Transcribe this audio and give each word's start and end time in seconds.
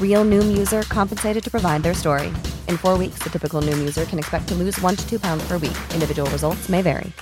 Real 0.00 0.24
Noom 0.24 0.56
user 0.56 0.82
compensated 0.82 1.44
to 1.44 1.50
provide 1.50 1.82
their 1.82 1.92
story. 1.92 2.28
In 2.68 2.78
four 2.78 2.96
weeks, 2.96 3.18
the 3.22 3.28
typical 3.28 3.60
Noom 3.60 3.78
user 3.78 4.06
can 4.06 4.18
expect 4.18 4.48
to 4.48 4.54
lose 4.54 4.80
one 4.80 4.96
to 4.96 5.06
two 5.06 5.20
pounds 5.20 5.46
per 5.46 5.58
week. 5.58 5.76
Individual 5.92 6.30
results 6.30 6.70
may 6.70 6.80
vary. 6.80 7.12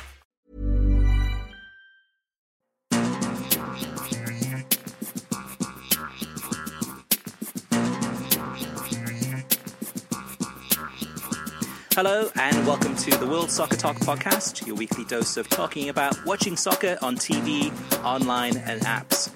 Hello, 11.96 12.28
and 12.34 12.66
welcome 12.66 12.96
to 12.96 13.10
the 13.18 13.26
World 13.26 13.52
Soccer 13.52 13.76
Talk 13.76 13.98
podcast, 13.98 14.66
your 14.66 14.74
weekly 14.74 15.04
dose 15.04 15.36
of 15.36 15.48
talking 15.48 15.90
about 15.90 16.26
watching 16.26 16.56
soccer 16.56 16.98
on 17.00 17.14
TV, 17.14 17.72
online, 18.02 18.56
and 18.56 18.80
apps. 18.80 19.30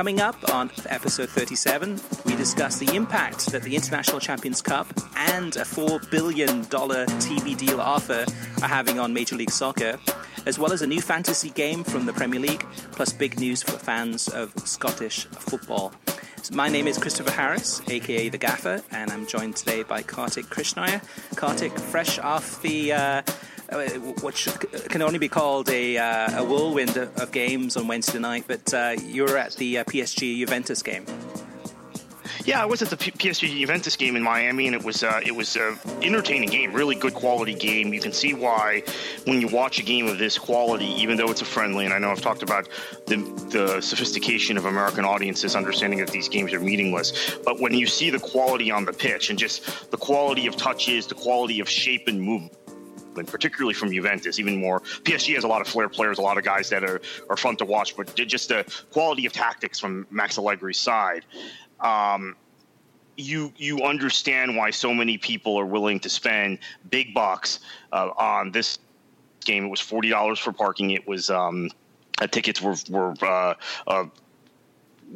Coming 0.00 0.22
up 0.22 0.54
on 0.54 0.70
episode 0.86 1.28
37, 1.28 2.00
we 2.24 2.34
discuss 2.34 2.78
the 2.78 2.96
impact 2.96 3.52
that 3.52 3.62
the 3.62 3.76
International 3.76 4.18
Champions 4.18 4.62
Cup 4.62 4.86
and 5.14 5.54
a 5.56 5.60
$4 5.60 6.10
billion 6.10 6.64
TV 6.64 7.54
deal 7.54 7.82
offer 7.82 8.24
are 8.62 8.66
having 8.66 8.98
on 8.98 9.12
Major 9.12 9.36
League 9.36 9.50
Soccer, 9.50 9.98
as 10.46 10.58
well 10.58 10.72
as 10.72 10.80
a 10.80 10.86
new 10.86 11.02
fantasy 11.02 11.50
game 11.50 11.84
from 11.84 12.06
the 12.06 12.14
Premier 12.14 12.40
League, 12.40 12.64
plus 12.92 13.12
big 13.12 13.38
news 13.38 13.62
for 13.62 13.72
fans 13.72 14.26
of 14.28 14.54
Scottish 14.66 15.26
football. 15.26 15.92
My 16.48 16.68
name 16.68 16.88
is 16.88 16.96
Christopher 16.96 17.32
Harris, 17.32 17.82
aka 17.88 18.28
The 18.28 18.38
Gaffer, 18.38 18.82
and 18.90 19.10
I'm 19.10 19.26
joined 19.26 19.56
today 19.56 19.82
by 19.82 20.02
Kartik 20.02 20.46
Krishnaiyer. 20.46 21.02
Kartik, 21.36 21.78
fresh 21.78 22.18
off 22.18 22.62
the. 22.62 22.92
Uh, 22.92 23.22
uh, 23.70 23.82
what 24.20 24.36
should, 24.36 24.58
can 24.88 25.02
only 25.02 25.18
be 25.18 25.28
called 25.28 25.68
a, 25.70 25.96
uh, 25.96 26.40
a 26.40 26.44
whirlwind 26.44 26.96
of 26.96 27.30
games 27.30 27.76
on 27.76 27.86
Wednesday 27.86 28.18
night, 28.18 28.44
but 28.48 28.72
uh, 28.74 28.96
you 29.04 29.22
were 29.22 29.36
at 29.36 29.52
the 29.56 29.78
uh, 29.78 29.84
PSG 29.84 30.38
Juventus 30.38 30.82
game. 30.82 31.04
Yeah, 32.44 32.62
I 32.62 32.64
was 32.64 32.80
at 32.80 32.88
the 32.88 32.96
P- 32.96 33.10
PSG 33.10 33.58
Juventus 33.60 33.96
game 33.96 34.16
in 34.16 34.22
Miami, 34.22 34.66
and 34.66 34.74
it 34.74 34.82
was 34.82 35.02
uh, 35.02 35.20
it 35.24 35.34
was 35.34 35.56
an 35.56 35.78
entertaining 36.02 36.48
game, 36.48 36.72
really 36.72 36.94
good 36.94 37.12
quality 37.12 37.54
game. 37.54 37.92
You 37.92 38.00
can 38.00 38.12
see 38.12 38.32
why 38.32 38.82
when 39.24 39.40
you 39.40 39.48
watch 39.48 39.78
a 39.78 39.82
game 39.82 40.06
of 40.06 40.18
this 40.18 40.38
quality, 40.38 40.86
even 40.86 41.18
though 41.18 41.30
it's 41.30 41.42
a 41.42 41.44
friendly, 41.44 41.84
and 41.84 41.92
I 41.92 41.98
know 41.98 42.10
I've 42.10 42.22
talked 42.22 42.42
about 42.42 42.68
the 43.06 43.16
the 43.50 43.80
sophistication 43.80 44.56
of 44.56 44.64
American 44.64 45.04
audiences 45.04 45.54
understanding 45.54 45.98
that 46.00 46.08
these 46.08 46.28
games 46.28 46.52
are 46.52 46.60
meaningless, 46.60 47.38
but 47.44 47.60
when 47.60 47.74
you 47.74 47.86
see 47.86 48.08
the 48.10 48.20
quality 48.20 48.70
on 48.70 48.84
the 48.84 48.92
pitch 48.92 49.28
and 49.28 49.38
just 49.38 49.90
the 49.90 49.98
quality 49.98 50.46
of 50.46 50.56
touches, 50.56 51.06
the 51.06 51.14
quality 51.14 51.60
of 51.60 51.68
shape 51.68 52.08
and 52.08 52.20
movement 52.20 52.56
particularly 53.26 53.74
from 53.74 53.92
Juventus, 53.92 54.38
even 54.38 54.56
more. 54.56 54.80
PSG 54.80 55.34
has 55.34 55.44
a 55.44 55.48
lot 55.48 55.60
of 55.60 55.68
flair 55.68 55.88
players, 55.88 56.18
a 56.18 56.22
lot 56.22 56.38
of 56.38 56.44
guys 56.44 56.70
that 56.70 56.84
are, 56.84 57.00
are 57.28 57.36
fun 57.36 57.56
to 57.56 57.64
watch, 57.64 57.96
but 57.96 58.14
just 58.14 58.48
the 58.48 58.64
quality 58.92 59.26
of 59.26 59.32
tactics 59.32 59.78
from 59.78 60.06
Max 60.10 60.38
Allegri's 60.38 60.78
side. 60.78 61.24
Um, 61.80 62.36
you 63.16 63.52
you 63.56 63.82
understand 63.82 64.56
why 64.56 64.70
so 64.70 64.94
many 64.94 65.18
people 65.18 65.58
are 65.58 65.66
willing 65.66 66.00
to 66.00 66.08
spend 66.08 66.58
big 66.90 67.14
bucks 67.14 67.60
uh, 67.92 68.10
on 68.16 68.50
this 68.52 68.78
game. 69.44 69.64
It 69.66 69.68
was 69.68 69.80
forty 69.80 70.08
dollars 70.08 70.38
for 70.38 70.52
parking. 70.52 70.90
It 70.90 71.06
was 71.06 71.30
um, 71.30 71.70
uh, 72.20 72.26
tickets 72.26 72.60
were 72.60 72.76
were 72.88 73.14
uh, 73.22 73.54
uh 73.86 74.04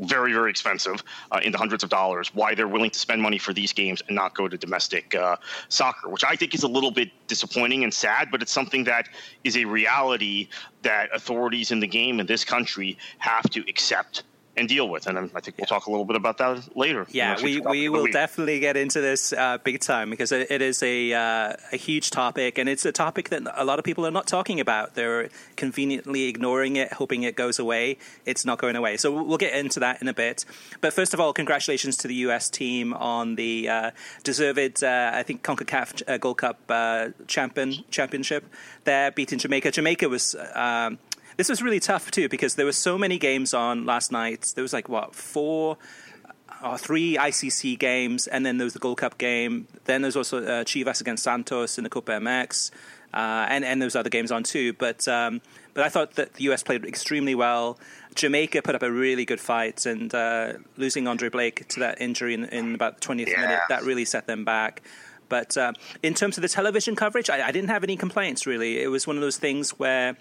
very 0.01 0.33
very 0.33 0.51
expensive 0.51 1.05
uh, 1.31 1.41
in 1.43 1.53
the 1.53 1.59
hundreds 1.59 1.85
of 1.85 1.91
dollars. 1.91 2.35
Why 2.35 2.55
they're 2.55 2.69
willing 2.69 2.91
to 2.91 2.99
spend 2.99 3.23
money 3.23 3.39
for 3.39 3.53
these 3.53 3.73
games 3.73 4.03
and 4.09 4.17
not 4.17 4.35
go 4.35 4.49
to 4.49 4.59
domestic 4.59 5.15
uh, 5.15 5.37
soccer, 5.69 6.09
which 6.09 6.25
I 6.25 6.35
think 6.37 6.55
is 6.55 6.65
a 6.65 6.69
little 6.69 6.91
bit 6.91 7.11
disappointing 7.29 7.85
and 7.85 7.95
sad, 7.95 8.29
but 8.31 8.43
it's 8.43 8.53
something 8.53 8.85
that 8.85 9.09
is 9.45 9.57
a 9.57 9.65
reality 9.65 10.49
that 10.83 11.11
authorities 11.15 11.71
in 11.71 11.79
the 11.79 11.87
game 11.87 12.19
in 12.19 12.27
this 12.27 12.45
country 12.45 12.99
have 13.19 13.49
to 13.51 13.61
accept 13.69 14.25
and 14.57 14.69
deal 14.69 14.89
with. 14.89 15.07
And 15.07 15.19
I 15.19 15.41
think 15.41 15.59
we'll 15.59 15.67
talk 15.67 15.87
a 15.87 15.91
little 15.91 16.05
bit 16.05 16.17
about 16.17 16.39
that 16.39 16.77
later. 16.77 17.07
Yeah, 17.11 17.37
we, 17.43 17.61
we 17.61 17.89
will 17.89 18.07
definitely 18.07 18.61
get 18.61 18.77
into 18.77 19.01
this 19.01 19.33
uh, 19.33 19.59
big 19.59 19.81
time 19.81 20.11
because 20.11 20.33
it, 20.33 20.51
it 20.51 20.63
is 20.63 20.83
a, 20.83 21.13
uh, 21.13 21.57
a 21.73 21.77
huge 21.77 22.11
topic 22.11 22.59
and 22.59 22.69
it's 22.69 22.85
a 22.85 22.93
topic 22.93 23.31
that 23.31 23.43
a 23.55 23.65
lot 23.65 23.79
of 23.79 23.85
people 23.85 24.07
are 24.07 24.11
not 24.11 24.27
talking 24.27 24.61
about. 24.61 24.95
They're 24.95 25.29
conveniently 25.57 26.25
ignoring 26.25 26.77
it, 26.77 26.93
hoping 26.93 27.23
it 27.23 27.37
goes 27.37 27.59
away. 27.59 27.99
It's 28.25 28.45
not 28.45 28.59
going 28.59 28.77
away. 28.77 28.97
So 28.97 29.23
we'll 29.23 29.39
get 29.39 29.55
into 29.55 29.81
that 29.81 30.01
in 30.01 30.09
a 30.09 30.15
bit. 30.15 30.45
But 30.81 30.93
first 30.93 31.15
of 31.15 31.21
all, 31.21 31.33
congratulations 31.33 31.97
to 31.99 32.09
the 32.09 32.15
US 32.27 32.49
team 32.49 32.95
on 32.95 33.35
the 33.35 33.69
uh, 33.69 33.91
deserved, 34.23 34.85
uh, 34.85 35.11
I 35.15 35.23
think, 35.23 35.43
CONCACAF 35.43 36.03
uh, 36.09 36.19
Gold 36.19 36.39
Cup 36.39 36.61
uh, 36.69 37.09
champion 37.27 37.75
championship. 37.91 38.45
They're 38.85 39.11
beating 39.11 39.39
Jamaica. 39.39 39.71
Jamaica 39.71 40.09
was. 40.09 40.37
Um, 40.55 40.99
this 41.37 41.49
was 41.49 41.63
really 41.63 41.81
tough 41.81 42.11
too 42.11 42.29
because 42.29 42.55
there 42.55 42.67
were 42.67 42.73
so 42.73 42.99
many 42.99 43.19
games 43.19 43.55
on 43.55 43.87
last 43.87 44.13
night. 44.13 44.53
There 44.55 44.63
was 44.63 44.73
like 44.73 44.89
what 44.89 45.15
four 45.15 45.77
or 46.65 46.79
three 46.79 47.17
ICC 47.17 47.79
games, 47.79 48.27
and 48.27 48.45
then 48.45 48.59
there 48.59 48.65
was 48.65 48.73
the 48.73 48.79
Gold 48.79 48.99
Cup 48.99 49.19
game. 49.19 49.67
Then 49.85 50.03
there's 50.03 50.17
also 50.17 50.43
uh, 50.43 50.65
Chivas 50.65 51.01
against 51.01 51.23
Santos 51.23 51.79
in 51.79 51.85
the 51.85 51.91
Copa 51.91 52.13
MX, 52.13 52.71
uh, 53.13 53.47
and 53.49 53.65
and 53.65 53.81
those 53.83 53.97
other 53.97 54.11
games 54.11 54.33
on 54.33 54.43
too. 54.43 54.73
But 54.73 55.07
um, 55.09 55.41
but 55.75 55.85
I 55.85 55.89
thought 55.89 56.15
that 56.15 56.35
the 56.35 56.45
US 56.45 56.63
played 56.63 56.85
extremely 56.85 57.35
well. 57.35 57.79
Jamaica 58.15 58.63
put 58.63 58.75
up 58.75 58.83
a 58.83 58.91
really 58.91 59.25
good 59.25 59.41
fight, 59.41 59.87
and 59.87 60.15
uh, 60.15 60.55
losing 60.77 61.07
Andre 61.07 61.29
Blake 61.29 61.69
to 61.69 61.81
that 61.81 62.01
injury 62.01 62.35
in, 62.35 62.45
in 62.47 62.75
about 62.75 63.01
the 63.01 63.07
20th 63.07 63.29
yeah. 63.29 63.41
minute 63.41 63.61
that 63.69 63.83
really 63.83 64.05
set 64.05 64.27
them 64.27 64.45
back. 64.45 64.83
But 65.29 65.57
uh, 65.57 65.73
in 66.03 66.15
terms 66.15 66.39
of 66.39 66.43
the 66.43 66.49
television 66.49 66.95
coverage, 66.97 67.29
I, 67.29 67.49
I 67.49 67.51
didn't 67.51 67.71
have 67.71 67.83
any 67.83 67.97
complaints 67.97 68.47
really. 68.47 68.81
It 68.81 68.89
was 68.89 69.07
one 69.07 69.17
of 69.17 69.23
those 69.23 69.37
things 69.37 69.71
where 69.71 70.17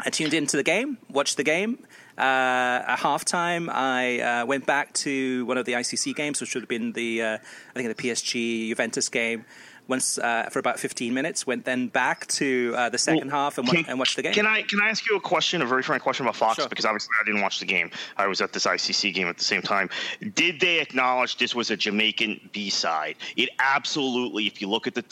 I 0.00 0.10
tuned 0.10 0.34
into 0.34 0.56
the 0.56 0.62
game, 0.62 0.98
watched 1.10 1.36
the 1.36 1.44
game. 1.44 1.84
Uh, 2.16 2.82
at 2.86 2.98
halftime, 2.98 3.68
I 3.68 4.20
uh, 4.20 4.46
went 4.46 4.66
back 4.66 4.92
to 4.94 5.44
one 5.46 5.58
of 5.58 5.66
the 5.66 5.72
ICC 5.72 6.14
games, 6.14 6.40
which 6.40 6.54
would 6.54 6.62
have 6.62 6.68
been 6.68 6.92
the 6.92 7.22
uh, 7.22 7.38
I 7.74 7.82
think 7.82 7.96
the 7.96 8.02
PSG 8.02 8.68
Juventus 8.68 9.08
game. 9.08 9.44
Once 9.86 10.18
uh, 10.18 10.46
for 10.50 10.58
about 10.58 10.78
15 10.78 11.14
minutes, 11.14 11.46
went 11.46 11.64
then 11.64 11.88
back 11.88 12.26
to 12.26 12.74
uh, 12.76 12.90
the 12.90 12.98
second 12.98 13.28
well, 13.28 13.44
half 13.44 13.56
and, 13.56 13.66
can, 13.66 13.86
and, 13.88 13.98
watched 13.98 14.16
the 14.16 14.22
game. 14.22 14.34
Can 14.34 14.46
I 14.46 14.60
can 14.60 14.80
I 14.80 14.90
ask 14.90 15.08
you 15.08 15.16
a 15.16 15.20
question, 15.20 15.62
a 15.62 15.66
very 15.66 15.82
frank 15.82 16.02
question 16.02 16.26
about 16.26 16.36
Fox? 16.36 16.56
Sure. 16.56 16.68
Because 16.68 16.84
obviously 16.84 17.08
I 17.18 17.24
didn't 17.24 17.40
watch 17.40 17.58
the 17.58 17.64
game. 17.64 17.90
I 18.18 18.26
was 18.26 18.42
at 18.42 18.52
this 18.52 18.66
ICC 18.66 19.14
game 19.14 19.28
at 19.28 19.38
the 19.38 19.44
same 19.44 19.62
time. 19.62 19.88
Did 20.34 20.60
they 20.60 20.80
acknowledge 20.80 21.38
this 21.38 21.54
was 21.54 21.70
a 21.70 21.76
Jamaican 21.76 22.50
B 22.52 22.68
side? 22.68 23.16
It 23.36 23.48
absolutely. 23.60 24.46
If 24.46 24.60
you 24.60 24.68
look 24.68 24.86
at 24.86 24.94
the 24.94 25.04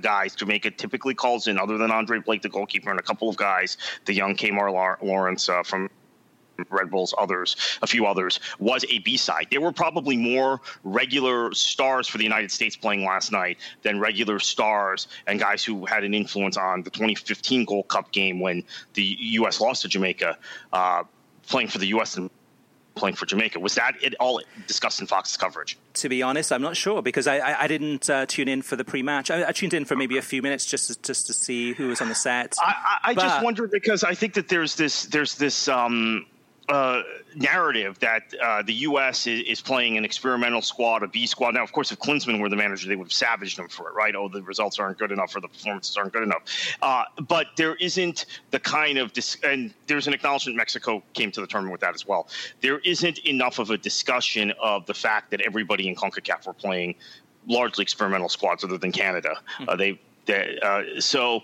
guys 0.00 0.34
Jamaica 0.34 0.72
typically 0.72 1.14
calls 1.14 1.46
in, 1.46 1.58
other 1.58 1.78
than 1.78 1.90
Andre 1.90 2.18
Blake, 2.18 2.42
the 2.42 2.48
goalkeeper, 2.48 2.90
and 2.90 2.98
a 2.98 3.02
couple 3.02 3.28
of 3.28 3.36
guys, 3.36 3.76
the 4.04 4.14
young 4.14 4.34
Kemar 4.36 5.00
Lawrence 5.02 5.48
uh, 5.48 5.62
from 5.62 5.88
Red 6.68 6.90
Bulls, 6.90 7.14
others, 7.16 7.56
a 7.82 7.86
few 7.86 8.06
others, 8.06 8.40
was 8.58 8.84
a 8.90 8.98
B 8.98 9.16
side. 9.16 9.46
There 9.50 9.60
were 9.60 9.72
probably 9.72 10.16
more 10.16 10.60
regular 10.84 11.54
stars 11.54 12.06
for 12.06 12.18
the 12.18 12.24
United 12.24 12.50
States 12.50 12.76
playing 12.76 13.04
last 13.04 13.32
night 13.32 13.58
than 13.82 13.98
regular 13.98 14.38
stars 14.38 15.08
and 15.26 15.40
guys 15.40 15.64
who 15.64 15.86
had 15.86 16.04
an 16.04 16.12
influence 16.12 16.56
on 16.56 16.82
the 16.82 16.90
2015 16.90 17.64
Gold 17.64 17.88
Cup 17.88 18.12
game 18.12 18.40
when 18.40 18.62
the 18.94 19.16
U.S. 19.18 19.60
lost 19.60 19.82
to 19.82 19.88
Jamaica, 19.88 20.36
uh, 20.72 21.04
playing 21.46 21.68
for 21.68 21.78
the 21.78 21.86
U.S. 21.88 22.16
and 22.16 22.30
playing 23.00 23.16
for 23.16 23.26
Jamaica. 23.26 23.58
Was 23.58 23.74
that 23.74 23.94
it 24.00 24.14
all 24.20 24.40
discussed 24.66 25.00
in 25.00 25.06
Fox's 25.06 25.36
coverage? 25.36 25.76
To 25.94 26.08
be 26.08 26.22
honest, 26.22 26.52
I'm 26.52 26.62
not 26.62 26.76
sure 26.76 27.02
because 27.02 27.26
I, 27.26 27.38
I, 27.38 27.62
I 27.62 27.66
didn't 27.66 28.08
uh, 28.08 28.26
tune 28.26 28.46
in 28.46 28.62
for 28.62 28.76
the 28.76 28.84
pre-match. 28.84 29.30
I, 29.30 29.48
I, 29.48 29.52
tuned 29.52 29.74
in 29.74 29.84
for 29.84 29.96
maybe 29.96 30.18
a 30.18 30.22
few 30.22 30.42
minutes 30.42 30.66
just 30.66 30.88
to, 30.88 31.02
just 31.02 31.26
to 31.26 31.32
see 31.32 31.72
who 31.72 31.88
was 31.88 32.00
on 32.00 32.08
the 32.08 32.14
set. 32.14 32.54
I, 32.60 32.98
I 33.04 33.14
just 33.14 33.42
wondered 33.42 33.70
because 33.70 34.04
I 34.04 34.14
think 34.14 34.34
that 34.34 34.48
there's 34.48 34.76
this 34.76 35.06
there's 35.06 35.34
this 35.36 35.66
um, 35.66 36.26
uh, 36.70 37.02
narrative 37.34 37.98
that 37.98 38.32
uh, 38.40 38.62
the 38.62 38.72
U.S. 38.74 39.26
Is, 39.26 39.42
is, 39.42 39.60
playing 39.60 39.98
an 39.98 40.04
experimental 40.04 40.62
squad, 40.62 41.02
a 41.02 41.08
B 41.08 41.26
squad. 41.26 41.54
Now, 41.54 41.64
of 41.64 41.72
course, 41.72 41.90
if 41.90 41.98
Klinsmann 41.98 42.40
were 42.40 42.48
the 42.48 42.56
manager, 42.56 42.88
they 42.88 42.94
would 42.94 43.06
have 43.06 43.12
savaged 43.12 43.58
them 43.58 43.68
for 43.68 43.88
it, 43.88 43.94
right? 43.94 44.14
Oh, 44.14 44.28
the 44.28 44.42
results 44.42 44.78
aren't 44.78 44.98
good 44.98 45.10
enough, 45.10 45.34
or 45.34 45.40
the 45.40 45.48
performances 45.48 45.96
aren't 45.96 46.12
good 46.12 46.22
enough. 46.22 46.42
Uh, 46.80 47.04
but 47.28 47.48
there 47.56 47.74
isn't 47.76 48.26
the 48.52 48.60
kind 48.60 48.98
of 48.98 49.12
dis- 49.12 49.38
and 49.42 49.74
there's 49.88 50.06
an 50.06 50.14
acknowledgement 50.14 50.56
Mexico 50.56 51.02
came 51.12 51.32
to 51.32 51.40
the 51.40 51.46
tournament 51.46 51.72
with 51.72 51.80
that 51.80 51.94
as 51.94 52.06
well. 52.06 52.28
There 52.60 52.78
isn't 52.78 53.18
enough 53.26 53.58
of 53.58 53.70
a 53.70 53.76
discussion 53.76 54.52
of 54.62 54.86
the 54.86 54.94
fact 54.94 55.32
that 55.32 55.40
everybody 55.40 55.88
in 55.88 55.96
Concacaf 55.96 56.46
were 56.46 56.52
playing 56.52 56.94
largely 57.48 57.82
experimental 57.82 58.28
squads, 58.28 58.62
other 58.62 58.78
than 58.78 58.92
Canada. 58.92 59.40
Mm-hmm. 59.58 59.76
they 59.76 60.00
they, 60.26 60.58
uh, 60.62 61.00
so 61.00 61.42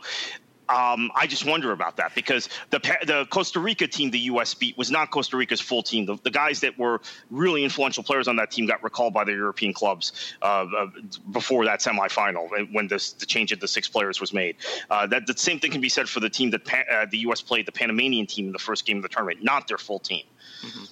um, 0.69 1.11
I 1.15 1.27
just 1.27 1.47
wonder 1.47 1.73
about 1.73 1.99
that 1.99 2.15
because 2.15 2.49
the 2.71 2.79
the 3.07 3.27
Costa 3.31 3.61
Rica 3.61 3.87
team 3.87 4.11
the 4.11 4.19
U.S. 4.21 4.55
beat 4.55 4.77
was 4.77 4.91
not 4.91 5.11
Costa 5.11 5.37
Rica's 5.37 5.61
full 5.61 5.83
team. 5.83 6.07
The, 6.07 6.19
the 6.23 6.31
guys 6.31 6.61
that 6.61 6.79
were 6.79 7.01
really 7.31 7.63
influential 7.65 8.03
players 8.03 8.29
on 8.29 8.37
that 8.37 8.51
team 8.51 8.67
got 8.67 8.83
recalled 8.83 9.15
by 9.15 9.25
their 9.25 9.37
European 9.37 9.73
clubs 9.73 10.35
uh, 10.43 10.67
uh, 10.77 10.87
before 11.31 11.65
that 11.67 11.81
semifinal 11.81 12.49
when 12.73 12.89
this, 12.89 13.13
the 13.13 13.27
change 13.27 13.53
of 13.53 13.61
the 13.61 13.69
six 13.69 13.89
players 13.89 14.21
was 14.21 14.33
made. 14.33 14.57
Uh, 14.91 15.07
that 15.07 15.27
the 15.27 15.37
same 15.37 15.61
thing 15.61 15.71
can 15.71 15.81
be 15.81 15.89
said 15.89 16.09
for 16.09 16.21
the 16.21 16.31
team 16.31 16.51
that 16.51 16.63
uh, 16.91 17.07
the 17.11 17.19
U.S. 17.19 17.41
played, 17.41 17.67
the 17.67 17.73
Panamanian 17.73 18.27
team 18.27 18.47
in 18.47 18.53
the 18.53 18.59
first 18.59 18.87
game 18.87 18.97
of 18.97 19.03
the 19.03 19.09
tournament, 19.09 19.43
not 19.43 19.69
their 19.69 19.79
full 19.79 19.99
team. 19.99 20.25
Mm-hmm. 20.65 20.85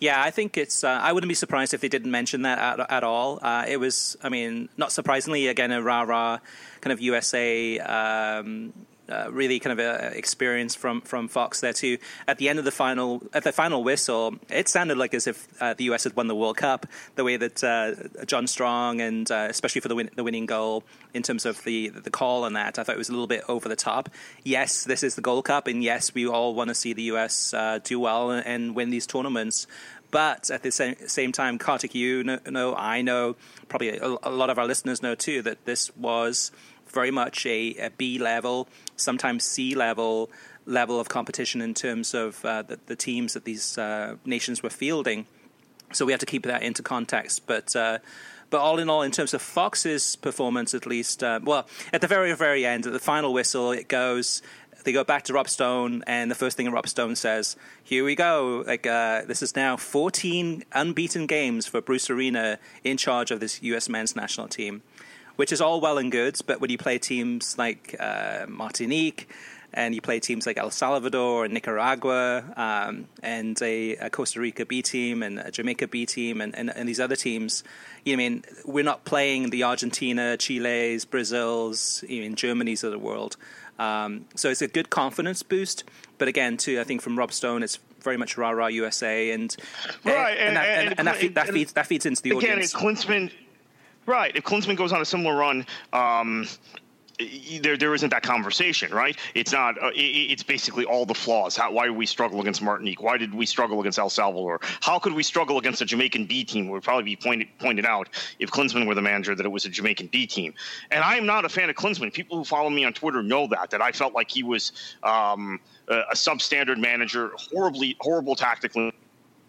Yeah, 0.00 0.22
I 0.22 0.30
think 0.30 0.56
it's. 0.56 0.84
Uh, 0.84 0.88
I 0.88 1.12
wouldn't 1.12 1.28
be 1.28 1.34
surprised 1.34 1.74
if 1.74 1.80
they 1.80 1.88
didn't 1.88 2.10
mention 2.10 2.42
that 2.42 2.58
at, 2.58 2.90
at 2.90 3.04
all. 3.04 3.40
Uh, 3.42 3.64
it 3.66 3.78
was, 3.78 4.16
I 4.22 4.28
mean, 4.28 4.68
not 4.76 4.92
surprisingly, 4.92 5.48
again, 5.48 5.72
a 5.72 5.82
rah 5.82 6.02
rah 6.02 6.38
kind 6.80 6.92
of 6.92 7.00
USA 7.00 7.78
um, 7.80 8.72
uh, 9.08 9.28
really 9.30 9.58
kind 9.58 9.78
of 9.78 9.84
a 9.84 10.16
experience 10.16 10.74
from 10.74 11.00
from 11.00 11.28
Fox 11.28 11.60
there 11.60 11.72
too. 11.72 11.98
At 12.26 12.38
the 12.38 12.48
end 12.48 12.58
of 12.58 12.64
the 12.64 12.70
final, 12.70 13.22
at 13.32 13.44
the 13.44 13.52
final 13.52 13.82
whistle, 13.82 14.36
it 14.48 14.68
sounded 14.68 14.98
like 14.98 15.14
as 15.14 15.26
if 15.26 15.48
uh, 15.60 15.74
the 15.74 15.84
US 15.84 16.04
had 16.04 16.16
won 16.16 16.26
the 16.26 16.34
World 16.34 16.56
Cup. 16.56 16.86
The 17.16 17.24
way 17.24 17.36
that 17.36 17.62
uh, 17.64 18.24
John 18.24 18.46
Strong 18.46 19.00
and 19.00 19.30
uh, 19.30 19.46
especially 19.48 19.80
for 19.80 19.88
the 19.88 19.94
win- 19.94 20.10
the 20.14 20.24
winning 20.24 20.46
goal 20.46 20.84
in 21.14 21.22
terms 21.22 21.46
of 21.46 21.62
the 21.64 21.88
the 21.88 22.10
call 22.10 22.44
on 22.44 22.52
that, 22.54 22.78
I 22.78 22.82
thought 22.82 22.94
it 22.94 22.98
was 22.98 23.08
a 23.08 23.12
little 23.12 23.26
bit 23.26 23.44
over 23.48 23.68
the 23.68 23.76
top. 23.76 24.08
Yes, 24.44 24.84
this 24.84 25.02
is 25.02 25.14
the 25.14 25.22
Gold 25.22 25.44
Cup, 25.44 25.66
and 25.66 25.82
yes, 25.82 26.14
we 26.14 26.26
all 26.26 26.54
want 26.54 26.68
to 26.68 26.74
see 26.74 26.92
the 26.92 27.02
US 27.14 27.54
uh, 27.54 27.78
do 27.82 27.98
well 28.00 28.30
and, 28.30 28.46
and 28.46 28.74
win 28.74 28.90
these 28.90 29.06
tournaments. 29.06 29.66
But 30.10 30.50
at 30.50 30.62
the 30.62 30.70
same, 30.70 30.96
same 31.06 31.32
time, 31.32 31.58
Kartik, 31.58 31.94
you 31.94 32.24
know, 32.24 32.38
know 32.48 32.74
I 32.74 33.02
know, 33.02 33.36
probably 33.68 33.98
a, 33.98 34.16
a, 34.22 34.30
lot 34.30 34.48
of 34.48 34.58
our 34.58 34.66
listeners 34.66 35.02
know 35.02 35.14
too, 35.14 35.42
that 35.42 35.64
this 35.66 35.94
was 35.96 36.50
very 36.88 37.10
much 37.10 37.44
a, 37.44 37.74
a 37.76 37.90
B 37.90 38.18
level, 38.18 38.68
sometimes 38.98 39.44
C 39.44 39.74
level 39.74 40.30
level 40.66 41.00
of 41.00 41.08
competition 41.08 41.62
in 41.62 41.72
terms 41.72 42.12
of 42.14 42.44
uh, 42.44 42.62
the, 42.62 42.78
the, 42.86 42.96
teams 42.96 43.32
that 43.32 43.44
these 43.44 43.78
uh, 43.78 44.16
nations 44.26 44.62
were 44.62 44.70
fielding. 44.70 45.26
So 45.92 46.04
we 46.04 46.12
have 46.12 46.20
to 46.20 46.26
keep 46.26 46.42
that 46.42 46.62
into 46.62 46.82
context. 46.82 47.46
But 47.46 47.74
uh, 47.74 47.98
but 48.50 48.60
all 48.60 48.78
in 48.78 48.88
all, 48.88 49.02
in 49.02 49.10
terms 49.10 49.34
of 49.34 49.42
Fox's 49.42 50.16
performance, 50.16 50.74
at 50.74 50.86
least, 50.86 51.22
uh, 51.22 51.40
well, 51.42 51.66
at 51.92 52.00
the 52.00 52.06
very 52.06 52.34
very 52.34 52.64
end, 52.66 52.86
at 52.86 52.92
the 52.92 52.98
final 52.98 53.32
whistle, 53.32 53.72
it 53.72 53.88
goes. 53.88 54.42
They 54.84 54.92
go 54.92 55.04
back 55.04 55.24
to 55.24 55.32
Rob 55.32 55.48
Stone, 55.48 56.04
and 56.06 56.30
the 56.30 56.36
first 56.36 56.56
thing 56.56 56.70
Rob 56.70 56.88
Stone 56.88 57.16
says, 57.16 57.56
"Here 57.82 58.04
we 58.04 58.14
go! 58.14 58.64
Like 58.66 58.86
uh, 58.86 59.22
this 59.26 59.42
is 59.42 59.56
now 59.56 59.76
14 59.76 60.64
unbeaten 60.72 61.26
games 61.26 61.66
for 61.66 61.80
Bruce 61.80 62.08
Arena 62.08 62.58
in 62.84 62.96
charge 62.96 63.30
of 63.30 63.40
this 63.40 63.62
U.S. 63.62 63.88
men's 63.88 64.14
national 64.14 64.48
team." 64.48 64.82
Which 65.38 65.52
is 65.52 65.60
all 65.60 65.80
well 65.80 65.98
and 65.98 66.10
good. 66.10 66.36
But 66.46 66.60
when 66.60 66.68
you 66.68 66.78
play 66.78 66.98
teams 66.98 67.56
like 67.56 67.94
uh, 68.00 68.46
Martinique, 68.48 69.28
and 69.72 69.94
you 69.94 70.00
play 70.00 70.18
teams 70.18 70.46
like 70.46 70.58
El 70.58 70.70
Salvador 70.70 71.44
and 71.44 71.52
Nicaragua 71.52 72.42
um, 72.56 73.06
and 73.22 73.60
a, 73.62 73.96
a, 73.96 74.10
Costa 74.10 74.40
Rica 74.40 74.64
B 74.64 74.80
team 74.80 75.22
and 75.22 75.38
a 75.38 75.50
Jamaica 75.50 75.88
B 75.88 76.06
team 76.06 76.40
and, 76.40 76.56
and, 76.56 76.74
and, 76.74 76.88
these 76.88 76.98
other 76.98 77.16
teams. 77.16 77.64
You 78.04 78.16
know, 78.16 78.24
I 78.24 78.28
mean, 78.28 78.44
we're 78.64 78.82
not 78.82 79.04
playing 79.04 79.50
the 79.50 79.64
Argentina, 79.64 80.38
Chile's, 80.38 81.04
Brazil's, 81.04 82.02
even 82.08 82.34
Germany's 82.34 82.82
of 82.82 82.92
the 82.92 82.98
world. 82.98 83.36
Um, 83.78 84.24
so 84.34 84.48
it's 84.48 84.62
a 84.62 84.68
good 84.68 84.88
confidence 84.88 85.42
boost. 85.42 85.84
But 86.16 86.28
again, 86.28 86.56
too, 86.56 86.80
I 86.80 86.84
think 86.84 87.02
from 87.02 87.18
Rob 87.18 87.32
Stone, 87.32 87.62
it's 87.62 87.78
very 88.00 88.16
much 88.16 88.38
rah 88.38 88.50
rah 88.50 88.68
USA 88.68 89.32
and 89.32 89.54
right, 90.04 90.30
and, 90.38 90.48
and, 90.48 90.56
that, 90.56 90.66
and, 90.66 90.98
and 90.98 91.08
that, 91.08 91.16
feed, 91.16 91.34
that, 91.34 91.48
feeds 91.48 91.72
that 91.74 91.86
feeds 91.86 92.06
into 92.06 92.22
the 92.22 92.30
again, 92.30 92.52
audience. 92.52 92.74
Again, 92.74 93.30
Right. 94.08 94.34
If 94.34 94.44
Klinsmann 94.44 94.76
goes 94.76 94.90
on 94.90 95.02
a 95.02 95.04
similar 95.04 95.36
run, 95.36 95.66
um, 95.92 96.48
there 97.60 97.76
there 97.76 97.94
isn't 97.94 98.08
that 98.08 98.22
conversation, 98.22 98.90
right? 98.90 99.14
It's 99.34 99.52
not. 99.52 99.76
Uh, 99.76 99.88
it, 99.88 100.32
it's 100.32 100.42
basically 100.42 100.86
all 100.86 101.04
the 101.04 101.12
flaws. 101.12 101.58
How, 101.58 101.70
why 101.72 101.88
did 101.88 101.94
we 101.94 102.06
struggle 102.06 102.40
against 102.40 102.62
Martinique? 102.62 103.02
Why 103.02 103.18
did 103.18 103.34
we 103.34 103.44
struggle 103.44 103.80
against 103.80 103.98
El 103.98 104.08
Salvador? 104.08 104.60
How 104.80 104.98
could 104.98 105.12
we 105.12 105.22
struggle 105.22 105.58
against 105.58 105.82
a 105.82 105.84
Jamaican 105.84 106.24
B 106.24 106.42
team? 106.42 106.68
It 106.68 106.70
would 106.70 106.84
probably 106.84 107.04
be 107.04 107.16
pointed 107.16 107.48
pointed 107.58 107.84
out 107.84 108.08
if 108.38 108.50
Klinsmann 108.50 108.86
were 108.86 108.94
the 108.94 109.02
manager 109.02 109.34
that 109.34 109.44
it 109.44 109.50
was 109.50 109.66
a 109.66 109.68
Jamaican 109.68 110.06
B 110.06 110.26
team. 110.26 110.54
And 110.90 111.04
I 111.04 111.16
am 111.16 111.26
not 111.26 111.44
a 111.44 111.50
fan 111.50 111.68
of 111.68 111.76
Klinsmann. 111.76 112.10
People 112.10 112.38
who 112.38 112.44
follow 112.44 112.70
me 112.70 112.86
on 112.86 112.94
Twitter 112.94 113.22
know 113.22 113.46
that 113.48 113.72
that 113.72 113.82
I 113.82 113.92
felt 113.92 114.14
like 114.14 114.30
he 114.30 114.42
was 114.42 114.72
um, 115.02 115.60
a, 115.86 115.98
a 115.98 116.14
substandard 116.14 116.78
manager, 116.78 117.32
horribly 117.36 117.94
horrible 118.00 118.36
tactically, 118.36 118.90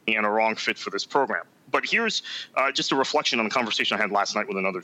and 0.06 0.26
a 0.26 0.30
wrong 0.30 0.58
fit 0.58 0.78
for 0.78 0.90
this 0.90 1.06
program 1.06 1.46
but 1.72 1.86
here's 1.86 2.22
uh, 2.56 2.72
just 2.72 2.92
a 2.92 2.96
reflection 2.96 3.40
on 3.40 3.46
the 3.46 3.52
conversation 3.52 3.98
I 3.98 4.02
had 4.02 4.12
last 4.12 4.36
night 4.36 4.48
with 4.48 4.58
another 4.58 4.82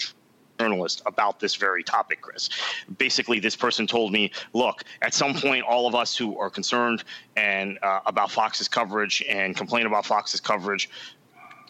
journalist 0.59 1.01
about 1.05 1.39
this 1.39 1.55
very 1.55 1.83
topic, 1.83 2.21
Chris. 2.21 2.49
Basically, 2.97 3.39
this 3.39 3.55
person 3.55 3.87
told 3.87 4.11
me, 4.11 4.31
look, 4.53 4.83
at 5.01 5.13
some 5.13 5.33
point, 5.33 5.65
all 5.65 5.87
of 5.87 5.95
us 5.95 6.15
who 6.15 6.37
are 6.37 6.49
concerned 6.49 7.03
and 7.35 7.77
uh, 7.81 8.01
about 8.05 8.31
Fox's 8.31 8.67
coverage 8.67 9.23
and 9.27 9.55
complain 9.55 9.85
about 9.85 10.05
Fox's 10.05 10.39
coverage 10.39 10.89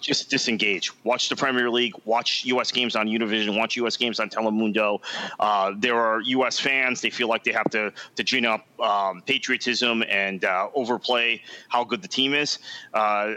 just 0.02 0.30
disengage. 0.30 0.92
Watch 1.04 1.30
the 1.30 1.36
Premier 1.36 1.70
League. 1.70 1.94
Watch 2.06 2.46
U.S. 2.46 2.72
games 2.72 2.96
on 2.96 3.08
Univision. 3.08 3.58
Watch 3.58 3.76
U.S. 3.78 3.98
games 3.98 4.20
on 4.20 4.30
Telemundo. 4.30 5.02
Uh, 5.40 5.74
there 5.78 5.96
are 5.96 6.22
U.S. 6.22 6.60
fans. 6.60 7.02
They 7.02 7.10
feel 7.10 7.28
like 7.28 7.44
they 7.44 7.52
have 7.52 7.70
to 7.72 7.92
to 8.16 8.24
gin 8.24 8.46
up 8.46 8.66
um, 8.80 9.22
patriotism 9.24 10.04
and 10.08 10.46
uh, 10.46 10.70
overplay 10.76 11.42
how 11.70 11.84
good 11.84 12.02
the 12.02 12.08
team 12.08 12.34
is 12.34 12.60
uh, 12.94 12.98
uh 12.98 13.34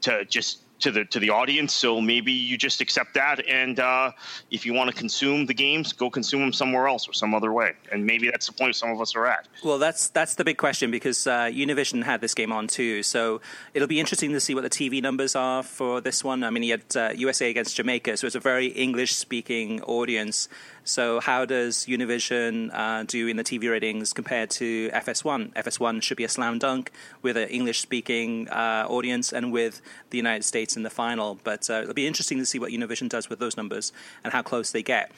to 0.00 0.24
just 0.24 0.61
to 0.82 0.90
the 0.90 1.04
to 1.06 1.18
the 1.18 1.30
audience. 1.30 1.72
So 1.72 2.00
maybe 2.00 2.32
you 2.32 2.56
just 2.58 2.80
accept 2.80 3.14
that, 3.14 3.46
and 3.46 3.80
uh, 3.80 4.12
if 4.50 4.66
you 4.66 4.72
want 4.72 4.90
to 4.90 4.96
consume 4.96 5.46
the 5.46 5.54
games, 5.54 5.92
go 5.92 6.10
consume 6.10 6.40
them 6.40 6.52
somewhere 6.52 6.86
else 6.86 7.08
or 7.08 7.12
some 7.12 7.34
other 7.34 7.52
way. 7.52 7.72
And 7.90 8.04
maybe 8.04 8.30
that's 8.30 8.46
the 8.46 8.52
point 8.52 8.76
some 8.76 8.90
of 8.90 9.00
us 9.00 9.16
are 9.16 9.26
at. 9.26 9.48
Well, 9.64 9.78
that's 9.78 10.08
that's 10.08 10.34
the 10.34 10.44
big 10.44 10.58
question 10.58 10.90
because 10.90 11.26
uh, 11.26 11.44
Univision 11.44 12.02
had 12.02 12.20
this 12.20 12.34
game 12.34 12.52
on 12.52 12.66
too, 12.66 13.02
so 13.02 13.40
it'll 13.74 13.88
be 13.88 14.00
interesting 14.00 14.32
to 14.32 14.40
see 14.40 14.54
what 14.54 14.62
the 14.62 14.70
TV 14.70 15.02
numbers 15.02 15.34
are 15.34 15.62
for 15.62 16.00
this 16.00 16.22
one. 16.22 16.44
I 16.44 16.50
mean, 16.50 16.62
you 16.62 16.72
had 16.72 16.96
uh, 16.96 17.12
USA 17.16 17.50
against 17.50 17.76
Jamaica, 17.76 18.16
so 18.16 18.26
it's 18.26 18.36
a 18.36 18.40
very 18.40 18.66
English-speaking 18.66 19.82
audience. 19.82 20.48
So, 20.84 21.20
how 21.20 21.44
does 21.44 21.86
Univision 21.86 22.74
uh, 22.74 23.04
do 23.04 23.28
in 23.28 23.36
the 23.36 23.44
TV 23.44 23.70
ratings 23.70 24.12
compared 24.12 24.50
to 24.50 24.90
FS1? 24.90 25.52
FS1 25.54 26.02
should 26.02 26.16
be 26.16 26.24
a 26.24 26.28
slam 26.28 26.58
dunk 26.58 26.90
with 27.22 27.36
an 27.36 27.48
English 27.50 27.80
speaking 27.80 28.48
uh, 28.48 28.86
audience 28.88 29.32
and 29.32 29.52
with 29.52 29.80
the 30.10 30.16
United 30.16 30.42
States 30.42 30.76
in 30.76 30.82
the 30.82 30.90
final. 30.90 31.38
But 31.44 31.70
uh, 31.70 31.82
it'll 31.82 31.94
be 31.94 32.08
interesting 32.08 32.38
to 32.38 32.46
see 32.46 32.58
what 32.58 32.72
Univision 32.72 33.08
does 33.08 33.30
with 33.30 33.38
those 33.38 33.56
numbers 33.56 33.92
and 34.24 34.32
how 34.32 34.42
close 34.42 34.72
they 34.72 34.82
get. 34.82 35.12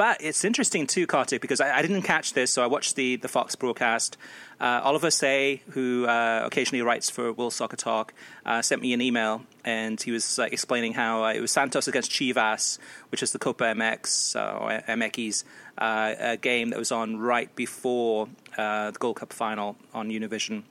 But 0.00 0.22
it's 0.22 0.46
interesting 0.46 0.86
too, 0.86 1.06
Kartik, 1.06 1.42
because 1.42 1.60
I, 1.60 1.76
I, 1.76 1.82
didn't 1.82 2.04
catch 2.04 2.32
this, 2.32 2.50
so 2.50 2.64
I 2.64 2.68
watched 2.68 2.96
the, 2.96 3.16
the 3.16 3.28
Fox 3.28 3.54
broadcast. 3.54 4.16
Uh, 4.58 4.80
Oliver 4.82 5.10
Say, 5.10 5.60
who 5.72 6.06
uh, 6.06 6.40
occasionally 6.42 6.80
writes 6.80 7.10
for 7.10 7.34
World 7.34 7.52
Soccer 7.52 7.76
Talk, 7.76 8.14
uh, 8.46 8.62
sent 8.62 8.80
me 8.80 8.94
an 8.94 9.02
email, 9.02 9.42
and 9.62 10.00
he 10.00 10.10
was 10.10 10.38
uh, 10.38 10.44
explaining 10.44 10.94
how 10.94 11.24
uh, 11.24 11.34
it 11.34 11.40
was 11.42 11.50
Santos 11.50 11.86
against 11.86 12.10
Chivas, 12.10 12.78
which 13.10 13.22
is 13.22 13.32
the 13.32 13.38
Copa 13.38 13.64
MX 13.64 14.36
or 14.36 14.70
MX 14.90 15.44
uh, 15.76 16.36
game 16.36 16.70
that 16.70 16.78
was 16.78 16.92
on 16.92 17.18
right 17.18 17.54
before 17.54 18.30
the 18.56 18.96
Gold 18.98 19.16
Cup 19.16 19.34
final 19.34 19.76
on 19.92 20.08
Univision. 20.08 20.62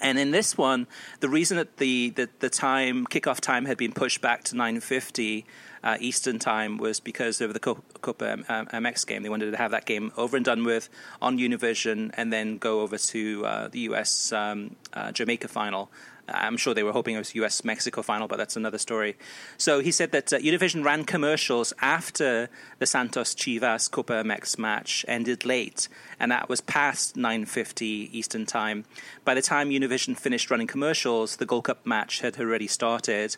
And 0.00 0.20
in 0.20 0.30
this 0.30 0.56
one, 0.56 0.86
the 1.18 1.28
reason 1.28 1.56
that 1.56 1.78
the, 1.78 2.10
the, 2.10 2.28
the 2.38 2.48
time 2.48 3.06
kickoff 3.06 3.40
time 3.40 3.64
had 3.66 3.76
been 3.76 3.92
pushed 3.92 4.20
back 4.20 4.44
to 4.44 4.54
9:50 4.54 5.44
uh, 5.82 5.96
Eastern 6.00 6.38
time 6.38 6.78
was 6.78 7.00
because 7.00 7.40
of 7.40 7.52
the 7.52 7.60
Copa 7.60 8.36
MX 8.48 9.06
game. 9.06 9.22
They 9.22 9.28
wanted 9.28 9.50
to 9.50 9.56
have 9.56 9.72
that 9.72 9.84
game 9.84 10.12
over 10.16 10.36
and 10.36 10.44
done 10.44 10.64
with 10.64 10.88
on 11.20 11.38
Univision, 11.38 12.10
and 12.14 12.32
then 12.32 12.58
go 12.58 12.80
over 12.80 12.98
to 12.98 13.46
uh, 13.46 13.68
the 13.68 13.80
U.S. 13.80 14.32
Um, 14.32 14.76
uh, 14.92 15.12
Jamaica 15.12 15.48
final. 15.48 15.90
I'm 16.28 16.56
sure 16.56 16.72
they 16.72 16.82
were 16.82 16.92
hoping 16.92 17.16
it 17.16 17.18
was 17.18 17.34
US 17.34 17.64
Mexico 17.64 18.02
final, 18.02 18.28
but 18.28 18.36
that's 18.36 18.56
another 18.56 18.78
story. 18.78 19.16
So 19.56 19.80
he 19.80 19.90
said 19.90 20.12
that 20.12 20.32
uh, 20.32 20.38
Univision 20.38 20.84
ran 20.84 21.04
commercials 21.04 21.72
after 21.80 22.48
the 22.78 22.86
Santos 22.86 23.34
Chivas 23.34 23.90
Copa 23.90 24.12
MX 24.24 24.58
match 24.58 25.04
ended 25.08 25.44
late, 25.44 25.88
and 26.20 26.30
that 26.30 26.48
was 26.48 26.60
past 26.60 27.16
9:50 27.16 28.08
Eastern 28.12 28.46
time. 28.46 28.84
By 29.24 29.34
the 29.34 29.42
time 29.42 29.70
Univision 29.70 30.16
finished 30.16 30.50
running 30.50 30.66
commercials, 30.68 31.36
the 31.36 31.46
Gold 31.46 31.64
Cup 31.64 31.84
match 31.84 32.20
had 32.20 32.38
already 32.38 32.68
started. 32.68 33.36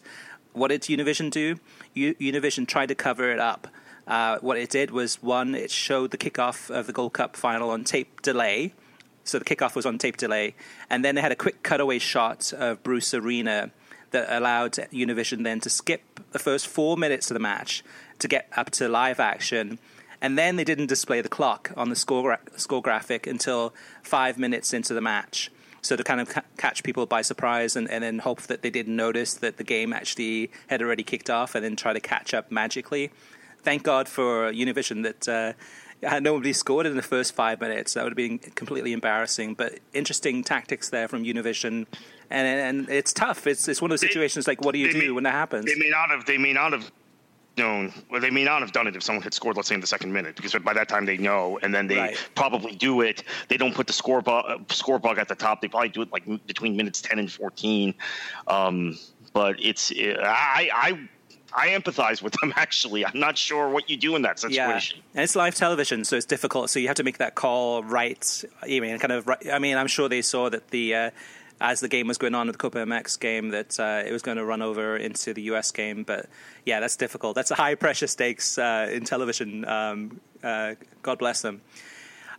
What 0.55 0.69
did 0.69 0.83
Univision 0.83 1.31
do? 1.31 1.61
U- 1.93 2.15
Univision 2.15 2.67
tried 2.67 2.87
to 2.87 2.95
cover 2.95 3.31
it 3.31 3.39
up. 3.39 3.69
Uh, 4.07 4.39
what 4.41 4.57
it 4.57 4.71
did 4.71 4.91
was 4.91 5.23
one, 5.23 5.55
it 5.55 5.71
showed 5.71 6.11
the 6.11 6.19
kickoff 6.19 6.71
of 6.71 6.87
the 6.87 6.93
Gold 6.93 7.13
Cup 7.13 7.37
final 7.37 7.71
on 7.71 7.85
tape 7.85 8.23
delay 8.23 8.73
so 9.25 9.39
the 9.39 9.45
kickoff 9.45 9.75
was 9.75 9.87
on 9.87 9.99
tape 9.99 10.17
delay, 10.17 10.55
and 10.89 11.05
then 11.05 11.15
they 11.15 11.23
had 11.23 11.33
a 11.33 11.37
quick 11.37 11.63
cutaway 11.63 11.99
shot 11.99 12.53
of 12.53 12.83
Bruce 12.83 13.15
Arena 13.15 13.71
that 14.11 14.27
allowed 14.31 14.73
Univision 14.73 15.43
then 15.43 15.61
to 15.61 15.71
skip 15.71 16.21
the 16.31 16.39
first 16.39 16.69
four 16.69 16.97
minutes 16.97 17.31
of 17.31 17.35
the 17.35 17.41
match 17.41 17.83
to 18.19 18.29
get 18.29 18.49
up 18.57 18.71
to 18.71 18.89
live 18.89 19.19
action. 19.19 19.79
And 20.21 20.39
then 20.39 20.57
they 20.57 20.65
didn't 20.65 20.87
display 20.87 21.21
the 21.21 21.29
clock 21.29 21.73
on 21.77 21.89
the 21.89 21.97
score, 21.97 22.23
gra- 22.23 22.39
score 22.57 22.81
graphic 22.81 23.27
until 23.27 23.75
five 24.03 24.39
minutes 24.39 24.73
into 24.73 24.95
the 24.95 25.01
match. 25.01 25.51
So 25.85 25.97
to 25.97 26.03
kind 26.03 26.21
of 26.21 26.31
ca- 26.31 26.43
catch 26.57 26.83
people 26.83 27.05
by 27.05 27.21
surprise 27.21 27.77
and, 27.77 27.91
and 27.91 28.03
then 28.03 28.19
hope 28.21 28.43
that 28.43 28.63
they 28.63 28.71
didn't 28.71 28.97
notice 28.97 29.35
that 29.35 29.59
the 29.59 29.65
game 29.65 29.93
actually 29.93 30.51
had 30.69 30.81
already 30.81 31.03
kicked 31.03 31.29
off 31.29 31.55
and 31.55 31.63
then 31.63 31.77
try 31.77 31.93
to 31.93 32.01
catch 32.01 32.33
up 32.33 32.51
magically. 32.51 33.11
Thank 33.63 33.83
God 33.83 34.09
for 34.09 34.51
Univision 34.51 35.03
that 35.03 35.29
uh, 35.29 36.21
nobody 36.21 36.55
scored 36.55 36.87
in 36.87 36.97
the 36.97 37.03
first 37.03 37.35
five 37.35 37.61
minutes. 37.61 37.95
That 37.95 38.05
would 38.05 38.13
have 38.13 38.17
been 38.17 38.39
completely 38.39 38.93
embarrassing. 38.95 39.55
But 39.55 39.79
interesting 39.93 40.43
tactics 40.43 40.89
there 40.89 41.07
from 41.07 41.25
Univision, 41.25 41.87
and 42.31 42.47
and 42.47 42.89
it's 42.89 43.13
tough. 43.13 43.47
It's 43.47 43.69
it's 43.69 43.81
one 43.81 43.91
of 43.91 44.01
those 44.01 44.09
situations 44.09 44.47
like 44.47 44.65
what 44.65 44.73
do 44.73 44.79
you 44.79 44.91
do 44.91 44.99
may, 44.99 45.11
when 45.11 45.25
that 45.25 45.33
happens? 45.33 45.67
They 45.67 45.77
may 45.77 45.91
not 45.91 46.11
have. 46.11 46.25
They 46.27 46.39
may 46.39 46.53
not 46.53 46.73
have 46.73 46.91
known. 47.57 47.93
Well, 48.11 48.21
they 48.21 48.31
may 48.31 48.45
not 48.45 48.61
have 48.61 48.73
done 48.73 48.87
it 48.87 48.97
if 48.97 49.03
someone 49.03 49.23
had 49.23 49.35
scored, 49.35 49.57
let's 49.57 49.69
say, 49.69 49.75
in 49.75 49.81
the 49.81 49.87
second 49.87 50.13
minute, 50.13 50.37
because 50.37 50.55
by 50.63 50.73
that 50.75 50.89
time 50.89 51.05
they 51.07 51.17
know, 51.17 51.59
and 51.63 51.75
then 51.75 51.87
they 51.87 51.97
Right. 51.99 52.29
probably 52.35 52.75
do 52.75 53.01
it. 53.01 53.23
They 53.49 53.57
don't 53.57 53.75
put 53.75 53.87
the 53.87 53.93
score 53.93 54.21
bug, 54.21 54.71
score 54.73 54.99
bug 54.99 55.19
at 55.19 55.29
the 55.29 55.35
top. 55.35 55.61
They 55.61 55.69
probably 55.69 55.89
do 55.91 56.03
it 56.03 56.13
like 56.13 56.25
between 56.47 56.77
minutes 56.77 57.01
ten 57.01 57.19
and 57.19 57.31
fourteen. 57.31 57.95
Um, 58.47 58.99
but 59.33 59.57
it's 59.59 59.93
I 59.93 60.71
I. 60.73 61.09
I 61.57 61.69
empathize 61.69 62.21
with 62.21 62.33
them. 62.41 62.53
Actually, 62.57 63.07
I'm 63.07 63.21
not 63.21 63.39
sure 63.39 63.69
what 63.69 63.89
you 63.89 63.97
do 63.97 64.17
in 64.17 64.23
that 64.23 64.41
situation. 64.41 64.99
Yeah, 64.99 65.11
and 65.15 65.23
it's 65.23 65.37
live 65.37 65.55
television, 65.55 66.05
so 66.05 66.17
it's 66.17 66.27
difficult. 66.27 66.69
So 66.69 66.81
you 66.81 66.89
have 66.89 66.97
to 66.97 67.05
make 67.05 67.19
that 67.19 67.37
call 67.37 67.85
right. 67.85 68.45
I 68.63 68.81
mean, 68.81 68.99
kind 68.99 69.13
of. 69.13 69.29
right- 69.29 69.53
I 69.53 69.61
mean, 69.61 69.77
I'm 69.77 69.87
sure 69.87 70.09
they 70.09 70.21
saw 70.21 70.49
that 70.51 70.71
the 70.73 70.95
uh, 70.97 71.11
as 71.65 71.81
the 71.81 71.89
game 71.89 72.07
was 72.07 72.19
going 72.19 72.35
on 72.35 72.47
with 72.47 72.57
the 72.57 72.59
Copa 72.59 72.77
MX 72.79 73.19
game 73.19 73.49
that 73.49 73.81
uh, 73.81 74.03
it 74.07 74.13
was 74.13 74.21
going 74.21 74.37
to 74.37 74.45
run 74.45 74.61
over 74.61 74.99
into 74.99 75.33
the 75.33 75.43
US 75.43 75.73
game. 75.73 76.05
But 76.05 76.27
yeah, 76.67 76.79
that's 76.79 76.97
difficult. 76.97 77.35
That's 77.35 77.51
a 77.51 77.55
high 77.55 77.75
pressure 77.75 78.07
stakes 78.07 78.59
uh, 78.59 78.91
in 78.93 79.05
television. 79.05 79.67
Um, 79.67 80.21
uh, 80.43 80.75
God 81.01 81.19
bless 81.19 81.41
them. 81.41 81.63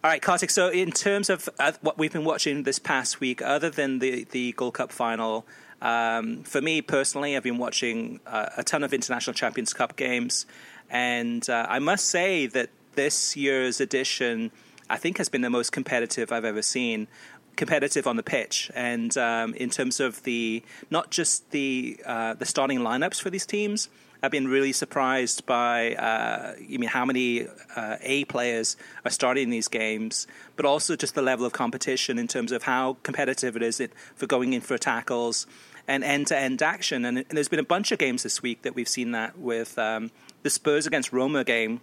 All 0.03 0.12
right, 0.12 0.22
Kartik. 0.22 0.51
So, 0.51 0.70
in 0.70 0.91
terms 0.91 1.32
of 1.32 1.50
uh, 1.58 1.72
what 1.82 1.98
we've 1.98 2.13
been 2.13 2.24
watching 2.24 2.62
this 2.62 2.77
past 2.77 3.20
week, 3.20 3.41
other 3.41 3.72
than 3.72 3.98
the 3.98 4.25
the 4.25 4.51
Gold 4.51 4.75
Cup 4.75 4.91
final, 4.91 5.48
um, 5.82 6.44
for 6.44 6.62
me 6.62 6.84
personally, 6.84 7.36
I've 7.36 7.41
been 7.41 7.58
watching 7.58 8.20
uh, 8.27 8.50
a 8.58 8.63
ton 8.63 8.84
of 8.84 8.94
International 8.94 9.34
Champions 9.34 9.74
Cup 9.74 9.96
games, 9.96 10.46
and 10.91 11.44
I 11.50 11.79
must 11.79 12.05
say 12.05 12.46
that 12.46 12.70
this 12.94 13.36
year's 13.36 13.82
edition, 13.82 14.51
I 14.88 14.98
think, 14.98 15.17
has 15.17 15.29
been 15.29 15.41
the 15.41 15.50
most 15.50 15.72
competitive 15.72 16.32
I've 16.32 16.46
ever 16.46 16.62
seen. 16.62 17.08
Competitive 17.55 18.07
on 18.07 18.15
the 18.17 18.24
pitch, 18.24 18.69
and 18.75 19.17
um, 19.17 19.53
in 19.53 19.69
terms 19.69 20.00
of 20.00 20.21
the 20.24 20.63
not 20.89 21.09
just 21.09 21.51
the 21.51 21.97
uh, 22.05 22.33
the 22.33 22.45
starting 22.45 22.79
lineups 22.79 23.21
for 23.21 23.29
these 23.29 23.45
teams, 23.45 23.89
I've 24.21 24.31
been 24.31 24.47
really 24.47 24.74
surprised 24.74 25.45
by 25.45 25.95
uh, 25.95 26.55
you 26.59 26.79
mean 26.79 26.89
how 26.89 27.05
many 27.05 27.47
uh, 27.75 27.97
A 28.01 28.25
players 28.25 28.75
are 29.05 29.12
starting 29.12 29.51
these 29.51 29.67
games, 29.67 30.27
but 30.55 30.65
also 30.65 30.95
just 30.95 31.15
the 31.15 31.21
level 31.21 31.45
of 31.45 31.53
competition 31.53 32.17
in 32.17 32.27
terms 32.27 32.51
of 32.51 32.63
how 32.63 32.97
competitive 33.03 33.55
it 33.55 33.62
is 33.62 33.81
for 34.15 34.25
going 34.25 34.53
in 34.53 34.62
for 34.62 34.77
tackles 34.77 35.45
and 35.88 36.03
end 36.03 36.27
to 36.27 36.38
end 36.38 36.62
action. 36.62 37.05
And, 37.05 37.19
and 37.19 37.27
there's 37.29 37.47
been 37.47 37.59
a 37.59 37.63
bunch 37.63 37.91
of 37.91 38.00
games 38.00 38.24
this 38.24 38.41
week 38.41 38.63
that 38.63 38.75
we've 38.75 38.88
seen 38.88 39.12
that 39.12 39.38
with 39.38 39.77
um, 39.77 40.12
the 40.43 40.50
Spurs 40.50 40.88
against 40.88 41.13
Roma 41.13 41.43
game 41.43 41.81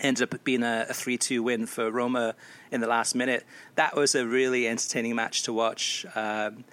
ended 0.00 0.34
up 0.34 0.44
being 0.44 0.62
a, 0.62 0.86
a 0.88 0.92
3-2 0.92 1.40
win 1.40 1.66
for 1.66 1.90
Roma 1.90 2.34
in 2.70 2.80
the 2.80 2.86
last 2.86 3.14
minute. 3.14 3.44
That 3.76 3.96
was 3.96 4.14
a 4.14 4.26
really 4.26 4.66
entertaining 4.66 5.14
match 5.14 5.42
to 5.44 5.52
watch. 5.52 6.04
Um, 6.14 6.64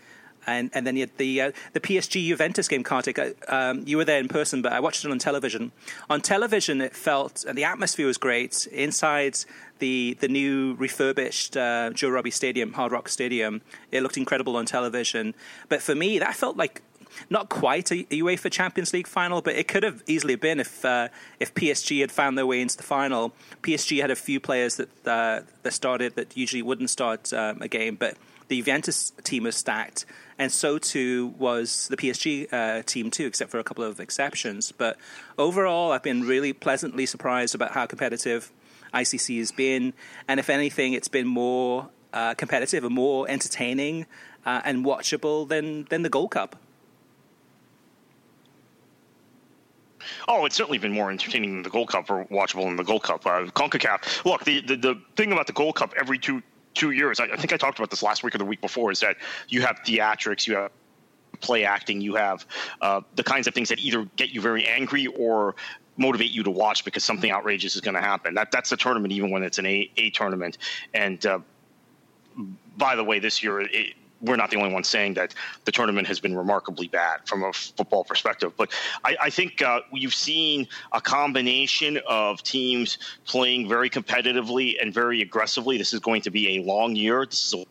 and 0.48 0.72
and 0.74 0.88
then 0.88 0.96
you 0.96 1.01
had 1.01 1.18
the 1.18 1.42
uh, 1.42 1.51
the 1.74 1.80
PSG 1.80 2.28
Juventus 2.28 2.68
game, 2.68 2.84
Kartik. 2.84 3.20
Um, 3.48 3.84
you 3.86 3.98
were 3.98 4.06
there 4.06 4.20
in 4.20 4.28
person, 4.28 4.62
but 4.62 4.74
I 4.74 4.80
watched 4.80 5.06
it 5.06 5.12
on 5.12 5.20
television. 5.20 5.72
On 6.10 6.22
television, 6.22 6.82
it 6.82 6.96
felt 6.96 7.46
and 7.46 7.58
the 7.58 7.63
atmosphere 7.63 8.08
was 8.08 8.18
great 8.18 8.68
inside 8.72 9.38
the 9.80 10.18
the 10.20 10.28
new 10.28 10.74
refurbished 10.75 11.58
uh, 11.58 11.92
Joe 11.92 12.10
Robbie 12.10 12.32
Stadium, 12.32 12.74
Hard 12.74 12.92
Rock 12.92 13.10
Stadium. 13.10 13.62
It 13.92 14.01
looked 14.01 14.18
incredible 14.18 14.56
on 14.56 14.66
television, 14.66 15.36
but 15.70 15.82
for 15.82 15.96
me, 15.96 16.20
that 16.20 16.36
felt 16.36 16.58
like 16.58 16.82
not 17.30 17.50
quite 17.50 17.91
a 17.91 18.03
UEFA 18.06 18.51
Champions 18.51 18.94
League 18.94 19.08
final, 19.08 19.41
but 19.41 19.56
it 19.56 19.68
could 19.68 19.84
have 19.84 20.03
easily 20.08 20.36
been 20.36 20.60
if 20.60 20.84
uh, 20.86 21.10
if 21.39 21.53
PSG 21.53 22.01
had 22.01 22.12
found 22.12 22.38
their 22.38 22.46
way 22.46 22.62
into 22.62 22.77
the 22.77 22.84
final. 22.84 23.34
PSG 23.63 24.01
had 24.01 24.12
a 24.12 24.15
few 24.15 24.39
players 24.39 24.77
that 24.77 25.08
uh, 25.08 25.41
that 25.63 25.74
started 25.74 26.15
that 26.15 26.36
usually 26.36 26.62
wouldn't 26.62 26.89
start 26.89 27.32
um, 27.34 27.62
a 27.62 27.68
game, 27.68 27.96
but 27.96 28.18
the 28.48 28.58
Juventus 28.58 29.13
team 29.24 29.44
was 29.44 29.56
stacked, 29.56 30.06
and 30.38 30.51
so 30.51 30.77
too 30.77 31.34
was 31.38 31.88
the 31.88 31.98
PSG 31.98 32.51
uh, 32.51 32.84
team 32.84 33.10
too, 33.12 33.25
except 33.25 33.50
for 33.50 33.60
a 33.60 33.63
couple 33.63 33.84
of 33.84 34.00
exceptions. 34.00 34.72
But 34.72 34.98
overall, 35.38 35.91
I've 35.91 36.03
been 36.03 36.24
really 36.24 36.53
pleasantly 36.53 37.06
surprised 37.06 37.56
about 37.56 37.72
how 37.72 37.86
competitive 37.86 38.51
ICC 38.94 39.39
has 39.39 39.51
been, 39.51 39.94
and 40.27 40.39
if 40.39 40.50
anything, 40.50 40.94
it's 40.94 41.08
been 41.08 41.27
more 41.27 41.89
uh, 42.13 42.34
competitive 42.34 42.84
and 42.84 42.94
more 42.94 43.30
entertaining 43.30 44.06
uh, 44.46 44.62
and 44.65 44.86
watchable 44.86 45.48
than 45.48 45.86
than 45.86 46.03
the 46.03 46.10
Gold 46.10 46.32
Cup. 46.32 46.58
Oh, 50.27 50.46
it's 50.46 50.55
certainly 50.55 50.77
been 50.77 50.93
more 50.93 51.12
entertaining 51.12 51.51
than 51.53 51.63
the 51.63 51.70
Gold 51.70 51.89
Cup 51.89 52.10
or 52.10 52.25
watchable 52.25 52.63
than 52.63 52.75
the 52.75 52.84
Gold 52.84 53.03
Cup. 53.03 53.25
Uh, 53.25 53.46
CONCACAF. 53.46 54.25
Look, 54.25 54.43
the, 54.43 54.62
the 54.62 54.75
the 54.75 55.01
thing 55.15 55.31
about 55.31 55.48
the 55.48 55.53
Gold 55.53 55.75
Cup 55.75 55.93
every 56.00 56.17
two 56.17 56.41
two 56.74 56.91
years, 56.91 57.20
I, 57.20 57.25
I 57.25 57.36
think 57.36 57.53
I 57.53 57.58
talked 57.58 57.79
about 57.79 57.89
this 57.89 58.03
last 58.03 58.24
week 58.24 58.34
or 58.36 58.38
the 58.38 58.46
week 58.46 58.62
before, 58.62 58.91
is 58.91 59.00
that 59.01 59.17
you 59.50 59.62
have 59.62 59.79
theatrics, 59.86 60.48
you 60.48 60.55
have 60.55 60.72
play 61.39 61.65
acting, 61.65 62.01
you 62.01 62.15
have 62.15 62.46
uh, 62.81 63.01
the 63.15 63.24
kinds 63.24 63.48
of 63.48 63.53
things 63.53 63.70
that 63.70 63.79
either 63.79 64.05
get 64.15 64.29
you 64.29 64.41
very 64.41 64.67
angry 64.67 65.08
or 65.08 65.55
motivate 65.98 66.31
you 66.31 66.43
to 66.43 66.51
watch 66.51 66.86
because 66.86 67.03
something 67.03 67.31
outrageous 67.31 67.75
is 67.75 67.81
going 67.81 67.96
to 67.96 68.01
happen. 68.01 68.34
That 68.34 68.51
that's 68.51 68.70
the 68.70 68.77
tournament, 68.77 69.12
even 69.13 69.31
when 69.31 69.43
it's 69.43 69.58
an 69.58 69.65
A 69.65 69.91
A 69.98 70.10
tournament. 70.12 70.58
And 70.93 71.25
uh, 71.25 71.39
by 72.77 72.96
the 72.96 73.03
way, 73.03 73.20
this 73.20 73.43
year 73.43 73.62
it, 73.62 73.96
we're 74.22 74.36
not 74.36 74.51
the 74.51 74.58
only 74.58 74.74
ones 74.74 74.88
saying 74.88 75.16
that 75.16 75.34
the 75.66 75.72
tournament 75.72 76.08
has 76.08 76.20
been 76.20 76.38
remarkably 76.38 76.88
bad 76.88 77.22
from 77.25 77.44
a 77.44 77.51
football 77.54 78.04
perspective. 78.04 78.54
But 78.56 78.72
I, 79.04 79.18
I 79.24 79.30
think 79.30 79.62
uh, 79.62 79.82
you've 79.92 80.13
seen 80.13 80.68
a 80.92 81.01
combination 81.01 82.00
of 82.08 82.44
teams 82.44 82.98
playing 83.25 83.68
very 83.68 83.90
competitively 83.90 84.75
and 84.82 84.94
very 84.94 85.22
aggressively. 85.22 85.78
This 85.78 85.94
is 85.94 86.00
going 86.00 86.22
to 86.24 86.32
be 86.32 86.58
a 86.58 86.63
long 86.63 86.96
year. 86.96 87.25
This 87.25 87.46
is 87.46 87.54
a 87.54 87.66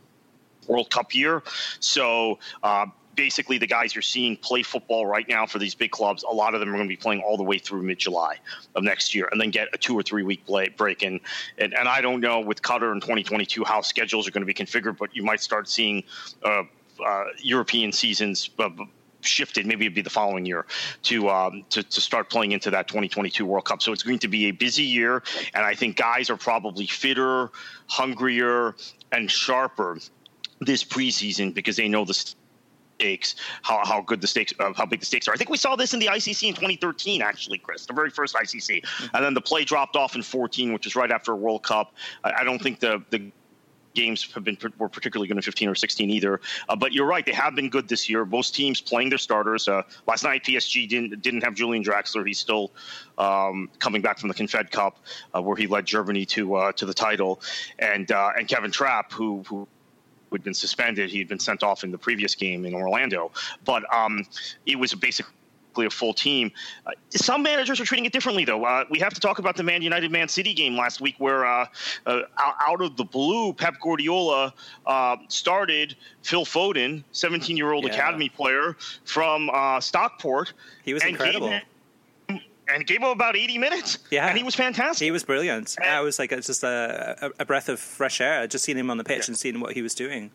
World 0.71 0.90
Cup 0.90 1.14
year. 1.14 1.42
So 1.80 2.38
uh, 2.62 2.87
basically, 3.20 3.58
the 3.58 3.66
guys 3.66 3.94
you're 3.94 4.00
seeing 4.00 4.34
play 4.34 4.62
football 4.62 5.04
right 5.04 5.28
now 5.28 5.44
for 5.44 5.58
these 5.58 5.74
big 5.74 5.90
clubs, 5.90 6.22
a 6.22 6.32
lot 6.32 6.54
of 6.54 6.60
them 6.60 6.70
are 6.70 6.76
going 6.76 6.88
to 6.88 6.92
be 6.92 6.96
playing 6.96 7.20
all 7.20 7.36
the 7.36 7.42
way 7.42 7.58
through 7.58 7.82
mid 7.82 7.98
July 7.98 8.38
of 8.74 8.82
next 8.82 9.14
year 9.14 9.28
and 9.30 9.38
then 9.38 9.50
get 9.50 9.68
a 9.74 9.78
two 9.78 9.94
or 9.94 10.02
three 10.02 10.22
week 10.22 10.46
play, 10.46 10.70
break. 10.70 11.02
And, 11.02 11.20
and, 11.58 11.74
and 11.74 11.86
I 11.86 12.00
don't 12.00 12.20
know 12.20 12.40
with 12.40 12.62
Qatar 12.62 12.94
in 12.94 13.00
2022 13.02 13.62
how 13.62 13.82
schedules 13.82 14.26
are 14.26 14.30
going 14.30 14.40
to 14.40 14.46
be 14.46 14.54
configured, 14.54 14.96
but 14.96 15.14
you 15.14 15.22
might 15.22 15.42
start 15.42 15.68
seeing 15.68 16.02
uh, 16.42 16.62
uh, 17.04 17.24
European 17.42 17.92
seasons. 17.92 18.48
Uh, 18.58 18.70
shifted 19.22 19.66
maybe 19.66 19.84
it'd 19.84 19.94
be 19.94 20.00
the 20.00 20.08
following 20.08 20.46
year 20.46 20.64
to, 21.02 21.28
um, 21.28 21.62
to 21.68 21.82
to 21.82 22.00
start 22.00 22.30
playing 22.30 22.52
into 22.52 22.70
that 22.70 22.88
2022 22.88 23.44
World 23.44 23.66
Cup 23.66 23.82
so 23.82 23.92
it's 23.92 24.02
going 24.02 24.18
to 24.20 24.28
be 24.28 24.46
a 24.46 24.50
busy 24.50 24.84
year 24.84 25.22
and 25.52 25.62
I 25.62 25.74
think 25.74 25.96
guys 25.98 26.30
are 26.30 26.38
probably 26.38 26.86
fitter 26.86 27.50
hungrier 27.86 28.74
and 29.12 29.30
sharper 29.30 29.98
this 30.58 30.82
preseason 30.84 31.52
because 31.52 31.76
they 31.76 31.86
know 31.86 32.06
the 32.06 32.34
stakes, 33.00 33.35
how, 33.62 33.80
how 33.85 34.00
good 34.00 34.21
the 34.21 34.26
stakes, 34.26 34.52
uh, 34.61 34.73
how 34.76 34.87
big 34.87 35.00
the 35.00 35.07
stakes 35.07 35.26
are. 35.26 35.33
I 35.33 35.37
think 35.37 35.50
we 35.50 35.57
saw 35.57 35.76
this 35.76 35.95
in 35.95 36.00
the 36.00 36.07
ICC 36.07 36.49
in 36.49 36.54
2013, 36.54 37.23
actually, 37.23 37.59
Chris, 37.59 37.87
the 37.87 37.92
very 37.92 38.11
first 38.11 38.35
ICC, 38.35 38.71
Mm-hmm. 38.80 39.16
and 39.16 39.25
then 39.25 39.35
the 39.35 39.40
play 39.40 39.64
dropped 39.64 39.97
off 39.97 40.14
in 40.14 40.23
14, 40.23 40.73
which 40.73 40.85
was 40.85 40.95
right 40.97 41.11
after 41.11 41.33
a 41.33 41.37
World 41.37 41.62
Cup. 41.62 41.95
I, 42.25 42.33
I 42.40 42.45
don't 42.45 42.61
think 42.61 42.80
the 42.80 43.02
the 43.11 43.30
games 43.95 44.30
have 44.33 44.45
been 44.45 44.57
were 44.78 44.88
particularly 44.88 45.26
good 45.26 45.37
in 45.37 45.42
15 45.42 45.69
or 45.69 45.75
16 45.75 46.11
either. 46.11 46.40
Uh, 46.69 46.76
but 46.76 46.92
you're 46.92 47.07
right; 47.07 47.25
they 47.26 47.33
have 47.33 47.54
been 47.54 47.69
good 47.69 47.88
this 47.88 48.09
year. 48.09 48.25
Most 48.25 48.54
teams 48.54 48.80
playing 48.80 49.09
their 49.09 49.19
starters. 49.19 49.66
Uh, 49.69 49.83
last 50.07 50.25
night, 50.25 50.45
PSG 50.45 50.88
didn't 50.88 51.23
didn't 51.23 51.42
have 51.42 51.54
Julian 51.54 51.83
Draxler. 51.83 52.26
He's 52.26 52.38
still 52.38 52.71
um, 53.19 53.69
coming 53.78 54.02
back 54.02 54.19
from 54.19 54.28
the 54.28 54.35
Confed 54.35 54.71
Cup, 54.71 54.99
uh, 55.35 55.42
where 55.42 55.57
he 55.57 55.66
led 55.66 55.87
Germany 55.87 56.25
to 56.26 56.54
uh, 56.54 56.73
to 56.73 56.87
the 56.87 56.95
title, 56.95 57.40
and 57.78 58.11
uh, 58.12 58.30
and 58.37 58.47
Kevin 58.49 58.71
Trapp, 58.71 59.12
who 59.12 59.42
who 59.47 59.66
who 60.30 60.37
had 60.37 60.44
been 60.44 60.54
suspended. 60.54 61.10
He 61.10 61.18
had 61.18 61.28
been 61.28 61.40
sent 61.40 61.62
off 61.62 61.84
in 61.84 61.90
the 61.90 61.99
previous 61.99 62.34
game 62.34 62.64
in 62.64 62.75
Orlando, 62.75 63.32
but 63.64 63.82
um, 63.94 64.25
it 64.64 64.78
was 64.78 64.94
basically 64.94 65.34
a 65.78 65.90
full 65.90 66.12
team. 66.14 66.50
Uh, 66.87 66.90
some 67.10 67.42
managers 67.42 67.80
are 67.80 67.84
treating 67.84 68.04
it 68.04 68.12
differently, 68.12 68.44
though. 68.44 68.64
Uh, 68.64 68.84
we 68.90 68.99
have 68.99 69.14
to 69.14 69.20
talk 69.20 69.38
about 69.38 69.56
the 69.56 69.62
Man 69.62 69.82
United 69.82 70.10
Man 70.12 70.28
City 70.28 70.52
game 70.54 70.76
last 70.76 71.00
week, 71.00 71.14
where 71.18 71.44
uh, 71.46 71.66
uh, 72.06 72.20
out 72.38 72.80
of 72.82 72.96
the 72.96 73.04
blue, 73.04 73.52
Pep 73.52 73.75
Guardiola 73.80 74.52
uh, 74.87 75.16
started 75.28 75.96
Phil 76.22 76.44
Foden, 76.44 77.02
17-year-old 77.12 77.84
Yeah. 77.84 77.92
academy 77.92 78.28
player 78.28 78.76
from 79.04 79.50
uh, 79.52 79.80
Stockport. 79.80 80.52
He 80.84 80.92
was 80.94 81.02
gave 81.02 81.10
incredible. 81.12 81.49
him- 81.49 81.62
and 82.74 82.86
gave 82.86 82.98
him 82.98 83.08
about 83.08 83.36
80 83.36 83.58
minutes. 83.58 83.98
Yeah. 84.10 84.26
And 84.26 84.36
he 84.36 84.44
was 84.44 84.54
fantastic. 84.54 85.04
He 85.04 85.10
was 85.10 85.24
brilliant. 85.24 85.76
And, 85.80 85.90
I 85.90 86.00
was 86.00 86.18
like, 86.18 86.32
it's 86.32 86.46
just 86.46 86.62
a, 86.62 87.32
a, 87.38 87.44
breath 87.44 87.68
of 87.68 87.80
fresh 87.80 88.20
air. 88.20 88.46
Just 88.46 88.64
seeing 88.64 88.78
him 88.78 88.90
on 88.90 88.98
the 88.98 89.04
pitch 89.04 89.20
yeah. 89.20 89.32
and 89.32 89.36
seeing 89.36 89.60
what 89.60 89.72
he 89.72 89.82
was 89.82 89.94
doing. 89.94 90.30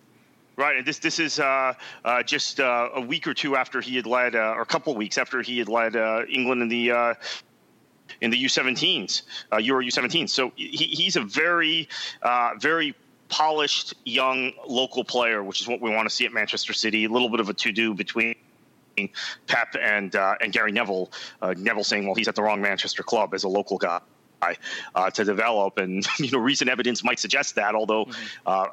Right, 0.57 0.77
and 0.77 0.85
this 0.85 0.99
this 0.99 1.19
is 1.19 1.37
uh, 1.37 1.73
uh, 2.05 2.23
just 2.23 2.61
uh, 2.61 2.89
a 2.95 3.01
week 3.01 3.27
or 3.27 3.33
two 3.33 3.57
after 3.57 3.81
he 3.81 3.97
had 3.97 4.05
led, 4.05 4.35
uh, 4.35 4.53
or 4.55 4.61
a 4.61 4.65
couple 4.65 4.93
of 4.93 4.97
weeks 4.97 5.17
after 5.17 5.41
he 5.41 5.59
had 5.59 5.67
led 5.67 5.97
uh, 5.97 6.21
England 6.29 6.61
in 6.61 6.69
the 6.69 6.91
uh, 6.91 7.13
in 8.21 8.31
the 8.31 8.41
U17s, 8.41 9.23
Euro 9.59 9.83
U17s. 9.83 10.29
So 10.29 10.53
he, 10.55 10.67
he's 10.67 11.17
a 11.17 11.23
very 11.23 11.89
very 12.59 12.95
polished 13.27 13.95
young 14.05 14.53
local 14.65 15.03
player, 15.03 15.43
which 15.43 15.59
is 15.59 15.67
what 15.67 15.81
we 15.81 15.89
want 15.89 16.07
to 16.07 16.15
see 16.15 16.25
at 16.25 16.31
Manchester 16.31 16.71
City. 16.71 17.03
A 17.03 17.09
little 17.09 17.29
bit 17.29 17.41
of 17.41 17.49
a 17.49 17.53
to 17.53 17.73
do 17.73 17.93
between 17.93 18.35
Pep 19.47 19.75
and 19.81 20.15
uh, 20.15 20.35
and 20.41 20.51
Gary 20.53 20.71
Neville. 20.71 21.11
Uh, 21.41 21.53
Neville 21.57 21.83
saying, 21.83 22.05
"Well, 22.05 22.15
he's 22.15 22.27
at 22.27 22.35
the 22.35 22.43
wrong 22.43 22.61
Manchester 22.61 23.03
club 23.03 23.33
as 23.33 23.43
a 23.43 23.49
local 23.49 23.77
guy." 23.77 23.99
Uh, 24.93 25.09
to 25.09 25.23
develop, 25.23 25.79
and 25.79 26.05
you 26.19 26.29
know, 26.29 26.37
recent 26.37 26.69
evidence 26.69 27.03
might 27.03 27.17
suggest 27.17 27.55
that. 27.55 27.73
Although, 27.73 28.05
mm-hmm. 28.05 28.41
uh, 28.45 28.67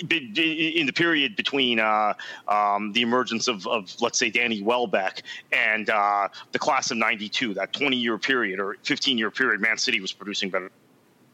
in 0.00 0.86
the 0.86 0.92
period 0.94 1.36
between 1.36 1.78
uh, 1.78 2.14
um, 2.48 2.90
the 2.92 3.02
emergence 3.02 3.46
of, 3.46 3.66
of, 3.66 3.94
let's 4.00 4.18
say, 4.18 4.30
Danny 4.30 4.62
Welbeck 4.62 5.22
and 5.52 5.90
uh, 5.90 6.28
the 6.52 6.58
class 6.58 6.90
of 6.90 6.96
'92, 6.96 7.52
that 7.52 7.74
20-year 7.74 8.16
period 8.16 8.58
or 8.58 8.76
15-year 8.84 9.30
period, 9.30 9.60
Man 9.60 9.76
City 9.76 10.00
was 10.00 10.10
producing 10.10 10.48
better 10.48 10.70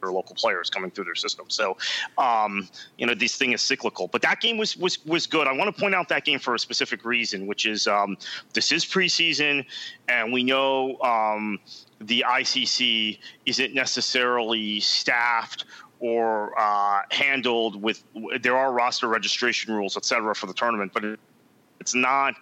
or 0.02 0.12
local 0.12 0.34
players 0.34 0.70
coming 0.70 0.90
through 0.90 1.04
their 1.04 1.14
system. 1.14 1.46
So, 1.48 1.76
um, 2.18 2.68
you 2.98 3.06
know, 3.06 3.14
this 3.14 3.36
thing 3.36 3.52
is 3.52 3.62
cyclical. 3.62 4.08
But 4.08 4.22
that 4.22 4.40
game 4.40 4.56
was 4.56 4.76
was 4.76 5.04
was 5.06 5.26
good. 5.26 5.46
I 5.46 5.52
want 5.52 5.74
to 5.74 5.80
point 5.80 5.94
out 5.94 6.08
that 6.08 6.24
game 6.24 6.38
for 6.38 6.54
a 6.54 6.58
specific 6.58 7.04
reason, 7.04 7.46
which 7.46 7.66
is 7.66 7.86
um, 7.86 8.16
this 8.52 8.72
is 8.72 8.84
preseason, 8.84 9.64
and 10.08 10.32
we 10.32 10.42
know 10.42 10.98
um, 11.00 11.58
the 12.00 12.24
ICC 12.26 13.18
isn't 13.46 13.74
necessarily 13.74 14.80
staffed 14.80 15.64
or 15.98 16.58
uh, 16.58 17.02
handled 17.10 17.80
with. 17.80 18.02
There 18.40 18.56
are 18.56 18.72
roster 18.72 19.08
registration 19.08 19.74
rules, 19.74 19.96
et 19.96 20.04
cetera, 20.04 20.34
for 20.34 20.46
the 20.46 20.54
tournament, 20.54 20.92
but 20.92 21.04
it, 21.04 21.20
it's 21.80 21.94
not 21.94 22.34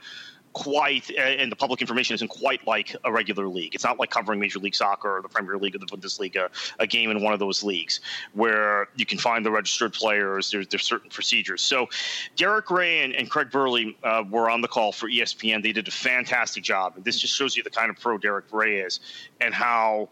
quite, 0.53 1.11
and 1.11 1.51
the 1.53 1.57
public 1.57 1.81
information 1.81 2.15
isn't 2.15 2.29
quite 2.29 2.67
like 2.67 2.95
a 3.05 3.13
regular 3.13 3.49
league. 3.49 3.75
It's 3.75 3.85
not 3.85 3.99
like 3.99 4.11
covering 4.11 4.41
Major 4.41 4.59
League 4.59 4.75
Soccer 4.75 5.19
or 5.19 5.23
the 5.23 5.29
Premier 5.29 5.57
League 5.57 5.75
or 5.75 5.79
the 5.79 5.87
Bundesliga, 5.87 6.49
a 6.79 6.87
game 6.87 7.11
in 7.11 7.23
one 7.23 7.33
of 7.33 7.39
those 7.39 7.63
leagues 7.63 8.01
where 8.33 8.89
you 8.97 9.07
can 9.07 9.19
find 9.19 9.45
the 9.45 9.51
registered 9.51 9.93
players. 9.93 10.51
There's, 10.51 10.67
there's 10.69 10.85
certain 10.85 11.11
procedures. 11.11 11.63
So 11.63 11.89
Derek 12.37 12.71
Ray 12.71 13.05
and, 13.05 13.15
and 13.15 13.31
Craig 13.31 13.51
Burley 13.51 13.97
uh, 14.03 14.25
were 14.29 14.51
on 14.51 14.61
the 14.61 14.69
call 14.69 14.93
for 14.93 15.09
ESPN. 15.09 15.63
They 15.63 15.73
did 15.73 15.89
a 15.89 15.93
fantastic 15.93 16.65
job. 16.65 16.95
And 16.97 17.05
this 17.05 17.19
just 17.19 17.35
shows 17.35 17.57
you 17.57 17.63
the 17.63 17.71
kind 17.71 17.91
of 17.91 18.01
pro 18.01 18.19
Derek 18.19 18.47
Ray 18.53 18.81
is 18.81 19.01
and 19.41 19.55
how 19.55 20.09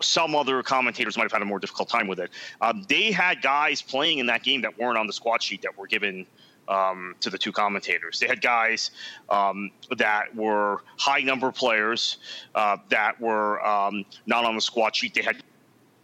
some 0.00 0.34
other 0.34 0.62
commentators 0.62 1.16
might 1.16 1.22
have 1.22 1.32
had 1.32 1.42
a 1.42 1.46
more 1.46 1.58
difficult 1.58 1.88
time 1.88 2.08
with 2.08 2.20
it. 2.20 2.30
Um, 2.60 2.84
they 2.88 3.10
had 3.12 3.40
guys 3.40 3.80
playing 3.80 4.18
in 4.18 4.26
that 4.26 4.42
game 4.42 4.60
that 4.62 4.78
weren't 4.78 4.98
on 4.98 5.06
the 5.06 5.12
squad 5.12 5.42
sheet 5.42 5.62
that 5.62 5.78
were 5.78 5.86
given– 5.86 6.26
um, 6.68 7.14
to 7.20 7.30
the 7.30 7.38
two 7.38 7.52
commentators. 7.52 8.20
They 8.20 8.26
had 8.26 8.40
guys 8.40 8.90
um, 9.30 9.70
that 9.96 10.34
were 10.34 10.82
high 10.98 11.20
number 11.20 11.52
players 11.52 12.18
uh, 12.54 12.78
that 12.90 13.20
were 13.20 13.64
um, 13.66 14.04
not 14.26 14.44
on 14.44 14.54
the 14.54 14.60
squad 14.60 14.96
sheet. 14.96 15.14
They 15.14 15.22
had 15.22 15.42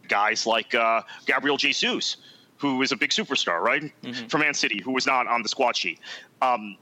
guys 0.07 0.45
like 0.45 0.75
uh, 0.75 1.01
Gabriel 1.25 1.57
Jesus, 1.57 2.17
who 2.57 2.81
is 2.81 2.91
a 2.91 2.97
big 2.97 3.11
superstar, 3.11 3.61
right, 3.61 3.83
mm-hmm. 4.03 4.27
for 4.27 4.37
Man 4.37 4.53
City, 4.53 4.81
who 4.83 4.91
was 4.91 5.05
not 5.05 5.27
on 5.27 5.41
the 5.41 5.49
squad 5.49 5.75
sheet. 5.75 5.99
Um, 6.41 6.77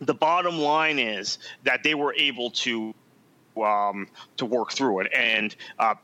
the 0.00 0.14
bottom 0.14 0.58
line 0.58 0.98
is 0.98 1.38
that 1.64 1.82
they 1.82 1.94
were 1.94 2.14
able 2.14 2.50
to 2.50 2.94
um, 3.60 4.06
to 4.36 4.46
work 4.46 4.72
through 4.72 5.00
it 5.00 5.12
and. 5.12 5.54
Uh, 5.78 5.94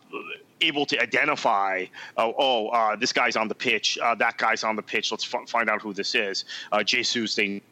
able 0.64 0.86
to 0.86 1.00
identify, 1.00 1.86
oh, 2.16 2.34
oh 2.38 2.68
uh, 2.68 2.96
this 2.96 3.12
guy's 3.12 3.36
on 3.36 3.48
the 3.48 3.54
pitch, 3.54 3.98
uh, 4.02 4.14
that 4.16 4.36
guy's 4.38 4.64
on 4.64 4.76
the 4.76 4.82
pitch. 4.82 5.10
Let's 5.10 5.32
f- 5.32 5.48
find 5.48 5.68
out 5.70 5.80
who 5.82 5.92
this 5.92 6.14
is. 6.14 6.44
Uh, 6.72 6.82
Jesus, 6.82 7.34
they 7.34 7.62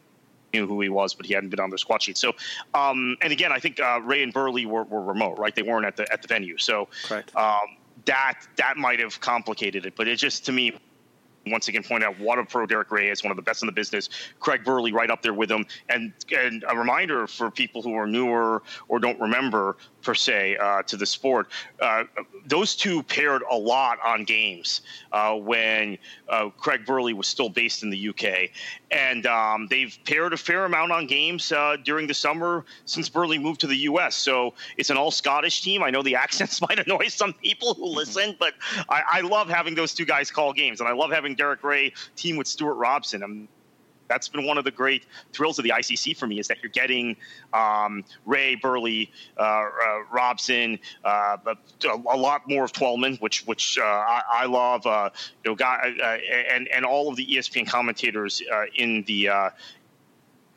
knew 0.53 0.67
who 0.67 0.79
he 0.81 0.89
was, 0.89 1.13
but 1.13 1.25
he 1.25 1.33
hadn't 1.33 1.49
been 1.49 1.59
on 1.59 1.69
their 1.69 1.77
squad 1.77 2.01
sheet. 2.01 2.17
So, 2.17 2.33
um, 2.73 3.17
and 3.21 3.33
again, 3.33 3.51
I 3.51 3.59
think 3.59 3.79
uh, 3.79 3.99
Ray 4.01 4.23
and 4.23 4.33
Burley 4.33 4.65
were, 4.65 4.83
were, 4.83 5.01
remote, 5.01 5.37
right? 5.37 5.53
They 5.55 5.63
weren't 5.63 5.85
at 5.85 5.97
the 5.97 6.11
at 6.11 6.21
the 6.21 6.27
venue, 6.27 6.57
so 6.57 6.87
um, 7.35 7.77
that 8.05 8.39
that 8.57 8.77
might 8.77 8.99
have 8.99 9.19
complicated 9.19 9.85
it. 9.85 9.95
But 9.95 10.07
it 10.07 10.17
just 10.17 10.45
to 10.45 10.51
me 10.51 10.73
once 11.47 11.67
again 11.67 11.83
point 11.83 12.03
out 12.03 12.17
what 12.19 12.39
a 12.39 12.45
pro 12.45 12.65
Derek 12.65 12.91
Ray 12.91 13.09
is, 13.09 13.23
one 13.23 13.31
of 13.31 13.35
the 13.35 13.43
best 13.43 13.61
in 13.61 13.65
the 13.65 13.73
business. 13.73 14.09
Craig 14.39 14.63
Burley 14.63 14.93
right 14.93 15.09
up 15.09 15.21
there 15.21 15.33
with 15.33 15.51
him. 15.51 15.65
And 15.89 16.13
and 16.35 16.63
a 16.67 16.77
reminder 16.77 17.27
for 17.27 17.51
people 17.51 17.81
who 17.81 17.95
are 17.95 18.07
newer 18.07 18.63
or 18.87 18.99
don't 18.99 19.19
remember 19.19 19.77
per 20.03 20.13
se 20.13 20.57
uh, 20.57 20.83
to 20.83 20.97
the 20.97 21.05
sport, 21.05 21.47
uh, 21.81 22.03
those 22.45 22.75
two 22.75 23.03
paired 23.03 23.41
a 23.49 23.55
lot 23.55 23.97
on 24.05 24.23
games 24.23 24.81
uh, 25.11 25.35
when 25.35 25.97
uh, 26.29 26.49
Craig 26.57 26.85
Burley 26.85 27.13
was 27.13 27.27
still 27.27 27.49
based 27.49 27.83
in 27.83 27.89
the 27.89 28.09
UK, 28.09 28.49
and 28.91 29.25
um, 29.25 29.67
they've 29.69 29.97
paired 30.05 30.33
a 30.33 30.37
fair 30.37 30.65
amount 30.65 30.91
on 30.91 31.07
games 31.07 31.51
uh, 31.51 31.77
during 31.83 32.07
the 32.07 32.13
summer 32.13 32.65
since 32.85 33.09
Burley 33.09 33.37
moved 33.37 33.61
to 33.61 33.67
the 33.67 33.77
US. 33.77 34.15
So 34.15 34.53
it's 34.77 34.89
an 34.89 34.97
all 34.97 35.11
Scottish 35.11 35.61
team. 35.61 35.83
I 35.83 35.89
know 35.89 36.03
the 36.03 36.15
accents 36.23 36.61
might 36.61 36.79
annoy 36.79 37.07
some 37.07 37.33
people 37.33 37.73
who 37.73 37.85
listen, 37.85 38.35
but 38.39 38.53
I, 38.89 39.01
I 39.11 39.21
love 39.21 39.49
having 39.49 39.75
those 39.75 39.93
two 39.93 40.05
guys 40.05 40.29
call 40.31 40.53
games, 40.53 40.79
and 40.79 40.89
I 40.89 40.93
love 40.93 41.11
having 41.11 41.35
Derek 41.35 41.63
Ray 41.63 41.93
team 42.15 42.37
with 42.37 42.47
Stuart 42.47 42.75
Robson. 42.75 43.23
I'm, 43.23 43.47
that's 44.13 44.29
been 44.29 44.45
one 44.45 44.59
of 44.59 44.63
the 44.63 44.71
great 44.71 45.07
thrills 45.33 45.57
of 45.57 45.63
the 45.63 45.71
ICC 45.71 46.15
for 46.15 46.27
me 46.27 46.39
is 46.39 46.47
that 46.47 46.57
you're 46.61 46.69
getting 46.69 47.17
um, 47.51 48.05
Ray, 48.25 48.53
Burley, 48.53 49.11
uh, 49.37 49.41
uh, 49.41 49.65
Robson, 50.11 50.77
uh, 51.03 51.37
a, 51.89 51.95
lot 51.95 52.47
more 52.47 52.63
of 52.63 52.71
Twellman, 52.71 53.19
which 53.19 53.45
which 53.47 53.79
uh, 53.79 53.83
I, 53.83 54.21
I, 54.31 54.45
love. 54.45 54.85
Uh, 54.85 55.09
you 55.43 55.51
know, 55.51 55.55
guy, 55.55 55.95
uh, 56.01 56.17
and 56.53 56.67
and 56.67 56.85
all 56.85 57.09
of 57.09 57.15
the 57.15 57.25
ESPN 57.25 57.67
commentators 57.67 58.41
in 58.75 59.03
the 59.07 59.29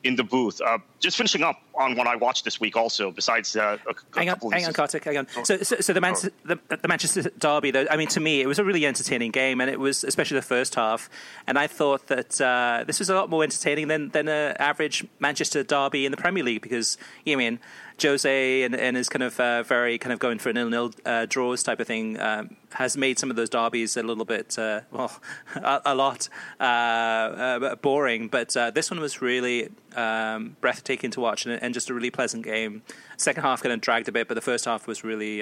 in 0.07 0.17
the 0.17 0.25
booth. 0.25 0.61
Uh, 0.61 0.79
just 1.01 1.17
finishing 1.17 1.43
up 1.43 1.61
on 1.75 1.97
what 1.97 2.07
I 2.07 2.17
watched 2.17 2.45
this 2.45 2.61
week, 2.61 2.77
also 2.77 3.11
besides 3.11 3.57
uh, 3.57 3.77
a, 3.87 3.91
a 3.91 3.95
hang 4.19 4.31
on, 4.31 4.39
hang 4.53 4.67
on, 4.67 4.73
Kartik, 4.73 5.05
hang 5.05 5.19
on. 5.19 5.27
So, 5.45 5.59
so, 5.59 5.77
so 5.81 5.93
the, 5.93 6.01
Man- 6.01 6.15
oh. 6.17 6.29
the, 6.45 6.59
the, 6.77 6.89
Manchester 6.89 7.23
Derby, 7.39 7.71
though, 7.71 7.87
I 7.91 7.97
mean, 7.97 8.09
to 8.09 8.21
me, 8.21 8.41
it 8.41 8.47
was 8.47 8.59
a 8.59 8.65
really 8.65 8.87
entertaining 8.87 9.31
game, 9.31 9.61
and 9.61 9.71
it 9.71 9.79
was 9.79 10.05
especially 10.05 10.37
the 10.37 10.43
first 10.43 10.75
half. 10.75 11.11
And 11.47 11.59
I 11.59 11.67
thought 11.67 12.07
that 12.07 12.41
uh, 12.41 12.85
this 12.87 12.99
was 12.99 13.11
a 13.11 13.15
lot 13.15 13.29
more 13.29 13.43
entertaining 13.43 13.89
than 13.89 14.11
than 14.11 14.29
an 14.29 14.57
average 14.59 15.07
Manchester 15.19 15.63
Derby 15.63 16.07
in 16.07 16.13
the 16.13 16.17
Premier 16.17 16.45
League 16.45 16.63
because, 16.63 16.97
you 17.25 17.35
know, 17.35 17.43
I 17.43 17.51
mean 17.51 17.59
Jose 18.03 18.63
and, 18.63 18.75
and 18.75 18.97
is 18.97 19.09
kind 19.09 19.23
of 19.23 19.39
uh, 19.41 19.63
very 19.63 19.99
kind 19.99 20.13
of 20.13 20.19
going 20.19 20.39
for 20.39 20.51
a 20.51 20.53
nil 20.53 20.69
nil 20.69 20.93
uh, 21.05 21.27
draws 21.27 21.63
type 21.63 21.81
of 21.81 21.87
thing 21.87 22.21
um, 22.21 22.57
has 22.73 22.97
made 22.97 23.19
some 23.19 23.31
of 23.31 23.37
those 23.37 23.49
derbies 23.49 23.97
a 23.97 24.03
little 24.03 24.25
bit 24.25 24.59
uh, 24.59 24.83
well 24.91 25.11
a, 25.57 25.81
a 25.87 25.95
lot 25.95 26.29
uh, 26.61 26.63
uh, 26.63 27.75
boring. 27.77 28.29
But 28.29 28.57
uh, 28.57 28.71
this 28.71 28.91
one 28.91 29.01
was 29.01 29.23
really 29.23 29.71
um, 29.95 30.57
breathtaking 30.61 31.11
to 31.13 31.21
watch 31.21 31.47
and, 31.47 31.63
and, 31.63 31.73
just 31.73 31.91
a 31.91 31.95
really 31.95 32.11
pleasant 32.11 32.45
game. 32.45 32.83
Second 33.17 33.43
half 33.43 33.63
kind 33.63 33.73
of 33.73 33.81
dragged 33.81 34.09
a 34.09 34.13
bit, 34.13 34.29
but 34.29 34.35
the 34.35 34.41
first 34.41 34.67
half 34.67 34.87
was 34.87 35.05
really 35.05 35.41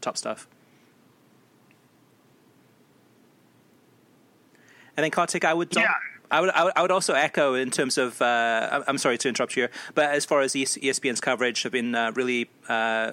top 0.00 0.16
stuff. 0.16 0.48
And 4.96 5.04
then 5.04 5.10
Kartik, 5.10 5.44
I 5.44 5.54
would. 5.54 5.74
Yeah. 5.74 5.94
I 6.32 6.40
would, 6.40 6.50
I 6.50 6.64
would, 6.64 6.72
I 6.76 6.82
would 6.82 6.90
also 6.90 7.12
echo 7.12 7.54
in 7.54 7.70
terms 7.70 7.98
of. 7.98 8.20
Uh, 8.20 8.82
I'm 8.88 8.98
sorry 8.98 9.18
to 9.18 9.28
interrupt 9.28 9.54
you, 9.54 9.64
here, 9.64 9.70
but 9.94 10.06
as 10.06 10.24
far 10.24 10.40
as 10.40 10.54
ESPN's 10.54 11.20
coverage, 11.20 11.62
have 11.62 11.72
been 11.72 11.94
uh, 11.94 12.10
really. 12.14 12.50
Uh, 12.68 13.12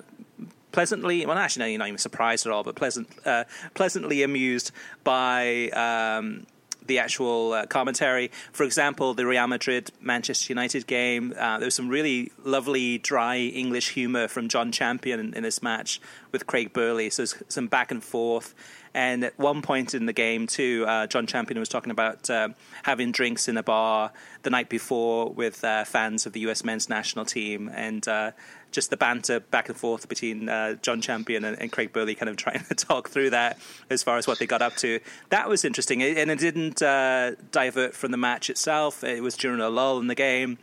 pleasantly, 0.72 1.26
well, 1.26 1.38
actually, 1.38 1.62
no, 1.62 1.66
you're 1.66 1.80
not 1.80 1.88
even 1.88 1.98
surprised 1.98 2.46
at 2.46 2.52
all, 2.52 2.64
but 2.64 2.76
pleasant, 2.76 3.10
uh, 3.26 3.44
pleasantly 3.74 4.22
amused 4.22 4.72
by 5.04 5.68
um, 5.70 6.46
the 6.86 7.00
actual 7.00 7.54
uh, 7.54 7.66
commentary. 7.66 8.30
For 8.52 8.64
example, 8.64 9.14
the 9.14 9.26
Real 9.26 9.48
Madrid 9.48 9.92
Manchester 10.00 10.52
United 10.52 10.86
game, 10.86 11.34
uh, 11.38 11.58
there 11.58 11.66
was 11.66 11.76
some 11.76 11.90
really 11.90 12.32
lovely, 12.44 12.98
dry 12.98 13.38
English 13.38 13.90
humour 13.90 14.28
from 14.28 14.48
John 14.48 14.72
Champion 14.72 15.20
in, 15.20 15.34
in, 15.34 15.44
this 15.44 15.64
match 15.64 16.00
with 16.32 16.46
Craig 16.46 16.72
Burley. 16.72 17.10
So 17.10 17.26
some 17.26 17.68
back 17.68 17.92
and 17.92 18.04
forth. 18.04 18.54
And 18.94 19.24
at 19.24 19.38
one 19.38 19.62
point 19.62 19.94
in 19.94 20.06
the 20.06 20.14
game, 20.14 20.48
too, 20.48 20.86
uh, 20.88 21.08
John 21.08 21.28
Champion 21.28 21.60
was 21.60 21.70
talking 21.70 21.92
about 21.92 22.30
uh, 22.30 22.50
having 22.84 23.12
drinks 23.12 23.48
in 23.48 23.58
a 23.58 23.64
bar 23.64 24.12
the 24.44 24.50
night 24.50 24.70
before 24.70 25.30
with 25.30 25.64
uh, 25.64 25.84
fans 25.84 26.26
of 26.26 26.34
the 26.34 26.40
U.S. 26.42 26.64
men's 26.64 26.90
national 26.90 27.26
team, 27.26 27.70
and 27.74 28.08
uh, 28.08 28.32
just 28.72 28.90
the 28.90 28.98
banter 28.98 29.40
back 29.40 29.70
and 29.70 29.78
forth 29.78 30.08
between 30.10 30.50
uh, 30.50 30.76
John 30.76 31.02
Champion 31.02 31.44
and, 31.44 31.60
and, 31.60 31.72
Craig 31.72 31.94
Burley, 31.94 32.16
kind 32.16 32.30
of 32.30 32.38
trying 32.38 32.64
to 32.66 32.76
talk 32.76 33.10
through 33.10 33.32
that 33.32 33.60
as 33.90 34.02
far 34.02 34.18
as 34.18 34.28
what 34.28 34.40
they 34.40 34.48
got 34.48 34.62
up 34.62 34.76
to. 34.78 35.00
That 35.30 35.50
was 35.50 35.64
interesting, 35.64 36.02
and 36.02 36.32
it 36.32 36.40
didn't 36.40 36.82
uh, 36.82 37.36
divert 37.52 37.94
from 37.94 38.12
the 38.12 38.18
match 38.18 38.50
itself. 38.50 39.04
It 39.04 39.22
was 39.22 39.36
during 39.36 39.62
a 39.62 39.70
lull 39.70 40.00
in 40.00 40.08
the 40.08 40.16
game. 40.16 40.58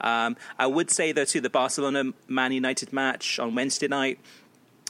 Um, 0.00 0.36
I 0.58 0.66
would 0.66 0.90
say, 0.90 1.12
though, 1.12 1.24
to 1.26 1.40
the 1.40 1.50
Barcelona 1.50 2.12
Man 2.28 2.52
United 2.52 2.92
match 2.92 3.38
on 3.38 3.54
Wednesday 3.54 3.88
night, 3.88 4.18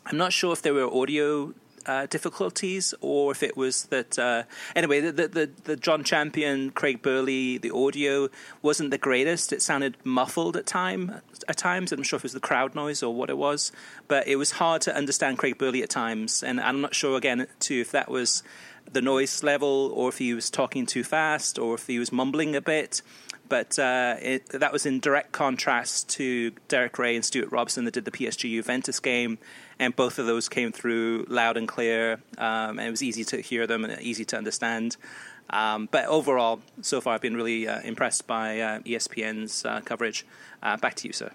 I'm 0.06 0.16
not 0.16 0.32
sure 0.32 0.52
if 0.52 0.62
there 0.62 0.74
were 0.74 0.92
audio 0.92 1.54
uh, 1.86 2.06
difficulties 2.06 2.94
or 3.00 3.32
if 3.32 3.42
it 3.42 3.56
was 3.56 3.84
that 3.86 4.18
uh, 4.18 4.42
anyway 4.76 5.00
the, 5.00 5.28
the, 5.28 5.50
the 5.64 5.76
John 5.76 6.04
Champion 6.04 6.70
Craig 6.70 7.02
Burley 7.02 7.58
the 7.58 7.70
audio 7.70 8.28
wasn't 8.60 8.90
the 8.90 8.98
greatest. 8.98 9.52
It 9.52 9.62
sounded 9.62 9.96
muffled 10.04 10.56
at 10.56 10.66
time 10.66 11.20
at 11.48 11.56
times. 11.56 11.92
I'm 11.92 12.02
sure 12.02 12.16
if 12.16 12.22
it 12.22 12.24
was 12.24 12.32
the 12.32 12.40
crowd 12.40 12.74
noise 12.74 13.02
or 13.02 13.14
what 13.14 13.30
it 13.30 13.38
was 13.38 13.72
but 14.08 14.26
it 14.26 14.36
was 14.36 14.52
hard 14.52 14.82
to 14.82 14.94
understand 14.94 15.38
Craig 15.38 15.58
Burley 15.58 15.82
at 15.82 15.90
times. 15.90 16.42
And 16.42 16.60
I'm 16.60 16.80
not 16.80 16.94
sure 16.94 17.16
again 17.16 17.46
too 17.60 17.80
if 17.80 17.92
that 17.92 18.10
was 18.10 18.42
the 18.90 19.00
noise 19.00 19.42
level 19.42 19.92
or 19.94 20.08
if 20.08 20.18
he 20.18 20.34
was 20.34 20.50
talking 20.50 20.86
too 20.86 21.04
fast 21.04 21.58
or 21.58 21.74
if 21.74 21.86
he 21.86 21.98
was 21.98 22.12
mumbling 22.12 22.54
a 22.54 22.60
bit. 22.60 23.02
But 23.48 23.78
uh, 23.78 24.16
it, 24.20 24.48
that 24.48 24.72
was 24.72 24.86
in 24.86 25.00
direct 25.00 25.32
contrast 25.32 26.08
to 26.10 26.52
Derek 26.68 26.98
Ray 26.98 27.14
and 27.14 27.24
Stuart 27.24 27.50
Robson 27.52 27.84
that 27.84 27.94
did 27.94 28.04
the 28.04 28.10
PSG 28.10 28.50
Juventus 28.50 28.98
game, 28.98 29.38
and 29.78 29.94
both 29.94 30.18
of 30.18 30.26
those 30.26 30.48
came 30.48 30.72
through 30.72 31.26
loud 31.28 31.56
and 31.56 31.68
clear, 31.68 32.14
um, 32.38 32.78
and 32.78 32.80
it 32.80 32.90
was 32.90 33.02
easy 33.02 33.24
to 33.24 33.40
hear 33.40 33.66
them 33.66 33.84
and 33.84 34.00
easy 34.02 34.24
to 34.26 34.36
understand. 34.36 34.96
Um, 35.50 35.88
but 35.90 36.06
overall, 36.06 36.60
so 36.80 37.00
far, 37.00 37.14
I've 37.14 37.20
been 37.20 37.36
really 37.36 37.68
uh, 37.68 37.80
impressed 37.82 38.26
by 38.26 38.60
uh, 38.60 38.78
ESPN's 38.80 39.64
uh, 39.64 39.80
coverage. 39.84 40.26
Uh, 40.62 40.76
back 40.76 40.94
to 40.96 41.08
you, 41.08 41.12
sir. 41.12 41.30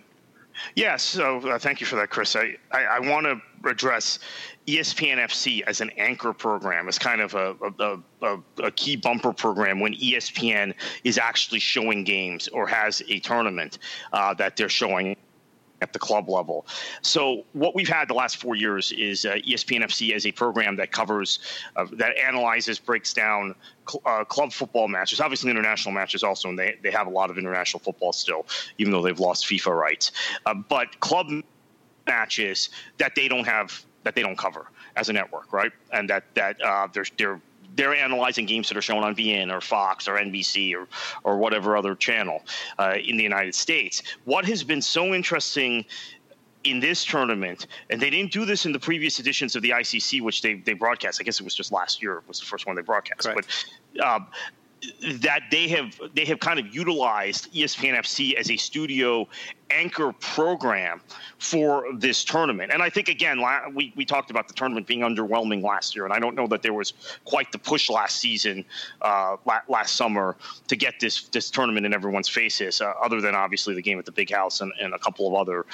Yes, 0.76 1.04
so 1.04 1.38
uh, 1.50 1.60
thank 1.60 1.80
you 1.82 1.86
for 1.86 1.98
that, 1.98 2.10
Chris. 2.10 2.36
I, 2.36 2.56
I, 2.72 2.84
I 2.84 3.00
want 3.00 3.26
to 3.26 3.70
address 3.70 4.20
ESPN 4.66 5.18
FC 5.18 5.62
as 5.68 5.82
an 5.82 5.92
anchor 5.98 6.34
program, 6.34 6.88
as 6.88 6.98
kind 6.98 7.22
of 7.22 7.34
a, 7.36 7.56
a, 7.80 8.00
a, 8.22 8.38
a, 8.64 8.72
key 8.72 8.96
bumper 8.96 9.34
program 9.34 9.80
when 9.80 9.94
ESPN 9.94 10.74
is 11.04 11.18
actually 11.18 11.60
showing 11.60 12.04
games 12.04 12.48
or 12.50 12.68
has 12.68 13.02
a 13.08 13.20
tournament 13.20 13.80
uh, 14.14 14.34
that 14.34 14.58
they're 14.58 14.70
showing 14.70 15.16
at 15.82 15.94
the 15.94 16.00
club 16.00 16.30
level. 16.30 16.66
So 17.02 17.46
what 17.54 17.76
we've 17.76 17.88
had 17.88 18.08
the 18.08 18.14
last 18.14 18.38
four 18.38 18.56
years 18.56 18.92
is 18.92 19.26
uh, 19.26 19.36
ESPN 19.36 19.84
FC 19.84 20.14
as 20.14 20.26
a 20.26 20.32
program 20.32 20.76
that 20.78 20.92
covers, 20.92 21.40
uh, 21.76 21.86
that 21.94 22.18
analyzes, 22.18 22.80
breaks 22.80 23.14
down 23.14 23.56
cl- 23.88 24.02
uh, 24.06 24.24
club 24.24 24.52
football 24.52 24.88
matches, 24.88 25.20
obviously 25.20 25.52
international 25.52 25.94
matches 25.94 26.24
also, 26.24 26.50
and 26.50 26.58
they, 26.58 26.78
they 26.82 26.92
have 26.92 27.08
a 27.08 27.12
lot 27.12 27.30
of 27.30 27.38
international 27.38 27.80
football 27.80 28.12
still, 28.12 28.46
even 28.78 28.92
though 28.92 29.02
they've 29.02 29.20
lost 29.20 29.46
FIFA 29.46 29.78
rights. 29.78 30.12
Uh, 30.46 30.54
but 30.54 31.00
club 31.00 31.28
matches 32.08 32.70
that 32.98 33.14
they 33.16 33.28
don't 33.28 33.46
have, 33.46 33.86
that 34.04 34.16
they 34.16 34.22
don't 34.22 34.38
cover 34.38 34.72
as 34.96 35.10
a 35.10 35.14
network, 35.14 35.54
right? 35.54 35.72
And 35.92 36.10
that, 36.10 36.24
that 36.34 36.60
uh, 36.62 36.88
they're, 36.92 37.06
they're 37.18 37.42
they're 37.78 37.96
analyzing 37.96 38.46
games 38.46 38.68
that 38.68 38.78
are 38.78 38.82
shown 38.82 39.04
on 39.04 39.16
beIN 39.16 39.54
or 39.54 39.62
Fox 39.62 40.08
or 40.08 40.18
NBC 40.18 40.76
or 40.76 40.88
or 41.24 41.38
whatever 41.38 41.78
other 41.78 41.96
channel 41.96 42.44
uh, 42.80 42.96
in 43.02 43.16
the 43.16 43.24
United 43.24 43.56
States. 43.56 44.04
What 44.26 44.46
has 44.46 44.64
been 44.64 44.82
so 44.82 45.14
interesting 45.14 45.86
in 46.64 46.80
this 46.80 47.06
tournament, 47.06 47.68
and 47.90 48.02
they 48.02 48.10
didn't 48.10 48.34
do 48.34 48.44
this 48.44 48.66
in 48.66 48.74
the 48.74 48.80
previous 48.80 49.20
editions 49.20 49.56
of 49.56 49.62
the 49.62 49.70
ICC, 49.70 50.22
which 50.22 50.42
they 50.42 50.56
they 50.56 50.74
broadcast. 50.74 51.22
I 51.22 51.24
guess 51.24 51.40
it 51.40 51.44
was 51.44 51.56
just 51.56 51.72
last 51.72 52.02
year 52.02 52.22
was 52.28 52.40
the 52.40 52.46
first 52.46 52.66
one 52.66 52.76
they 52.76 52.82
broadcast. 52.82 53.22
Correct. 53.22 53.76
But 53.96 54.06
um, 54.06 54.28
that 55.20 55.44
they 55.52 55.68
have 55.70 56.00
they 56.14 56.26
have 56.26 56.40
kind 56.40 56.60
of 56.60 56.74
utilized 56.74 57.54
ESPN 57.54 57.98
FC 57.98 58.34
as 58.34 58.52
a 58.52 58.58
studio 58.58 59.28
anchor 59.70 60.12
program 60.14 61.02
for 61.40 61.86
this 61.96 62.24
tournament. 62.24 62.72
And 62.72 62.82
I 62.82 62.90
think 62.90 63.10
again, 63.10 63.42
we 63.74 63.94
we 63.96 64.06
talked 64.06 64.32
about 64.32 64.48
the 64.48 64.54
tournament 64.54 64.88
being 64.88 65.02
underwhelming 65.02 65.62
last 65.62 65.96
year, 65.96 66.06
and 66.06 66.14
I 66.14 66.20
don't 66.20 66.36
know 66.36 66.48
that 66.48 66.62
there 66.62 66.74
was 66.74 66.94
quite 67.26 67.52
the 67.52 67.58
push 67.58 67.90
last 67.90 68.18
season, 68.18 68.66
uh, 69.02 69.38
last 69.68 69.96
summer, 69.96 70.36
to 70.68 70.76
get 70.76 71.00
this 71.00 71.24
this 71.30 71.50
tournament 71.50 71.86
in 71.86 71.94
everyone's 71.94 72.30
faces. 72.30 72.82
Uh, 72.82 72.94
other 73.02 73.22
than 73.22 73.36
obviously 73.36 73.76
the 73.76 73.82
game 73.82 74.00
at 74.00 74.06
the 74.06 74.12
Big 74.12 74.32
House 74.32 74.62
and, 74.62 74.72
and 74.82 74.94
a 74.94 75.00
couple 75.00 75.28
of 75.28 75.34
other 75.36 75.66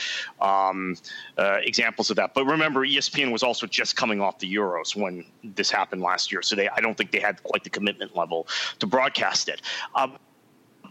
um, 0.42 0.96
uh, 1.38 1.58
examples 1.64 2.10
of 2.10 2.16
that. 2.18 2.34
But 2.34 2.46
remember, 2.46 2.86
ESPN 2.86 3.32
was 3.32 3.44
also 3.44 3.68
just 3.68 3.96
coming 3.96 4.22
off 4.22 4.40
the 4.40 4.54
Euros 4.54 4.96
when 4.96 5.26
this 5.44 5.72
happened 5.72 6.02
last 6.02 6.32
year, 6.32 6.42
so 6.42 6.56
they 6.56 6.70
I 6.70 6.80
don't 6.82 6.98
think 6.98 7.12
they 7.12 7.20
had 7.20 7.42
quite 7.44 7.64
the 7.64 7.70
commitment 7.70 8.16
level 8.16 8.48
to 8.80 8.88
broadcast 8.88 9.50
it. 9.50 9.62
Um, 9.96 10.18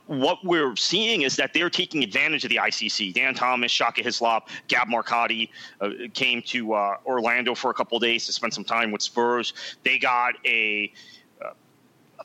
what 0.07 0.45
we're 0.45 0.77
seeing 0.77 1.23
is 1.23 1.37
that 1.37 1.55
they're 1.55 1.71
taking 1.71 2.03
advantage 2.03 2.45
of 2.45 2.51
the 2.51 2.57
ICC. 2.57 3.15
Dan 3.15 3.35
Thomas, 3.35 3.71
Shaka 3.71 4.03
Hislop, 4.03 4.49
Gab 4.69 4.89
Marcotti 4.89 5.49
uh, 5.81 5.91
came 6.13 6.43
to 6.43 6.75
uh, 6.75 6.97
Orlando 7.07 7.55
for 7.55 7.71
a 7.71 7.75
couple 7.75 7.99
days 7.99 8.27
to 8.27 8.33
spend 8.33 8.53
some 8.53 8.65
time 8.65 8.91
with 8.91 9.03
Spurs. 9.03 9.55
They 9.85 9.99
got 9.99 10.35
a 10.45 10.93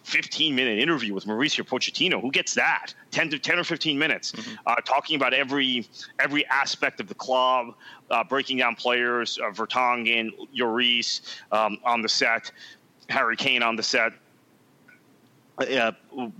15 0.08 0.56
minute 0.56 0.80
interview 0.80 1.14
with 1.14 1.26
Mauricio 1.26 1.68
Pochettino. 1.68 2.22
Who 2.22 2.32
gets 2.32 2.54
that? 2.56 2.94
10 3.12 3.30
to 3.32 3.40
10 3.40 3.60
or 3.60 3.64
15 3.64 4.00
minutes, 4.00 4.32
mm-hmm. 4.32 4.56
uh, 4.66 4.76
talking 4.86 5.18
about 5.18 5.34
every 5.34 5.88
every 6.20 6.46
aspect 6.48 7.00
of 7.00 7.08
the 7.08 7.16
club, 7.16 7.74
uh, 8.10 8.24
breaking 8.24 8.58
down 8.58 8.76
players, 8.76 9.38
uh, 9.40 9.52
Vertonghen, 9.52 10.32
Lloris 10.56 11.22
um, 11.52 11.78
on 11.84 12.02
the 12.02 12.10
set, 12.10 12.52
Harry 13.10 13.36
Kane 13.36 13.62
on 13.62 13.76
the 13.76 13.84
set 13.84 14.14
uh, 15.60 15.92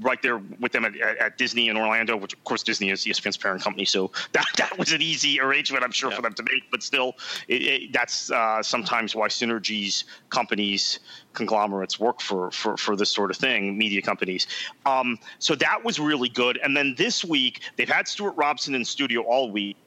right 0.02 0.22
there 0.22 0.38
with 0.60 0.72
them 0.72 0.86
at, 0.86 0.96
at, 0.98 1.38
Disney 1.38 1.70
in 1.70 1.78
Orlando, 1.78 2.16
which 2.16 2.34
of 2.34 2.44
course 2.44 2.62
Disney 2.62 2.92
is 2.92 3.04
ESPN's 3.04 3.38
parent 3.38 3.64
company, 3.64 3.86
so 3.86 4.12
that 4.34 4.46
that 4.58 4.78
was 4.78 4.92
an 4.92 5.02
easy 5.02 5.40
arrangement, 5.40 5.84
I'm 5.84 5.92
sure, 5.92 6.10
yeah. 6.10 6.18
for 6.18 6.22
them 6.22 6.34
to 6.34 6.44
make. 6.44 6.70
But 6.70 6.84
still, 6.84 7.16
it, 7.48 7.62
it, 7.62 7.94
that's 7.94 8.32
uh, 8.32 8.62
sometimes 8.62 9.16
why 9.16 9.28
synergies 9.28 10.04
companies 10.30 11.00
conglomerates 11.34 12.00
work 12.00 12.22
for 12.22 12.52
for 12.52 12.78
for 12.78 12.96
this 12.96 13.12
sort 13.12 13.32
of 13.32 13.38
thing, 13.38 13.78
media 13.78 14.02
companies. 14.02 14.48
Um, 14.86 15.18
so 15.40 15.56
that 15.56 15.84
was 15.84 16.00
really 16.00 16.30
good. 16.30 16.60
And 16.64 16.78
then 16.78 16.96
this 16.98 17.26
week 17.26 17.62
they've 17.76 17.90
had 17.90 18.08
Stuart 18.08 18.36
Robson 18.36 18.76
in 18.76 18.86
studio 18.86 19.22
all 19.22 19.52
week 19.52 19.78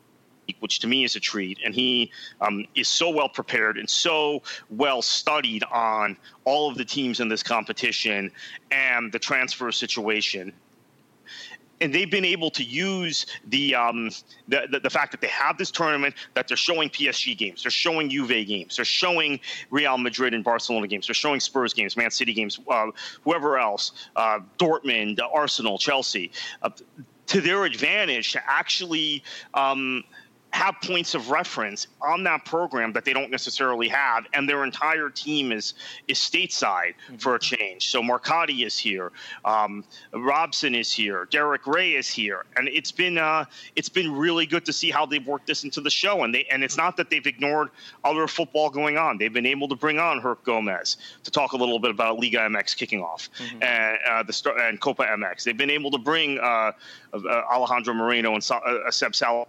which 0.61 0.81
to 0.81 0.87
me 0.87 1.05
is 1.05 1.17
a 1.17 1.21
treat. 1.21 1.59
And 1.65 1.75
he 1.75 2.11
um, 2.41 2.67
is 2.75 2.89
so 2.89 3.11
well 3.11 3.29
prepared 3.29 3.79
and 3.79 3.89
so 3.89 4.43
well 4.71 5.03
studied 5.03 5.63
on 5.65 6.17
all 6.45 6.69
of 6.71 6.77
the 6.77 6.85
teams 6.85 7.21
in 7.21 7.29
this 7.29 7.43
competition 7.43 8.33
and 8.71 9.13
the 9.13 9.19
transfer 9.19 9.71
situation 9.71 10.53
and 11.81 11.95
they've 11.95 12.11
been 12.11 12.25
able 12.25 12.51
to 12.51 12.63
use 12.63 13.27
the, 13.49 13.75
um, 13.75 14.11
the, 14.49 14.67
the, 14.71 14.81
the 14.81 14.91
fact 14.91 15.13
that 15.13 15.21
they 15.21 15.29
have 15.29 15.57
this 15.57 15.71
tournament, 15.71 16.15
that 16.35 16.47
they're 16.47 16.57
showing 16.57 16.91
PSG 16.91 17.37
games, 17.37 17.63
they're 17.63 17.71
showing 17.71 18.11
Juve 18.11 18.47
games, 18.47 18.77
they're 18.77 18.85
showing 18.85 19.41
Real 19.71 19.97
Madrid 19.99 20.35
and 20.35 20.45
Barcelona 20.45 20.87
games, 20.87 21.07
they're 21.07 21.15
showing 21.15 21.41
Spurs 21.41 21.73
games, 21.73 21.97
Man 21.97 22.11
City 22.11 22.35
games, 22.35 22.61
uh, 22.69 22.89
whoever 23.23 23.59
else, 23.59 23.93
uh, 24.17 24.41
Dortmund, 24.59 25.19
Arsenal, 25.33 25.79
Chelsea, 25.79 26.33
uh, 26.63 26.71
to 27.27 27.41
their 27.41 27.65
advantage 27.65 28.33
to 28.33 28.43
actually. 28.51 29.23
Um, 29.55 30.05
have 30.53 30.75
points 30.83 31.15
of 31.15 31.31
reference 31.31 31.87
on 32.01 32.25
that 32.25 32.45
program 32.45 32.93
that 32.93 33.05
they 33.05 33.13
don't 33.13 33.31
necessarily 33.31 33.89
have, 33.89 34.27
and 34.35 34.49
their 34.49 34.65
entire 34.65 35.09
team 35.09 35.53
is 35.53 35.75
is 36.09 36.19
stateside 36.19 36.95
mm-hmm. 37.07 37.17
for 37.17 37.37
a 37.37 37.39
change. 37.39 37.89
So 37.89 38.03
Marcotti 38.03 38.67
is 38.67 38.79
here, 38.79 39.13
um, 39.45 39.85
Robson 40.13 40.75
is 40.75 40.93
here, 40.93 41.29
Derek 41.31 41.67
Ray 41.67 41.95
is 41.95 42.09
here, 42.09 42.45
and 42.57 42.69
it's 42.69 42.93
been 42.93 43.19
uh, 43.19 43.45
it's 43.77 43.89
been 43.89 44.13
really 44.13 44.47
good 44.47 44.65
to 44.67 44.73
see 44.73 44.91
how 44.91 45.07
they've 45.07 45.27
worked 45.27 45.47
this 45.47 45.65
into 45.65 45.81
the 45.81 45.91
show. 45.91 46.25
And 46.25 46.35
they 46.35 46.45
and 46.51 46.65
it's 46.65 46.77
not 46.77 46.97
that 46.97 47.11
they've 47.11 47.27
ignored 47.27 47.69
other 48.05 48.27
football 48.27 48.71
going 48.71 48.99
on. 48.99 49.19
They've 49.19 49.33
been 49.33 49.47
able 49.47 49.69
to 49.69 49.77
bring 49.77 49.99
on 49.99 50.21
Herc 50.21 50.45
Gomez 50.45 50.97
to 51.23 51.31
talk 51.31 51.53
a 51.53 51.57
little 51.57 51.79
bit 51.79 51.91
about 51.91 52.19
Liga 52.19 52.39
MX 52.39 52.77
kicking 52.77 53.03
off 53.03 53.31
mm-hmm. 53.39 53.63
and 53.63 53.99
uh, 54.09 54.23
the 54.23 54.55
and 54.69 54.81
Copa 54.81 55.05
MX. 55.05 55.45
They've 55.45 55.57
been 55.57 55.71
able 55.71 55.91
to 55.93 55.99
bring 55.99 56.39
uh, 56.39 56.73
uh 57.13 57.19
Alejandro 57.53 57.95
Moreno 57.95 58.35
and 58.35 58.49
uh, 58.51 58.91
Seb 58.91 59.15
Sal 59.15 59.49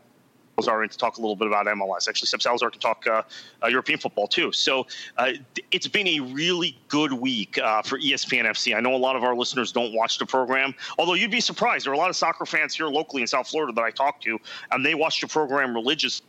Salazar 0.61 0.87
to 0.87 0.97
talk 0.97 1.17
a 1.17 1.21
little 1.21 1.35
bit 1.35 1.47
about 1.47 1.65
MLS. 1.67 2.07
Actually, 2.07 2.27
Seb 2.27 2.41
Salazar 2.41 2.69
can 2.69 2.79
talk 2.79 3.05
uh, 3.07 3.23
uh, 3.63 3.67
European 3.67 3.99
football 3.99 4.27
too. 4.27 4.51
So 4.51 4.85
uh, 5.17 5.31
it's 5.71 5.87
been 5.87 6.07
a 6.07 6.19
really 6.19 6.77
good 6.87 7.13
week 7.13 7.57
uh, 7.57 7.81
for 7.81 7.99
ESPN 7.99 8.45
FC. 8.45 8.75
I 8.75 8.79
know 8.79 8.93
a 8.93 8.97
lot 8.97 9.15
of 9.15 9.23
our 9.23 9.35
listeners 9.35 9.71
don't 9.71 9.93
watch 9.93 10.17
the 10.17 10.25
program, 10.25 10.73
although 10.97 11.13
you'd 11.13 11.31
be 11.31 11.41
surprised. 11.41 11.85
There 11.85 11.91
are 11.91 11.95
a 11.95 11.99
lot 11.99 12.09
of 12.09 12.15
soccer 12.15 12.45
fans 12.45 12.75
here 12.75 12.87
locally 12.87 13.21
in 13.21 13.27
South 13.27 13.47
Florida 13.47 13.73
that 13.73 13.83
I 13.83 13.91
talk 13.91 14.21
to, 14.21 14.37
and 14.71 14.85
they 14.85 14.95
watch 14.95 15.21
the 15.21 15.27
program 15.27 15.73
religiously 15.73 16.25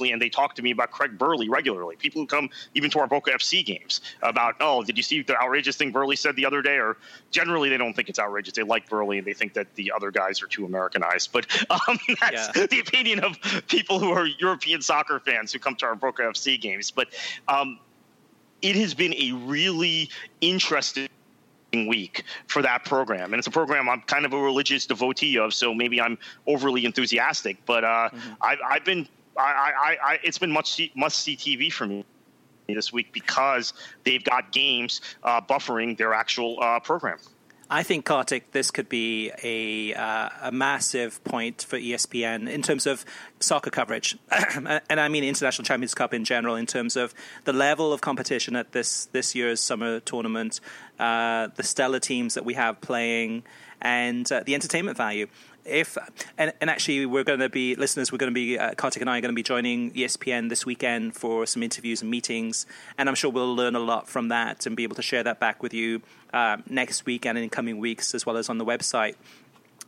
and 0.00 0.22
they 0.22 0.28
talk 0.28 0.54
to 0.54 0.62
me 0.62 0.70
about 0.70 0.90
Craig 0.90 1.18
Burley 1.18 1.48
regularly. 1.48 1.96
People 1.96 2.22
who 2.22 2.26
come 2.26 2.50
even 2.74 2.90
to 2.90 3.00
our 3.00 3.06
Boca 3.06 3.30
FC 3.30 3.64
games 3.64 4.00
about, 4.22 4.56
oh, 4.60 4.82
did 4.82 4.96
you 4.96 5.02
see 5.02 5.22
the 5.22 5.36
outrageous 5.36 5.76
thing 5.76 5.90
Burley 5.90 6.16
said 6.16 6.36
the 6.36 6.46
other 6.46 6.62
day? 6.62 6.76
Or 6.76 6.96
generally, 7.30 7.68
they 7.68 7.76
don't 7.76 7.94
think 7.94 8.08
it's 8.08 8.18
outrageous. 8.18 8.54
They 8.54 8.62
like 8.62 8.88
Burley 8.88 9.18
and 9.18 9.26
they 9.26 9.34
think 9.34 9.54
that 9.54 9.74
the 9.74 9.92
other 9.92 10.10
guys 10.10 10.42
are 10.42 10.46
too 10.46 10.64
Americanized. 10.64 11.32
But 11.32 11.46
um, 11.70 11.98
that's 12.20 12.56
yeah. 12.56 12.66
the 12.66 12.80
opinion 12.80 13.20
of 13.20 13.36
people 13.66 13.98
who 13.98 14.12
are 14.12 14.26
European 14.26 14.82
soccer 14.82 15.20
fans 15.20 15.52
who 15.52 15.58
come 15.58 15.74
to 15.76 15.86
our 15.86 15.96
Boca 15.96 16.22
FC 16.22 16.60
games. 16.60 16.90
But 16.90 17.08
um, 17.48 17.78
it 18.62 18.76
has 18.76 18.94
been 18.94 19.14
a 19.14 19.32
really 19.32 20.10
interesting 20.40 21.08
week 21.72 22.24
for 22.46 22.62
that 22.62 22.84
program. 22.84 23.32
And 23.32 23.38
it's 23.38 23.46
a 23.46 23.50
program 23.50 23.88
I'm 23.88 24.00
kind 24.02 24.24
of 24.24 24.32
a 24.32 24.40
religious 24.40 24.86
devotee 24.86 25.38
of, 25.38 25.52
so 25.52 25.74
maybe 25.74 26.00
I'm 26.00 26.18
overly 26.46 26.84
enthusiastic. 26.84 27.58
But 27.66 27.84
uh, 27.84 28.08
mm-hmm. 28.10 28.32
I've, 28.40 28.58
I've, 28.66 28.84
been 28.84 29.06
I, 29.38 29.42
I, 29.42 29.96
I, 30.02 30.18
it's 30.22 30.38
been 30.38 30.50
much 30.50 30.80
must 30.94 31.20
see 31.20 31.36
TV 31.36 31.72
for 31.72 31.86
me 31.86 32.04
this 32.68 32.92
week 32.92 33.12
because 33.12 33.72
they've 34.04 34.24
got 34.24 34.52
games 34.52 35.00
uh, 35.22 35.40
buffering 35.40 35.96
their 35.96 36.12
actual 36.12 36.58
uh, 36.60 36.80
program. 36.80 37.18
I 37.70 37.82
think 37.82 38.06
Kartik, 38.06 38.52
this 38.52 38.70
could 38.70 38.88
be 38.88 39.30
a 39.42 39.92
uh, 39.92 40.30
a 40.42 40.52
massive 40.52 41.22
point 41.24 41.66
for 41.68 41.78
ESPN 41.78 42.48
in 42.48 42.62
terms 42.62 42.86
of 42.86 43.04
soccer 43.40 43.68
coverage, 43.68 44.16
and 44.30 44.98
I 44.98 45.08
mean 45.08 45.22
International 45.22 45.66
Champions 45.66 45.92
Cup 45.92 46.14
in 46.14 46.24
general. 46.24 46.54
In 46.56 46.64
terms 46.64 46.96
of 46.96 47.14
the 47.44 47.52
level 47.52 47.92
of 47.92 48.00
competition 48.00 48.56
at 48.56 48.72
this 48.72 49.06
this 49.06 49.34
year's 49.34 49.60
summer 49.60 50.00
tournament, 50.00 50.60
uh, 50.98 51.48
the 51.56 51.62
stellar 51.62 52.00
teams 52.00 52.34
that 52.34 52.44
we 52.46 52.54
have 52.54 52.80
playing, 52.80 53.42
and 53.82 54.30
uh, 54.32 54.42
the 54.46 54.54
entertainment 54.54 54.96
value 54.96 55.26
if 55.68 55.96
and, 56.36 56.52
and 56.60 56.70
actually 56.70 57.06
we're 57.06 57.24
going 57.24 57.40
to 57.40 57.48
be 57.48 57.74
listeners 57.76 58.10
we're 58.10 58.18
going 58.18 58.32
to 58.32 58.34
be 58.34 58.58
uh, 58.58 58.74
Kartik 58.74 59.00
and 59.00 59.10
I 59.10 59.18
are 59.18 59.20
going 59.20 59.32
to 59.32 59.36
be 59.36 59.42
joining 59.42 59.92
ESPN 59.92 60.48
this 60.48 60.64
weekend 60.64 61.14
for 61.14 61.46
some 61.46 61.62
interviews 61.62 62.02
and 62.02 62.10
meetings 62.10 62.66
and 62.96 63.08
I'm 63.08 63.14
sure 63.14 63.30
we'll 63.30 63.54
learn 63.54 63.76
a 63.76 63.80
lot 63.80 64.08
from 64.08 64.28
that 64.28 64.66
and 64.66 64.76
be 64.76 64.82
able 64.82 64.96
to 64.96 65.02
share 65.02 65.22
that 65.22 65.40
back 65.40 65.62
with 65.62 65.74
you 65.74 66.02
uh, 66.32 66.58
next 66.68 67.06
week 67.06 67.26
and 67.26 67.38
in 67.38 67.48
coming 67.50 67.78
weeks 67.78 68.14
as 68.14 68.24
well 68.24 68.36
as 68.36 68.48
on 68.48 68.58
the 68.58 68.64
website 68.64 69.14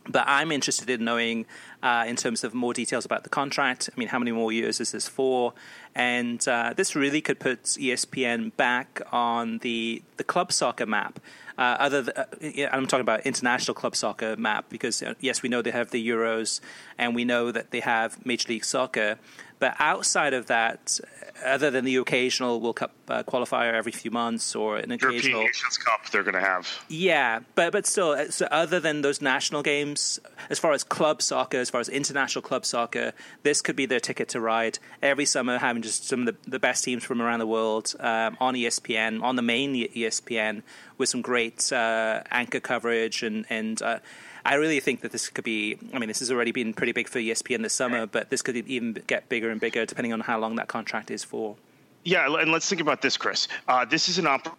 but 0.07 0.23
I'm 0.27 0.51
interested 0.51 0.89
in 0.89 1.05
knowing, 1.05 1.45
uh, 1.83 2.05
in 2.07 2.15
terms 2.15 2.43
of 2.43 2.53
more 2.53 2.73
details 2.73 3.05
about 3.05 3.23
the 3.23 3.29
contract. 3.29 3.89
I 3.93 3.99
mean, 3.99 4.07
how 4.07 4.19
many 4.19 4.31
more 4.31 4.51
years 4.51 4.79
is 4.79 4.91
this 4.91 5.07
for? 5.07 5.53
And 5.93 6.45
uh, 6.47 6.73
this 6.75 6.95
really 6.95 7.21
could 7.21 7.39
put 7.39 7.63
ESPN 7.63 8.55
back 8.55 9.01
on 9.11 9.59
the 9.59 10.01
the 10.17 10.23
club 10.23 10.51
soccer 10.51 10.85
map. 10.85 11.19
Uh, 11.61 11.77
other, 11.77 12.01
th- 12.01 12.17
uh, 12.65 12.69
I'm 12.71 12.87
talking 12.87 13.01
about 13.01 13.23
international 13.23 13.75
club 13.75 13.95
soccer 13.95 14.35
map 14.35 14.65
because 14.69 15.03
uh, 15.03 15.13
yes, 15.19 15.43
we 15.43 15.49
know 15.49 15.61
they 15.61 15.69
have 15.69 15.91
the 15.91 16.09
Euros, 16.09 16.59
and 16.97 17.13
we 17.13 17.23
know 17.23 17.51
that 17.51 17.69
they 17.69 17.81
have 17.81 18.25
Major 18.25 18.49
League 18.49 18.65
Soccer. 18.65 19.19
But 19.61 19.75
outside 19.77 20.33
of 20.33 20.47
that, 20.47 20.99
other 21.45 21.69
than 21.69 21.85
the 21.85 21.97
occasional 21.97 22.59
World 22.59 22.77
Cup 22.77 22.93
uh, 23.07 23.21
qualifier 23.21 23.73
every 23.73 23.91
few 23.91 24.09
months 24.09 24.55
or 24.55 24.77
an 24.77 24.91
occasional 24.91 25.13
European 25.13 25.45
Nations 25.45 25.77
Cup, 25.77 26.09
they're 26.09 26.23
going 26.23 26.33
to 26.33 26.41
have. 26.41 26.67
Yeah, 26.89 27.41
but 27.53 27.71
but 27.71 27.85
still, 27.85 28.13
uh, 28.13 28.31
so 28.31 28.47
other 28.49 28.79
than 28.79 29.03
those 29.03 29.21
national 29.21 29.61
games, 29.61 30.19
as 30.49 30.57
far 30.57 30.73
as 30.73 30.83
club 30.83 31.21
soccer, 31.21 31.59
as 31.59 31.69
far 31.69 31.79
as 31.79 31.89
international 31.89 32.41
club 32.41 32.65
soccer, 32.65 33.13
this 33.43 33.61
could 33.61 33.75
be 33.75 33.85
their 33.85 33.99
ticket 33.99 34.29
to 34.29 34.41
ride. 34.41 34.79
Every 35.03 35.25
summer, 35.25 35.59
having 35.59 35.83
just 35.83 36.07
some 36.07 36.21
of 36.21 36.25
the, 36.25 36.49
the 36.49 36.59
best 36.59 36.83
teams 36.83 37.03
from 37.03 37.21
around 37.21 37.37
the 37.37 37.45
world 37.45 37.93
um, 37.99 38.37
on 38.39 38.55
ESPN, 38.55 39.21
on 39.21 39.35
the 39.35 39.43
main 39.43 39.75
ESPN, 39.75 40.63
with 40.97 41.09
some 41.09 41.21
great 41.21 41.71
uh, 41.71 42.23
anchor 42.31 42.59
coverage 42.59 43.21
and 43.21 43.45
and. 43.47 43.79
Uh, 43.79 43.99
I 44.45 44.55
really 44.55 44.79
think 44.79 45.01
that 45.01 45.11
this 45.11 45.29
could 45.29 45.43
be. 45.43 45.77
I 45.93 45.99
mean, 45.99 46.07
this 46.07 46.19
has 46.19 46.31
already 46.31 46.51
been 46.51 46.73
pretty 46.73 46.91
big 46.91 47.07
for 47.07 47.19
ESPN 47.19 47.61
this 47.61 47.73
summer, 47.73 48.05
but 48.05 48.29
this 48.29 48.41
could 48.41 48.55
even 48.55 48.93
get 49.07 49.29
bigger 49.29 49.49
and 49.49 49.59
bigger 49.59 49.85
depending 49.85 50.13
on 50.13 50.21
how 50.21 50.39
long 50.39 50.55
that 50.55 50.67
contract 50.67 51.11
is 51.11 51.23
for. 51.23 51.55
Yeah, 52.03 52.25
and 52.39 52.51
let's 52.51 52.67
think 52.67 52.81
about 52.81 53.01
this, 53.01 53.17
Chris. 53.17 53.47
Uh, 53.67 53.85
this 53.85 54.09
is 54.09 54.17
an 54.17 54.27
opportunity 54.27 54.57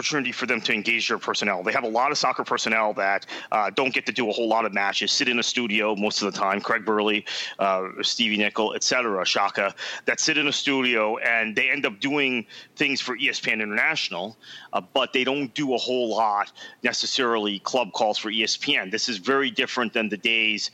opportunity 0.00 0.32
for 0.32 0.46
them 0.46 0.62
to 0.62 0.72
engage 0.72 1.08
their 1.08 1.18
personnel. 1.18 1.62
They 1.62 1.72
have 1.72 1.84
a 1.84 1.88
lot 1.88 2.10
of 2.10 2.16
soccer 2.16 2.42
personnel 2.42 2.94
that 2.94 3.26
uh, 3.52 3.68
don't 3.68 3.92
get 3.92 4.06
to 4.06 4.12
do 4.12 4.30
a 4.30 4.32
whole 4.32 4.48
lot 4.48 4.64
of 4.64 4.72
matches, 4.72 5.12
sit 5.12 5.28
in 5.28 5.38
a 5.38 5.42
studio 5.42 5.94
most 5.94 6.22
of 6.22 6.32
the 6.32 6.38
time. 6.38 6.58
Craig 6.62 6.86
Burley, 6.86 7.26
uh, 7.58 7.88
Stevie 8.00 8.38
Nicol, 8.38 8.72
etc., 8.74 9.26
Shaka, 9.26 9.74
that 10.06 10.18
sit 10.18 10.38
in 10.38 10.48
a 10.48 10.52
studio 10.52 11.18
and 11.18 11.54
they 11.54 11.68
end 11.68 11.84
up 11.84 12.00
doing 12.00 12.46
things 12.76 13.02
for 13.02 13.14
ESPN 13.18 13.60
International, 13.60 14.38
uh, 14.72 14.80
but 14.80 15.12
they 15.12 15.22
don't 15.22 15.52
do 15.52 15.74
a 15.74 15.78
whole 15.78 16.08
lot 16.08 16.50
necessarily 16.82 17.58
club 17.58 17.92
calls 17.92 18.16
for 18.16 18.30
ESPN. 18.30 18.90
This 18.90 19.06
is 19.06 19.18
very 19.18 19.50
different 19.50 19.92
than 19.92 20.08
the 20.08 20.16
days 20.16 20.70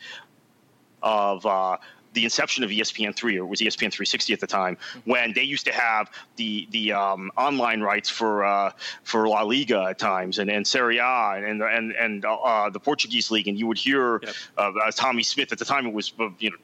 of 1.02 1.44
uh, 1.44 1.78
the 2.16 2.24
inception 2.24 2.64
of 2.64 2.70
ESPN3 2.70 3.22
or 3.22 3.38
it 3.38 3.46
was 3.46 3.60
ESPN 3.60 3.92
360 3.92 4.32
at 4.32 4.40
the 4.40 4.46
time 4.46 4.76
when 5.04 5.32
they 5.34 5.42
used 5.42 5.66
to 5.66 5.72
have 5.72 6.10
the 6.36 6.66
the 6.70 6.92
um, 6.92 7.30
online 7.36 7.82
rights 7.82 8.08
for 8.08 8.42
uh, 8.44 8.72
for 9.04 9.28
La 9.28 9.42
Liga 9.42 9.86
at 9.90 9.98
times 9.98 10.38
and, 10.38 10.50
and 10.50 10.66
Serie 10.66 10.98
A 10.98 11.34
and 11.36 11.62
and 11.62 11.92
and 11.92 12.24
uh, 12.24 12.70
the 12.70 12.80
Portuguese 12.80 13.30
league 13.30 13.46
and 13.46 13.58
you 13.58 13.66
would 13.66 13.78
hear 13.78 14.20
yep. 14.22 14.34
uh, 14.56 14.72
Tommy 14.96 15.22
Smyth 15.22 15.52
at 15.52 15.58
the 15.58 15.64
time 15.64 15.86
it 15.86 15.92
was 15.92 16.14
uh, 16.18 16.30
you 16.38 16.50
know 16.50 16.56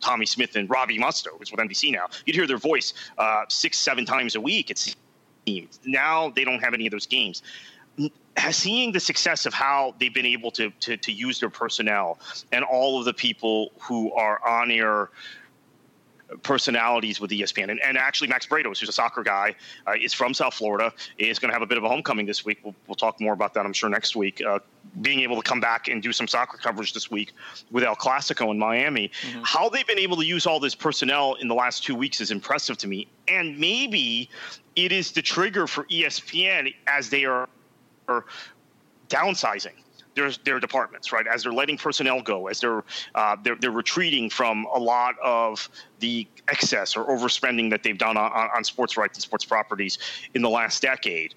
Tommy 0.00 0.24
Smyth 0.24 0.54
and 0.54 0.70
Robbie 0.70 0.98
Mustoe 0.98 1.42
is 1.42 1.50
with 1.50 1.60
NBC 1.60 1.92
now 1.92 2.06
you'd 2.24 2.36
hear 2.36 2.46
their 2.46 2.56
voice 2.58 2.94
uh, 3.18 3.44
six 3.48 3.76
seven 3.76 4.06
times 4.06 4.36
a 4.36 4.40
week 4.40 4.70
it 4.70 4.78
seems 4.78 5.80
now 5.84 6.30
they 6.30 6.44
don't 6.44 6.60
have 6.60 6.74
any 6.74 6.86
of 6.86 6.92
those 6.92 7.06
games 7.06 7.42
seeing 8.50 8.92
the 8.92 9.00
success 9.00 9.46
of 9.46 9.54
how 9.54 9.94
they've 9.98 10.12
been 10.12 10.26
able 10.26 10.50
to, 10.52 10.70
to, 10.80 10.96
to 10.96 11.12
use 11.12 11.40
their 11.40 11.50
personnel 11.50 12.18
and 12.52 12.64
all 12.64 12.98
of 12.98 13.04
the 13.04 13.14
people 13.14 13.72
who 13.78 14.12
are 14.12 14.46
on 14.46 14.70
air 14.70 15.10
personalities 16.42 17.20
with 17.20 17.30
ESPN. 17.30 17.70
And, 17.70 17.80
and 17.80 17.96
actually, 17.96 18.28
Max 18.28 18.46
Bretos, 18.46 18.80
who's 18.80 18.88
a 18.88 18.92
soccer 18.92 19.22
guy, 19.22 19.54
uh, 19.86 19.92
is 20.00 20.12
from 20.12 20.34
South 20.34 20.54
Florida, 20.54 20.92
is 21.18 21.38
going 21.38 21.50
to 21.50 21.52
have 21.52 21.62
a 21.62 21.66
bit 21.66 21.78
of 21.78 21.84
a 21.84 21.88
homecoming 21.88 22.26
this 22.26 22.44
week. 22.44 22.58
We'll, 22.62 22.74
we'll 22.86 22.96
talk 22.96 23.20
more 23.20 23.32
about 23.32 23.54
that, 23.54 23.64
I'm 23.64 23.72
sure, 23.72 23.88
next 23.88 24.16
week. 24.16 24.42
Uh, 24.44 24.58
being 25.00 25.20
able 25.20 25.36
to 25.36 25.42
come 25.42 25.60
back 25.60 25.88
and 25.88 26.02
do 26.02 26.12
some 26.12 26.26
soccer 26.26 26.56
coverage 26.58 26.92
this 26.92 27.10
week 27.10 27.32
with 27.70 27.84
El 27.84 27.96
Clasico 27.96 28.50
in 28.50 28.58
Miami. 28.58 29.08
Mm-hmm. 29.08 29.42
How 29.44 29.68
they've 29.68 29.86
been 29.86 29.98
able 29.98 30.16
to 30.16 30.24
use 30.24 30.46
all 30.46 30.58
this 30.58 30.74
personnel 30.74 31.34
in 31.34 31.48
the 31.48 31.54
last 31.54 31.84
two 31.84 31.94
weeks 31.94 32.20
is 32.20 32.30
impressive 32.30 32.78
to 32.78 32.88
me. 32.88 33.06
And 33.28 33.58
maybe 33.58 34.30
it 34.74 34.92
is 34.92 35.12
the 35.12 35.22
trigger 35.22 35.66
for 35.66 35.84
ESPN 35.84 36.74
as 36.86 37.10
they 37.10 37.24
are 37.24 37.48
downsizing 39.08 39.74
their, 40.14 40.30
their 40.44 40.58
departments, 40.58 41.12
right? 41.12 41.26
As 41.26 41.42
they're 41.42 41.52
letting 41.52 41.76
personnel 41.76 42.22
go, 42.22 42.48
as 42.48 42.60
they're, 42.60 42.82
uh, 43.14 43.36
they're, 43.44 43.56
they're 43.56 43.70
retreating 43.70 44.30
from 44.30 44.66
a 44.74 44.78
lot 44.78 45.14
of 45.22 45.68
the 46.00 46.26
excess 46.48 46.96
or 46.96 47.06
overspending 47.06 47.70
that 47.70 47.82
they've 47.82 47.98
done 47.98 48.16
on, 48.16 48.32
on 48.32 48.64
sports 48.64 48.96
rights 48.96 49.16
and 49.18 49.22
sports 49.22 49.44
properties 49.44 49.98
in 50.34 50.42
the 50.42 50.50
last 50.50 50.82
decade. 50.82 51.34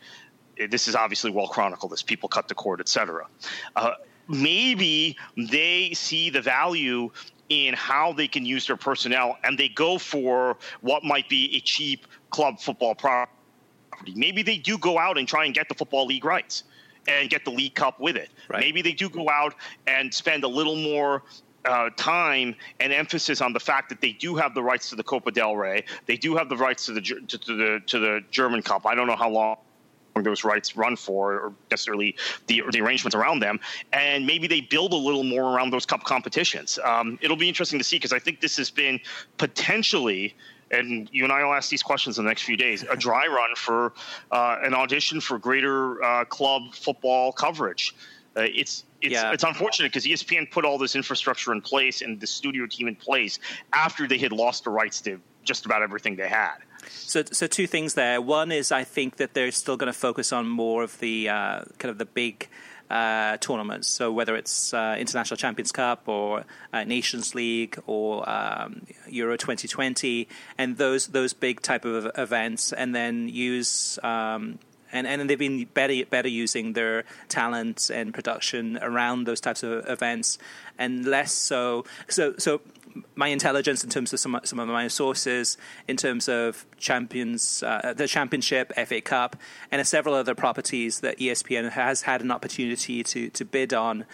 This 0.70 0.88
is 0.88 0.96
obviously 0.96 1.32
well 1.32 1.48
chronicled 1.48 1.94
as 1.94 2.02
people 2.02 2.28
cut 2.30 2.48
the 2.48 2.56
cord, 2.56 2.80
et 2.80 2.90
cetera. 2.90 3.28
Uh, 3.76 3.92
maybe 4.28 5.18
they 5.38 5.92
see 5.94 6.30
the 6.30 6.42
value 6.42 7.12
in 7.50 7.74
how 7.74 8.14
they 8.14 8.28
can 8.28 8.46
use 8.46 8.68
their 8.68 8.78
personnel 8.78 9.38
and 9.44 9.58
they 9.58 9.70
go 9.70 9.98
for 9.98 10.58
what 10.82 11.04
might 11.04 11.28
be 11.30 11.56
a 11.56 11.60
cheap 11.60 12.08
club 12.30 12.60
football 12.60 12.94
property 12.94 13.34
property. 14.00 14.20
Maybe 14.20 14.42
they 14.42 14.58
do 14.58 14.78
go 14.78 14.98
out 14.98 15.18
and 15.18 15.28
try 15.28 15.46
and 15.46 15.54
get 15.54 15.70
the 15.70 15.76
football 15.76 16.06
league 16.06 16.26
rights 16.26 16.64
and 17.08 17.30
get 17.30 17.46
the 17.46 17.52
league 17.52 17.76
cup 17.76 18.00
with 18.00 18.16
it. 18.16 18.30
Right. 18.48 18.62
Maybe 18.62 18.82
they 18.82 18.94
do 18.94 19.10
go 19.10 19.30
out 19.30 19.56
and 19.88 20.14
spend 20.14 20.44
a 20.44 20.48
little 20.48 20.76
more 20.76 21.24
uh, 21.66 21.90
time 21.98 22.56
and 22.80 22.94
emphasis 22.94 23.42
on 23.42 23.54
the 23.54 23.60
fact 23.60 23.90
that 23.90 24.02
they 24.02 24.14
do 24.14 24.36
have 24.36 24.54
the 24.54 24.64
rights 24.64 24.90
to 24.90 24.96
the 24.96 25.04
Copa 25.04 25.32
del 25.32 25.56
Rey. 25.56 25.84
They 26.06 26.18
do 26.18 26.36
have 26.36 26.50
the 26.50 26.58
rights 26.58 26.86
to 26.86 26.94
the 26.94 27.02
to, 27.02 27.38
to 27.38 27.56
the 27.56 27.82
to 27.86 28.00
the 28.00 28.24
German 28.32 28.62
Cup. 28.62 28.86
I 28.86 28.96
don't 28.96 29.08
know 29.08 29.16
how 29.16 29.30
long 29.30 29.58
those 30.22 30.44
rights 30.44 30.76
run 30.76 30.98
for 30.98 31.34
or 31.36 31.54
necessarily 31.72 32.14
the, 32.48 32.62
the 32.74 32.82
arrangements 32.82 33.16
around 33.16 33.40
them 33.40 33.58
and 33.94 34.26
maybe 34.26 34.48
they 34.48 34.60
build 34.60 34.92
a 34.92 34.96
little 34.98 35.24
more 35.24 35.56
around 35.56 35.70
those 35.70 35.86
cup 35.86 36.04
competitions 36.04 36.78
um, 36.84 37.18
it'll 37.22 37.38
be 37.38 37.48
interesting 37.48 37.80
to 37.80 37.86
see 37.86 37.96
because 37.96 38.12
i 38.12 38.20
think 38.20 38.42
this 38.42 38.58
has 38.58 38.70
been 38.70 39.00
potentially 39.38 40.36
and 40.72 41.10
you 41.12 41.24
and 41.24 41.34
I 41.34 41.44
will 41.44 41.54
ask 41.54 41.70
these 41.70 41.84
questions 41.84 42.18
in 42.18 42.26
the 42.26 42.30
next 42.30 42.44
few 42.44 42.58
days. 42.58 42.84
A 42.90 42.96
dry 42.96 43.28
run 43.40 43.56
for 43.56 43.94
uh, 44.32 44.58
an 44.62 44.74
audition 44.74 45.22
for 45.22 45.38
greater 45.38 46.04
uh, 46.04 46.26
club 46.26 46.74
football 46.74 47.32
coverage. 47.32 47.96
Uh, 48.38 48.42
it's 48.42 48.86
it's 49.02 49.14
yeah. 49.14 49.32
it's 49.32 49.44
unfortunate 49.44 49.92
because 49.92 50.06
ESPN 50.06 50.50
put 50.52 50.66
all 50.66 50.78
this 50.78 50.96
infrastructure 50.96 51.52
in 51.52 51.62
place 51.62 52.02
and 52.02 52.20
the 52.20 52.28
studio 52.28 52.66
team 52.68 52.88
in 52.88 52.96
place 52.96 53.40
after 53.74 54.08
they 54.08 54.18
had 54.18 54.32
lost 54.32 54.64
the 54.64 54.70
rights 54.70 55.02
to 55.02 55.20
just 55.44 55.66
about 55.66 55.82
everything 55.82 56.16
they 56.16 56.28
had. 56.28 56.58
So, 56.88 57.24
so 57.32 57.48
two 57.48 57.68
things 57.68 57.96
there. 57.96 58.22
One 58.22 58.52
is 58.52 58.72
I 58.72 58.84
think 58.84 59.18
that 59.18 59.34
they're 59.34 59.52
still 59.52 59.78
going 59.78 59.92
to 59.92 59.98
focus 59.98 60.32
on 60.32 60.48
more 60.48 60.84
of 60.84 61.00
the 61.00 61.30
uh, 61.30 61.64
kind 61.78 61.90
of 61.90 61.98
the 61.98 62.06
big 62.06 62.48
uh, 62.89 63.38
tournaments. 63.38 63.88
So 63.88 64.12
whether 64.12 64.36
it's 64.36 64.73
uh, 64.73 64.95
International 64.99 65.38
Champions 65.38 65.71
Cup 65.71 66.08
or 66.08 66.43
uh, 66.73 66.84
Nations 66.84 67.36
League 67.36 67.78
or 67.86 68.28
um, 68.30 68.82
Euro 69.08 69.38
2020, 69.38 70.28
and 70.58 70.78
those 70.78 71.08
those 71.08 71.34
big 71.34 71.62
type 71.62 71.86
of 71.86 72.12
events, 72.17 72.73
and 72.73 72.95
then 72.95 73.30
use. 73.30 73.99
Um, 74.04 74.60
and, 74.91 75.06
and 75.06 75.30
they've 75.30 75.38
been 75.38 75.65
better 75.65 76.04
better 76.10 76.28
using 76.28 76.73
their 76.73 77.04
talent 77.28 77.91
and 77.93 78.12
production 78.12 78.80
around 78.82 79.25
those 79.25 79.39
types 79.39 79.62
of 79.62 79.88
events, 79.88 80.39
and 80.80 81.06
less 81.06 81.32
so. 81.32 81.86
So 82.08 82.34
so 82.39 82.62
my 83.16 83.28
intelligence 83.28 83.84
in 83.84 83.90
terms 83.90 84.14
of 84.14 84.20
some 84.20 84.40
some 84.44 84.60
of 84.60 84.68
my 84.68 84.88
sources 84.88 85.58
in 85.88 85.98
terms 85.98 86.30
of 86.30 86.66
champions, 86.78 87.64
uh, 87.64 87.94
the 87.96 88.08
championship, 88.08 88.74
FA 88.74 89.02
Cup, 89.02 89.36
and 89.72 89.86
several 89.88 90.16
other 90.16 90.36
properties 90.36 91.00
that 91.02 91.18
ESPN 91.18 91.72
has 91.72 92.04
had 92.04 92.22
an 92.22 92.32
opportunity 92.32 93.04
to 93.04 93.30
to 93.30 93.46
bid 93.46 93.74
on. 93.74 94.06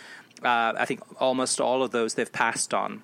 Uh, 0.44 0.74
I 0.78 0.86
think 0.86 1.02
almost 1.20 1.62
all 1.62 1.82
of 1.82 1.92
those 1.92 2.16
they've 2.16 2.32
passed 2.32 2.74
on. 2.74 3.04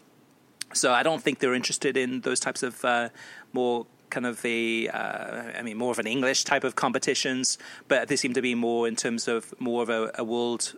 So 0.74 0.94
I 0.94 1.04
don't 1.04 1.22
think 1.22 1.40
they're 1.40 1.54
interested 1.54 1.98
in 1.98 2.22
those 2.22 2.40
types 2.40 2.64
of 2.64 2.84
uh, 2.86 3.10
more 3.52 3.86
kind 4.12 4.26
of 4.26 4.46
a, 4.46 4.88
uh, 4.90 5.58
I 5.58 5.62
mean, 5.64 5.78
more 5.78 5.92
of 5.92 5.98
an 5.98 6.06
English 6.06 6.44
type 6.44 6.64
of 6.64 6.76
competitions, 6.76 7.58
but 7.88 8.10
they 8.10 8.16
seem 8.16 8.34
to 8.34 8.42
be 8.42 8.54
more 8.54 8.88
in 8.88 8.96
terms 8.96 9.28
of 9.28 9.54
more 9.60 9.82
of 9.82 9.90
a, 9.90 10.12
a 10.16 10.24
world 10.24 10.74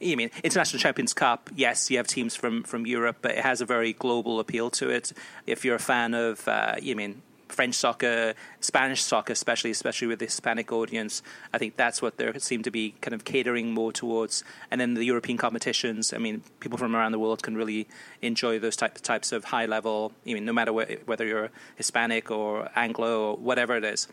you 0.00 0.16
mean 0.16 0.30
International 0.42 0.80
Champions 0.80 1.14
Cup? 1.14 1.50
Yes, 1.54 1.90
you 1.90 1.96
have 1.96 2.06
teams 2.06 2.36
from 2.36 2.62
from 2.62 2.86
Europe, 2.86 3.18
but 3.22 3.32
it 3.32 3.44
has 3.44 3.60
a 3.60 3.66
very 3.66 3.92
global 3.92 4.40
appeal 4.40 4.70
to 4.70 4.90
it. 4.90 5.12
If 5.46 5.64
you're 5.64 5.76
a 5.76 5.80
fan 5.80 6.14
of, 6.14 6.46
uh, 6.48 6.76
you 6.80 6.96
mean 6.96 7.22
French 7.48 7.74
soccer, 7.74 8.34
Spanish 8.60 9.02
soccer, 9.02 9.32
especially 9.32 9.70
especially 9.70 10.08
with 10.08 10.18
the 10.18 10.24
Hispanic 10.24 10.72
audience. 10.72 11.22
I 11.52 11.58
think 11.58 11.76
that's 11.76 12.02
what 12.02 12.16
they 12.16 12.32
seem 12.38 12.62
to 12.64 12.70
be 12.70 12.94
kind 13.00 13.14
of 13.14 13.24
catering 13.24 13.72
more 13.72 13.92
towards. 13.92 14.44
And 14.70 14.80
then 14.80 14.94
the 14.94 15.04
European 15.04 15.38
competitions. 15.38 16.12
I 16.12 16.18
mean, 16.18 16.42
people 16.60 16.78
from 16.78 16.96
around 16.96 17.12
the 17.12 17.18
world 17.18 17.42
can 17.42 17.56
really 17.56 17.86
enjoy 18.22 18.58
those 18.58 18.76
type, 18.76 18.96
types 18.96 19.32
of 19.32 19.44
high 19.44 19.66
level. 19.66 20.12
I 20.26 20.34
mean, 20.34 20.44
no 20.44 20.52
matter 20.52 20.72
wh- 20.72 21.08
whether 21.08 21.24
you're 21.24 21.50
Hispanic 21.76 22.30
or 22.30 22.68
Anglo 22.74 23.30
or 23.30 23.36
whatever 23.36 23.76
it 23.76 23.84
is. 23.84 24.08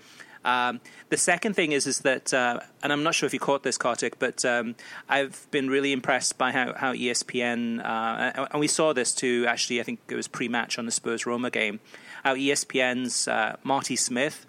Um, 0.45 0.81
the 1.09 1.17
second 1.17 1.55
thing 1.55 1.71
is 1.71 1.87
is 1.87 1.99
that, 1.99 2.33
uh, 2.33 2.59
and 2.81 2.91
I'm 2.91 3.03
not 3.03 3.15
sure 3.15 3.27
if 3.27 3.33
you 3.33 3.39
caught 3.39 3.63
this, 3.63 3.77
Kartik, 3.77 4.19
but 4.19 4.43
um, 4.43 4.75
I've 5.07 5.47
been 5.51 5.69
really 5.69 5.91
impressed 5.91 6.37
by 6.37 6.51
how, 6.51 6.73
how 6.73 6.93
ESPN, 6.93 7.79
uh, 7.83 8.47
and 8.51 8.59
we 8.59 8.67
saw 8.67 8.93
this 8.93 9.13
too, 9.13 9.45
actually, 9.47 9.79
I 9.79 9.83
think 9.83 9.99
it 10.09 10.15
was 10.15 10.27
pre 10.27 10.47
match 10.47 10.77
on 10.77 10.85
the 10.85 10.91
Spurs 10.91 11.25
Roma 11.25 11.49
game, 11.49 11.79
how 12.23 12.35
ESPN's 12.35 13.27
uh, 13.27 13.57
Marty 13.63 13.95
Smith 13.95 14.45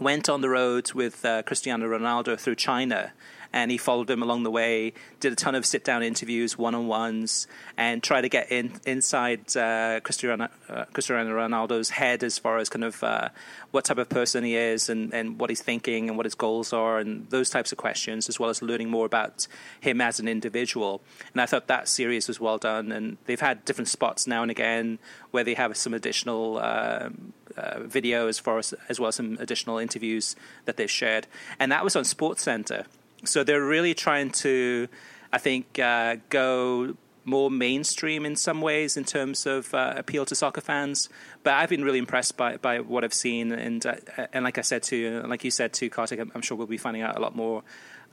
went 0.00 0.28
on 0.28 0.40
the 0.40 0.48
road 0.48 0.92
with 0.92 1.24
uh, 1.24 1.42
Cristiano 1.42 1.86
Ronaldo 1.86 2.38
through 2.38 2.54
China 2.54 3.12
and 3.52 3.70
he 3.70 3.78
followed 3.78 4.08
him 4.08 4.22
along 4.22 4.42
the 4.42 4.50
way. 4.50 4.92
Did 5.18 5.32
a 5.32 5.36
ton 5.36 5.54
of 5.54 5.66
sit 5.66 5.84
down 5.84 6.02
interviews, 6.02 6.56
one 6.56 6.74
on 6.74 6.86
ones, 6.86 7.46
and 7.76 8.02
tried 8.02 8.22
to 8.22 8.28
get 8.28 8.50
in 8.52 8.72
inside 8.86 9.56
uh, 9.56 10.00
Cristiano, 10.00 10.48
uh, 10.68 10.84
Cristiano 10.92 11.30
Ronaldo's 11.30 11.90
head 11.90 12.22
as 12.22 12.38
far 12.38 12.58
as 12.58 12.68
kind 12.68 12.84
of 12.84 13.02
uh, 13.02 13.28
what 13.70 13.84
type 13.84 13.98
of 13.98 14.08
person 14.08 14.44
he 14.44 14.56
is 14.56 14.88
and, 14.88 15.12
and 15.12 15.40
what 15.40 15.50
he's 15.50 15.62
thinking 15.62 16.08
and 16.08 16.16
what 16.16 16.26
his 16.26 16.34
goals 16.34 16.72
are 16.72 16.98
and 16.98 17.28
those 17.30 17.50
types 17.50 17.72
of 17.72 17.78
questions, 17.78 18.28
as 18.28 18.38
well 18.38 18.50
as 18.50 18.62
learning 18.62 18.90
more 18.90 19.06
about 19.06 19.46
him 19.80 20.00
as 20.00 20.20
an 20.20 20.28
individual. 20.28 21.02
And 21.32 21.40
I 21.40 21.46
thought 21.46 21.66
that 21.66 21.88
series 21.88 22.28
was 22.28 22.40
well 22.40 22.58
done. 22.58 22.92
And 22.92 23.16
they've 23.26 23.40
had 23.40 23.64
different 23.64 23.88
spots 23.88 24.26
now 24.26 24.42
and 24.42 24.50
again 24.50 24.98
where 25.30 25.44
they 25.44 25.54
have 25.54 25.76
some 25.76 25.94
additional. 25.94 26.58
Uh, 26.58 27.10
uh, 27.56 27.80
video 27.80 28.28
as 28.28 28.38
far 28.38 28.58
as 28.58 28.72
as 28.88 29.00
well 29.00 29.08
as 29.08 29.16
some 29.16 29.36
additional 29.40 29.78
interviews 29.78 30.36
that 30.66 30.76
they've 30.76 30.90
shared, 30.90 31.26
and 31.58 31.72
that 31.72 31.82
was 31.82 31.96
on 31.96 32.04
Sports 32.04 32.42
Center. 32.42 32.86
So 33.24 33.44
they're 33.44 33.64
really 33.64 33.94
trying 33.94 34.30
to, 34.30 34.88
I 35.32 35.38
think, 35.38 35.78
uh, 35.78 36.16
go 36.28 36.96
more 37.24 37.50
mainstream 37.50 38.24
in 38.24 38.34
some 38.34 38.60
ways 38.60 38.96
in 38.96 39.04
terms 39.04 39.46
of 39.46 39.72
uh, 39.74 39.94
appeal 39.96 40.24
to 40.26 40.34
soccer 40.34 40.60
fans. 40.60 41.08
But 41.42 41.54
I've 41.54 41.68
been 41.68 41.84
really 41.84 41.98
impressed 41.98 42.36
by, 42.36 42.56
by 42.56 42.80
what 42.80 43.04
I've 43.04 43.14
seen, 43.14 43.52
and 43.52 43.84
uh, 43.84 43.94
and 44.32 44.44
like 44.44 44.58
I 44.58 44.62
said 44.62 44.82
to 44.84 45.22
like 45.26 45.44
you 45.44 45.50
said 45.50 45.72
to 45.74 45.88
Kartik, 45.88 46.20
I'm, 46.20 46.42
sure 46.42 46.56
we'll 46.56 46.66
be 46.66 46.78
finding 46.78 47.02
out 47.02 47.16
a 47.16 47.20
lot 47.20 47.34
more 47.36 47.62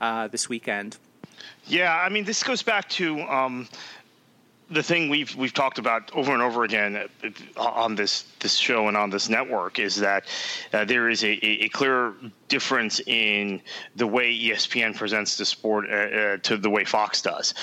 uh, 0.00 0.28
this 0.28 0.48
weekend. 0.48 0.98
Yeah, 1.66 1.94
I 1.94 2.08
mean, 2.08 2.24
this 2.24 2.42
goes 2.42 2.62
back 2.62 2.88
to 2.90 3.20
um, 3.22 3.68
the 4.70 4.82
thing 4.82 5.08
we've 5.08 5.34
we've 5.34 5.54
talked 5.54 5.78
about 5.78 6.10
over 6.14 6.32
and 6.32 6.42
over 6.42 6.64
again 6.64 7.08
uh, 7.56 7.62
on 7.62 7.94
this 7.94 8.24
this 8.40 8.54
show 8.54 8.88
and 8.88 8.96
on 8.96 9.10
this 9.10 9.28
network 9.28 9.78
is 9.78 9.96
that 9.96 10.24
uh, 10.72 10.84
there 10.84 11.08
is 11.08 11.24
a, 11.24 11.44
a, 11.44 11.68
clear 11.70 12.14
difference 12.48 13.00
in 13.06 13.60
the 13.96 14.06
way 14.06 14.32
ESPN 14.32 14.94
presents 14.96 15.36
the 15.36 15.44
sport 15.44 15.86
uh, 15.90 15.94
uh, 15.94 16.36
to 16.38 16.56
the 16.56 16.70
way 16.70 16.84
Fox 16.84 17.22
does. 17.22 17.54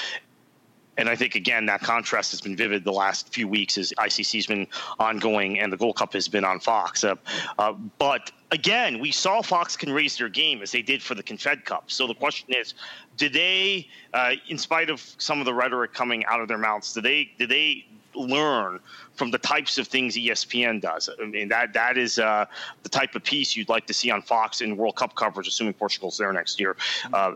And 0.98 1.10
I 1.10 1.16
think 1.16 1.36
again 1.36 1.66
that 1.68 1.82
contrast 1.82 2.32
has 2.32 2.42
been 2.42 2.56
vivid 2.56 2.84
the 2.84 2.92
last 2.92 3.34
few 3.34 3.48
weeks 3.48 3.78
as 3.78 3.94
ICC's 3.98 4.48
been 4.48 4.68
ongoing 5.00 5.60
and 5.60 5.72
the 5.72 5.78
Gold 5.78 5.98
Cup 5.98 6.14
has 6.14 6.28
been 6.28 6.46
on 6.46 6.60
Fox. 6.60 7.04
Uh, 7.04 7.16
uh, 7.60 7.74
but 8.00 8.32
again, 8.52 9.00
we 9.00 9.12
saw 9.12 9.42
Fox 9.42 9.76
can 9.76 9.92
raise 9.92 10.18
their 10.18 10.30
game 10.30 10.62
as 10.62 10.72
they 10.72 10.82
did 10.82 11.02
for 11.02 11.16
the 11.16 11.24
Confed 11.24 11.66
Cup. 11.66 11.86
So 11.88 12.08
the 12.08 12.16
question 12.16 12.54
is, 12.54 12.74
do 13.18 13.30
they, 13.30 13.88
uh, 14.14 14.34
in 14.48 14.58
spite 14.58 14.90
of 14.90 15.02
some 15.18 15.40
of 15.40 15.46
the 15.46 15.54
rhetoric 15.54 15.94
coming 15.94 16.26
out 16.26 16.42
of 16.42 16.48
their 16.48 16.58
mouths, 16.58 16.94
do 16.94 17.02
they 17.02 17.32
do 17.38 17.48
they 17.48 17.86
learn 18.14 18.80
from 19.16 19.30
the 19.30 19.38
types 19.38 19.78
of 19.78 19.88
things 19.88 20.16
ESPN 20.16 20.82
does? 20.82 21.10
I 21.22 21.26
mean, 21.26 21.50
that 21.50 21.74
that 21.74 21.98
is 21.98 22.20
uh, 22.20 22.46
the 22.84 22.90
type 22.90 23.16
of 23.16 23.24
piece 23.24 23.56
you'd 23.56 23.70
like 23.70 23.88
to 23.88 23.94
see 23.94 24.10
on 24.12 24.22
Fox 24.22 24.62
in 24.62 24.78
World 24.78 24.96
Cup 24.96 25.16
coverage, 25.16 25.48
assuming 25.48 25.74
Portugal's 25.74 26.18
there 26.18 26.32
next 26.32 26.60
year. 26.60 26.76
Uh, 27.14 27.34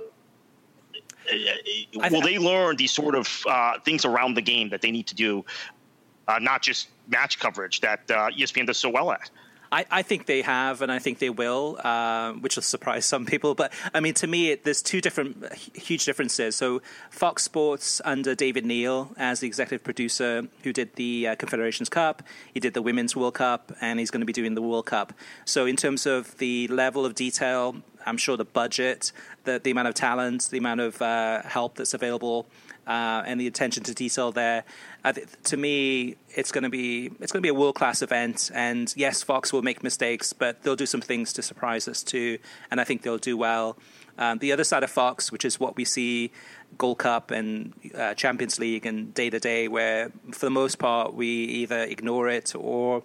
will 2.12 2.22
they 2.22 2.38
learn 2.38 2.76
these 2.76 2.92
sort 2.92 3.16
of 3.16 3.44
uh, 3.48 3.80
things 3.80 4.06
around 4.06 4.36
the 4.36 4.42
game 4.42 4.70
that 4.70 4.82
they 4.82 4.92
need 4.92 5.08
to 5.08 5.16
do, 5.16 5.46
uh, 6.28 6.40
not 6.40 6.62
just 6.62 6.90
match 7.08 7.40
coverage 7.40 7.82
that 7.82 8.02
uh, 8.10 8.30
ESPN 8.30 8.68
does 8.68 8.78
so 8.78 8.90
well 8.90 9.12
at? 9.12 9.30
I, 9.72 9.86
I, 9.92 10.02
think 10.02 10.26
they 10.26 10.42
have, 10.42 10.82
and 10.82 10.92
I 10.92 11.00
think 11.00 11.20
they 11.20 11.30
will, 11.30 11.80
uh, 11.84 12.34
which 12.34 12.56
will 12.56 12.64
surprise 12.64 13.06
some 13.06 13.26
people. 13.26 13.54
But 13.54 13.72
I 13.94 14.00
mean, 14.00 14.14
to 14.16 14.28
me, 14.28 14.52
it, 14.52 14.64
there's 14.64 14.82
two 14.82 15.02
different, 15.02 15.54
huge 15.54 16.06
differences. 16.06 16.56
So, 16.56 16.82
Fox 17.12 17.44
Sports 17.44 18.02
under 18.04 18.34
David 18.34 18.66
Neal 18.66 19.12
as 19.18 19.42
the 19.42 19.48
executive 19.48 19.84
producer, 19.84 20.48
who 20.64 20.74
did 20.74 20.96
the 20.96 21.28
uh, 21.28 21.36
Confederations 21.36 21.90
Cup, 21.90 22.24
he 22.54 22.60
did 22.60 22.74
the 22.74 22.82
Women's 22.82 23.16
World 23.16 23.36
Cup, 23.36 23.72
and 23.80 24.00
he's 24.00 24.10
going 24.10 24.22
to 24.22 24.26
be 24.26 24.34
doing 24.34 24.56
the 24.56 24.62
World 24.62 24.88
Cup. 24.88 25.14
So, 25.46 25.66
in 25.66 25.76
terms 25.76 26.06
of 26.06 26.38
the 26.40 26.68
level 26.70 27.06
of 27.06 27.14
detail, 27.14 27.76
I'm 28.06 28.18
sure 28.18 28.38
the 28.38 28.46
budget, 28.46 29.12
the, 29.44 29.60
the 29.60 29.72
amount 29.72 29.88
of 29.88 29.94
talent, 29.94 30.50
the 30.52 30.58
amount 30.58 30.82
of 30.82 31.02
uh, 31.02 31.42
help 31.44 31.76
that's 31.76 31.94
available, 31.94 32.48
uh, 32.88 33.24
and 33.26 33.40
the 33.40 33.48
attention 33.48 33.84
to 33.84 33.94
detail 33.94 34.32
there. 34.32 34.64
Th- 35.14 35.28
to 35.46 35.58
me, 35.58 36.16
it's 36.30 36.52
going 36.52 36.64
to 36.64 36.70
be 36.70 37.12
it's 37.20 37.32
going 37.32 37.42
to 37.42 37.46
be 37.46 37.50
a 37.50 37.54
world 37.54 37.76
class 37.76 38.02
event. 38.02 38.52
And 38.54 38.94
yes, 38.98 39.22
Fox 39.24 39.54
will 39.54 39.62
make 39.62 39.84
mistakes, 39.84 40.34
but 40.34 40.64
they'll 40.64 40.76
do 40.76 40.86
some 40.86 41.02
things 41.02 41.32
to 41.34 41.42
surprise 41.42 41.88
us 41.88 42.04
too. 42.04 42.40
And 42.72 42.82
I 42.82 42.84
think 42.84 43.04
they'll 43.04 43.18
do 43.18 43.38
well. 43.38 43.78
Um, 44.18 44.40
the 44.40 44.52
other 44.52 44.66
side 44.66 44.84
of 44.84 44.90
Fox, 44.90 45.32
which 45.32 45.46
is 45.46 45.60
what 45.60 45.78
we 45.78 45.86
see 45.86 46.32
Gold 46.78 46.98
Cup 46.98 47.32
and 47.32 47.74
uh, 47.96 48.16
Champions 48.16 48.60
League 48.60 48.86
and 48.86 49.14
day 49.14 49.30
to 49.30 49.40
day, 49.40 49.68
where 49.70 50.12
for 50.32 50.46
the 50.46 50.52
most 50.52 50.78
part 50.78 51.14
we 51.14 51.28
either 51.28 51.84
ignore 51.84 52.28
it 52.28 52.54
or 52.54 53.04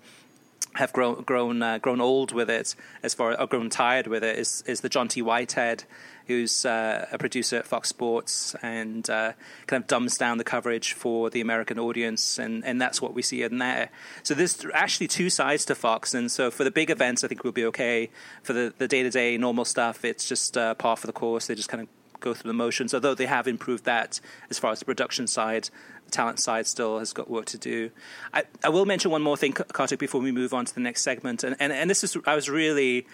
have 0.74 0.92
grown 0.92 1.22
grown 1.22 1.62
uh, 1.62 1.78
grown 1.78 2.00
old 2.00 2.32
with 2.32 2.50
it, 2.50 2.74
as 3.02 3.14
far 3.14 3.38
or 3.40 3.46
grown 3.46 3.70
tired 3.70 4.06
with 4.06 4.24
it, 4.24 4.38
is 4.38 4.62
is 4.66 4.80
the 4.80 4.88
John 4.88 5.08
T. 5.08 5.22
Whitehead, 5.22 5.84
who's 6.26 6.64
uh, 6.64 7.06
a 7.12 7.18
producer 7.18 7.58
at 7.58 7.66
Fox 7.66 7.88
Sports 7.88 8.56
and 8.62 9.08
uh, 9.08 9.32
kind 9.66 9.82
of 9.82 9.86
dumbs 9.86 10.16
down 10.16 10.38
the 10.38 10.44
coverage 10.44 10.92
for 10.92 11.30
the 11.30 11.40
American 11.40 11.78
audience, 11.78 12.38
and, 12.38 12.64
and 12.64 12.80
that's 12.80 13.00
what 13.00 13.14
we 13.14 13.22
see 13.22 13.42
in 13.42 13.58
there. 13.58 13.90
So 14.22 14.34
there's 14.34 14.64
actually 14.72 15.08
two 15.08 15.30
sides 15.30 15.64
to 15.66 15.74
Fox, 15.74 16.14
and 16.14 16.30
so 16.30 16.50
for 16.50 16.64
the 16.64 16.70
big 16.70 16.90
events, 16.90 17.22
I 17.22 17.28
think 17.28 17.44
we'll 17.44 17.52
be 17.52 17.66
okay. 17.66 18.10
For 18.42 18.52
the 18.52 18.74
the 18.76 18.88
day 18.88 19.02
to 19.02 19.10
day 19.10 19.36
normal 19.36 19.64
stuff, 19.64 20.04
it's 20.04 20.28
just 20.28 20.56
uh, 20.56 20.74
par 20.74 20.96
for 20.96 21.06
the 21.06 21.12
course. 21.12 21.46
They 21.46 21.54
just 21.54 21.68
kind 21.68 21.82
of 21.82 21.88
go 22.20 22.34
through 22.34 22.48
the 22.48 22.54
motions, 22.54 22.94
although 22.94 23.14
they 23.14 23.26
have 23.26 23.46
improved 23.46 23.84
that 23.84 24.18
as 24.50 24.58
far 24.58 24.72
as 24.72 24.78
the 24.78 24.86
production 24.86 25.26
side 25.26 25.68
talent 26.14 26.38
side 26.38 26.66
still 26.66 26.98
has 26.98 27.12
got 27.12 27.28
work 27.28 27.46
to 27.46 27.58
do. 27.58 27.90
I, 28.32 28.44
I 28.62 28.68
will 28.70 28.86
mention 28.86 29.10
one 29.10 29.22
more 29.22 29.36
thing, 29.36 29.52
Kartik, 29.52 29.98
before 29.98 30.20
we 30.20 30.32
move 30.32 30.54
on 30.54 30.64
to 30.64 30.74
the 30.74 30.80
next 30.80 31.02
segment. 31.02 31.44
And, 31.44 31.56
and, 31.60 31.72
and 31.72 31.90
this 31.90 32.04
is, 32.04 32.16
I 32.26 32.34
was 32.34 32.48
really 32.48 33.06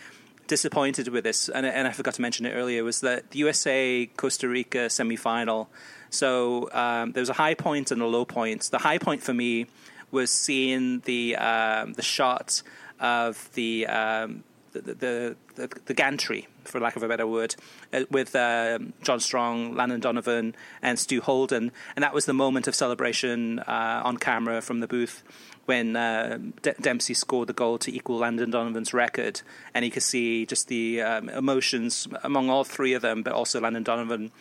disappointed 0.47 1.09
with 1.09 1.25
this, 1.25 1.49
and, 1.49 1.65
and 1.65 1.89
I 1.89 1.93
forgot 1.93 2.15
to 2.15 2.23
mention 2.23 2.45
it 2.45 2.51
earlier, 2.51 2.85
was 2.85 3.01
that 3.01 3.31
the 3.31 3.39
USA 3.41 4.07
Costa 4.17 4.49
Rica 4.49 4.89
semifinal. 4.89 5.69
So 6.11 6.69
um, 6.73 7.13
there 7.13 7.21
was 7.21 7.31
a 7.31 7.35
high 7.45 7.55
point 7.55 7.91
and 7.91 8.03
a 8.03 8.07
low 8.07 8.25
point. 8.25 8.63
The 8.71 8.79
high 8.79 8.99
point 8.99 9.23
for 9.23 9.33
me 9.33 9.67
was 10.11 10.31
seeing 10.31 11.01
the 11.01 11.37
um, 11.37 11.93
the 11.93 12.03
shot 12.03 12.63
of 12.99 13.49
the 13.55 13.87
um, 13.87 14.43
the, 14.73 15.37
the, 15.55 15.69
the, 15.87 15.95
gantry, 15.95 16.49
for 16.65 16.81
lack 16.81 16.97
of 16.97 17.03
a 17.03 17.09
better 17.09 17.27
word, 17.27 17.55
uh, 17.93 18.05
with 18.11 18.35
uh, 18.35 18.79
John 19.03 19.21
Strong, 19.21 19.75
Landon 19.75 20.01
Donovan, 20.01 20.55
and 20.83 20.99
Stu 20.99 21.21
Holden. 21.21 21.73
And 21.97 22.03
that 22.03 22.15
was 22.15 22.27
the 22.27 22.33
moment 22.33 22.69
of 22.69 22.75
celebration 22.75 23.59
uh, 23.61 24.03
on 24.05 24.17
camera 24.17 24.61
from 24.61 24.81
the 24.81 24.89
booth 24.89 25.23
when 25.67 25.95
uh, 25.97 26.39
D- 26.63 26.73
Dempsey 26.81 27.15
scored 27.15 27.49
the 27.49 27.53
goal 27.53 27.79
to 27.79 27.95
equal 27.95 28.19
Landon 28.19 28.51
Donovan's 28.51 28.93
record. 28.93 29.43
And 29.75 29.85
you 29.85 29.91
could 29.91 30.03
see 30.03 30.47
just 30.47 30.69
the 30.69 31.03
um, 31.03 31.29
emotions 31.29 32.09
among 32.23 32.51
all 32.51 32.65
three 32.65 32.95
of 32.95 33.03
them, 33.03 33.23
but 33.23 33.33
also 33.33 33.61
Landon 33.61 33.83
Donovan 33.83 34.33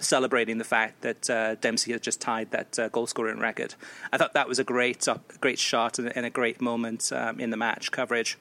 celebrating 0.00 0.58
the 0.58 0.64
fact 0.64 1.02
that 1.02 1.28
uh, 1.30 1.54
Dempsey 1.56 1.92
had 1.92 2.02
just 2.02 2.20
tied 2.20 2.50
that 2.50 2.78
uh, 2.78 2.88
goal 2.88 3.06
scoring 3.06 3.38
record. 3.38 3.74
I 4.12 4.18
thought 4.18 4.34
that 4.34 4.48
was 4.48 4.58
a 4.58 4.64
great, 4.64 5.06
uh, 5.08 5.18
great 5.40 5.58
shot 5.58 5.98
and, 5.98 6.14
and, 6.16 6.24
a 6.24 6.30
great 6.30 6.60
moment 6.60 7.10
um, 7.12 7.40
in 7.40 7.50
the 7.50 7.56
match 7.56 7.90
coverage. 7.90 8.38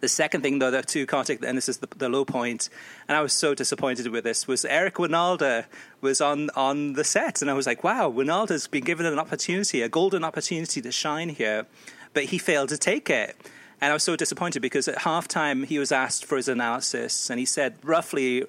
The 0.00 0.08
second 0.08 0.42
thing, 0.42 0.58
though, 0.58 0.80
to 0.80 1.06
Kartik, 1.06 1.42
and 1.44 1.56
this 1.56 1.68
is 1.68 1.78
the, 1.78 1.88
the, 1.96 2.08
low 2.08 2.24
point, 2.24 2.68
and 3.08 3.16
I 3.16 3.20
was 3.20 3.32
so 3.32 3.54
disappointed 3.54 4.06
with 4.08 4.24
this, 4.24 4.46
was 4.46 4.64
Eric 4.64 4.94
Wynalda 4.94 5.64
was 6.00 6.20
on, 6.20 6.50
on 6.54 6.92
the 6.92 7.04
set, 7.04 7.42
and 7.42 7.50
I 7.50 7.54
was 7.54 7.66
like, 7.66 7.82
wow, 7.82 8.10
Wynalda's 8.10 8.68
been 8.68 8.84
given 8.84 9.06
an 9.06 9.18
opportunity, 9.18 9.82
a 9.82 9.88
golden 9.88 10.24
opportunity 10.24 10.80
to 10.80 10.92
shine 10.92 11.30
here, 11.30 11.66
but 12.14 12.24
he 12.24 12.38
failed 12.38 12.68
to 12.70 12.78
take 12.78 13.10
it. 13.10 13.36
And 13.80 13.90
I 13.90 13.94
was 13.94 14.02
so 14.02 14.16
disappointed 14.16 14.60
because 14.60 14.88
at 14.88 14.98
halftime 14.98 15.64
he 15.64 15.78
was 15.78 15.92
asked 15.92 16.24
for 16.24 16.36
his 16.36 16.48
analysis, 16.48 17.30
and 17.30 17.38
he 17.38 17.46
said 17.46 17.76
roughly 17.82 18.42
uh, 18.42 18.46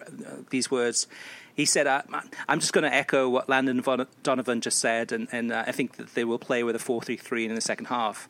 these 0.50 0.72
words. 0.72 1.08
He 1.56 1.66
said, 1.66 1.88
uh, 1.88 2.04
I'm 2.48 2.60
just 2.60 2.72
going 2.72 2.90
to 2.90 2.94
echo 2.94 3.28
what 3.28 3.50
Landon 3.50 3.84
Donovan 4.24 4.62
just 4.62 4.80
said, 4.80 5.12
and, 5.12 5.28
and 5.32 5.52
uh, 5.52 5.66
I 5.68 5.74
think 5.74 5.98
that 5.98 6.16
they 6.16 6.24
will 6.24 6.40
play 6.40 6.64
with 6.64 6.76
a 6.76 6.80
4 6.80 7.02
3 7.02 7.18
3 7.18 7.46
in 7.46 7.56
the 7.56 7.62
second 7.62 7.86
half. 7.86 8.30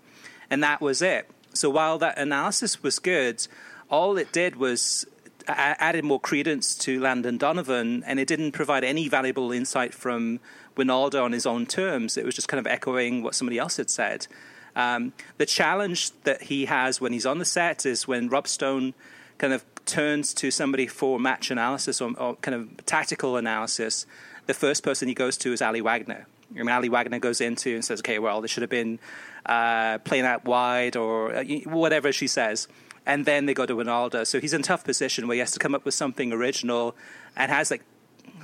And 0.50 0.64
that 0.64 0.82
was 0.82 1.02
it. 1.02 1.30
So 1.54 1.70
while 1.70 1.98
that 2.00 2.18
analysis 2.18 2.84
was 2.84 3.00
good, 3.00 3.48
all 3.90 4.18
it 4.18 4.32
did 4.32 4.56
was 4.56 5.06
added 5.48 6.06
more 6.06 6.20
credence 6.20 6.76
to 6.76 7.00
Landon 7.00 7.38
Donovan, 7.38 8.04
and 8.06 8.20
it 8.20 8.28
didn't 8.28 8.52
provide 8.52 8.84
any 8.84 9.08
valuable 9.08 9.52
insight 9.52 9.94
from 9.94 10.40
Wynalda 10.76 11.22
on 11.24 11.32
his 11.32 11.46
own 11.46 11.66
terms. 11.66 12.18
It 12.18 12.26
was 12.26 12.36
just 12.36 12.48
kind 12.48 12.60
of 12.60 12.68
echoing 12.68 13.24
what 13.24 13.36
somebody 13.36 13.58
else 13.58 13.78
had 13.78 13.90
said. 13.90 14.28
Um, 14.76 15.14
the 15.38 15.46
challenge 15.46 16.12
that 16.24 16.44
he 16.44 16.66
has 16.66 17.02
when 17.02 17.14
he's 17.14 17.26
on 17.26 17.40
the 17.40 17.46
set 17.46 17.86
is 17.86 18.08
when 18.08 18.30
Rob 18.30 18.48
Stone 18.48 18.94
kind 19.38 19.54
of 19.54 19.66
turns 19.86 20.34
to 20.36 20.52
somebody 20.52 20.86
for 20.86 21.20
match 21.20 21.50
analysis 21.50 22.00
or, 22.02 22.14
or 22.18 22.36
kind 22.36 22.56
of 22.56 22.86
tactical 22.86 23.38
analysis. 23.38 24.06
The 24.46 24.54
first 24.54 24.84
person 24.84 25.08
he 25.08 25.14
goes 25.14 25.38
to 25.38 25.52
is 25.52 25.62
Aly 25.62 25.82
Wagner. 25.82 26.28
Aly 26.58 26.90
Wagner 26.90 27.20
goes 27.20 27.42
into 27.42 27.74
and 27.74 27.84
says, 27.84 28.00
"Okay, 28.00 28.20
well, 28.20 28.42
this 28.42 28.52
should 28.52 28.62
have 28.62 28.70
been 28.70 29.00
uh, 29.46 30.00
playing 30.00 30.26
out 30.26 30.46
wide 30.46 30.96
or 30.96 31.36
uh, 31.36 31.44
whatever 31.66 32.12
she 32.12 32.28
says." 32.28 32.68
And 33.06 33.26
then 33.26 33.46
they 33.46 33.54
go 33.54 33.66
to 33.66 33.76
Ronaldo. 33.76 34.28
So 34.28 34.40
he's 34.40 34.54
in 34.54 34.62
a 34.62 34.64
tough 34.64 34.84
position 34.84 35.28
where 35.28 35.36
he 35.36 35.40
has 35.40 35.52
to 35.52 35.60
come 35.60 35.74
up 35.74 35.86
with 35.86 35.94
something 35.94 36.32
original 36.32 36.96
and 37.36 37.52
has 37.52 37.72
like 37.72 37.84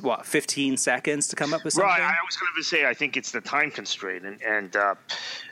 what 0.02 0.26
15 0.26 0.78
seconds 0.78 1.28
to 1.30 1.36
come 1.36 1.54
up 1.54 1.64
with 1.64 1.74
something. 1.74 1.90
Right. 1.90 2.02
I 2.02 2.16
was 2.26 2.36
going 2.36 2.52
to 2.58 2.64
say 2.64 2.86
I 2.86 2.94
think 2.94 3.18
it's 3.18 3.32
the 3.32 3.42
time 3.42 3.72
constraint, 3.72 4.26
and 4.26 4.42
and 4.42 4.76
uh, 4.76 4.96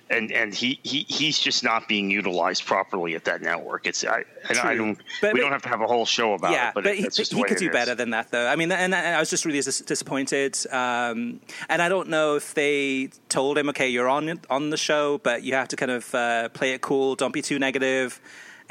and 0.09 0.31
and 0.31 0.53
he, 0.53 0.79
he 0.83 1.05
he's 1.07 1.39
just 1.39 1.63
not 1.63 1.87
being 1.87 2.09
utilized 2.09 2.65
properly 2.65 3.15
at 3.15 3.25
that 3.25 3.41
network. 3.41 3.87
It's 3.87 4.03
I, 4.05 4.23
I 4.49 4.75
don't 4.75 4.97
but, 5.21 5.33
we 5.33 5.39
don't 5.39 5.51
have 5.51 5.61
to 5.63 5.69
have 5.69 5.81
a 5.81 5.87
whole 5.87 6.05
show 6.05 6.33
about 6.33 6.51
yeah, 6.51 6.69
it, 6.69 6.73
but, 6.75 6.83
but 6.83 6.93
it, 6.93 7.15
he, 7.15 7.35
he 7.35 7.43
could 7.43 7.57
do 7.57 7.67
is. 7.67 7.73
better 7.73 7.95
than 7.95 8.11
that, 8.11 8.31
though. 8.31 8.47
I 8.47 8.55
mean, 8.55 8.71
and, 8.71 8.93
and 8.93 9.15
I 9.15 9.19
was 9.19 9.29
just 9.29 9.45
really 9.45 9.61
dis- 9.61 9.81
disappointed. 9.81 10.57
Um, 10.71 11.39
and 11.69 11.81
I 11.81 11.89
don't 11.89 12.09
know 12.09 12.35
if 12.35 12.53
they 12.53 13.09
told 13.29 13.57
him, 13.57 13.69
okay, 13.69 13.89
you're 13.89 14.09
on 14.09 14.39
on 14.49 14.69
the 14.69 14.77
show, 14.77 15.17
but 15.19 15.43
you 15.43 15.53
have 15.53 15.69
to 15.69 15.75
kind 15.75 15.91
of 15.91 16.13
uh, 16.13 16.49
play 16.49 16.73
it 16.73 16.81
cool, 16.81 17.15
don't 17.15 17.33
be 17.33 17.41
too 17.41 17.59
negative 17.59 18.21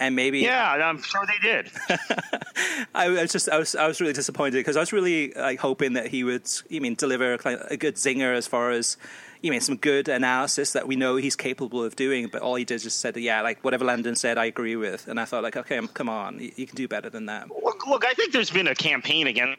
and 0.02 0.16
maybe 0.16 0.40
yeah, 0.40 0.72
I'm 0.72 1.00
sure 1.00 1.24
they 1.26 1.38
did. 1.38 1.70
I 2.94 3.08
was 3.08 3.30
just 3.30 3.48
I 3.48 3.58
was 3.58 3.76
I 3.76 3.86
was 3.86 4.00
really 4.00 4.12
disappointed 4.12 4.58
because 4.58 4.76
I 4.76 4.80
was 4.80 4.92
really 4.92 5.32
like 5.34 5.60
hoping 5.60 5.92
that 5.92 6.08
he 6.08 6.24
would 6.24 6.50
you 6.68 6.80
mean 6.80 6.96
deliver 6.96 7.34
a 7.34 7.76
good 7.76 7.94
zinger 7.94 8.34
as 8.34 8.48
far 8.48 8.72
as 8.72 8.96
you 9.42 9.52
mean 9.52 9.60
some 9.60 9.76
good 9.76 10.08
analysis 10.08 10.72
that 10.72 10.88
we 10.88 10.96
know 10.96 11.16
he's 11.16 11.36
capable 11.36 11.84
of 11.84 11.94
doing, 11.94 12.28
but 12.32 12.42
all 12.42 12.56
he 12.56 12.64
did 12.64 12.80
just 12.80 12.98
said 12.98 13.16
yeah 13.16 13.42
like 13.42 13.62
whatever 13.62 13.84
Landon 13.84 14.16
said 14.16 14.38
I 14.38 14.46
agree 14.46 14.74
with, 14.74 15.06
and 15.06 15.20
I 15.20 15.24
thought 15.24 15.44
like 15.44 15.56
okay 15.56 15.80
come 15.94 16.08
on 16.08 16.40
you, 16.40 16.50
you 16.56 16.66
can 16.66 16.74
do 16.74 16.88
better 16.88 17.08
than 17.08 17.26
that. 17.26 17.48
Look, 17.48 17.86
look, 17.86 18.04
I 18.04 18.12
think 18.14 18.32
there's 18.32 18.50
been 18.50 18.66
a 18.66 18.74
campaign 18.74 19.28
against. 19.28 19.58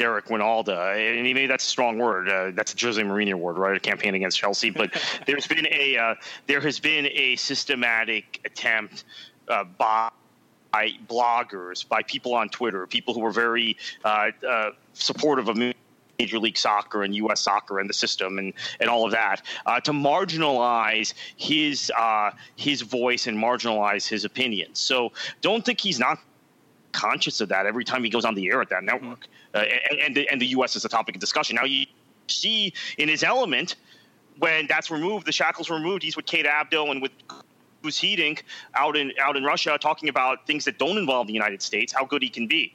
Eric 0.00 0.28
Wynalda, 0.28 0.96
and 0.96 1.22
maybe 1.24 1.46
that's 1.46 1.62
a 1.62 1.68
strong 1.68 1.98
word. 1.98 2.26
Uh, 2.26 2.52
that's 2.54 2.72
a 2.72 2.86
Jose 2.86 3.02
Mourinho 3.02 3.34
word, 3.34 3.58
right? 3.58 3.76
A 3.76 3.78
campaign 3.78 4.14
against 4.14 4.38
Chelsea. 4.38 4.70
But 4.70 4.96
there's 5.26 5.46
been 5.46 5.68
a 5.70 5.98
uh, 5.98 6.14
there 6.46 6.62
has 6.62 6.80
been 6.80 7.06
a 7.12 7.36
systematic 7.36 8.40
attempt 8.46 9.04
uh, 9.48 9.64
by 9.64 10.10
by 10.72 10.90
bloggers, 11.06 11.86
by 11.86 12.02
people 12.02 12.34
on 12.34 12.48
Twitter, 12.48 12.84
people 12.88 13.14
who 13.14 13.20
were 13.20 13.30
very 13.30 13.76
uh, 14.04 14.30
uh, 14.46 14.70
supportive 14.92 15.48
of 15.48 15.56
Major 16.18 16.40
League 16.40 16.58
Soccer 16.58 17.04
and 17.04 17.14
U.S. 17.14 17.42
soccer 17.42 17.78
and 17.78 17.88
the 17.88 17.94
system 17.94 18.38
and, 18.38 18.52
and 18.80 18.90
all 18.90 19.04
of 19.04 19.12
that, 19.12 19.42
uh, 19.66 19.78
to 19.80 19.92
marginalize 19.92 21.14
his 21.36 21.92
uh, 21.96 22.32
his 22.56 22.82
voice 22.82 23.28
and 23.28 23.38
marginalize 23.38 24.08
his 24.08 24.24
opinions. 24.24 24.80
So 24.80 25.12
don't 25.42 25.64
think 25.64 25.80
he's 25.80 26.00
not 26.00 26.18
conscious 26.90 27.40
of 27.40 27.48
that 27.50 27.66
every 27.66 27.84
time 27.84 28.02
he 28.02 28.10
goes 28.10 28.24
on 28.24 28.34
the 28.34 28.48
air 28.48 28.60
at 28.60 28.70
that 28.70 28.82
network. 28.82 29.28
Mm-hmm. 29.54 29.70
and, 29.90 30.00
and 30.00 30.16
the, 30.16 30.28
and 30.28 30.40
the 30.40 30.46
U.S. 30.46 30.74
is 30.74 30.84
a 30.84 30.88
topic 30.88 31.14
of 31.14 31.20
discussion. 31.20 31.54
Now 31.54 31.64
you 31.64 31.86
see 32.26 32.72
in 32.98 33.08
his 33.08 33.22
element 33.22 33.76
when 34.38 34.66
that's 34.66 34.90
removed, 34.90 35.26
the 35.26 35.32
shackles 35.32 35.70
removed. 35.70 36.02
He's 36.02 36.16
with 36.16 36.26
Kate 36.26 36.46
Abdo 36.46 36.90
and 36.90 37.00
with 37.00 37.12
Guus 37.84 38.00
Hiddink 38.00 38.42
out 38.74 38.96
in 38.96 39.12
out 39.20 39.36
in 39.36 39.44
Russia 39.44 39.78
talking 39.80 40.08
about 40.08 40.46
things 40.46 40.64
that 40.64 40.78
don't 40.78 40.98
involve 40.98 41.26
the 41.26 41.32
United 41.32 41.62
States, 41.62 41.92
how 41.92 42.04
good 42.04 42.22
he 42.22 42.28
can 42.28 42.46
be. 42.46 42.74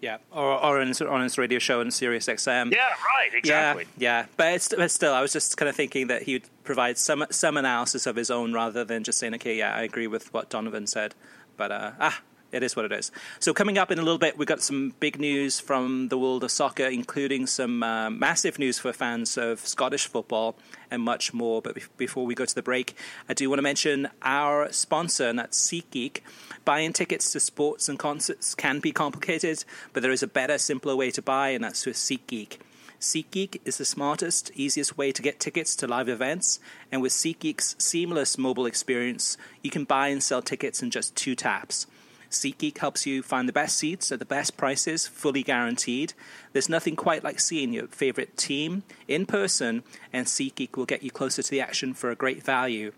Yeah, 0.00 0.18
or, 0.30 0.62
or 0.62 0.80
on, 0.82 0.88
his, 0.88 1.00
on 1.00 1.22
his 1.22 1.38
radio 1.38 1.58
show 1.58 1.80
on 1.80 1.90
Sirius 1.90 2.26
XM. 2.26 2.70
Yeah, 2.70 2.80
right, 2.80 3.32
exactly. 3.32 3.86
Yeah, 3.96 4.20
yeah. 4.20 4.26
But, 4.36 4.52
it's, 4.52 4.68
but 4.68 4.90
still, 4.90 5.14
I 5.14 5.22
was 5.22 5.32
just 5.32 5.56
kind 5.56 5.66
of 5.66 5.74
thinking 5.74 6.08
that 6.08 6.24
he 6.24 6.34
would 6.34 6.44
provide 6.62 6.98
some 6.98 7.24
some 7.30 7.56
analysis 7.56 8.06
of 8.06 8.14
his 8.14 8.30
own 8.30 8.52
rather 8.52 8.84
than 8.84 9.02
just 9.02 9.18
saying, 9.18 9.34
okay, 9.36 9.56
yeah, 9.56 9.74
I 9.74 9.80
agree 9.80 10.06
with 10.06 10.30
what 10.34 10.50
Donovan 10.50 10.86
said. 10.86 11.14
But 11.56 11.72
uh, 11.72 11.92
ah, 12.00 12.20
it 12.54 12.62
is 12.62 12.76
what 12.76 12.84
it 12.84 12.92
is. 12.92 13.10
So 13.40 13.52
coming 13.52 13.78
up 13.78 13.90
in 13.90 13.98
a 13.98 14.02
little 14.02 14.18
bit, 14.18 14.38
we've 14.38 14.46
got 14.46 14.62
some 14.62 14.94
big 15.00 15.18
news 15.18 15.58
from 15.58 16.08
the 16.08 16.16
world 16.16 16.44
of 16.44 16.52
soccer, 16.52 16.86
including 16.86 17.48
some 17.48 17.82
uh, 17.82 18.10
massive 18.10 18.58
news 18.60 18.78
for 18.78 18.92
fans 18.92 19.36
of 19.36 19.58
Scottish 19.66 20.06
football 20.06 20.56
and 20.90 21.02
much 21.02 21.34
more. 21.34 21.60
But 21.60 21.76
before 21.96 22.24
we 22.24 22.36
go 22.36 22.44
to 22.44 22.54
the 22.54 22.62
break, 22.62 22.94
I 23.28 23.34
do 23.34 23.50
want 23.50 23.58
to 23.58 23.62
mention 23.62 24.08
our 24.22 24.70
sponsor, 24.70 25.28
and 25.28 25.38
that's 25.38 25.60
SeatGeek. 25.60 26.20
Buying 26.64 26.92
tickets 26.92 27.32
to 27.32 27.40
sports 27.40 27.88
and 27.88 27.98
concerts 27.98 28.54
can 28.54 28.78
be 28.78 28.92
complicated, 28.92 29.64
but 29.92 30.02
there 30.02 30.12
is 30.12 30.22
a 30.22 30.28
better, 30.28 30.56
simpler 30.56 30.94
way 30.94 31.10
to 31.10 31.22
buy, 31.22 31.48
and 31.50 31.64
that's 31.64 31.84
with 31.84 31.96
SeatGeek. 31.96 32.58
SeatGeek 33.00 33.60
is 33.64 33.78
the 33.78 33.84
smartest, 33.84 34.52
easiest 34.54 34.96
way 34.96 35.10
to 35.12 35.20
get 35.20 35.40
tickets 35.40 35.74
to 35.76 35.88
live 35.88 36.08
events, 36.08 36.60
and 36.92 37.02
with 37.02 37.12
SeatGeek's 37.12 37.74
seamless 37.78 38.38
mobile 38.38 38.64
experience, 38.64 39.36
you 39.60 39.70
can 39.70 39.84
buy 39.84 40.08
and 40.08 40.22
sell 40.22 40.40
tickets 40.40 40.82
in 40.82 40.90
just 40.90 41.16
two 41.16 41.34
taps. 41.34 41.86
SeatGeek 42.34 42.78
helps 42.78 43.06
you 43.06 43.22
find 43.22 43.48
the 43.48 43.52
best 43.52 43.76
seats 43.76 44.12
at 44.12 44.18
the 44.18 44.24
best 44.24 44.56
prices, 44.56 45.06
fully 45.06 45.42
guaranteed. 45.42 46.12
There's 46.52 46.68
nothing 46.68 46.96
quite 46.96 47.24
like 47.24 47.40
seeing 47.40 47.72
your 47.72 47.86
favorite 47.88 48.36
team 48.36 48.82
in 49.08 49.26
person, 49.26 49.82
and 50.12 50.26
SeatGeek 50.26 50.76
will 50.76 50.86
get 50.86 51.02
you 51.02 51.10
closer 51.10 51.42
to 51.42 51.50
the 51.50 51.60
action 51.60 51.94
for 51.94 52.10
a 52.10 52.14
great 52.14 52.42
value. 52.42 52.92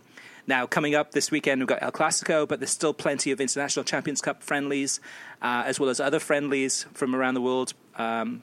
Now, 0.49 0.67
coming 0.67 0.95
up 0.95 1.11
this 1.11 1.31
weekend, 1.31 1.61
we've 1.61 1.69
got 1.69 1.83
El 1.83 1.93
Clasico, 1.93 2.47
but 2.47 2.61
there's 2.61 2.71
still 2.71 2.95
plenty 2.95 3.33
of 3.33 3.41
International 3.41 3.85
Champions 3.85 4.21
Cup 4.21 4.43
friendlies, 4.43 5.01
uh, 5.43 5.65
as 5.67 5.81
well 5.81 5.91
as 5.91 5.99
other 5.99 6.21
friendlies 6.21 6.87
from 6.95 7.15
around 7.15 7.35
the 7.35 7.41
world. 7.41 7.75
Um, 7.97 8.43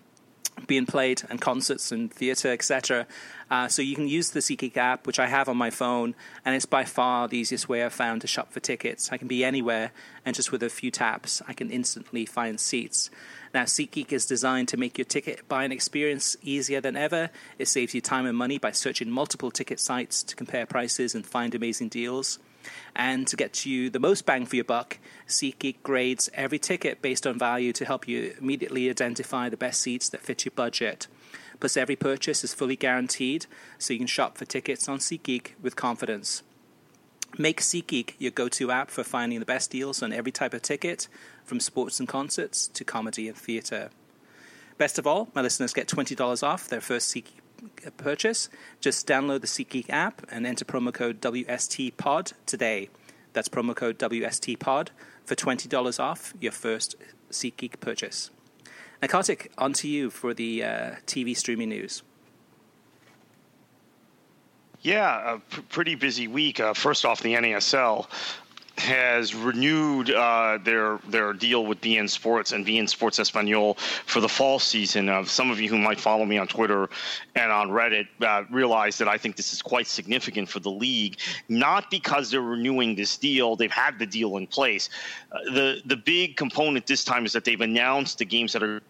being 0.67 0.85
played 0.85 1.23
and 1.29 1.41
concerts 1.41 1.91
and 1.91 2.11
theatre, 2.11 2.51
etc. 2.51 3.07
Uh, 3.49 3.67
so 3.67 3.81
you 3.81 3.95
can 3.95 4.07
use 4.07 4.31
the 4.31 4.39
SeatGeek 4.39 4.77
app, 4.77 5.05
which 5.05 5.19
I 5.19 5.27
have 5.27 5.49
on 5.49 5.57
my 5.57 5.69
phone, 5.69 6.15
and 6.45 6.55
it's 6.55 6.65
by 6.65 6.85
far 6.85 7.27
the 7.27 7.37
easiest 7.37 7.69
way 7.69 7.83
I've 7.83 7.93
found 7.93 8.21
to 8.21 8.27
shop 8.27 8.51
for 8.51 8.59
tickets. 8.59 9.11
I 9.11 9.17
can 9.17 9.27
be 9.27 9.43
anywhere, 9.43 9.91
and 10.25 10.35
just 10.35 10.51
with 10.51 10.63
a 10.63 10.69
few 10.69 10.91
taps, 10.91 11.41
I 11.47 11.53
can 11.53 11.69
instantly 11.69 12.25
find 12.25 12.59
seats. 12.59 13.09
Now, 13.53 13.63
SeatGeek 13.63 14.11
is 14.11 14.25
designed 14.25 14.69
to 14.69 14.77
make 14.77 14.97
your 14.97 15.05
ticket 15.05 15.47
buying 15.47 15.71
experience 15.71 16.35
easier 16.41 16.81
than 16.81 16.95
ever. 16.95 17.29
It 17.59 17.67
saves 17.67 17.93
you 17.93 18.01
time 18.01 18.25
and 18.25 18.37
money 18.37 18.57
by 18.57 18.71
searching 18.71 19.11
multiple 19.11 19.51
ticket 19.51 19.79
sites 19.79 20.23
to 20.23 20.35
compare 20.35 20.65
prices 20.65 21.13
and 21.13 21.25
find 21.25 21.53
amazing 21.53 21.89
deals. 21.89 22.39
And 22.95 23.27
to 23.27 23.35
get 23.35 23.65
you 23.65 23.89
the 23.89 23.99
most 23.99 24.25
bang 24.25 24.45
for 24.45 24.55
your 24.55 24.65
buck, 24.65 24.99
SeatGeek 25.27 25.77
grades 25.83 26.29
every 26.33 26.59
ticket 26.59 27.01
based 27.01 27.25
on 27.25 27.37
value 27.37 27.73
to 27.73 27.85
help 27.85 28.07
you 28.07 28.35
immediately 28.39 28.89
identify 28.89 29.49
the 29.49 29.57
best 29.57 29.81
seats 29.81 30.09
that 30.09 30.21
fit 30.21 30.45
your 30.45 30.53
budget. 30.55 31.07
Plus, 31.59 31.77
every 31.77 31.95
purchase 31.95 32.43
is 32.43 32.53
fully 32.53 32.75
guaranteed, 32.75 33.45
so 33.77 33.93
you 33.93 33.99
can 33.99 34.07
shop 34.07 34.37
for 34.37 34.45
tickets 34.45 34.89
on 34.89 34.99
SeatGeek 34.99 35.51
with 35.61 35.75
confidence. 35.75 36.43
Make 37.37 37.61
SeatGeek 37.61 38.13
your 38.19 38.31
go 38.31 38.47
to 38.49 38.71
app 38.71 38.91
for 38.91 39.03
finding 39.03 39.39
the 39.39 39.45
best 39.45 39.71
deals 39.71 40.03
on 40.03 40.13
every 40.13 40.31
type 40.31 40.53
of 40.53 40.61
ticket, 40.61 41.07
from 41.45 41.59
sports 41.59 41.99
and 41.99 42.07
concerts 42.07 42.67
to 42.67 42.83
comedy 42.83 43.27
and 43.27 43.37
theatre. 43.37 43.89
Best 44.77 44.99
of 44.99 45.07
all, 45.07 45.29
my 45.33 45.41
listeners 45.41 45.73
get 45.73 45.87
$20 45.87 46.43
off 46.43 46.67
their 46.67 46.81
first 46.81 47.13
SeatGeek 47.13 47.42
purchase, 47.97 48.49
just 48.81 49.07
download 49.07 49.41
the 49.41 49.47
SeatGeek 49.47 49.89
app 49.89 50.21
and 50.29 50.45
enter 50.45 50.65
promo 50.65 50.93
code 50.93 51.21
WSTPod 51.21 52.33
today. 52.45 52.89
That's 53.33 53.49
promo 53.49 53.75
code 53.75 53.97
WSTPod 53.99 54.89
for 55.25 55.35
$20 55.35 55.99
off 55.99 56.33
your 56.39 56.51
first 56.51 56.95
SeatGeek 57.31 57.79
purchase. 57.79 58.29
Now, 59.01 59.07
Kartik, 59.07 59.51
on 59.57 59.73
to 59.73 59.87
you 59.87 60.09
for 60.09 60.33
the 60.33 60.63
uh, 60.63 60.91
TV 61.05 61.35
streaming 61.35 61.69
news. 61.69 62.03
Yeah, 64.81 65.35
a 65.35 65.39
p- 65.39 65.61
pretty 65.69 65.95
busy 65.95 66.27
week. 66.27 66.59
Uh, 66.59 66.73
first 66.73 67.05
off, 67.05 67.21
the 67.21 67.33
NASL 67.33 68.05
has 68.77 69.35
renewed 69.35 70.09
uh, 70.09 70.57
their 70.63 70.99
their 71.07 71.31
deal 71.31 71.65
with 71.65 71.79
beIN 71.79 72.09
Sports 72.09 72.51
and 72.51 72.65
beIN 72.65 72.89
Sports 72.89 73.19
Espanol 73.19 73.75
for 74.05 74.19
the 74.19 74.27
fall 74.27 74.57
season. 74.59 75.09
Uh, 75.09 75.23
some 75.25 75.51
of 75.51 75.61
you 75.61 75.69
who 75.69 75.77
might 75.77 75.99
follow 75.99 76.25
me 76.25 76.37
on 76.37 76.47
Twitter 76.47 76.89
and 77.35 77.51
on 77.51 77.69
Reddit 77.69 78.07
uh, 78.21 78.43
realize 78.49 78.97
that 78.97 79.07
I 79.07 79.17
think 79.17 79.35
this 79.35 79.53
is 79.53 79.61
quite 79.61 79.85
significant 79.85 80.49
for 80.49 80.59
the 80.59 80.71
league, 80.71 81.17
not 81.49 81.91
because 81.91 82.31
they're 82.31 82.41
renewing 82.41 82.95
this 82.95 83.15
deal; 83.17 83.55
they've 83.55 83.71
had 83.71 83.99
the 83.99 84.07
deal 84.07 84.37
in 84.37 84.47
place. 84.47 84.89
Uh, 85.31 85.39
the 85.53 85.81
the 85.85 85.97
big 85.97 86.35
component 86.35 86.87
this 86.87 87.03
time 87.03 87.25
is 87.25 87.33
that 87.33 87.45
they've 87.45 87.61
announced 87.61 88.17
the 88.17 88.25
games 88.25 88.53
that 88.53 88.63
are 88.63 88.81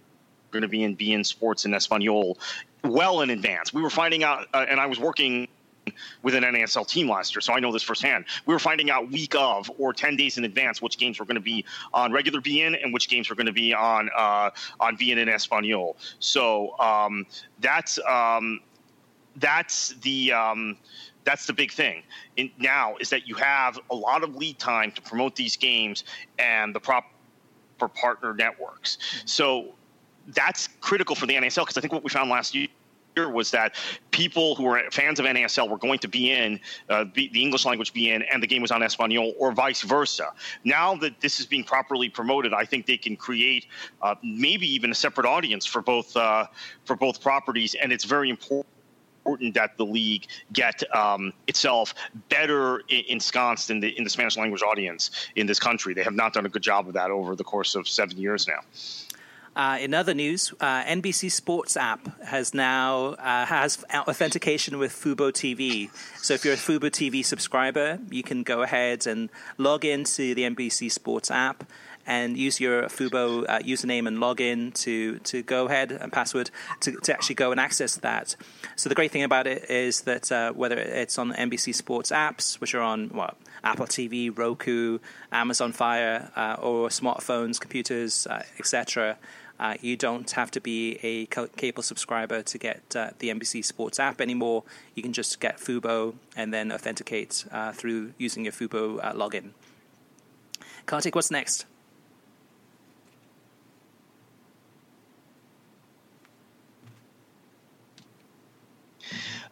going 0.51 0.61
to 0.61 0.69
be 0.69 0.84
in 0.84 0.95
beIN 0.95 1.25
Sports 1.25 1.65
and 1.65 1.75
Espanol 1.75 2.38
well 2.84 3.21
in 3.21 3.29
advance. 3.29 3.73
We 3.73 3.81
were 3.81 3.89
finding 3.89 4.23
out, 4.23 4.47
uh, 4.53 4.65
and 4.67 4.79
I 4.79 4.86
was 4.86 4.99
working 4.99 5.47
with 6.21 6.35
an 6.35 6.43
NASL 6.43 6.87
team 6.87 7.09
last 7.09 7.35
year, 7.35 7.41
so 7.41 7.53
I 7.53 7.59
know 7.59 7.71
this 7.71 7.83
firsthand. 7.83 8.25
We 8.45 8.53
were 8.53 8.59
finding 8.59 8.89
out 8.89 9.11
week 9.11 9.35
of 9.35 9.71
or 9.77 9.93
ten 9.93 10.15
days 10.15 10.37
in 10.37 10.45
advance 10.45 10.81
which 10.81 10.97
games 10.97 11.19
were 11.19 11.25
going 11.25 11.35
to 11.35 11.41
be 11.41 11.65
on 11.93 12.11
regular 12.11 12.41
beIN 12.41 12.81
and 12.81 12.93
which 12.93 13.09
games 13.09 13.29
were 13.29 13.35
going 13.35 13.47
to 13.47 13.53
be 13.53 13.73
on 13.73 14.09
uh, 14.15 14.49
on 14.79 14.97
beIN 14.97 15.17
and 15.17 15.29
Espanol. 15.29 15.97
So 16.19 16.77
um, 16.79 17.25
that's 17.59 17.99
um, 18.07 18.59
that's 19.37 19.89
the 20.01 20.31
um, 20.31 20.77
that's 21.23 21.45
the 21.45 21.53
big 21.53 21.71
thing 21.71 22.03
in, 22.37 22.51
now 22.57 22.95
is 22.97 23.09
that 23.09 23.27
you 23.27 23.35
have 23.35 23.79
a 23.89 23.95
lot 23.95 24.23
of 24.23 24.35
lead 24.35 24.59
time 24.59 24.91
to 24.91 25.01
promote 25.01 25.35
these 25.35 25.55
games 25.55 26.03
and 26.39 26.73
the 26.75 26.79
proper 26.79 27.07
partner 27.95 28.33
networks. 28.33 28.97
So 29.25 29.73
that's 30.27 30.69
critical 30.79 31.15
for 31.15 31.25
the 31.25 31.35
NASL 31.35 31.63
because 31.63 31.77
I 31.77 31.81
think 31.81 31.93
what 31.93 32.03
we 32.03 32.09
found 32.09 32.29
last 32.29 32.55
year 32.55 32.67
was 33.18 33.51
that 33.51 33.76
people 34.11 34.55
who 34.55 34.64
were 34.64 34.82
fans 34.91 35.20
of 35.20 35.26
NASL 35.26 35.70
were 35.70 35.78
going 35.78 35.99
to 35.99 36.07
be 36.07 36.32
in 36.32 36.59
uh, 36.89 37.05
the, 37.14 37.30
the, 37.30 37.41
English 37.41 37.66
language 37.66 37.93
beIN, 37.93 38.24
and 38.32 38.41
the 38.41 38.47
game 38.47 38.61
was 38.61 38.72
on 38.72 38.82
Espanol, 38.82 39.34
or 39.38 39.51
vice 39.51 39.82
versa. 39.82 40.32
Now 40.64 40.95
that 40.95 41.20
this 41.20 41.39
is 41.39 41.45
being 41.45 41.64
properly 41.64 42.09
promoted, 42.09 42.53
I 42.53 42.66
think 42.66 42.86
they 42.86 42.97
can 42.97 43.16
create 43.16 43.68
uh, 44.01 44.16
maybe 44.24 44.68
even 44.74 44.91
a 44.91 44.95
separate 44.95 45.26
audience 45.28 45.66
for 45.66 45.82
both 45.82 46.16
uh, 46.18 46.47
for 46.86 46.95
both 46.95 47.22
properties, 47.22 47.76
and 47.76 47.91
it's 47.91 48.03
very 48.03 48.30
important 48.30 48.68
important 49.24 49.53
that 49.53 49.78
the 49.78 49.86
league 49.86 50.28
get 50.51 50.84
um, 50.93 51.32
itself 51.47 51.93
better 52.28 52.82
ensconced 52.89 53.70
in 53.70 53.80
the 53.80 53.97
in 53.97 54.03
the 54.03 54.09
Spanish 54.09 54.36
language 54.36 54.61
audience 54.61 55.11
in 55.36 55.47
this 55.47 55.59
country. 55.59 55.93
They 55.93 56.03
have 56.03 56.14
not 56.14 56.34
done 56.34 56.45
a 56.45 56.49
good 56.49 56.61
job 56.61 56.88
of 56.88 56.93
that 56.95 57.09
over 57.09 57.36
the 57.36 57.43
course 57.43 57.76
of 57.76 57.88
seven 57.88 58.18
years 58.18 58.47
now. 58.47 58.59
Uh, 59.55 59.77
in 59.79 59.93
other 59.93 60.13
news, 60.15 60.51
uh, 60.59 60.83
NBC 60.83 61.31
Sports 61.31 61.77
app 61.77 62.21
has 62.23 62.53
now 62.53 63.15
uh, 63.19 63.45
has 63.45 63.83
authentication 63.93 64.79
with 64.79 64.91
Fubo 64.91 65.31
TV. 65.31 65.91
So 66.17 66.33
if 66.33 66.43
you're 66.43 66.55
a 66.55 66.57
Fubo 66.57 66.89
TV 66.89 67.23
subscriber, 67.23 67.99
you 68.09 68.23
can 68.23 68.41
go 68.41 68.63
ahead 68.63 69.05
and 69.05 69.29
log 69.59 69.85
into 69.85 70.33
the 70.33 70.43
NBC 70.43 70.91
Sports 70.91 71.29
app 71.29 71.65
and 72.05 72.35
use 72.35 72.59
your 72.59 72.83
Fubo 72.83 73.45
uh, 73.47 73.59
username 73.59 74.07
and 74.07 74.17
login 74.17 74.73
to 74.81 75.19
to 75.19 75.43
go 75.43 75.67
ahead 75.67 75.91
and 75.91 76.11
password 76.11 76.49
to, 76.81 76.93
to 77.01 77.13
actually 77.13 77.35
go 77.35 77.51
and 77.51 77.59
access 77.59 77.97
that. 77.97 78.35
So 78.75 78.89
the 78.89 78.95
great 78.95 79.11
thing 79.11 79.23
about 79.23 79.45
it 79.45 79.69
is 79.69 80.01
that 80.01 80.31
uh, 80.31 80.51
whether 80.53 80.79
it's 80.79 81.19
on 81.19 81.31
NBC 81.31 81.75
Sports 81.75 82.11
apps, 82.11 82.59
which 82.59 82.73
are 82.73 82.81
on 82.81 83.09
what 83.09 83.37
Apple 83.63 83.85
TV, 83.85 84.35
Roku, 84.35 84.97
Amazon 85.31 85.73
Fire, 85.73 86.31
uh, 86.35 86.57
or 86.59 86.89
smartphones, 86.89 87.59
computers, 87.59 88.27
etc 88.57 89.17
uh, 89.59 89.75
you 89.81 89.95
don't 89.95 90.29
have 90.31 90.51
to 90.51 90.61
be 90.61 90.99
a 91.03 91.25
cable 91.55 91.83
subscriber 91.83 92.41
to 92.41 92.57
get 92.57 92.95
uh, 92.95 93.11
the 93.19 93.29
NBC 93.29 93.63
Sports 93.63 93.99
app 93.99 94.19
anymore. 94.19 94.63
You 94.95 95.03
can 95.03 95.13
just 95.13 95.39
get 95.39 95.57
Fubo 95.57 96.15
and 96.35 96.53
then 96.53 96.71
authenticate 96.71 97.45
uh, 97.51 97.71
through 97.71 98.13
using 98.17 98.43
your 98.45 98.53
Fubo 98.53 98.99
uh, 99.03 99.13
login. 99.13 99.51
Kartik, 100.85 101.15
what's 101.15 101.31
next? 101.31 101.65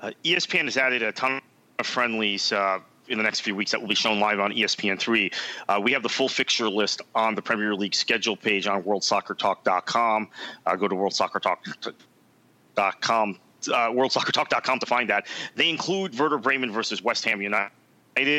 Uh, 0.01 0.11
ESPN 0.25 0.63
has 0.63 0.77
added 0.77 1.03
a 1.03 1.11
ton 1.11 1.39
of 1.77 1.85
friendlies 1.85 2.51
uh, 2.51 2.79
in 3.11 3.17
the 3.17 3.23
next 3.23 3.39
few 3.41 3.55
weeks 3.55 3.71
that 3.71 3.81
will 3.81 3.87
be 3.87 3.95
shown 3.95 4.19
live 4.19 4.39
on 4.39 4.51
ESPN3. 4.51 5.33
Uh, 5.67 5.81
we 5.83 5.91
have 5.91 6.03
the 6.03 6.09
full 6.09 6.29
fixture 6.29 6.69
list 6.69 7.01
on 7.13 7.35
the 7.35 7.41
Premier 7.41 7.75
League 7.75 7.95
schedule 7.95 8.37
page 8.37 8.67
on 8.67 8.83
WorldSoccerTalk.com. 8.83 10.29
Uh, 10.65 10.75
go 10.75 10.87
to 10.87 10.95
WorldSoccerTalk.com, 10.95 13.39
uh, 13.67 13.69
WorldSoccerTalk.com 13.69 14.79
to 14.79 14.85
find 14.85 15.09
that. 15.09 15.27
They 15.55 15.69
include 15.69 16.17
Werder 16.17 16.37
Bremen 16.37 16.71
versus 16.71 17.01
West 17.01 17.25
Ham 17.25 17.41
United. 17.41 17.71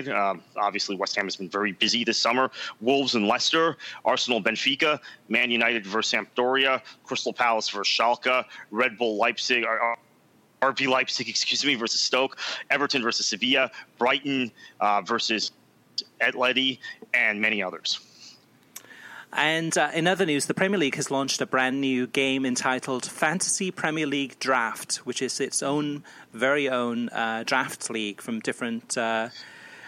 Um, 0.08 0.42
obviously, 0.56 0.96
West 0.96 1.16
Ham 1.16 1.24
has 1.24 1.36
been 1.36 1.48
very 1.48 1.72
busy 1.72 2.04
this 2.04 2.18
summer. 2.18 2.50
Wolves 2.80 3.14
and 3.14 3.26
Leicester, 3.26 3.78
Arsenal, 4.04 4.42
Benfica, 4.42 4.98
Man 5.28 5.50
United 5.50 5.86
versus 5.86 6.12
Sampdoria, 6.12 6.82
Crystal 7.04 7.32
Palace 7.32 7.70
versus 7.70 7.88
Schalke, 7.88 8.44
Red 8.70 8.98
Bull 8.98 9.16
Leipzig. 9.16 9.64
Are, 9.64 9.96
RB 10.62 10.88
Leipzig, 10.88 11.28
excuse 11.28 11.64
me, 11.64 11.74
versus 11.74 12.00
Stoke, 12.00 12.38
Everton 12.70 13.02
versus 13.02 13.26
Sevilla, 13.26 13.70
Brighton 13.98 14.52
uh, 14.80 15.02
versus 15.02 15.52
Atleti, 16.20 16.78
and 17.12 17.40
many 17.40 17.62
others. 17.62 18.00
And 19.32 19.76
uh, 19.78 19.90
in 19.94 20.06
other 20.06 20.26
news, 20.26 20.46
the 20.46 20.54
Premier 20.54 20.78
League 20.78 20.96
has 20.96 21.10
launched 21.10 21.40
a 21.40 21.46
brand 21.46 21.80
new 21.80 22.06
game 22.06 22.44
entitled 22.44 23.06
Fantasy 23.06 23.70
Premier 23.70 24.06
League 24.06 24.38
Draft, 24.38 24.96
which 24.98 25.22
is 25.22 25.40
its 25.40 25.62
own 25.62 26.04
very 26.34 26.68
own 26.68 27.08
uh, 27.08 27.42
draft 27.46 27.88
league 27.90 28.20
from 28.20 28.40
different. 28.40 28.96
Uh, 28.96 29.30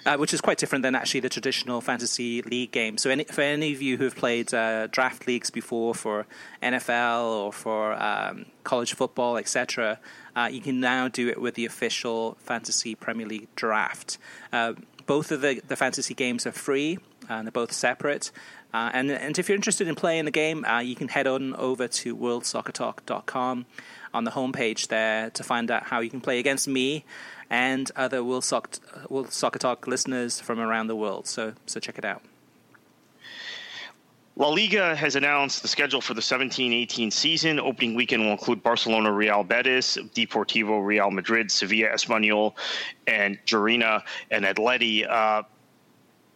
uh, 0.06 0.16
which 0.16 0.34
is 0.34 0.40
quite 0.42 0.58
different 0.58 0.82
than 0.82 0.94
actually 0.94 1.20
the 1.20 1.30
traditional 1.30 1.80
fantasy 1.80 2.42
league 2.42 2.70
game. 2.70 2.98
So, 2.98 3.08
any, 3.08 3.24
for 3.24 3.40
any 3.40 3.72
of 3.72 3.80
you 3.80 3.96
who 3.96 4.04
have 4.04 4.14
played 4.14 4.52
uh, 4.52 4.86
draft 4.88 5.26
leagues 5.26 5.48
before 5.50 5.94
for 5.94 6.26
NFL 6.62 7.24
or 7.24 7.52
for 7.54 7.94
um, 7.94 8.44
college 8.64 8.92
football, 8.92 9.38
etc., 9.38 9.98
uh, 10.36 10.48
you 10.50 10.60
can 10.60 10.80
now 10.80 11.08
do 11.08 11.28
it 11.28 11.40
with 11.40 11.54
the 11.54 11.64
official 11.64 12.36
Fantasy 12.40 12.94
Premier 12.94 13.26
League 13.26 13.48
draft. 13.54 14.18
Uh, 14.52 14.74
both 15.06 15.30
of 15.30 15.40
the, 15.40 15.60
the 15.68 15.76
fantasy 15.76 16.14
games 16.14 16.46
are 16.46 16.52
free, 16.52 16.98
and 17.28 17.46
they're 17.46 17.52
both 17.52 17.72
separate. 17.72 18.30
Uh, 18.72 18.90
and, 18.92 19.10
and 19.10 19.38
if 19.38 19.48
you're 19.48 19.56
interested 19.56 19.86
in 19.86 19.94
playing 19.94 20.24
the 20.24 20.30
game, 20.30 20.64
uh, 20.64 20.80
you 20.80 20.96
can 20.96 21.08
head 21.08 21.26
on 21.26 21.54
over 21.54 21.86
to 21.86 22.16
worldsoccertalk.com 22.16 23.66
on 24.12 24.24
the 24.24 24.30
homepage 24.32 24.88
there 24.88 25.30
to 25.30 25.42
find 25.44 25.70
out 25.70 25.84
how 25.84 26.00
you 26.00 26.10
can 26.10 26.20
play 26.20 26.38
against 26.38 26.66
me 26.66 27.04
and 27.50 27.90
other 27.94 28.24
World 28.24 28.44
Soccer, 28.44 28.80
World 29.08 29.32
Soccer 29.32 29.58
Talk 29.58 29.86
listeners 29.86 30.40
from 30.40 30.58
around 30.58 30.88
the 30.88 30.96
world. 30.96 31.26
So, 31.26 31.54
so 31.66 31.78
check 31.78 31.98
it 31.98 32.04
out. 32.04 32.22
La 34.36 34.48
Liga 34.48 34.96
has 34.96 35.14
announced 35.14 35.62
the 35.62 35.68
schedule 35.68 36.00
for 36.00 36.14
the 36.14 36.20
17-18 36.20 37.12
season. 37.12 37.60
Opening 37.60 37.94
weekend 37.94 38.24
will 38.24 38.32
include 38.32 38.64
Barcelona, 38.64 39.12
Real 39.12 39.44
Betis, 39.44 39.96
Deportivo, 40.12 40.84
Real 40.84 41.12
Madrid, 41.12 41.52
Sevilla, 41.52 41.90
Espanyol, 41.90 42.54
and 43.06 43.38
Girona 43.46 44.02
and 44.32 44.44
Atleti. 44.44 45.08
Uh, 45.08 45.44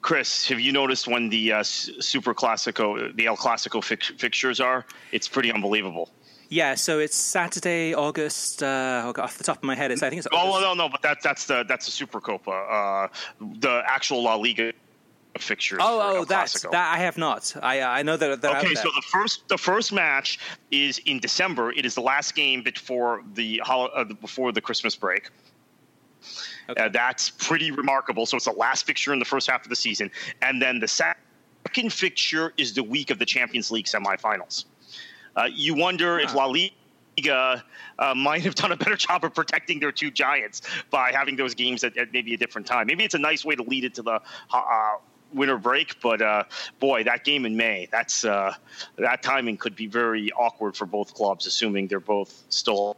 Chris, 0.01 0.47
have 0.47 0.61
you 0.61 0.71
noticed 0.71 1.09
when 1.09 1.29
the 1.29 1.53
uh, 1.53 1.63
Super 1.65 2.35
Classico, 2.35 3.15
the 3.17 3.27
El 3.27 3.37
Clasico 3.37 3.83
fixtures 3.83 4.61
are? 4.61 4.87
It's 5.11 5.27
pretty 5.27 5.51
unbelievable. 5.51 6.09
Yeah, 6.51 6.77
so 6.77 7.01
it's 7.01 7.17
Saturday, 7.17 7.95
August. 7.95 8.63
Uh, 8.63 9.13
off 9.19 9.37
the 9.39 9.45
top 9.45 9.59
of 9.59 9.65
my 9.65 9.75
head, 9.75 9.91
it's 9.91 10.05
I 10.05 10.09
think 10.09 10.21
it's. 10.21 10.29
August. 10.33 10.57
Oh 10.57 10.61
no, 10.61 10.73
no, 10.73 10.89
but 10.89 11.03
that's 11.03 11.23
that's 11.23 11.47
the 11.47 11.65
that's 11.69 11.85
the 11.85 11.93
Super 11.93 12.21
Copa, 12.21 12.51
uh, 12.51 13.09
the 13.61 13.83
actual 13.87 14.23
La 14.23 14.37
Liga 14.37 14.73
fixtures. 15.43 15.79
Oh, 15.83 16.19
oh, 16.19 16.25
that's 16.25 16.63
that 16.63 16.75
I 16.75 16.99
have 16.99 17.19
not. 17.19 17.55
I 17.63 17.83
I 17.83 18.03
know 18.03 18.17
that. 18.17 18.41
that 18.43 18.65
okay, 18.65 18.75
so 18.75 18.85
the 18.95 19.05
first 19.11 19.49
the 19.49 19.59
first 19.59 19.93
match 19.93 20.39
is 20.71 20.99
in 21.07 21.21
December. 21.21 21.73
It 21.73 21.85
is 21.85 21.95
the 21.95 22.01
last 22.01 22.35
game 22.35 22.63
before 22.63 23.23
the 23.35 23.63
uh, 23.67 24.05
before 24.05 24.53
the 24.53 24.61
Christmas 24.61 24.97
break. 24.97 25.31
Okay. 26.69 26.83
Uh, 26.83 26.89
that's 26.89 27.31
pretty 27.31 27.71
remarkable. 27.71 28.27
So 28.27 28.37
it's 28.37 28.45
the 28.45 28.53
last 28.53 28.87
fixture 28.87 29.13
in 29.13 29.19
the 29.19 29.25
first 29.25 29.49
half 29.49 29.63
of 29.63 29.71
the 29.71 29.77
season, 29.77 30.11
and 30.43 30.61
then 30.61 30.81
the 30.81 30.89
second 30.89 31.93
fixture 31.93 32.53
is 32.57 32.75
the 32.75 32.83
week 32.83 33.11
of 33.11 33.19
the 33.19 33.27
Champions 33.27 33.71
League 33.71 33.87
semifinals. 33.87 34.65
Uh, 35.37 35.49
you 35.53 35.75
wonder 35.75 36.19
huh. 36.19 36.25
if 36.25 36.35
La 36.35 36.47
Liga 36.47 37.65
uh, 37.99 38.15
might 38.15 38.43
have 38.43 38.55
done 38.55 38.73
a 38.73 38.77
better 38.77 38.97
job 39.07 39.25
of 39.25 39.35
protecting 39.35 39.81
their 39.81 39.93
two 39.93 40.11
giants 40.11 40.63
by 40.91 41.13
having 41.13 41.37
those 41.37 41.55
games 41.55 41.85
at, 41.85 41.97
at, 41.97 42.13
maybe 42.13 42.35
a 42.35 42.37
different 42.37 42.67
time. 42.67 42.87
Maybe 42.87 43.05
it's 43.05 43.15
a 43.15 43.19
nice 43.19 43.45
way 43.45 43.55
to 43.55 43.63
lead 43.63 43.85
it 43.85 43.95
to 43.95 44.03
the 44.03 44.21
uh, 44.53 44.97
winter 45.33 45.59
break, 45.59 46.01
but 46.01 46.23
uh, 46.23 46.45
boy, 46.81 47.05
that 47.05 47.25
game 47.25 47.47
in 47.47 47.57
May, 47.57 47.89
that's 47.91 48.25
uh, 48.25 48.55
that 48.97 49.23
timing 49.23 49.57
could 49.57 49.77
be 49.77 49.87
very 49.87 50.31
awkward 50.33 50.77
for 50.77 50.87
both 50.87 51.15
clubs, 51.15 51.47
assuming 51.47 51.87
they're 51.89 52.01
both 52.01 52.43
still 52.49 52.97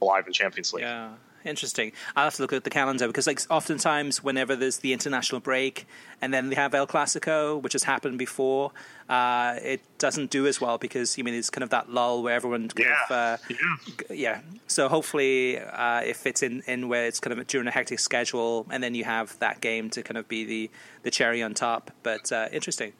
alive 0.00 0.26
in 0.26 0.32
Champions 0.32 0.72
League. 0.72 0.82
Yeah, 0.84 1.10
interesting. 1.44 1.92
I'll 2.16 2.24
have 2.24 2.34
to 2.34 2.42
look 2.42 2.52
at 2.52 2.64
the 2.64 2.70
calendar 2.70 3.06
because, 3.06 3.26
like, 3.26 3.40
oftentimes 3.50 4.22
whenever 4.22 4.56
there's 4.56 4.78
the 4.78 4.92
international 4.92 5.40
break 5.40 5.86
and 6.20 6.32
then 6.32 6.48
they 6.48 6.54
have 6.54 6.74
El 6.74 6.86
Clasico, 6.86 7.60
which 7.60 7.72
has 7.72 7.84
happened 7.84 8.18
before, 8.18 8.72
uh, 9.08 9.58
it 9.62 9.80
doesn't 9.98 10.30
do 10.30 10.46
as 10.46 10.60
well 10.60 10.78
because 10.78 11.16
I 11.18 11.22
mean 11.22 11.34
it's 11.34 11.50
kind 11.50 11.62
of 11.62 11.70
that 11.70 11.90
lull 11.90 12.22
where 12.22 12.34
everyone 12.34 12.70
yeah. 12.76 12.96
Of, 13.04 13.10
uh, 13.10 13.36
yeah. 13.48 14.14
yeah. 14.14 14.40
So 14.66 14.88
hopefully 14.88 15.58
uh, 15.58 16.00
it 16.00 16.16
fits 16.16 16.42
in, 16.42 16.62
in 16.66 16.88
where 16.88 17.06
it's 17.06 17.20
kind 17.20 17.38
of 17.38 17.46
during 17.46 17.66
a 17.66 17.70
hectic 17.70 17.98
schedule, 17.98 18.66
and 18.70 18.82
then 18.82 18.94
you 18.94 19.04
have 19.04 19.38
that 19.40 19.60
game 19.60 19.90
to 19.90 20.02
kind 20.02 20.16
of 20.16 20.28
be 20.28 20.44
the 20.44 20.70
the 21.02 21.10
cherry 21.10 21.42
on 21.42 21.54
top. 21.54 21.90
But 22.02 22.32
uh, 22.32 22.48
interesting. 22.52 22.92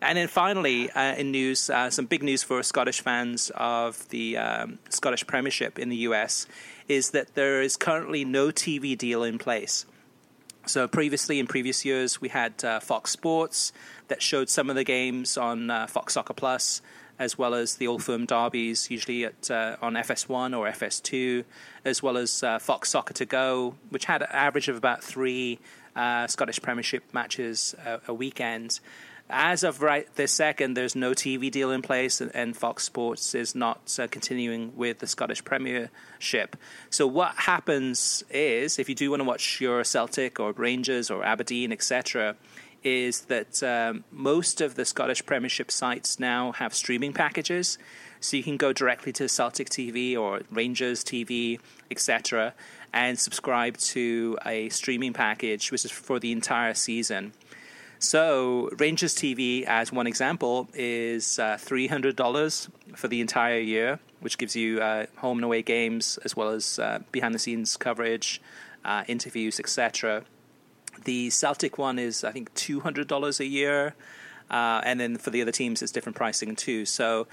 And 0.00 0.16
then 0.16 0.28
finally, 0.28 0.90
uh, 0.90 1.16
in 1.16 1.32
news, 1.32 1.68
uh, 1.70 1.90
some 1.90 2.06
big 2.06 2.22
news 2.22 2.42
for 2.44 2.62
Scottish 2.62 3.00
fans 3.00 3.50
of 3.54 4.08
the 4.10 4.36
um, 4.36 4.78
Scottish 4.90 5.26
Premiership 5.26 5.78
in 5.78 5.88
the 5.88 5.96
US 5.96 6.46
is 6.86 7.10
that 7.10 7.34
there 7.34 7.60
is 7.60 7.76
currently 7.76 8.24
no 8.24 8.48
TV 8.48 8.96
deal 8.96 9.24
in 9.24 9.38
place. 9.38 9.86
So 10.66 10.86
previously, 10.86 11.40
in 11.40 11.46
previous 11.46 11.84
years, 11.84 12.20
we 12.20 12.28
had 12.28 12.64
uh, 12.64 12.78
Fox 12.78 13.10
Sports 13.10 13.72
that 14.06 14.22
showed 14.22 14.48
some 14.48 14.70
of 14.70 14.76
the 14.76 14.84
games 14.84 15.36
on 15.36 15.70
uh, 15.70 15.86
Fox 15.86 16.14
Soccer 16.14 16.34
Plus, 16.34 16.80
as 17.18 17.36
well 17.36 17.54
as 17.54 17.76
the 17.76 17.88
Old 17.88 18.04
Firm 18.04 18.26
derbies, 18.26 18.90
usually 18.90 19.24
at 19.24 19.50
uh, 19.50 19.76
on 19.82 19.94
FS1 19.94 20.56
or 20.56 20.68
FS2, 20.70 21.44
as 21.84 22.02
well 22.02 22.16
as 22.16 22.42
uh, 22.44 22.58
Fox 22.60 22.90
Soccer 22.90 23.14
to 23.14 23.24
Go, 23.24 23.74
which 23.90 24.04
had 24.04 24.22
an 24.22 24.28
average 24.30 24.68
of 24.68 24.76
about 24.76 25.02
three 25.02 25.58
Scottish 26.28 26.62
Premiership 26.62 27.02
matches 27.12 27.74
a, 27.84 28.00
a 28.06 28.14
weekend. 28.14 28.78
As 29.30 29.62
of 29.62 29.82
right 29.82 30.06
this 30.14 30.32
second, 30.32 30.74
there's 30.74 30.96
no 30.96 31.10
TV 31.10 31.50
deal 31.50 31.70
in 31.70 31.82
place, 31.82 32.22
and, 32.22 32.34
and 32.34 32.56
Fox 32.56 32.84
Sports 32.84 33.34
is 33.34 33.54
not 33.54 33.98
uh, 33.98 34.06
continuing 34.10 34.74
with 34.74 35.00
the 35.00 35.06
Scottish 35.06 35.44
Premiership. 35.44 36.56
So, 36.88 37.06
what 37.06 37.34
happens 37.34 38.24
is, 38.30 38.78
if 38.78 38.88
you 38.88 38.94
do 38.94 39.10
want 39.10 39.20
to 39.20 39.24
watch 39.24 39.60
your 39.60 39.84
Celtic 39.84 40.40
or 40.40 40.52
Rangers 40.52 41.10
or 41.10 41.24
Aberdeen, 41.24 41.72
etc., 41.72 42.36
is 42.82 43.22
that 43.22 43.62
um, 43.62 44.04
most 44.10 44.62
of 44.62 44.76
the 44.76 44.84
Scottish 44.86 45.26
Premiership 45.26 45.70
sites 45.70 46.18
now 46.18 46.52
have 46.52 46.72
streaming 46.72 47.12
packages. 47.12 47.76
So 48.20 48.36
you 48.36 48.42
can 48.42 48.56
go 48.56 48.72
directly 48.72 49.12
to 49.14 49.28
Celtic 49.28 49.68
TV 49.68 50.16
or 50.16 50.40
Rangers 50.50 51.04
TV, 51.04 51.60
etc., 51.90 52.54
and 52.92 53.18
subscribe 53.18 53.76
to 53.76 54.38
a 54.46 54.70
streaming 54.70 55.12
package, 55.12 55.70
which 55.70 55.84
is 55.84 55.90
for 55.90 56.18
the 56.18 56.32
entire 56.32 56.74
season. 56.74 57.32
So 57.98 58.70
Rangers 58.78 59.14
TV, 59.14 59.64
as 59.64 59.92
one 59.92 60.06
example, 60.06 60.68
is 60.72 61.38
uh, 61.38 61.56
$300 61.60 62.68
for 62.96 63.08
the 63.08 63.20
entire 63.20 63.58
year, 63.58 63.98
which 64.20 64.38
gives 64.38 64.54
you 64.54 64.80
uh, 64.80 65.06
home 65.16 65.38
and 65.38 65.44
away 65.44 65.62
games 65.62 66.18
as 66.24 66.36
well 66.36 66.50
as 66.50 66.78
uh, 66.78 67.00
behind 67.10 67.34
the 67.34 67.40
scenes 67.40 67.76
coverage, 67.76 68.40
uh, 68.84 69.02
interviews, 69.08 69.58
etc. 69.58 70.22
The 71.04 71.30
Celtic 71.30 71.76
one 71.76 71.98
is, 71.98 72.22
I 72.22 72.30
think, 72.30 72.54
$200 72.54 73.40
a 73.40 73.46
year. 73.46 73.94
Uh, 74.48 74.80
and 74.84 75.00
then 75.00 75.18
for 75.18 75.30
the 75.30 75.42
other 75.42 75.52
teams, 75.52 75.82
it's 75.82 75.92
different 75.92 76.16
pricing 76.16 76.54
too. 76.54 76.84
So 76.84 77.26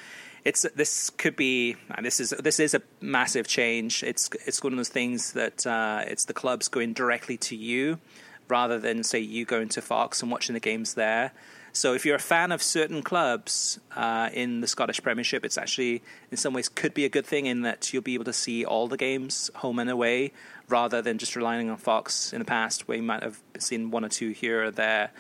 it's 0.43 0.63
this 0.76 1.09
could 1.09 1.36
be 1.36 1.76
this 2.01 2.20
is 2.20 2.32
this 2.32 2.59
is 2.59 2.74
a 2.74 2.82
massive 2.99 3.47
change. 3.47 4.03
It's 4.03 4.30
it's 4.45 4.61
one 4.61 4.74
of 4.74 4.78
those 4.78 4.89
things 4.89 5.32
that 5.32 5.66
uh, 5.66 6.03
it's 6.05 6.26
the 6.26 6.34
clubs 6.34 6.68
going 6.68 6.93
directly 6.93 7.38
to 7.38 7.55
you 7.55 7.99
rather 8.48 8.80
than 8.80 9.04
say 9.04 9.20
you 9.20 9.46
going 9.46 9.70
to 9.70 9.82
Fox 9.82 10.22
and 10.22 10.32
watching 10.32 10.54
the 10.54 10.60
games 10.60 10.93
there. 10.93 11.32
So 11.76 11.93
if 11.93 12.06
you're 12.06 12.16
a 12.16 12.20
fan 12.20 12.54
of 12.54 12.64
certain 12.64 13.02
clubs 13.02 13.82
uh, 13.96 14.30
in 14.32 14.62
the 14.62 14.68
Scottish 14.68 15.04
Premiership, 15.04 15.43
it's 15.43 15.58
actually 15.58 16.04
in 16.32 16.38
some 16.38 16.54
ways 16.54 16.70
could 16.70 16.93
be 16.93 17.04
a 17.04 17.10
good 17.10 17.26
thing 17.26 17.48
in 17.48 17.64
that 17.64 17.91
you'll 17.91 18.02
be 18.02 18.14
able 18.14 18.24
to 18.26 18.34
see 18.34 18.64
all 18.64 18.88
the 18.88 18.96
games 18.96 19.52
home 19.56 19.80
and 19.80 19.89
away 19.89 20.32
rather 20.70 21.02
than 21.02 21.18
just 21.18 21.36
relying 21.36 21.70
on 21.70 21.76
Fox 21.76 22.32
in 22.32 22.39
the 22.39 22.46
past 22.46 22.88
where 22.88 22.96
you 22.96 23.04
might 23.04 23.24
have 23.24 23.41
seen 23.60 23.91
one 23.91 24.06
or 24.06 24.10
two 24.10 24.30
here 24.30 24.64
or 24.64 24.72
there. 24.72 25.12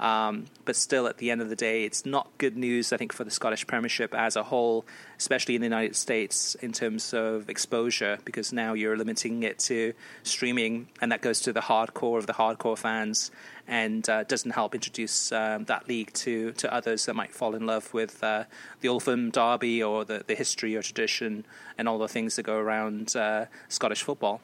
Um, 0.00 0.46
but 0.64 0.76
still, 0.76 1.06
at 1.06 1.18
the 1.18 1.30
end 1.30 1.42
of 1.42 1.50
the 1.50 1.56
day, 1.56 1.84
it's 1.84 2.06
not 2.06 2.30
good 2.38 2.56
news, 2.56 2.90
I 2.90 2.96
think, 2.96 3.12
for 3.12 3.22
the 3.22 3.30
Scottish 3.30 3.66
Premiership 3.66 4.14
as 4.14 4.34
a 4.34 4.42
whole, 4.42 4.86
especially 5.18 5.56
in 5.56 5.60
the 5.60 5.66
United 5.66 5.94
States, 5.94 6.54
in 6.56 6.72
terms 6.72 7.12
of 7.12 7.50
exposure, 7.50 8.18
because 8.24 8.50
now 8.50 8.72
you're 8.72 8.96
limiting 8.96 9.42
it 9.42 9.58
to 9.60 9.92
streaming, 10.22 10.88
and 11.02 11.12
that 11.12 11.20
goes 11.20 11.40
to 11.42 11.52
the 11.52 11.60
hardcore 11.60 12.16
of 12.16 12.26
the 12.26 12.32
hardcore 12.32 12.78
fans 12.78 13.30
and 13.68 14.08
uh, 14.08 14.24
doesn't 14.24 14.52
help 14.52 14.74
introduce 14.74 15.32
um, 15.32 15.64
that 15.66 15.86
league 15.86 16.12
to, 16.14 16.52
to 16.52 16.72
others 16.72 17.04
that 17.04 17.14
might 17.14 17.32
fall 17.32 17.54
in 17.54 17.66
love 17.66 17.92
with 17.92 18.24
uh, 18.24 18.44
the 18.80 18.88
Old 18.88 19.02
Firm 19.02 19.30
Derby 19.30 19.82
or 19.82 20.06
the, 20.06 20.24
the 20.26 20.34
history 20.34 20.76
or 20.76 20.82
tradition 20.82 21.44
and 21.76 21.86
all 21.86 21.98
the 21.98 22.08
things 22.08 22.36
that 22.36 22.44
go 22.44 22.56
around 22.56 23.14
uh, 23.14 23.44
Scottish 23.68 24.02
football. 24.02 24.40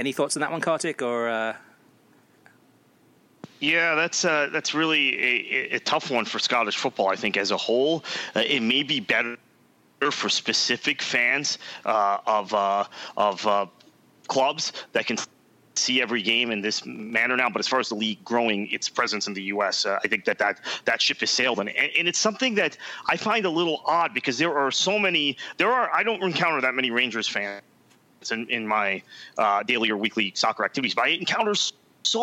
Any 0.00 0.12
thoughts 0.12 0.36
on 0.36 0.40
that 0.40 0.50
one, 0.50 0.62
Kartik, 0.62 1.02
or 1.02 1.28
uh, 1.28 1.56
yeah, 3.62 3.94
that's 3.94 4.24
uh, 4.24 4.48
that's 4.52 4.74
really 4.74 5.16
a, 5.22 5.76
a, 5.76 5.78
tough 5.78 6.10
one 6.10 6.24
for 6.24 6.40
Scottish 6.40 6.76
football. 6.76 7.08
I 7.08 7.16
think 7.16 7.36
as 7.36 7.52
a 7.52 7.56
whole, 7.56 8.04
uh, 8.34 8.40
it 8.40 8.60
may 8.60 8.82
be 8.82 8.98
better 8.98 9.36
for 10.10 10.28
specific 10.28 11.00
fans 11.00 11.58
uh, 11.84 12.18
of 12.26 12.52
uh, 12.52 12.84
of 13.16 13.46
uh, 13.46 13.66
clubs 14.26 14.72
that 14.94 15.06
can 15.06 15.16
see 15.76 16.02
every 16.02 16.22
game 16.22 16.50
in 16.50 16.60
this 16.60 16.84
manner 16.84 17.36
now. 17.36 17.48
But 17.48 17.60
as 17.60 17.68
far 17.68 17.78
as 17.78 17.88
the 17.88 17.94
league 17.94 18.24
growing 18.24 18.68
its 18.72 18.88
presence 18.88 19.28
in 19.28 19.32
the 19.32 19.44
U.S., 19.44 19.86
uh, 19.86 20.00
I 20.04 20.08
think 20.08 20.24
that 20.24 20.38
that, 20.38 20.60
that 20.84 21.00
ship 21.00 21.20
has 21.20 21.30
sailed, 21.30 21.60
and, 21.60 21.68
and 21.70 22.08
it's 22.08 22.18
something 22.18 22.56
that 22.56 22.76
I 23.08 23.16
find 23.16 23.46
a 23.46 23.50
little 23.50 23.82
odd 23.86 24.12
because 24.12 24.38
there 24.38 24.58
are 24.58 24.72
so 24.72 24.98
many. 24.98 25.36
There 25.56 25.72
are 25.72 25.88
I 25.94 26.02
don't 26.02 26.22
encounter 26.24 26.60
that 26.62 26.74
many 26.74 26.90
Rangers 26.90 27.28
fans 27.28 27.62
in, 28.32 28.48
in 28.48 28.66
my 28.66 29.02
uh, 29.38 29.62
daily 29.62 29.88
or 29.88 29.96
weekly 29.96 30.32
soccer 30.34 30.64
activities, 30.64 30.96
but 30.96 31.04
I 31.04 31.08
encounter 31.10 31.54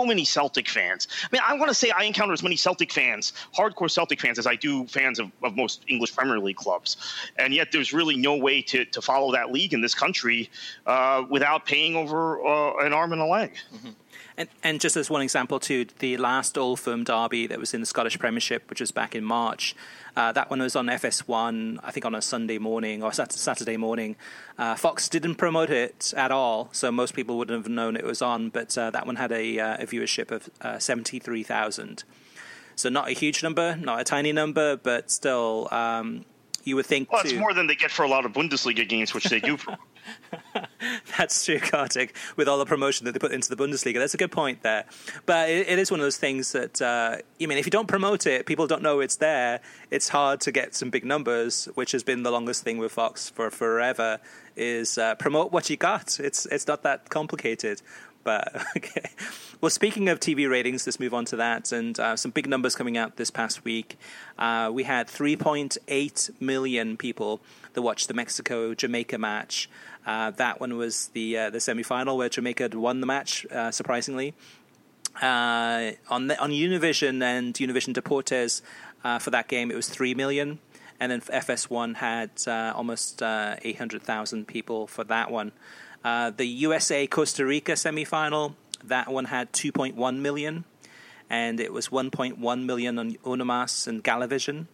many 0.05 0.25
Celtic 0.25 0.67
fans. 0.67 1.07
I 1.23 1.27
mean, 1.31 1.41
I 1.45 1.55
want 1.55 1.69
to 1.69 1.73
say 1.73 1.91
I 1.91 2.03
encounter 2.03 2.33
as 2.33 2.43
many 2.43 2.55
Celtic 2.55 2.91
fans, 2.91 3.33
hardcore 3.55 3.89
Celtic 3.89 4.19
fans, 4.21 4.39
as 4.39 4.47
I 4.47 4.55
do 4.55 4.85
fans 4.87 5.19
of, 5.19 5.31
of 5.43 5.55
most 5.55 5.83
English 5.87 6.15
Premier 6.15 6.39
League 6.39 6.57
clubs. 6.57 6.97
And 7.37 7.53
yet 7.53 7.71
there's 7.71 7.93
really 7.93 8.17
no 8.17 8.35
way 8.35 8.61
to, 8.63 8.85
to 8.85 9.01
follow 9.01 9.31
that 9.33 9.51
league 9.51 9.73
in 9.73 9.81
this 9.81 9.95
country 9.95 10.49
uh, 10.85 11.23
without 11.29 11.65
paying 11.65 11.95
over 11.95 12.45
uh, 12.45 12.85
an 12.85 12.93
arm 12.93 13.13
and 13.13 13.21
a 13.21 13.25
leg. 13.25 13.57
Mm-hmm. 13.73 13.89
And, 14.39 14.47
and 14.63 14.79
just 14.79 14.95
as 14.95 15.09
one 15.09 15.21
example, 15.21 15.59
too, 15.59 15.85
the 15.99 16.15
last 16.15 16.57
Old 16.57 16.79
Firm 16.79 17.03
derby 17.03 17.45
that 17.47 17.59
was 17.59 17.73
in 17.73 17.81
the 17.81 17.85
Scottish 17.85 18.17
Premiership, 18.17 18.69
which 18.69 18.79
was 18.79 18.89
back 18.89 19.13
in 19.13 19.21
March, 19.21 19.75
uh, 20.15 20.31
that 20.31 20.49
one 20.49 20.61
was 20.61 20.77
on 20.77 20.87
FS1, 20.87 21.79
I 21.83 21.91
think 21.91 22.05
on 22.05 22.15
a 22.15 22.21
Sunday 22.21 22.57
morning 22.57 23.03
or 23.03 23.11
Saturday 23.11 23.75
morning. 23.75 24.15
Uh, 24.57 24.75
Fox 24.75 25.09
didn't 25.09 25.35
promote 25.35 25.69
it 25.69 26.13
at 26.15 26.31
all, 26.31 26.69
so 26.71 26.89
most 26.89 27.13
people 27.13 27.37
wouldn't 27.37 27.65
have 27.65 27.69
known 27.69 27.97
it 27.97 28.05
was 28.05 28.21
on, 28.21 28.47
but 28.47 28.77
uh, 28.77 28.89
that 28.91 29.05
one 29.05 29.17
had 29.17 29.33
a, 29.33 29.59
uh, 29.59 29.83
a 29.83 29.85
viewership 29.85 30.31
of 30.31 30.49
uh, 30.61 30.79
73,000. 30.79 32.05
So 32.77 32.87
not 32.87 33.09
a 33.09 33.11
huge 33.11 33.43
number, 33.43 33.75
not 33.75 33.99
a 33.99 34.05
tiny 34.05 34.31
number, 34.31 34.77
but 34.77 35.11
still, 35.11 35.67
um, 35.69 36.23
you 36.63 36.77
would 36.77 36.85
think. 36.85 37.11
Well, 37.11 37.23
it's 37.25 37.33
more 37.33 37.53
than 37.53 37.67
they 37.67 37.75
get 37.75 37.91
for 37.91 38.03
a 38.03 38.07
lot 38.07 38.25
of 38.25 38.31
Bundesliga 38.31 38.87
games, 38.87 39.13
which 39.13 39.25
they 39.25 39.41
do. 39.41 39.57
That's 41.17 41.45
true, 41.45 41.59
Kartik, 41.59 42.15
with 42.35 42.47
all 42.47 42.57
the 42.57 42.65
promotion 42.65 43.05
that 43.05 43.11
they 43.11 43.19
put 43.19 43.31
into 43.31 43.53
the 43.53 43.55
Bundesliga. 43.55 43.95
That's 43.95 44.13
a 44.13 44.17
good 44.17 44.31
point 44.31 44.63
there. 44.63 44.85
But 45.25 45.49
it, 45.49 45.67
it 45.67 45.79
is 45.79 45.91
one 45.91 45.99
of 45.99 46.05
those 46.05 46.17
things 46.17 46.51
that, 46.53 46.81
uh, 46.81 47.17
mean, 47.39 47.57
if 47.57 47.65
you 47.65 47.71
don't 47.71 47.87
promote 47.87 48.27
it, 48.27 48.45
people 48.45 48.67
don't 48.67 48.81
know 48.81 48.99
it's 48.99 49.17
there. 49.17 49.61
It's 49.91 50.09
hard 50.09 50.41
to 50.41 50.51
get 50.51 50.75
some 50.75 50.89
big 50.89 51.05
numbers, 51.05 51.67
which 51.75 51.91
has 51.91 52.03
been 52.03 52.23
the 52.23 52.31
longest 52.31 52.63
thing 52.63 52.77
with 52.77 52.91
Fox 52.91 53.29
for 53.29 53.49
forever, 53.49 54.19
is 54.55 54.97
uh, 54.97 55.15
promote 55.15 55.51
what 55.51 55.69
you 55.69 55.77
got. 55.77 56.19
It's, 56.19 56.45
it's 56.47 56.67
not 56.67 56.83
that 56.83 57.09
complicated. 57.09 57.81
But 58.23 58.65
okay. 58.77 59.09
Well, 59.61 59.69
speaking 59.69 60.09
of 60.09 60.19
TV 60.19 60.49
ratings, 60.49 60.85
let's 60.85 60.99
move 60.99 61.13
on 61.13 61.25
to 61.25 61.35
that. 61.37 61.71
And 61.71 61.99
uh, 61.99 62.15
some 62.15 62.31
big 62.31 62.47
numbers 62.47 62.75
coming 62.75 62.97
out 62.97 63.17
this 63.17 63.29
past 63.29 63.63
week. 63.65 63.97
Uh, 64.37 64.69
we 64.73 64.83
had 64.83 65.07
3.8 65.07 66.41
million 66.41 66.97
people 66.97 67.41
that 67.73 67.81
watched 67.81 68.07
the 68.07 68.13
Mexico 68.13 68.73
Jamaica 68.73 69.17
match. 69.17 69.69
Uh, 70.05 70.31
that 70.31 70.59
one 70.59 70.77
was 70.77 71.09
the 71.09 71.37
uh, 71.37 71.49
the 71.49 71.59
semi 71.59 71.83
final 71.83 72.17
where 72.17 72.29
Jamaica 72.29 72.63
had 72.63 72.73
won 72.73 73.01
the 73.01 73.07
match, 73.07 73.45
uh, 73.51 73.71
surprisingly. 73.71 74.33
Uh, 75.21 75.91
on 76.09 76.27
the, 76.27 76.39
on 76.39 76.51
Univision 76.51 77.21
and 77.21 77.53
Univision 77.55 77.93
Deportes 77.93 78.61
for 79.21 79.29
that 79.31 79.47
game, 79.47 79.71
it 79.71 79.75
was 79.75 79.89
3 79.89 80.13
million 80.13 80.59
and 80.99 81.11
then 81.11 81.21
FS1 81.21 81.95
had 81.95 82.29
uh, 82.47 82.73
almost 82.75 83.23
uh, 83.23 83.55
800,000 83.61 84.47
people 84.47 84.87
for 84.87 85.03
that 85.05 85.31
one. 85.31 85.51
Uh, 86.03 86.29
the 86.29 86.45
USA 86.45 87.07
Costa 87.07 87.45
Rica 87.45 87.73
semifinal, 87.73 88.55
that 88.83 89.09
one 89.09 89.25
had 89.25 89.51
2.1 89.51 90.17
million, 90.17 90.63
and 91.29 91.59
it 91.59 91.73
was 91.73 91.89
1.1 91.89 92.65
million 92.65 92.97
on 92.97 93.11
UniMás 93.25 93.87
and 93.87 94.03
Galavision, 94.03 94.67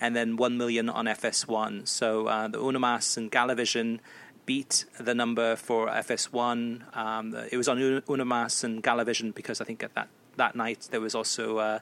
and 0.00 0.14
then 0.14 0.36
1 0.36 0.58
million 0.58 0.88
on 0.90 1.06
FS1. 1.06 1.88
So 1.88 2.26
uh, 2.26 2.48
the 2.48 2.58
UniMás 2.58 3.16
and 3.16 3.32
Galavision 3.32 4.00
beat 4.44 4.84
the 4.98 5.14
number 5.14 5.56
for 5.56 5.88
FS1. 5.88 6.96
Um, 6.96 7.34
it 7.50 7.56
was 7.56 7.68
on 7.68 7.78
UniMás 7.78 8.62
and 8.62 8.82
Galavision 8.82 9.34
because 9.34 9.60
I 9.60 9.64
think 9.64 9.82
at 9.82 9.94
that, 9.94 10.08
that 10.36 10.54
night 10.54 10.88
there 10.90 11.00
was 11.00 11.14
also 11.14 11.58
uh, 11.58 11.78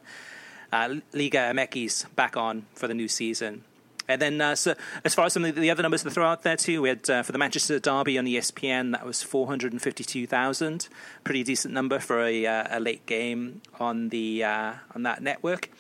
uh, 0.73 0.95
Liga 1.13 1.53
MX 1.53 2.15
back 2.17 2.37
on 2.37 2.67
for 2.75 2.89
the 2.89 2.95
new 2.95 3.09
season. 3.09 3.65
And 4.07 4.21
then, 4.21 4.41
uh, 4.41 4.55
so 4.55 4.75
as 5.05 5.15
far 5.15 5.27
as 5.27 5.33
some 5.33 5.45
of 5.45 5.55
the 5.55 5.71
other 5.71 5.83
numbers 5.83 6.03
to 6.03 6.11
throw 6.11 6.27
out 6.27 6.43
there 6.43 6.57
too, 6.57 6.83
we 6.83 6.91
had 6.91 7.09
uh, 7.09 7.23
for 7.23 7.33
the 7.33 7.39
Manchester 7.39 7.79
Derby 7.79 8.19
on 8.19 8.27
ESPN 8.27 8.93
that 8.93 9.07
was 9.07 9.23
four 9.23 9.47
hundred 9.47 9.73
and 9.73 9.81
fifty-two 9.81 10.27
thousand, 10.27 10.89
pretty 11.25 11.43
decent 11.43 11.73
number 11.73 11.99
for 11.99 12.23
a, 12.23 12.47
uh, 12.47 12.79
a 12.79 12.81
late 12.81 13.07
game 13.07 13.63
on 13.81 14.11
the 14.11 14.45
uh, 14.45 14.75
on 14.95 15.05
that 15.05 15.23
network. 15.23 15.71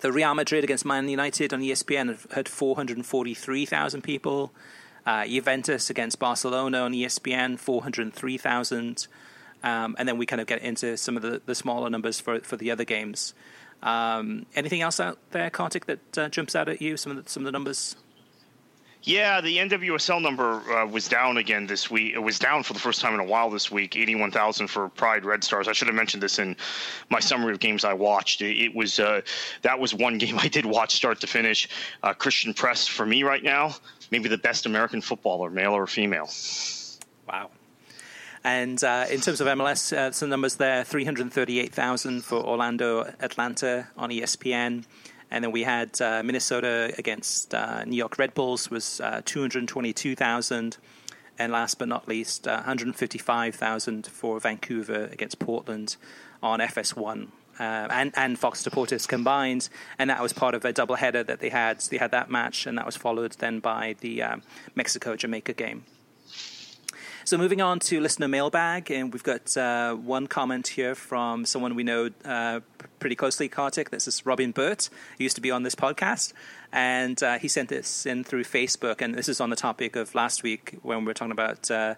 The 0.00 0.10
Real 0.10 0.34
Madrid 0.34 0.64
against 0.64 0.84
Man 0.84 1.08
United 1.08 1.52
on 1.52 1.60
ESPN 1.60 2.32
had 2.32 2.48
four 2.48 2.76
hundred 2.76 2.96
and 2.96 3.06
forty-three 3.06 3.66
thousand 3.66 4.02
people. 4.02 4.52
Uh, 5.06 5.26
Juventus 5.26 5.90
against 5.90 6.18
Barcelona 6.18 6.80
on 6.80 6.92
ESPN 6.92 7.58
four 7.58 7.82
hundred 7.82 8.02
and 8.02 8.14
three 8.14 8.38
thousand, 8.38 9.06
um, 9.62 9.94
and 9.98 10.08
then 10.08 10.16
we 10.16 10.24
kind 10.24 10.40
of 10.40 10.46
get 10.46 10.62
into 10.62 10.96
some 10.96 11.14
of 11.14 11.22
the, 11.22 11.42
the 11.44 11.54
smaller 11.54 11.90
numbers 11.90 12.20
for 12.20 12.40
for 12.40 12.56
the 12.56 12.70
other 12.70 12.84
games. 12.84 13.34
Um, 13.84 14.46
anything 14.56 14.80
else 14.80 14.98
out 14.98 15.18
there, 15.30 15.50
Kartik, 15.50 15.86
that 15.86 16.18
uh, 16.18 16.28
jumps 16.30 16.56
out 16.56 16.68
at 16.68 16.80
you? 16.82 16.96
Some 16.96 17.16
of 17.16 17.22
the, 17.22 17.30
some 17.30 17.42
of 17.42 17.44
the 17.44 17.52
numbers. 17.52 17.96
Yeah, 19.06 19.42
the 19.42 19.58
NWSL 19.58 20.22
number 20.22 20.62
uh, 20.72 20.86
was 20.86 21.08
down 21.08 21.36
again 21.36 21.66
this 21.66 21.90
week. 21.90 22.14
It 22.14 22.20
was 22.20 22.38
down 22.38 22.62
for 22.62 22.72
the 22.72 22.78
first 22.78 23.02
time 23.02 23.12
in 23.12 23.20
a 23.20 23.24
while 23.24 23.50
this 23.50 23.70
week. 23.70 23.96
Eighty-one 23.96 24.30
thousand 24.30 24.68
for 24.68 24.88
Pride 24.88 25.26
Red 25.26 25.44
Stars. 25.44 25.68
I 25.68 25.72
should 25.72 25.88
have 25.88 25.94
mentioned 25.94 26.22
this 26.22 26.38
in 26.38 26.56
my 27.10 27.20
summary 27.20 27.52
of 27.52 27.60
games 27.60 27.84
I 27.84 27.92
watched. 27.92 28.40
It, 28.40 28.58
it 28.58 28.74
was 28.74 28.98
uh, 28.98 29.20
that 29.60 29.78
was 29.78 29.94
one 29.94 30.16
game 30.24 30.38
I 30.38 30.48
did 30.48 30.64
watch 30.64 30.94
start 30.94 31.20
to 31.20 31.26
finish. 31.26 31.68
Uh, 32.02 32.14
Christen 32.14 32.54
Press 32.54 32.86
for 32.86 33.04
me 33.04 33.22
right 33.22 33.42
now, 33.42 33.74
maybe 34.10 34.30
the 34.30 34.38
best 34.38 34.64
American 34.64 35.02
footballer, 35.02 35.50
male 35.50 35.74
or 35.74 35.86
female. 35.86 36.30
Wow. 37.28 37.50
And 38.44 38.82
uh, 38.84 39.06
in 39.10 39.20
terms 39.20 39.40
of 39.40 39.46
MLS, 39.48 39.96
uh, 39.96 40.12
some 40.12 40.28
numbers 40.28 40.56
there 40.56 40.84
338,000 40.84 42.22
for 42.22 42.44
Orlando 42.44 43.02
Atlanta 43.20 43.88
on 43.96 44.10
ESPN. 44.10 44.84
And 45.30 45.42
then 45.42 45.50
we 45.50 45.62
had 45.62 46.00
uh, 46.00 46.22
Minnesota 46.22 46.94
against 46.98 47.54
uh, 47.54 47.84
New 47.84 47.96
York 47.96 48.18
Red 48.18 48.34
Bulls 48.34 48.70
was 48.70 49.00
uh, 49.00 49.22
222,000. 49.24 50.76
And 51.38 51.52
last 51.52 51.78
but 51.78 51.88
not 51.88 52.06
least, 52.06 52.46
uh, 52.46 52.56
155,000 52.56 54.06
for 54.06 54.38
Vancouver 54.38 55.08
against 55.10 55.38
Portland 55.38 55.96
on 56.42 56.60
FS1 56.60 57.28
uh, 57.58 57.88
and 57.90 58.12
and 58.16 58.38
Fox 58.38 58.62
Deportes 58.62 59.06
combined, 59.06 59.68
and 59.98 60.10
that 60.10 60.20
was 60.20 60.32
part 60.32 60.54
of 60.54 60.64
a 60.64 60.72
doubleheader 60.72 61.24
that 61.26 61.40
they 61.40 61.50
had. 61.50 61.80
They 61.80 61.98
had 61.98 62.10
that 62.10 62.30
match, 62.30 62.66
and 62.66 62.76
that 62.78 62.86
was 62.86 62.96
followed 62.96 63.32
then 63.32 63.60
by 63.60 63.96
the 64.00 64.22
um, 64.22 64.42
Mexico 64.74 65.16
Jamaica 65.16 65.52
game. 65.52 65.84
So 67.26 67.38
moving 67.38 67.62
on 67.62 67.78
to 67.80 68.00
listener 68.02 68.28
mailbag, 68.28 68.90
and 68.90 69.10
we've 69.10 69.22
got 69.22 69.56
uh, 69.56 69.94
one 69.94 70.26
comment 70.26 70.68
here 70.68 70.94
from 70.94 71.46
someone 71.46 71.74
we 71.74 71.82
know 71.82 72.10
uh, 72.22 72.60
pretty 72.98 73.16
closely, 73.16 73.48
Kartik. 73.48 73.88
This 73.88 74.06
is 74.06 74.26
Robin 74.26 74.50
Burt, 74.50 74.90
who 75.16 75.24
used 75.24 75.36
to 75.36 75.40
be 75.40 75.50
on 75.50 75.62
this 75.62 75.74
podcast, 75.74 76.34
and 76.70 77.22
uh, 77.22 77.38
he 77.38 77.48
sent 77.48 77.70
this 77.70 78.04
in 78.04 78.24
through 78.24 78.44
Facebook, 78.44 79.00
and 79.00 79.14
this 79.14 79.30
is 79.30 79.40
on 79.40 79.48
the 79.48 79.56
topic 79.56 79.96
of 79.96 80.14
last 80.14 80.42
week 80.42 80.76
when 80.82 80.98
we 80.98 81.06
were 81.06 81.14
talking 81.14 81.32
about 81.32 81.70
uh, 81.70 81.94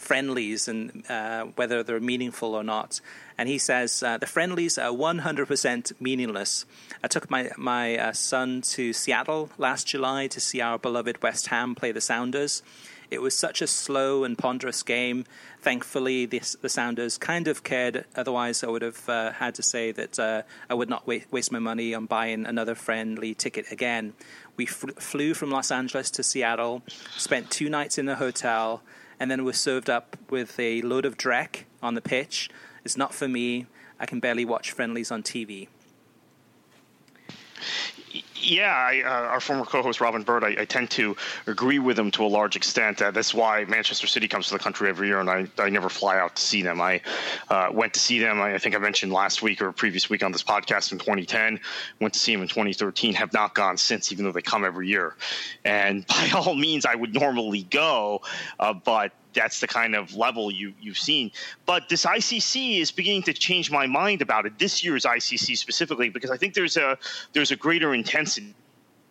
friendlies 0.00 0.66
and 0.66 1.04
uh, 1.08 1.44
whether 1.56 1.82
they're 1.82 2.00
meaningful 2.00 2.54
or 2.54 2.64
not. 2.64 3.00
And 3.38 3.48
he 3.48 3.58
says 3.58 4.02
uh, 4.02 4.18
the 4.18 4.26
friendlies 4.26 4.78
are 4.78 4.90
100% 4.90 5.92
meaningless. 6.00 6.64
I 7.04 7.08
took 7.08 7.30
my 7.30 7.50
my 7.56 8.12
son 8.12 8.62
to 8.62 8.92
Seattle 8.92 9.50
last 9.58 9.86
July 9.86 10.26
to 10.28 10.40
see 10.40 10.60
our 10.60 10.78
beloved 10.78 11.22
West 11.22 11.48
Ham 11.48 11.74
play 11.74 11.92
the 11.92 12.00
Sounders. 12.00 12.62
It 13.10 13.20
was 13.20 13.36
such 13.36 13.60
a 13.60 13.66
slow 13.66 14.22
and 14.22 14.38
ponderous 14.38 14.82
game. 14.84 15.24
Thankfully, 15.60 16.26
the 16.26 16.40
Sounders 16.40 17.18
kind 17.18 17.48
of 17.48 17.64
cared. 17.64 18.04
Otherwise, 18.14 18.62
I 18.62 18.68
would 18.68 18.82
have 18.82 19.08
uh, 19.08 19.32
had 19.32 19.56
to 19.56 19.62
say 19.62 19.90
that 19.92 20.18
uh, 20.18 20.42
I 20.70 20.74
would 20.74 20.88
not 20.88 21.06
wa- 21.08 21.26
waste 21.30 21.50
my 21.50 21.58
money 21.58 21.92
on 21.92 22.06
buying 22.06 22.46
another 22.46 22.76
friendly 22.76 23.34
ticket 23.34 23.72
again. 23.72 24.12
We 24.56 24.66
f- 24.66 24.94
flew 24.98 25.34
from 25.34 25.50
Los 25.50 25.72
Angeles 25.72 26.10
to 26.12 26.22
Seattle, 26.22 26.82
spent 27.16 27.50
two 27.50 27.68
nights 27.68 27.98
in 27.98 28.08
a 28.08 28.14
hotel, 28.14 28.82
and 29.20 29.30
then 29.30 29.44
were 29.44 29.52
served 29.52 29.90
up 29.90 30.16
with 30.30 30.58
a 30.58 30.80
load 30.80 31.04
of 31.04 31.16
drac 31.18 31.66
on 31.82 31.94
the 31.94 32.00
pitch. 32.00 32.48
It's 32.84 32.96
not 32.96 33.14
for 33.14 33.28
me. 33.28 33.66
I 34.00 34.06
can 34.06 34.18
barely 34.18 34.46
watch 34.46 34.72
friendlies 34.72 35.10
on 35.10 35.22
TV. 35.22 35.68
Yeah, 38.42 38.72
I, 38.74 39.02
uh, 39.02 39.28
our 39.28 39.40
former 39.40 39.64
co-host 39.64 40.00
Robin 40.00 40.22
Bird, 40.22 40.44
I, 40.44 40.62
I, 40.62 40.64
tend 40.64 40.90
to 40.92 41.16
agree 41.46 41.78
with 41.78 41.98
him 41.98 42.10
to 42.12 42.24
a 42.24 42.26
large 42.26 42.56
extent. 42.56 43.02
Uh, 43.02 43.10
that's 43.10 43.34
why 43.34 43.64
Manchester 43.64 44.06
City 44.06 44.28
comes 44.28 44.48
to 44.48 44.54
the 44.54 44.58
country 44.58 44.88
every 44.88 45.08
year, 45.08 45.20
and 45.20 45.28
I, 45.28 45.46
I 45.58 45.68
never 45.68 45.88
fly 45.88 46.18
out 46.18 46.36
to 46.36 46.42
see 46.42 46.62
them. 46.62 46.80
I 46.80 47.00
uh, 47.48 47.68
went 47.72 47.94
to 47.94 48.00
see 48.00 48.18
them. 48.18 48.40
I, 48.40 48.54
I, 48.54 48.58
think 48.58 48.74
I 48.74 48.78
mentioned 48.78 49.12
last 49.12 49.42
week 49.42 49.60
or 49.60 49.72
previous 49.72 50.08
week 50.08 50.22
on 50.22 50.32
this 50.32 50.42
podcast 50.42 50.92
in 50.92 50.98
2010. 50.98 51.60
Went 52.00 52.14
to 52.14 52.20
see 52.20 52.32
them 52.32 52.42
in 52.42 52.48
2013. 52.48 53.14
Have 53.14 53.32
not 53.32 53.54
gone 53.54 53.76
since, 53.76 54.12
even 54.12 54.24
though 54.24 54.32
they 54.32 54.42
come 54.42 54.64
every 54.64 54.88
year. 54.88 55.16
And 55.64 56.06
by 56.08 56.30
all 56.34 56.54
means, 56.54 56.86
I 56.86 56.94
would 56.94 57.14
normally 57.14 57.62
go, 57.62 58.22
uh, 58.58 58.72
but 58.72 59.12
that's 59.34 59.60
the 59.60 59.66
kind 59.66 59.94
of 59.94 60.14
level 60.14 60.50
you 60.50 60.72
you've 60.80 60.98
seen. 60.98 61.30
But 61.66 61.88
this 61.88 62.04
ICC 62.04 62.80
is 62.80 62.90
beginning 62.90 63.22
to 63.24 63.32
change 63.32 63.70
my 63.70 63.86
mind 63.86 64.22
about 64.22 64.46
it. 64.46 64.58
This 64.58 64.84
year's 64.84 65.04
ICC 65.04 65.56
specifically, 65.56 66.08
because 66.08 66.30
I 66.30 66.36
think 66.36 66.54
there's 66.54 66.76
a 66.76 66.98
there's 67.32 67.50
a 67.50 67.56
greater 67.56 67.94
intensity. 67.94 68.54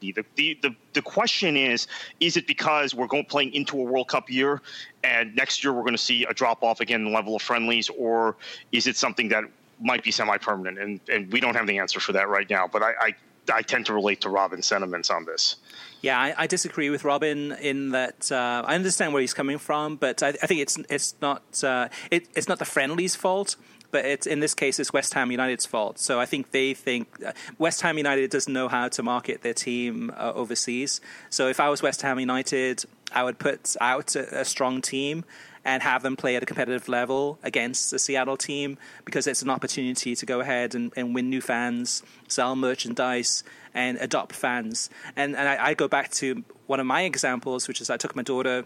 The, 0.02 0.14
the, 0.36 0.58
the, 0.62 0.74
the 0.94 1.02
question 1.02 1.58
is 1.58 1.88
is 2.22 2.38
it 2.38 2.48
because 2.48 2.96
we're 2.96 3.08
going 3.08 3.26
playing 3.26 3.54
into 3.54 3.78
a 3.78 3.84
World 3.84 4.08
Cup 4.08 4.30
year 4.30 4.62
and 5.04 5.36
next 5.36 5.62
year 5.62 5.74
we're 5.74 5.82
going 5.82 5.92
to 5.92 5.98
see 5.98 6.24
a 6.24 6.34
drop 6.34 6.64
off 6.64 6.80
again 6.80 7.02
in 7.02 7.08
the 7.08 7.12
level 7.12 7.36
of 7.36 7.42
friendlies, 7.42 7.90
or 7.90 8.38
is 8.72 8.88
it 8.88 8.96
something 8.96 9.28
that 9.30 9.44
might 9.82 10.04
be 10.04 10.12
semi 10.12 10.38
permanent? 10.38 10.80
And, 10.80 11.00
and 11.12 11.32
we 11.34 11.40
don't 11.40 11.56
have 11.56 11.68
the 11.68 11.78
answer 11.80 12.00
for 12.00 12.14
that 12.14 12.30
right 12.30 12.50
now. 12.50 12.68
But 12.68 12.84
I, 12.84 12.94
I, 13.00 13.16
I 13.50 13.62
tend 13.62 13.86
to 13.88 13.94
relate 13.94 14.22
to 14.22 14.30
Robin's 14.30 14.68
sentiments 14.68 15.10
on 15.10 15.26
this. 15.26 15.56
Yeah, 16.02 16.20
I, 16.20 16.34
I, 16.38 16.48
disagree 16.48 16.90
with 16.90 17.04
Robin 17.04 17.52
in 17.54 17.90
that 17.90 18.32
uh, 18.32 18.64
I 18.66 18.76
understand 18.76 19.12
where 19.14 19.22
he's 19.22 19.34
coming 19.34 19.58
from, 19.58 19.98
but 19.98 20.24
I, 20.24 20.30
I 20.30 20.48
think 20.48 20.62
it's 20.62 20.78
it's 20.90 21.16
not 21.22 21.64
uh, 21.64 21.90
it, 22.10 22.28
it's 22.36 22.48
not 22.48 22.60
the 22.60 22.66
friendlies' 22.66 23.16
fault. 23.16 23.56
But 23.92 24.06
it's 24.06 24.28
in 24.28 24.40
this 24.40 24.54
case, 24.54 24.80
it's 24.80 24.94
West 24.94 25.16
Ham 25.16 25.32
United's 25.32 25.66
fault. 25.66 25.98
So 25.98 26.20
I 26.20 26.28
think 26.28 26.52
they 26.52 26.76
think 26.76 27.08
uh, 27.26 27.32
West 27.58 27.82
Ham 27.82 27.98
United 27.98 28.30
doesn't 28.30 28.54
know 28.54 28.68
how 28.68 28.88
to 28.88 29.02
market 29.02 29.42
their 29.42 29.56
team 29.56 30.12
uh, 30.16 30.32
overseas. 30.36 31.02
So 31.32 31.48
if 31.48 31.60
I 31.60 31.70
was 31.70 31.82
West 31.82 32.04
Ham 32.04 32.20
United, 32.20 32.86
I 33.12 33.24
would 33.24 33.40
put 33.40 33.76
out 33.82 34.16
a, 34.16 34.42
a 34.42 34.46
strong 34.46 34.82
team 34.82 35.26
and 35.66 35.84
have 35.84 36.04
them 36.04 36.16
play 36.16 36.36
at 36.36 36.44
a 36.44 36.46
competitive 36.46 36.88
level 36.88 37.40
against 37.44 37.92
the 37.92 38.00
Seattle 38.00 38.38
team 38.38 38.78
because 39.06 39.28
it's 39.28 39.42
an 39.42 39.50
opportunity 39.50 40.16
to 40.16 40.26
go 40.26 40.40
ahead 40.40 40.76
and, 40.76 40.92
and 40.96 41.14
win 41.14 41.30
new 41.30 41.42
fans, 41.42 42.04
sell 42.28 42.56
merchandise, 42.56 43.44
and 43.74 43.98
adopt 43.98 44.36
fans. 44.36 44.90
And, 45.16 45.36
and 45.36 45.48
I, 45.48 45.70
I, 45.70 45.74
go 45.74 45.88
back 45.88 46.12
to 46.12 46.44
one 46.68 46.80
of 46.80 46.86
my 46.86 47.04
examples, 47.04 47.68
which 47.68 47.82
is 47.82 47.90
I 47.90 47.98
took 47.98 48.16
my 48.16 48.24
daughter 48.24 48.66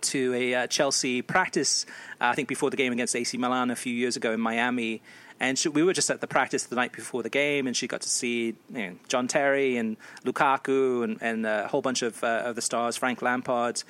to 0.00 0.34
a 0.34 0.54
uh, 0.54 0.66
Chelsea 0.66 1.22
practice, 1.22 1.86
uh, 2.20 2.26
I 2.26 2.34
think 2.34 2.48
before 2.48 2.70
the 2.70 2.76
game 2.76 2.92
against 2.92 3.16
AC 3.16 3.36
Milan 3.36 3.70
a 3.70 3.76
few 3.76 3.92
years 3.92 4.16
ago 4.16 4.32
in 4.32 4.40
Miami. 4.40 5.02
And 5.40 5.58
she, 5.58 5.68
we 5.68 5.82
were 5.82 5.92
just 5.92 6.10
at 6.10 6.20
the 6.20 6.26
practice 6.26 6.64
the 6.64 6.76
night 6.76 6.92
before 6.92 7.22
the 7.22 7.30
game, 7.30 7.66
and 7.66 7.76
she 7.76 7.86
got 7.86 8.00
to 8.02 8.08
see 8.08 8.56
you 8.72 8.86
know, 8.86 8.92
John 9.08 9.28
Terry 9.28 9.76
and 9.76 9.96
Lukaku 10.24 11.04
and, 11.04 11.18
and 11.20 11.46
a 11.46 11.68
whole 11.68 11.82
bunch 11.82 12.02
of, 12.02 12.22
uh, 12.24 12.42
of 12.44 12.56
the 12.56 12.62
stars, 12.62 12.96
Frank 12.96 13.22
Lampard. 13.22 13.82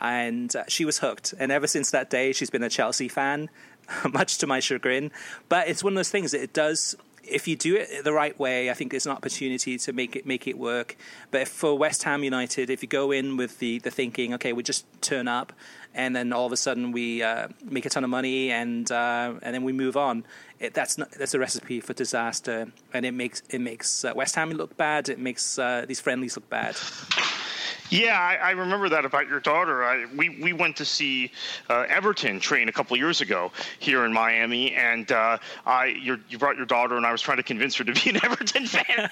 And 0.00 0.54
uh, 0.54 0.64
she 0.68 0.84
was 0.84 0.98
hooked. 0.98 1.34
And 1.38 1.52
ever 1.52 1.66
since 1.66 1.90
that 1.90 2.10
day, 2.10 2.32
she's 2.32 2.50
been 2.50 2.62
a 2.62 2.70
Chelsea 2.70 3.08
fan, 3.08 3.50
much 4.12 4.38
to 4.38 4.46
my 4.46 4.60
chagrin. 4.60 5.10
But 5.48 5.68
it's 5.68 5.84
one 5.84 5.92
of 5.92 5.96
those 5.96 6.10
things 6.10 6.32
that 6.32 6.42
it 6.42 6.52
does 6.52 6.96
if 7.30 7.46
you 7.46 7.56
do 7.56 7.76
it 7.76 8.04
the 8.04 8.12
right 8.12 8.38
way, 8.38 8.70
I 8.70 8.74
think 8.74 8.94
it's 8.94 9.06
an 9.06 9.12
opportunity 9.12 9.78
to 9.78 9.92
make 9.92 10.16
it 10.16 10.26
make 10.26 10.46
it 10.46 10.58
work. 10.58 10.96
But 11.30 11.48
for 11.48 11.76
West 11.76 12.02
Ham 12.02 12.24
United, 12.24 12.70
if 12.70 12.82
you 12.82 12.88
go 12.88 13.10
in 13.10 13.36
with 13.36 13.58
the, 13.58 13.78
the 13.78 13.90
thinking, 13.90 14.34
okay, 14.34 14.52
we 14.52 14.62
just 14.62 14.84
turn 15.02 15.28
up, 15.28 15.52
and 15.94 16.14
then 16.14 16.32
all 16.32 16.46
of 16.46 16.52
a 16.52 16.56
sudden 16.56 16.92
we 16.92 17.22
uh, 17.22 17.48
make 17.64 17.86
a 17.86 17.90
ton 17.90 18.04
of 18.04 18.10
money, 18.10 18.50
and 18.50 18.90
uh, 18.90 19.34
and 19.42 19.54
then 19.54 19.64
we 19.64 19.72
move 19.72 19.96
on, 19.96 20.24
it, 20.58 20.74
that's 20.74 20.98
not, 20.98 21.10
that's 21.12 21.34
a 21.34 21.38
recipe 21.38 21.80
for 21.80 21.92
disaster, 21.92 22.72
and 22.92 23.06
it 23.06 23.12
makes 23.12 23.42
it 23.50 23.60
makes 23.60 24.04
uh, 24.04 24.12
West 24.14 24.34
Ham 24.34 24.50
look 24.50 24.76
bad. 24.76 25.08
It 25.08 25.18
makes 25.18 25.58
uh, 25.58 25.84
these 25.86 26.00
friendlies 26.00 26.36
look 26.36 26.48
bad. 26.48 26.76
Yeah, 27.90 28.18
I, 28.18 28.36
I, 28.36 28.50
remember 28.52 28.88
that 28.88 29.04
about 29.04 29.28
your 29.28 29.40
daughter. 29.40 29.84
I, 29.84 30.06
we 30.16 30.30
we 30.40 30.52
went 30.52 30.76
to 30.76 30.84
see 30.84 31.32
uh, 31.68 31.86
Everton 31.88 32.38
train 32.38 32.68
a 32.68 32.72
couple 32.72 32.94
of 32.94 33.00
years 33.00 33.20
ago 33.20 33.50
here 33.80 34.04
in 34.04 34.12
Miami, 34.12 34.74
and 34.74 35.10
uh, 35.10 35.38
I 35.66 35.86
you 35.86 36.16
brought 36.38 36.56
your 36.56 36.66
daughter, 36.66 36.96
and 36.96 37.04
I 37.04 37.10
was 37.10 37.20
trying 37.20 37.38
to 37.38 37.42
convince 37.42 37.74
her 37.76 37.84
to 37.84 37.92
be 37.92 38.10
an 38.10 38.16
Everton 38.24 38.66
fan, 38.66 39.10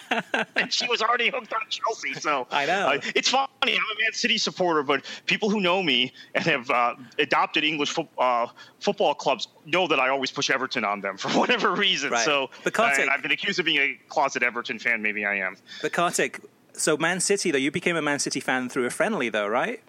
and 0.57 0.73
she 0.73 0.87
was 0.87 1.03
already 1.03 1.29
hooked 1.29 1.53
on 1.53 1.61
Chelsea. 1.69 2.15
So 2.15 2.47
I 2.53 2.67
know 2.67 2.89
uh, 2.89 3.01
it's 3.17 3.29
funny. 3.29 3.49
I'm 3.63 3.69
a 3.73 4.03
Man 4.03 4.13
City 4.13 4.39
supporter, 4.39 4.85
but 4.85 5.05
people 5.27 5.51
who 5.51 5.61
know 5.61 5.83
me 5.83 6.13
and 6.35 6.45
have 6.45 6.71
uh, 6.71 6.95
adopted 7.19 7.65
English 7.65 7.91
fo- 7.91 8.09
uh, 8.17 8.47
football 8.79 9.15
clubs 9.15 9.49
know 9.67 9.89
that 9.89 9.99
I 9.99 10.09
always 10.09 10.31
push 10.31 10.51
Everton 10.51 10.85
on 10.85 11.01
them 11.01 11.17
for 11.19 11.31
whatever 11.31 11.75
reason. 11.75 12.11
Right. 12.11 12.25
So 12.25 12.51
Kartik, 12.71 13.09
I've 13.09 13.23
been 13.23 13.33
accused 13.33 13.59
of 13.59 13.65
being 13.65 13.79
a 13.79 13.99
closet 14.09 14.45
Everton 14.45 14.79
fan. 14.79 15.03
Maybe 15.03 15.27
I 15.27 15.37
am. 15.37 15.57
But 15.83 15.93
Kartik, 15.93 16.41
so 16.79 16.97
Man 16.97 17.21
City, 17.21 17.51
though, 17.51 17.59
you 17.59 17.71
became 17.71 17.97
a 17.97 18.03
Man 18.03 18.19
City 18.19 18.41
fan 18.41 18.69
through 18.69 18.87
a 18.87 18.91
friendly, 18.91 19.29
though, 19.29 19.49
right? 19.49 19.81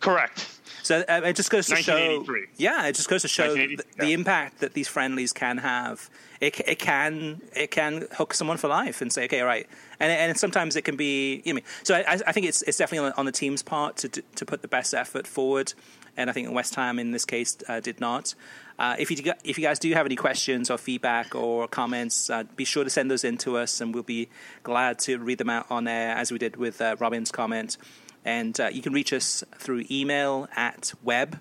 Correct. 0.00 0.60
So 0.82 1.04
uh, 1.08 1.20
it 1.24 1.36
just 1.36 1.50
goes 1.50 1.66
to 1.68 1.76
show. 1.76 2.24
Yeah, 2.56 2.86
it 2.86 2.96
just 2.96 3.08
goes 3.08 3.22
to 3.22 3.28
show 3.28 3.54
the, 3.54 3.76
the 3.98 4.08
yeah. 4.08 4.14
impact 4.14 4.58
that 4.60 4.74
these 4.74 4.88
friendlies 4.88 5.32
can 5.32 5.58
have. 5.58 6.10
It, 6.40 6.58
it 6.66 6.80
can 6.80 7.40
it 7.54 7.70
can 7.70 8.08
hook 8.12 8.34
someone 8.34 8.56
for 8.56 8.66
life 8.66 9.00
and 9.00 9.12
say, 9.12 9.24
okay, 9.26 9.42
right, 9.42 9.68
and 10.00 10.10
and 10.10 10.36
sometimes 10.36 10.74
it 10.74 10.82
can 10.82 10.96
be. 10.96 11.40
You 11.44 11.54
know, 11.54 11.60
so 11.84 11.94
I, 11.94 12.18
I 12.26 12.32
think 12.32 12.46
it's 12.46 12.62
it's 12.62 12.78
definitely 12.78 13.10
on, 13.10 13.14
on 13.16 13.26
the 13.26 13.32
team's 13.32 13.62
part 13.62 13.96
to 13.98 14.08
to 14.08 14.44
put 14.44 14.62
the 14.62 14.68
best 14.68 14.92
effort 14.92 15.28
forward, 15.28 15.72
and 16.16 16.28
I 16.28 16.32
think 16.32 16.50
West 16.50 16.74
Ham 16.74 16.98
in 16.98 17.12
this 17.12 17.24
case 17.24 17.56
uh, 17.68 17.78
did 17.78 18.00
not. 18.00 18.34
Uh, 18.78 18.96
if 18.98 19.10
you 19.10 19.32
if 19.44 19.58
you 19.58 19.64
guys 19.64 19.78
do 19.78 19.92
have 19.92 20.06
any 20.06 20.16
questions 20.16 20.70
or 20.70 20.78
feedback 20.78 21.34
or 21.34 21.68
comments, 21.68 22.30
uh, 22.30 22.44
be 22.56 22.64
sure 22.64 22.84
to 22.84 22.90
send 22.90 23.10
those 23.10 23.24
in 23.24 23.38
to 23.38 23.56
us, 23.56 23.80
and 23.80 23.94
we'll 23.94 24.02
be 24.02 24.28
glad 24.62 24.98
to 25.00 25.18
read 25.18 25.38
them 25.38 25.50
out 25.50 25.66
on 25.70 25.86
air 25.86 26.16
as 26.16 26.32
we 26.32 26.38
did 26.38 26.56
with 26.56 26.80
uh, 26.80 26.96
Robin's 26.98 27.30
comment. 27.30 27.76
And 28.24 28.58
uh, 28.60 28.68
you 28.72 28.82
can 28.82 28.92
reach 28.92 29.12
us 29.12 29.42
through 29.56 29.84
email 29.90 30.48
at 30.54 30.92
web 31.02 31.40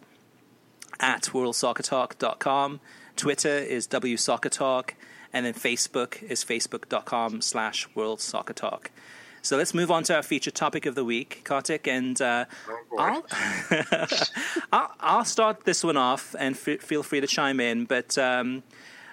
at 0.99 1.23
worldsoccertalk.com. 1.23 2.79
Twitter 3.15 3.57
is 3.57 3.87
WSoccerTalk, 3.87 4.91
and 5.33 5.45
then 5.45 5.53
Facebook 5.53 6.21
is 6.23 6.43
facebook.com 6.43 7.41
slash 7.41 7.87
worldsoccertalk. 7.95 8.87
So 9.43 9.57
let's 9.57 9.73
move 9.73 9.89
on 9.89 10.03
to 10.03 10.15
our 10.15 10.23
featured 10.23 10.53
topic 10.53 10.85
of 10.85 10.93
the 10.93 11.03
week, 11.03 11.41
Kartik, 11.43 11.87
and 11.87 12.21
uh, 12.21 12.45
oh 12.69 12.97
I'll, 12.99 13.25
I'll, 14.71 14.91
I'll, 14.99 15.25
start 15.25 15.65
this 15.65 15.83
one 15.83 15.97
off, 15.97 16.35
and 16.37 16.55
f- 16.55 16.81
feel 16.81 17.01
free 17.01 17.21
to 17.21 17.27
chime 17.27 17.59
in. 17.59 17.85
But 17.85 18.17
um, 18.19 18.61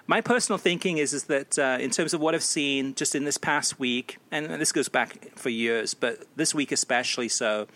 my 0.06 0.20
personal 0.20 0.58
thinking 0.58 0.98
is 0.98 1.14
is 1.14 1.24
that 1.24 1.58
uh, 1.58 1.78
in 1.80 1.90
terms 1.90 2.12
of 2.12 2.20
what 2.20 2.34
I've 2.34 2.42
seen 2.42 2.94
just 2.94 3.14
in 3.14 3.24
this 3.24 3.38
past 3.38 3.78
week, 3.78 4.18
and 4.30 4.46
this 4.60 4.70
goes 4.70 4.90
back 4.90 5.30
for 5.34 5.48
years, 5.48 5.94
but 5.94 6.26
this 6.36 6.54
week 6.54 6.72
especially 6.72 7.28
so, 7.28 7.66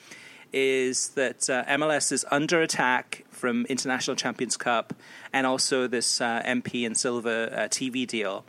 is 0.53 1.09
that 1.11 1.49
uh, 1.49 1.65
MLS 1.65 2.13
is 2.13 2.25
under 2.31 2.61
attack 2.61 3.25
from 3.31 3.65
International 3.67 4.15
Champions 4.15 4.59
Cup 4.59 4.93
and 5.33 5.47
also 5.47 5.87
this 5.87 6.21
uh, 6.21 6.43
MP 6.45 6.85
and 6.85 6.97
Silva 6.97 7.65
uh, 7.65 7.69
TV 7.69 8.07
deal 8.07 8.45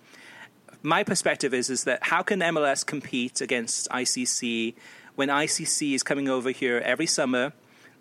my 0.84 1.04
perspective 1.04 1.54
is 1.54 1.70
is 1.70 1.86
that 1.86 2.04
how 2.04 2.22
can 2.22 2.40
MLS 2.40 2.86
compete 2.86 3.42
against 3.42 3.90
ICC 3.90 4.76
when 5.16 5.30
ICC 5.30 5.96
is 5.96 6.04
coming 6.04 6.30
over 6.30 6.52
here 6.52 6.80
every 6.86 7.08
summer? 7.08 7.54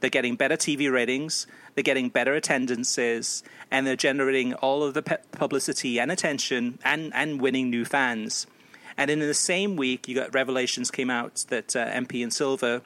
they're 0.02 0.10
getting 0.10 0.34
better 0.34 0.56
TV 0.56 0.92
ratings, 0.92 1.46
they're 1.74 1.82
getting 1.82 2.08
better 2.10 2.34
attendances, 2.34 3.42
and 3.70 3.86
they're 3.86 3.96
generating 3.96 4.52
all 4.54 4.82
of 4.82 4.94
the 4.94 5.02
pe- 5.02 5.22
publicity 5.30 5.98
and 5.98 6.10
attention 6.10 6.78
and, 6.84 7.14
and 7.14 7.40
winning 7.40 7.70
new 7.70 7.84
fans. 7.84 8.48
And 8.96 9.10
in 9.10 9.20
the 9.20 9.32
same 9.32 9.76
week, 9.76 10.08
you 10.08 10.16
got 10.16 10.34
revelations 10.34 10.90
came 10.90 11.08
out 11.08 11.46
that 11.48 11.74
uh, 11.76 11.86
MP 11.86 12.22
and 12.22 12.32
Silva 12.32 12.82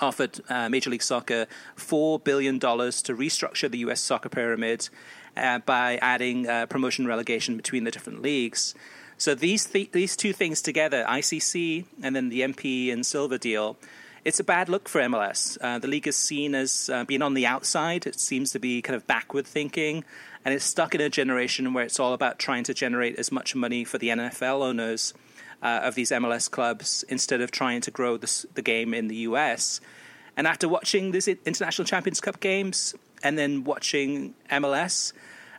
offered 0.00 0.40
uh, 0.48 0.68
Major 0.68 0.90
League 0.90 1.02
Soccer 1.02 1.46
$4 1.76 2.22
billion 2.24 2.58
to 2.58 2.66
restructure 2.68 3.70
the 3.70 3.78
U.S. 3.78 4.00
soccer 4.00 4.28
pyramid 4.28 4.88
uh, 5.36 5.60
by 5.60 5.96
adding 5.98 6.48
uh, 6.48 6.66
promotion 6.66 7.06
relegation 7.06 7.56
between 7.56 7.84
the 7.84 7.92
different 7.92 8.20
leagues. 8.20 8.74
So 9.22 9.36
these 9.36 9.66
th- 9.66 9.92
these 9.92 10.16
two 10.16 10.32
things 10.32 10.60
together, 10.60 11.04
ICC 11.08 11.84
and 12.02 12.16
then 12.16 12.28
the 12.28 12.40
MP 12.40 12.92
and 12.92 13.06
Silva 13.06 13.38
deal, 13.38 13.76
it's 14.24 14.40
a 14.40 14.44
bad 14.44 14.68
look 14.68 14.88
for 14.88 15.00
MLS. 15.02 15.56
Uh, 15.60 15.78
the 15.78 15.86
league 15.86 16.08
is 16.08 16.16
seen 16.16 16.56
as 16.56 16.90
uh, 16.92 17.04
being 17.04 17.22
on 17.22 17.34
the 17.34 17.46
outside. 17.46 18.04
It 18.04 18.18
seems 18.18 18.50
to 18.50 18.58
be 18.58 18.82
kind 18.82 18.96
of 18.96 19.06
backward 19.06 19.46
thinking, 19.46 20.02
and 20.44 20.52
it's 20.52 20.64
stuck 20.64 20.96
in 20.96 21.00
a 21.00 21.08
generation 21.08 21.72
where 21.72 21.84
it's 21.84 22.00
all 22.00 22.14
about 22.14 22.40
trying 22.40 22.64
to 22.64 22.74
generate 22.74 23.16
as 23.16 23.30
much 23.30 23.54
money 23.54 23.84
for 23.84 23.96
the 23.96 24.08
NFL 24.08 24.60
owners 24.60 25.14
uh, 25.62 25.82
of 25.84 25.94
these 25.94 26.10
MLS 26.10 26.50
clubs 26.50 27.04
instead 27.08 27.40
of 27.40 27.52
trying 27.52 27.80
to 27.82 27.92
grow 27.92 28.16
the, 28.16 28.46
the 28.54 28.62
game 28.62 28.92
in 28.92 29.06
the 29.06 29.18
US. 29.28 29.80
And 30.36 30.48
after 30.48 30.68
watching 30.68 31.12
these 31.12 31.28
International 31.28 31.86
Champions 31.86 32.20
Cup 32.20 32.40
games 32.40 32.96
and 33.22 33.38
then 33.38 33.62
watching 33.62 34.34
MLS, 34.50 35.12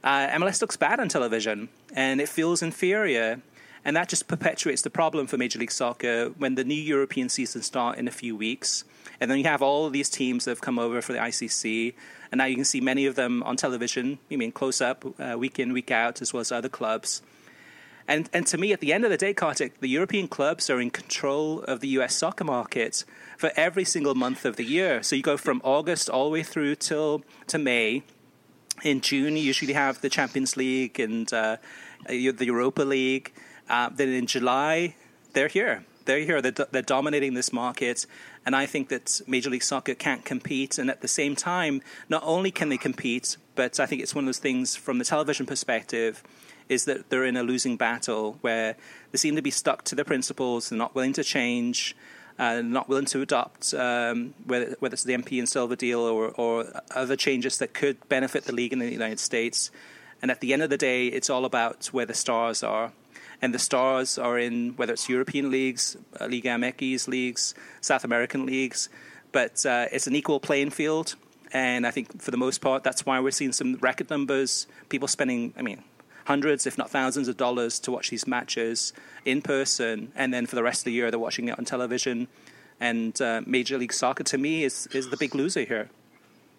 uh, 0.04 0.28
MLS 0.32 0.60
looks 0.60 0.76
bad 0.76 1.00
on 1.00 1.08
television 1.08 1.70
and 1.96 2.20
it 2.20 2.28
feels 2.28 2.62
inferior. 2.62 3.42
And 3.86 3.96
that 3.96 4.08
just 4.08 4.28
perpetuates 4.28 4.82
the 4.82 4.90
problem 4.90 5.28
for 5.28 5.38
Major 5.38 5.60
League 5.60 5.72
Soccer 5.72 6.30
when 6.38 6.56
the 6.56 6.64
new 6.64 6.74
European 6.74 7.28
season 7.30 7.62
starts 7.62 8.00
in 8.00 8.08
a 8.08 8.12
few 8.12 8.36
weeks. 8.36 8.86
And 9.20 9.30
then 9.30 9.38
you 9.38 9.44
have 9.44 9.62
all 9.62 9.86
of 9.86 9.94
these 9.94 10.10
teams 10.10 10.46
that 10.46 10.52
have 10.52 10.62
come 10.62 10.80
over 10.80 11.02
for 11.02 11.14
the 11.14 11.20
ICC. 11.20 11.94
And 12.32 12.40
now 12.40 12.46
you 12.46 12.56
can 12.56 12.66
see 12.66 12.80
many 12.80 13.06
of 13.06 13.16
them 13.16 13.44
on 13.44 13.58
television, 13.58 14.20
I 14.32 14.38
mean, 14.38 14.52
close 14.52 14.82
up, 14.82 15.06
uh, 15.20 15.36
week 15.38 15.60
in, 15.60 15.74
week 15.74 15.92
out, 15.92 16.22
as 16.22 16.34
well 16.34 16.42
as 16.42 16.52
other 16.52 16.70
clubs. 16.70 17.22
And, 18.08 18.30
and 18.34 18.46
to 18.48 18.58
me, 18.58 18.74
at 18.74 18.80
the 18.80 18.92
end 18.92 19.06
of 19.06 19.12
the 19.12 19.18
day, 19.18 19.34
Kartik, 19.34 19.80
the 19.80 19.88
European 19.88 20.28
clubs 20.28 20.70
are 20.70 20.82
in 20.82 20.90
control 20.90 21.62
of 21.64 21.80
the 21.80 21.88
US 22.00 22.16
soccer 22.16 22.44
market 22.44 23.06
for 23.38 23.52
every 23.56 23.86
single 23.86 24.16
month 24.16 24.46
of 24.46 24.56
the 24.56 24.66
year. 24.66 25.02
So 25.04 25.16
you 25.16 25.22
go 25.22 25.38
from 25.38 25.62
August 25.64 26.10
all 26.10 26.26
the 26.26 26.32
way 26.32 26.44
through 26.44 26.76
till 26.76 27.24
to 27.48 27.58
May. 27.58 28.04
In 28.84 29.00
June, 29.00 29.38
you 29.38 29.44
usually 29.44 29.74
have 29.74 30.02
the 30.02 30.10
Champions 30.10 30.58
League 30.58 31.00
and 31.00 31.32
uh, 31.32 31.58
the 32.08 32.46
Europa 32.46 32.82
League. 32.82 33.32
Uh, 33.74 33.90
then 33.92 34.10
in 34.10 34.28
July, 34.28 34.94
they're 35.34 35.48
here. 35.48 35.84
They're 36.06 36.20
here. 36.20 36.44
They're, 36.44 36.68
they're 36.72 36.84
dominating 36.84 37.34
this 37.34 37.52
market. 37.52 38.06
And 38.46 38.56
I 38.56 38.68
think 38.68 38.90
that 38.90 39.20
Major 39.26 39.50
League 39.50 39.64
Soccer 39.64 39.96
can't 39.96 40.24
compete. 40.24 40.78
And 40.78 40.92
at 40.92 41.02
the 41.02 41.08
same 41.08 41.36
time, 41.36 41.82
not 42.08 42.22
only 42.24 42.52
can 42.52 42.70
they 42.70 42.78
compete, 42.78 43.36
but 43.56 43.80
I 43.80 43.88
think 43.88 44.04
it's 44.04 44.14
one 44.14 44.26
of 44.26 44.28
those 44.28 44.38
things 44.38 44.76
from 44.76 45.00
the 45.00 45.06
television 45.06 45.48
perspective 45.48 46.22
is 46.70 46.86
that 46.86 47.10
they're 47.10 47.26
in 47.26 47.36
a 47.36 47.42
losing 47.42 47.76
battle 47.76 48.38
where 48.42 48.76
they 49.12 49.18
seem 49.18 49.36
to 49.38 49.42
be 49.42 49.50
stuck 49.50 49.84
to 49.86 49.96
their 49.96 50.06
principles. 50.06 50.70
They're 50.70 50.78
not 50.78 50.94
willing 50.94 51.14
to 51.14 51.24
change. 51.24 51.96
Uh, 52.38 52.62
not 52.62 52.90
willing 52.90 53.06
to 53.06 53.22
adopt 53.22 53.74
um, 53.76 54.34
whether, 54.46 54.76
whether 54.80 54.94
it's 54.94 55.04
the 55.04 55.14
MP 55.14 55.38
and 55.38 55.48
Silva 55.48 55.76
deal 55.76 56.00
or, 56.00 56.30
or 56.30 56.66
other 56.92 57.16
changes 57.16 57.60
that 57.60 57.74
could 57.74 57.98
benefit 58.10 58.46
the 58.46 58.54
league 58.54 58.74
in 58.74 58.80
the 58.80 58.92
United 58.92 59.20
States. 59.20 59.72
And 60.22 60.30
at 60.32 60.42
the 60.42 60.54
end 60.54 60.62
of 60.62 60.70
the 60.70 60.78
day, 60.78 61.08
it's 61.08 61.30
all 61.30 61.46
about 61.46 61.88
where 61.88 62.06
the 62.06 62.16
stars 62.16 62.64
are. 62.64 62.92
And 63.44 63.54
the 63.54 63.60
stars 63.60 64.18
are 64.18 64.40
in 64.40 64.72
whether 64.78 64.94
it's 64.94 65.10
European 65.10 65.52
leagues, 65.52 65.98
uh, 66.18 66.28
Liga 66.28 66.52
MX 66.52 67.10
leagues, 67.10 67.54
South 67.82 68.06
American 68.06 68.46
leagues, 68.46 68.88
but 69.34 69.66
uh, 69.66 69.88
it's 69.92 70.08
an 70.08 70.16
equal 70.16 70.40
playing 70.40 70.70
field. 70.70 71.16
And 71.52 71.86
I 71.86 71.92
think 71.92 72.22
for 72.22 72.32
the 72.32 72.38
most 72.38 72.62
part, 72.62 72.86
that's 72.86 73.06
why 73.06 73.20
we're 73.20 73.32
seeing 73.32 73.52
some 73.52 73.76
record 73.82 74.10
numbers, 74.10 74.66
people 74.88 75.10
spending, 75.10 75.54
I 75.58 75.62
mean, 75.62 75.84
hundreds, 76.24 76.66
if 76.66 76.78
not 76.78 76.90
thousands, 76.90 77.28
of 77.28 77.36
dollars 77.36 77.80
to 77.82 77.92
watch 77.92 78.12
these 78.12 78.26
matches 78.26 78.94
in 79.26 79.42
person, 79.42 80.14
and 80.16 80.34
then 80.34 80.46
for 80.46 80.56
the 80.56 80.64
rest 80.64 80.80
of 80.80 80.86
the 80.86 80.94
year 80.94 81.12
they're 81.12 81.20
watching 81.20 81.50
it 81.50 81.60
on 81.60 81.66
television. 81.66 82.30
And 82.80 83.22
uh, 83.22 83.42
Major 83.46 83.78
League 83.78 83.92
Soccer, 83.92 84.24
to 84.24 84.38
me, 84.38 84.64
is 84.64 84.88
is 84.94 85.10
the 85.10 85.18
big 85.18 85.36
loser 85.36 85.66
here. 85.66 85.90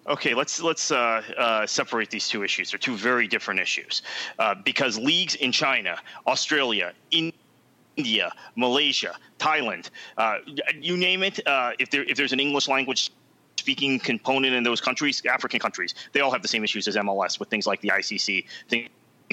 Okay, 0.06 0.34
let's 0.34 0.60
let's 0.60 0.90
uh, 0.90 1.22
uh, 1.38 1.66
separate 1.66 2.10
these 2.10 2.28
two 2.28 2.42
issues. 2.42 2.70
They're 2.70 2.78
two 2.78 2.96
very 2.96 3.26
different 3.26 3.58
issues 3.58 4.02
uh, 4.38 4.54
because 4.54 4.98
leagues 4.98 5.34
in 5.36 5.50
China, 5.50 5.98
Australia, 6.26 6.92
India, 7.10 8.30
Malaysia, 8.54 9.16
Thailand, 9.38 9.88
uh, 10.18 10.38
you 10.78 10.98
name 10.98 11.22
it. 11.22 11.46
Uh, 11.46 11.72
if 11.78 11.90
there 11.90 12.04
if 12.04 12.18
there's 12.18 12.34
an 12.34 12.40
English 12.40 12.68
language 12.68 13.10
speaking 13.58 13.98
component 13.98 14.54
in 14.54 14.62
those 14.62 14.80
countries, 14.80 15.22
African 15.26 15.58
countries, 15.58 15.94
they 16.12 16.20
all 16.20 16.30
have 16.30 16.42
the 16.42 16.48
same 16.48 16.64
issues 16.64 16.86
as 16.86 16.96
MLS 16.96 17.40
with 17.40 17.48
things 17.48 17.66
like 17.66 17.80
the 17.80 17.88
ICC, 17.88 18.44
things 18.68 18.90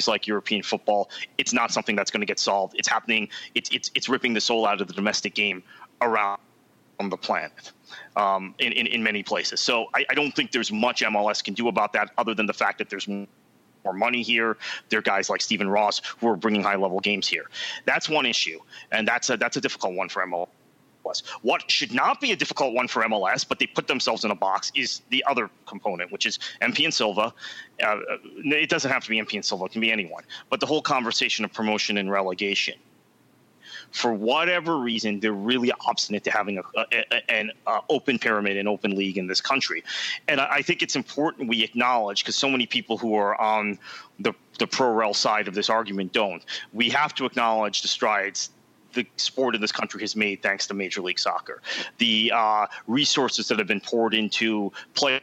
like 0.08 0.26
European 0.26 0.64
football. 0.64 1.10
It's 1.38 1.52
not 1.52 1.72
something 1.72 1.98
that's 1.98 2.12
going 2.12 2.22
to 2.22 2.26
get 2.26 2.40
solved. 2.40 2.76
It's 2.78 2.88
happening. 2.88 3.28
It's 3.56 3.70
it's 3.72 3.92
it's 3.94 4.08
ripping 4.08 4.36
the 4.36 4.42
soul 4.42 4.66
out 4.66 4.80
of 4.80 4.88
the 4.88 4.94
domestic 4.94 5.34
game 5.34 5.64
around 6.02 6.40
the 7.10 7.18
planet 7.18 7.72
um, 8.16 8.56
in, 8.60 8.72
in, 8.74 8.88
in 8.88 9.04
many 9.04 9.24
places. 9.24 9.60
So 9.60 9.88
I, 9.94 10.06
I 10.10 10.14
don't 10.14 10.32
think 10.32 10.52
there's 10.52 10.72
much 10.72 11.02
MLS 11.02 11.44
can 11.44 11.54
do 11.54 11.68
about 11.68 11.94
that, 11.94 12.12
other 12.18 12.34
than 12.34 12.46
the 12.46 12.54
fact 12.54 12.78
that 12.80 12.90
there's 12.90 13.08
more 13.08 13.94
money 13.94 14.22
here. 14.22 14.58
There 14.90 15.00
are 15.00 15.04
guys 15.04 15.30
like 15.30 15.42
Stephen 15.42 15.70
Ross 15.70 16.02
who 16.20 16.28
are 16.28 16.36
bringing 16.36 16.64
high 16.64 16.76
level 16.76 17.00
games 17.00 17.28
here. 17.28 17.46
That's 17.86 18.10
one 18.10 18.26
issue, 18.26 18.60
and 18.92 19.08
that's 19.08 19.30
a 19.30 19.38
that's 19.38 19.58
a 19.58 19.62
difficult 19.62 19.96
one 19.96 20.10
for 20.10 20.26
MLS. 20.26 20.48
What 21.42 21.70
should 21.70 21.94
not 21.94 22.22
be 22.22 22.32
a 22.32 22.36
difficult 22.36 22.74
one 22.74 22.88
for 22.88 23.04
MLS, 23.04 23.48
but 23.48 23.58
they 23.58 23.66
put 23.66 23.88
themselves 23.88 24.24
in 24.24 24.32
a 24.32 24.36
box, 24.36 24.72
is 24.76 25.02
the 25.10 25.24
other 25.28 25.50
component, 25.66 26.12
which 26.12 26.28
is 26.28 26.38
MP 26.62 26.86
and 26.86 26.94
Silva. 26.94 27.34
Uh, 27.84 27.98
it 28.46 28.70
doesn't 28.70 28.92
have 28.92 29.04
to 29.04 29.10
be 29.10 29.20
MP 29.20 29.34
and 29.34 29.44
Silva; 29.44 29.66
it 29.66 29.72
can 29.72 29.82
be 29.82 29.92
anyone. 29.92 30.24
But 30.50 30.60
the 30.60 30.68
whole 30.68 30.82
conversation 30.82 31.44
of 31.44 31.52
promotion 31.52 31.98
and 31.98 32.12
relegation. 32.12 32.76
For 33.92 34.14
whatever 34.14 34.78
reason, 34.78 35.20
they're 35.20 35.34
really 35.34 35.72
obstinate 35.86 36.24
to 36.26 36.32
having 36.32 36.58
a, 36.58 36.64
a, 36.76 37.32
an 37.32 37.52
uh, 37.68 37.82
open 37.90 38.20
pyramid, 38.20 38.58
and 38.58 38.68
open 38.68 38.96
league 38.96 39.18
in 39.18 39.28
this 39.28 39.42
country, 39.42 39.84
and 40.28 40.40
I, 40.40 40.56
I 40.56 40.62
think 40.62 40.82
it's 40.82 40.96
important 40.96 41.50
we 41.50 41.64
acknowledge 41.64 42.24
because 42.24 42.36
so 42.36 42.50
many 42.50 42.66
people 42.66 42.98
who 42.98 43.16
are 43.16 43.40
on 43.40 43.78
the 44.20 44.34
the 44.60 44.68
pro 44.68 44.92
rel 44.92 45.14
side 45.14 45.48
of 45.48 45.56
this 45.56 45.70
argument 45.70 46.14
don't. 46.14 46.44
We 46.74 46.90
have 46.90 47.16
to 47.16 47.26
acknowledge 47.26 47.82
the 47.82 47.88
strides 47.88 48.52
the 48.94 49.06
sport 49.16 49.56
in 49.56 49.62
this 49.62 49.72
country 49.72 50.02
has 50.02 50.16
made 50.16 50.42
thanks 50.42 50.68
to 50.68 50.74
Major 50.74 51.02
League 51.02 51.20
Soccer. 51.20 51.62
The 51.98 52.32
uh, 52.34 52.68
resources 52.88 53.48
that 53.48 53.58
have 53.58 53.68
been 53.68 53.82
poured 53.82 54.14
into 54.14 54.72
play 54.94 55.22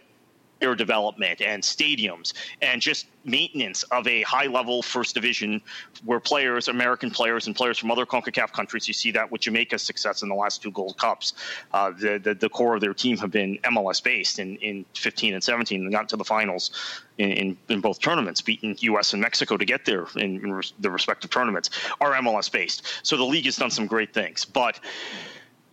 player 0.59 0.75
development 0.75 1.41
and 1.41 1.63
stadiums 1.63 2.33
and 2.63 2.81
just 2.81 3.07
maintenance 3.25 3.83
of 3.85 4.07
a 4.07 4.23
high 4.23 4.47
level 4.47 4.83
first 4.83 5.15
division 5.15 5.61
where 6.05 6.21
players, 6.21 6.69
American 6.69 7.11
players 7.11 7.47
and 7.47 7.55
players 7.55 7.79
from 7.79 7.91
other 7.91 8.07
CONCACAF 8.07 8.53
countries, 8.53 8.89
you 8.89 8.95
see 8.95 9.11
that 9.11 9.31
with 9.31 9.43
Jamaica's 9.43 9.83
success 9.83 10.23
in 10.23 10.29
the 10.29 10.35
last 10.35 10.63
two 10.63 10.71
Gold 10.71 10.97
Cups. 10.99 11.35
Uh, 11.73 11.91
the, 11.91 12.19
the, 12.19 12.35
the, 12.35 12.49
core 12.49 12.75
of 12.75 12.81
their 12.81 12.95
team 12.95 13.17
have 13.19 13.31
been 13.31 13.59
MLS 13.65 14.03
based 14.03 14.39
in, 14.39 14.57
in 14.57 14.85
15 14.95 15.35
and 15.35 15.45
17 15.45 15.83
and 15.83 15.93
got 15.93 16.09
to 16.09 16.17
the 16.17 16.25
finals 16.25 17.03
in, 17.19 17.31
in, 17.31 17.57
in, 17.69 17.81
both 17.81 18.01
tournaments, 18.01 18.41
beating 18.41 18.77
U.S. 18.81 19.13
and 19.13 19.21
Mexico 19.21 19.57
to 19.57 19.65
get 19.65 19.85
there 19.85 20.07
in, 20.17 20.43
in 20.45 20.63
the 20.81 20.91
respective 20.91 21.31
tournaments, 21.31 21.71
are 22.01 22.13
MLS 22.15 22.51
based. 22.51 22.83
So 23.03 23.17
the 23.17 23.25
league 23.25 23.45
has 23.45 23.57
done 23.57 23.71
some 23.71 23.87
great 23.87 24.15
things. 24.15 24.45
But 24.45 24.81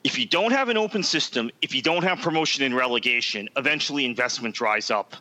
if 0.06 0.20
you 0.20 0.26
don't 0.28 0.51
have 0.51 0.70
an 0.70 0.78
open 0.78 1.01
system, 1.01 1.49
if 1.64 1.74
you 1.74 1.82
don't 1.82 2.03
have 2.03 2.20
promotion 2.20 2.64
and 2.64 2.76
relegation, 2.76 3.49
eventually 3.58 4.06
investment 4.06 4.53
dries 4.53 4.91
up 4.91 5.16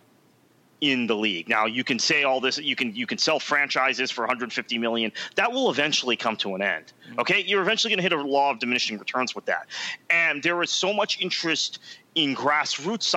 in 0.82 1.06
the 1.06 1.16
league. 1.16 1.48
Now 1.48 1.64
you 1.64 1.82
can 1.82 1.98
say 1.98 2.24
all 2.24 2.38
this, 2.38 2.58
you 2.58 2.76
can 2.76 2.94
you 2.94 3.06
can 3.06 3.16
sell 3.16 3.40
franchises 3.40 4.10
for 4.10 4.20
150 4.22 4.76
million. 4.76 5.10
That 5.36 5.50
will 5.50 5.70
eventually 5.70 6.16
come 6.16 6.36
to 6.36 6.54
an 6.54 6.60
end. 6.60 6.92
Mm-hmm. 7.08 7.20
Okay, 7.20 7.42
you're 7.44 7.62
eventually 7.62 7.92
going 7.92 7.98
to 7.98 8.02
hit 8.02 8.12
a 8.12 8.20
law 8.20 8.50
of 8.50 8.58
diminishing 8.58 8.98
returns 8.98 9.34
with 9.34 9.46
that. 9.46 9.68
And 10.10 10.42
there 10.42 10.62
is 10.62 10.70
so 10.70 10.92
much 10.92 11.18
interest 11.18 11.78
in 12.14 12.36
grassroots 12.36 13.16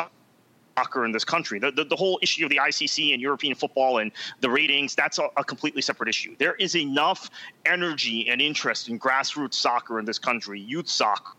soccer 0.78 1.04
in 1.04 1.12
this 1.12 1.26
country. 1.26 1.60
The, 1.60 1.72
the, 1.72 1.84
the, 1.84 1.98
whole 1.98 2.18
issue 2.22 2.46
of 2.46 2.50
the 2.50 2.62
ICC 2.64 3.12
and 3.12 3.22
European 3.22 3.56
football 3.56 3.98
and 3.98 4.14
the 4.40 4.50
ratings, 4.50 4.96
that's 4.96 5.20
a, 5.20 5.28
a, 5.36 5.44
completely 5.44 5.82
separate 5.82 6.08
issue. 6.08 6.36
There 6.38 6.54
is 6.56 6.76
enough 6.76 7.30
energy 7.66 8.30
and 8.30 8.42
interest 8.42 8.88
in 8.88 9.00
grassroots 9.00 9.56
soccer 9.56 10.00
in 10.00 10.06
this 10.06 10.20
country, 10.20 10.60
youth 10.62 10.88
soccer, 10.88 11.34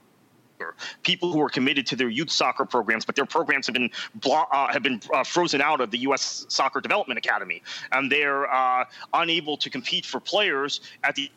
soccer. 0.59 0.75
People 1.03 1.33
who 1.33 1.41
are 1.41 1.49
committed 1.49 1.87
to 1.87 1.97
their 1.97 2.09
youth 2.09 2.31
soccer 2.31 2.65
programs, 2.65 3.05
but 3.05 3.17
their 3.17 3.27
programs 3.27 3.67
have 3.67 3.75
been 3.75 3.91
uh, 4.31 4.73
have 4.73 4.83
been 4.83 5.01
uh, 5.15 5.25
frozen 5.25 5.61
out 5.61 5.81
of 5.81 5.91
the 5.91 5.99
U.S. 5.99 6.47
Soccer 6.49 6.81
Development 6.81 7.19
Academy, 7.19 7.63
and 7.93 8.11
they're 8.11 8.53
uh, 8.53 8.85
unable 9.15 9.57
to 9.57 9.71
compete 9.71 10.05
for 10.05 10.21
players 10.21 10.81
at 11.05 11.15
the 11.15 11.31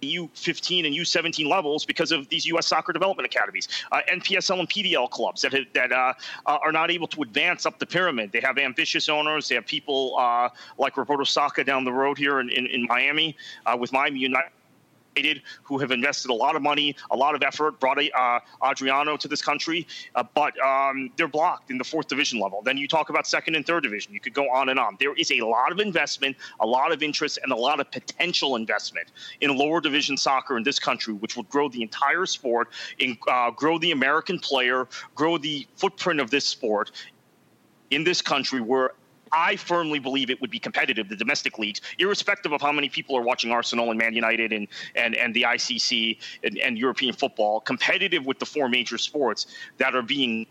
U15 0.00 0.86
and 0.86 0.94
U17 0.94 1.48
levels 1.48 1.84
because 1.84 2.12
of 2.12 2.28
these 2.28 2.46
U.S. 2.46 2.68
soccer 2.68 2.92
development 2.92 3.26
academies, 3.26 3.66
uh, 3.90 4.00
NPSL 4.08 4.60
and 4.60 4.70
PDL 4.70 5.10
clubs 5.10 5.42
that 5.42 5.54
that 5.74 5.90
uh, 5.90 6.12
uh, 6.46 6.58
are 6.62 6.72
not 6.72 6.90
able 6.90 7.08
to 7.08 7.22
advance 7.22 7.66
up 7.66 7.78
the 7.78 7.86
pyramid. 7.86 8.30
They 8.32 8.40
have 8.40 8.58
ambitious 8.58 9.08
owners. 9.08 9.48
They 9.48 9.56
have 9.56 9.66
people 9.66 10.16
uh, 10.18 10.50
like 10.78 10.96
Roberto 10.96 11.24
Sacca 11.24 11.66
down 11.66 11.84
the 11.84 11.92
road 11.92 12.16
here 12.16 12.38
in, 12.40 12.48
in, 12.50 12.66
in 12.66 12.86
Miami 12.86 13.36
uh, 13.66 13.76
with 13.76 13.92
Miami 13.92 14.20
United 14.20 14.50
Who 15.64 15.78
have 15.78 15.90
invested 15.90 16.30
a 16.30 16.34
lot 16.34 16.54
of 16.54 16.62
money, 16.62 16.94
a 17.10 17.16
lot 17.16 17.34
of 17.34 17.42
effort, 17.42 17.80
brought 17.80 17.98
uh, 17.98 18.40
Adriano 18.64 19.16
to 19.16 19.26
this 19.26 19.42
country, 19.42 19.86
uh, 20.14 20.22
but 20.34 20.58
um, 20.60 21.10
they're 21.16 21.28
blocked 21.28 21.70
in 21.70 21.78
the 21.78 21.84
fourth 21.84 22.08
division 22.08 22.38
level. 22.38 22.62
Then 22.62 22.76
you 22.76 22.86
talk 22.86 23.10
about 23.10 23.26
second 23.26 23.56
and 23.56 23.66
third 23.66 23.82
division. 23.82 24.12
You 24.12 24.20
could 24.20 24.34
go 24.34 24.48
on 24.50 24.68
and 24.68 24.78
on. 24.78 24.96
There 25.00 25.14
is 25.14 25.32
a 25.32 25.40
lot 25.40 25.72
of 25.72 25.80
investment, 25.80 26.36
a 26.60 26.66
lot 26.66 26.92
of 26.92 27.02
interest, 27.02 27.38
and 27.42 27.52
a 27.52 27.56
lot 27.56 27.80
of 27.80 27.90
potential 27.90 28.54
investment 28.56 29.08
in 29.40 29.56
lower 29.56 29.80
division 29.80 30.16
soccer 30.16 30.56
in 30.56 30.62
this 30.62 30.78
country, 30.78 31.14
which 31.14 31.36
would 31.36 31.48
grow 31.48 31.68
the 31.68 31.82
entire 31.82 32.26
sport, 32.26 32.68
in, 32.98 33.18
uh, 33.28 33.50
grow 33.50 33.78
the 33.78 33.90
American 33.90 34.38
player, 34.38 34.86
grow 35.14 35.36
the 35.38 35.66
footprint 35.76 36.20
of 36.20 36.30
this 36.30 36.44
sport 36.44 36.92
in 37.90 38.04
this 38.04 38.22
country 38.22 38.60
where 38.60 38.92
I 39.32 39.56
firmly 39.56 39.98
believe 39.98 40.30
it 40.30 40.40
would 40.40 40.50
be 40.50 40.58
competitive, 40.58 41.08
the 41.08 41.16
domestic 41.16 41.58
leagues, 41.58 41.80
irrespective 41.98 42.52
of 42.52 42.60
how 42.60 42.72
many 42.72 42.88
people 42.88 43.16
are 43.16 43.22
watching 43.22 43.50
Arsenal 43.50 43.90
and 43.90 43.98
Man 43.98 44.14
United 44.14 44.52
and, 44.52 44.68
and, 44.94 45.14
and 45.14 45.34
the 45.34 45.42
ICC 45.42 46.18
and, 46.44 46.58
and 46.58 46.78
European 46.78 47.14
football, 47.14 47.60
competitive 47.60 48.26
with 48.26 48.38
the 48.38 48.46
four 48.46 48.68
major 48.68 48.98
sports 48.98 49.46
that 49.78 49.94
are 49.94 50.02
being 50.02 50.46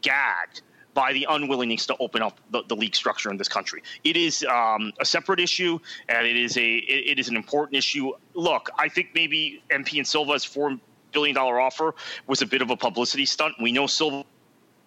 gagged 0.00 0.62
by 0.96 1.12
the 1.12 1.26
unwillingness 1.28 1.84
to 1.84 1.96
open 2.00 2.22
up 2.22 2.40
the, 2.50 2.62
the 2.68 2.74
league 2.74 2.94
structure 2.94 3.30
in 3.30 3.36
this 3.36 3.48
country. 3.48 3.82
It 4.02 4.16
is 4.16 4.44
um, 4.44 4.92
a 4.98 5.04
separate 5.04 5.40
issue, 5.40 5.78
and 6.08 6.26
it 6.26 6.36
is 6.36 6.56
a 6.56 6.76
it, 6.76 7.10
it 7.10 7.18
is 7.18 7.28
an 7.28 7.36
important 7.36 7.76
issue. 7.76 8.12
Look, 8.32 8.70
I 8.78 8.88
think 8.88 9.10
maybe 9.14 9.62
MP 9.70 9.98
and 9.98 10.06
Silva's 10.06 10.42
four 10.42 10.78
billion 11.12 11.34
dollar 11.34 11.60
offer 11.60 11.94
was 12.26 12.40
a 12.40 12.46
bit 12.46 12.62
of 12.62 12.70
a 12.70 12.76
publicity 12.76 13.26
stunt. 13.26 13.54
We 13.60 13.72
know 13.72 13.86
Silva 13.86 14.24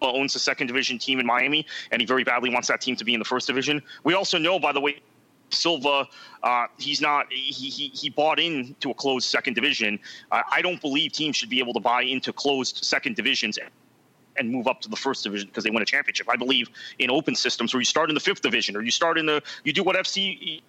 owns 0.02 0.34
a 0.34 0.38
second 0.38 0.66
division 0.66 0.98
team 0.98 1.20
in 1.20 1.26
Miami, 1.26 1.66
and 1.90 2.00
he 2.00 2.06
very 2.06 2.24
badly 2.24 2.50
wants 2.50 2.68
that 2.68 2.80
team 2.80 2.96
to 2.96 3.04
be 3.04 3.14
in 3.14 3.18
the 3.18 3.24
first 3.24 3.46
division. 3.46 3.82
We 4.04 4.14
also 4.14 4.38
know, 4.38 4.58
by 4.58 4.72
the 4.72 4.80
way, 4.80 5.00
Silva, 5.50 6.06
uh, 6.42 6.66
he's 6.78 7.00
not. 7.00 7.26
He, 7.30 7.68
he 7.70 7.88
he 7.88 8.08
bought 8.08 8.38
into 8.38 8.90
a 8.90 8.94
closed 8.94 9.28
second 9.28 9.54
division. 9.54 9.98
Uh, 10.30 10.42
I 10.50 10.62
don't 10.62 10.80
believe 10.80 11.12
teams 11.12 11.36
should 11.36 11.50
be 11.50 11.58
able 11.58 11.74
to 11.74 11.80
buy 11.80 12.02
into 12.02 12.32
closed 12.32 12.84
second 12.84 13.16
divisions 13.16 13.58
and 14.36 14.50
move 14.50 14.66
up 14.66 14.80
to 14.80 14.88
the 14.88 14.96
first 14.96 15.24
division 15.24 15.48
because 15.48 15.64
they 15.64 15.70
win 15.70 15.82
a 15.82 15.86
championship. 15.86 16.28
I 16.30 16.36
believe 16.36 16.70
in 16.98 17.10
open 17.10 17.34
systems 17.34 17.74
where 17.74 17.80
you 17.80 17.84
start 17.84 18.10
in 18.10 18.14
the 18.14 18.20
fifth 18.20 18.42
division 18.42 18.76
or 18.76 18.82
you 18.82 18.90
start 18.90 19.18
in 19.18 19.26
the 19.26 19.42
you 19.64 19.72
do 19.72 19.82
what 19.82 19.96
FC 19.96 20.62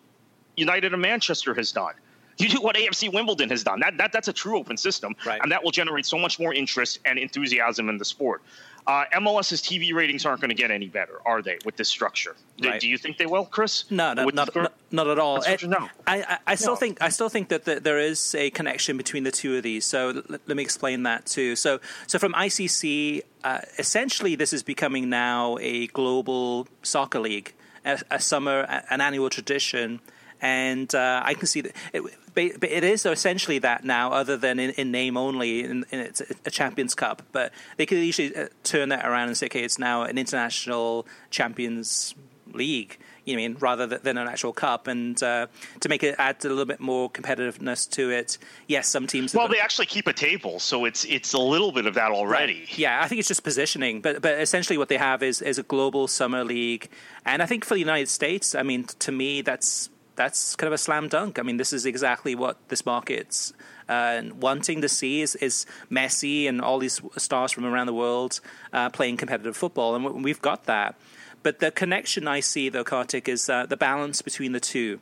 United 0.57 0.93
of 0.93 0.99
Manchester 0.99 1.53
has 1.53 1.71
done. 1.71 1.93
You 2.37 2.49
do 2.49 2.61
what 2.61 2.75
AFC 2.75 3.13
Wimbledon 3.13 3.49
has 3.49 3.63
done. 3.63 3.79
That, 3.81 3.97
that 3.97 4.11
that's 4.11 4.27
a 4.27 4.33
true 4.33 4.57
open 4.57 4.77
system, 4.77 5.15
right. 5.25 5.39
and 5.43 5.51
that 5.51 5.63
will 5.63 5.71
generate 5.71 6.05
so 6.05 6.17
much 6.17 6.39
more 6.39 6.53
interest 6.53 6.99
and 7.05 7.19
enthusiasm 7.19 7.87
in 7.89 7.97
the 7.97 8.05
sport. 8.05 8.41
Uh, 8.87 9.05
MLS's 9.13 9.61
TV 9.61 9.93
ratings 9.93 10.25
aren't 10.25 10.41
going 10.41 10.49
to 10.49 10.55
get 10.55 10.71
any 10.71 10.87
better, 10.87 11.19
are 11.25 11.41
they, 11.41 11.57
with 11.65 11.75
this 11.77 11.89
structure? 11.89 12.35
Right. 12.61 12.73
Do, 12.73 12.79
do, 12.79 12.89
you 12.89 12.97
think 12.97 13.17
they 13.17 13.25
will, 13.25 13.45
Chris? 13.45 13.85
No, 13.91 14.13
no, 14.13 14.25
not, 14.25 14.55
not, 14.55 14.73
not, 14.91 15.07
at 15.07 15.19
all. 15.19 15.41
It, 15.41 15.63
no. 15.67 15.89
I, 16.07 16.21
I, 16.23 16.37
I 16.47 16.55
still 16.55 16.73
no. 16.73 16.77
think 16.77 17.01
I 17.01 17.09
still 17.09 17.29
think 17.29 17.49
that 17.49 17.65
the, 17.65 17.79
there 17.79 17.99
is 17.99 18.35
a 18.35 18.49
connection 18.49 18.97
between 18.97 19.23
the 19.23 19.31
two 19.31 19.55
of 19.55 19.63
these. 19.63 19.85
So 19.85 20.09
l- 20.09 20.23
let 20.29 20.57
me 20.57 20.63
explain 20.63 21.03
that 21.03 21.25
too. 21.25 21.55
So, 21.55 21.79
so 22.07 22.17
from 22.17 22.33
ICC, 22.33 23.21
uh, 23.43 23.59
essentially, 23.77 24.35
this 24.35 24.53
is 24.53 24.63
becoming 24.63 25.09
now 25.09 25.57
a 25.61 25.87
global 25.87 26.67
soccer 26.81 27.19
league, 27.19 27.53
a, 27.85 27.99
a 28.09 28.19
summer, 28.19 28.61
an 28.89 29.01
annual 29.01 29.29
tradition 29.29 30.01
and 30.41 30.93
uh, 30.95 31.21
I 31.23 31.35
can 31.35 31.45
see 31.45 31.61
that 31.61 31.75
it, 31.93 32.01
but 32.33 32.63
it 32.63 32.83
is 32.83 33.05
essentially 33.05 33.59
that 33.59 33.83
now, 33.83 34.11
other 34.11 34.37
than 34.37 34.59
in, 34.59 34.71
in 34.71 34.91
name 34.91 35.17
only, 35.17 35.63
in, 35.63 35.85
in, 35.91 35.99
it's 35.99 36.21
a 36.45 36.51
Champions 36.51 36.95
Cup. 36.95 37.23
But 37.31 37.51
they 37.77 37.85
could 37.85 37.97
easily 37.97 38.35
uh, 38.35 38.47
turn 38.63 38.89
that 38.89 39.05
around 39.05 39.27
and 39.27 39.37
say, 39.37 39.47
okay, 39.47 39.63
it's 39.63 39.79
now 39.79 40.03
an 40.03 40.17
international 40.17 41.05
Champions 41.29 42.15
League. 42.53 42.97
You 43.23 43.37
mean 43.37 43.55
rather 43.59 43.85
than 43.85 44.17
an 44.17 44.27
actual 44.27 44.51
cup, 44.51 44.87
and 44.87 45.21
uh, 45.21 45.45
to 45.81 45.89
make 45.89 46.01
it 46.01 46.15
add 46.17 46.43
a 46.43 46.49
little 46.49 46.65
bit 46.65 46.79
more 46.79 47.07
competitiveness 47.07 47.87
to 47.91 48.09
it. 48.09 48.39
Yes, 48.65 48.87
some 48.87 49.05
teams. 49.05 49.35
Well, 49.35 49.47
they 49.47 49.59
actually 49.59 49.85
keep 49.85 50.07
a 50.07 50.13
table, 50.13 50.59
so 50.59 50.85
it's 50.85 51.05
it's 51.05 51.33
a 51.33 51.39
little 51.39 51.71
bit 51.71 51.85
of 51.85 51.93
that 51.93 52.11
already. 52.11 52.61
Right. 52.61 52.79
Yeah, 52.79 52.99
I 52.99 53.07
think 53.07 53.19
it's 53.19 53.27
just 53.27 53.43
positioning, 53.43 54.01
but 54.01 54.23
but 54.23 54.39
essentially 54.39 54.75
what 54.75 54.89
they 54.89 54.97
have 54.97 55.21
is 55.21 55.39
is 55.39 55.59
a 55.59 55.63
global 55.63 56.07
summer 56.07 56.43
league, 56.43 56.89
and 57.23 57.43
I 57.43 57.45
think 57.45 57.63
for 57.63 57.75
the 57.75 57.79
United 57.79 58.09
States, 58.09 58.55
I 58.55 58.63
mean, 58.63 58.85
to 58.85 59.11
me, 59.11 59.41
that's 59.41 59.91
that's 60.15 60.55
kind 60.55 60.67
of 60.67 60.73
a 60.73 60.77
slam 60.77 61.07
dunk. 61.07 61.39
I 61.39 61.41
mean, 61.41 61.57
this 61.57 61.73
is 61.73 61.85
exactly 61.85 62.35
what 62.35 62.57
this 62.69 62.85
market's 62.85 63.53
uh, 63.89 64.21
wanting 64.39 64.81
to 64.81 64.89
see 64.89 65.21
is, 65.21 65.35
is 65.35 65.65
Messi 65.89 66.47
and 66.47 66.61
all 66.61 66.79
these 66.79 67.01
stars 67.17 67.51
from 67.51 67.65
around 67.65 67.87
the 67.87 67.93
world 67.93 68.39
uh, 68.73 68.89
playing 68.89 69.17
competitive 69.17 69.55
football, 69.55 69.95
and 69.95 70.23
we've 70.23 70.41
got 70.41 70.65
that. 70.65 70.95
But 71.43 71.59
the 71.59 71.71
connection 71.71 72.27
I 72.27 72.39
see, 72.39 72.69
though, 72.69 72.83
Kartik, 72.83 73.27
is 73.27 73.49
uh, 73.49 73.65
the 73.65 73.77
balance 73.77 74.21
between 74.21 74.51
the 74.51 74.59
two. 74.59 74.99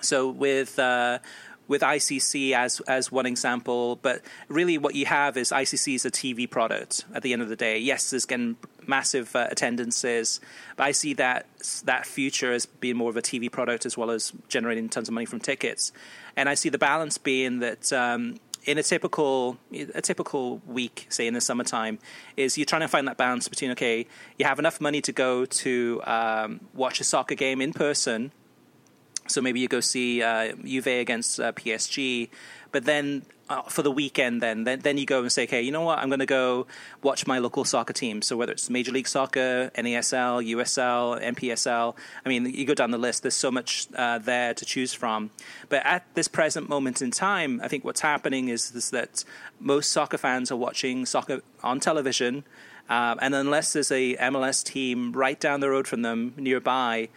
So 0.00 0.28
with 0.28 0.78
uh, 0.78 1.18
with 1.68 1.82
ICC 1.82 2.52
as 2.52 2.80
as 2.80 3.10
one 3.10 3.26
example, 3.26 3.96
but 3.96 4.22
really 4.48 4.78
what 4.78 4.94
you 4.94 5.06
have 5.06 5.36
is 5.36 5.50
ICC 5.50 5.96
is 5.96 6.04
a 6.04 6.10
TV 6.10 6.48
product 6.48 7.04
at 7.14 7.22
the 7.22 7.32
end 7.32 7.42
of 7.42 7.48
the 7.48 7.56
day. 7.56 7.78
Yes, 7.78 8.10
there's 8.10 8.26
getting 8.26 8.56
massive 8.86 9.34
uh, 9.34 9.48
attendances, 9.50 10.40
but 10.76 10.84
I 10.84 10.92
see 10.92 11.14
that 11.14 11.46
that 11.84 12.06
future 12.06 12.52
as 12.52 12.66
being 12.66 12.96
more 12.96 13.10
of 13.10 13.16
a 13.16 13.22
TV 13.22 13.50
product 13.50 13.86
as 13.86 13.96
well 13.96 14.10
as 14.10 14.32
generating 14.48 14.88
tons 14.88 15.08
of 15.08 15.14
money 15.14 15.26
from 15.26 15.40
tickets. 15.40 15.92
And 16.36 16.48
I 16.48 16.54
see 16.54 16.68
the 16.68 16.78
balance 16.78 17.18
being 17.18 17.60
that 17.60 17.92
um, 17.92 18.38
in 18.64 18.78
a 18.78 18.82
typical 18.82 19.58
a 19.72 20.02
typical 20.02 20.60
week, 20.66 21.06
say 21.08 21.26
in 21.26 21.34
the 21.34 21.40
summertime, 21.40 21.98
is 22.36 22.56
you're 22.58 22.66
trying 22.66 22.82
to 22.82 22.88
find 22.88 23.08
that 23.08 23.16
balance 23.16 23.48
between 23.48 23.72
okay, 23.72 24.06
you 24.38 24.46
have 24.46 24.58
enough 24.58 24.80
money 24.80 25.00
to 25.02 25.12
go 25.12 25.46
to 25.46 26.02
um, 26.04 26.60
watch 26.74 27.00
a 27.00 27.04
soccer 27.04 27.34
game 27.34 27.60
in 27.60 27.72
person 27.72 28.32
so 29.28 29.40
maybe 29.40 29.60
you 29.60 29.68
go 29.68 29.80
see 29.80 30.22
uh, 30.22 30.54
Juve 30.64 30.86
against 30.86 31.40
uh, 31.40 31.52
PSG, 31.52 32.28
but 32.72 32.84
then 32.84 33.22
uh, 33.48 33.62
for 33.62 33.82
the 33.82 33.90
weekend, 33.90 34.42
then, 34.42 34.64
then 34.64 34.80
then 34.80 34.98
you 34.98 35.06
go 35.06 35.20
and 35.22 35.30
say, 35.30 35.44
okay, 35.44 35.62
you 35.62 35.70
know 35.70 35.82
what? 35.82 35.98
I'm 35.98 36.08
going 36.08 36.20
to 36.20 36.26
go 36.26 36.66
watch 37.02 37.26
my 37.26 37.38
local 37.38 37.64
soccer 37.64 37.92
team. 37.92 38.22
So 38.22 38.36
whether 38.36 38.52
it's 38.52 38.68
Major 38.68 38.92
League 38.92 39.06
Soccer, 39.06 39.70
NASL, 39.76 40.44
USL, 40.54 41.22
NPSL, 41.22 41.94
I 42.24 42.28
mean, 42.28 42.46
you 42.46 42.64
go 42.64 42.74
down 42.74 42.90
the 42.90 42.98
list. 42.98 43.22
There's 43.22 43.34
so 43.34 43.50
much 43.50 43.86
uh, 43.94 44.18
there 44.18 44.52
to 44.54 44.64
choose 44.64 44.92
from. 44.92 45.30
But 45.68 45.86
at 45.86 46.06
this 46.14 46.28
present 46.28 46.68
moment 46.68 47.00
in 47.00 47.10
time, 47.10 47.60
I 47.62 47.68
think 47.68 47.84
what's 47.84 48.00
happening 48.00 48.48
is, 48.48 48.74
is 48.74 48.90
that 48.90 49.24
most 49.60 49.90
soccer 49.90 50.18
fans 50.18 50.50
are 50.50 50.56
watching 50.56 51.06
soccer 51.06 51.42
on 51.62 51.78
television. 51.78 52.44
Uh, 52.88 53.16
and 53.20 53.34
unless 53.34 53.72
there's 53.72 53.90
a 53.90 54.16
MLS 54.16 54.62
team 54.64 55.12
right 55.12 55.38
down 55.38 55.60
the 55.60 55.70
road 55.70 55.88
from 55.88 56.02
them 56.02 56.34
nearby, 56.36 57.08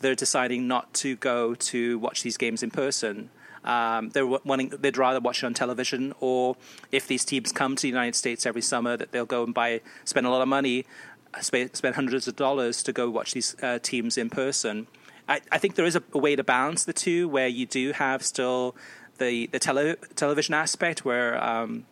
they're 0.00 0.14
deciding 0.14 0.68
not 0.68 0.92
to 0.94 1.16
go 1.16 1.54
to 1.54 1.98
watch 1.98 2.22
these 2.22 2.36
games 2.36 2.62
in 2.62 2.70
person. 2.70 3.30
Um, 3.64 4.10
they're 4.10 4.26
wanting, 4.26 4.68
they'd 4.68 4.96
rather 4.96 5.18
watch 5.18 5.42
it 5.42 5.46
on 5.46 5.54
television, 5.54 6.14
or 6.20 6.56
if 6.92 7.08
these 7.08 7.24
teams 7.24 7.50
come 7.50 7.74
to 7.74 7.82
the 7.82 7.88
United 7.88 8.14
States 8.14 8.46
every 8.46 8.62
summer, 8.62 8.96
that 8.96 9.10
they'll 9.10 9.26
go 9.26 9.42
and 9.42 9.52
buy, 9.52 9.80
spend 10.04 10.24
a 10.24 10.30
lot 10.30 10.40
of 10.40 10.46
money, 10.46 10.86
uh, 11.34 11.40
spend, 11.40 11.74
spend 11.74 11.96
hundreds 11.96 12.28
of 12.28 12.36
dollars 12.36 12.82
to 12.84 12.92
go 12.92 13.10
watch 13.10 13.34
these 13.34 13.56
uh, 13.62 13.80
teams 13.80 14.16
in 14.16 14.30
person. 14.30 14.86
I, 15.28 15.40
I, 15.50 15.58
think 15.58 15.74
there 15.74 15.84
is 15.84 15.96
a, 15.96 16.02
a, 16.12 16.18
way 16.18 16.36
to 16.36 16.44
balance 16.44 16.84
the 16.84 16.92
two, 16.92 17.28
where 17.28 17.48
you 17.48 17.66
do 17.66 17.90
have 17.90 18.22
still 18.22 18.76
the 19.18 19.48
the 19.48 19.58
tele, 19.58 19.96
television 20.14 20.54
aspect, 20.54 21.04
where 21.04 21.42
um, 21.42 21.86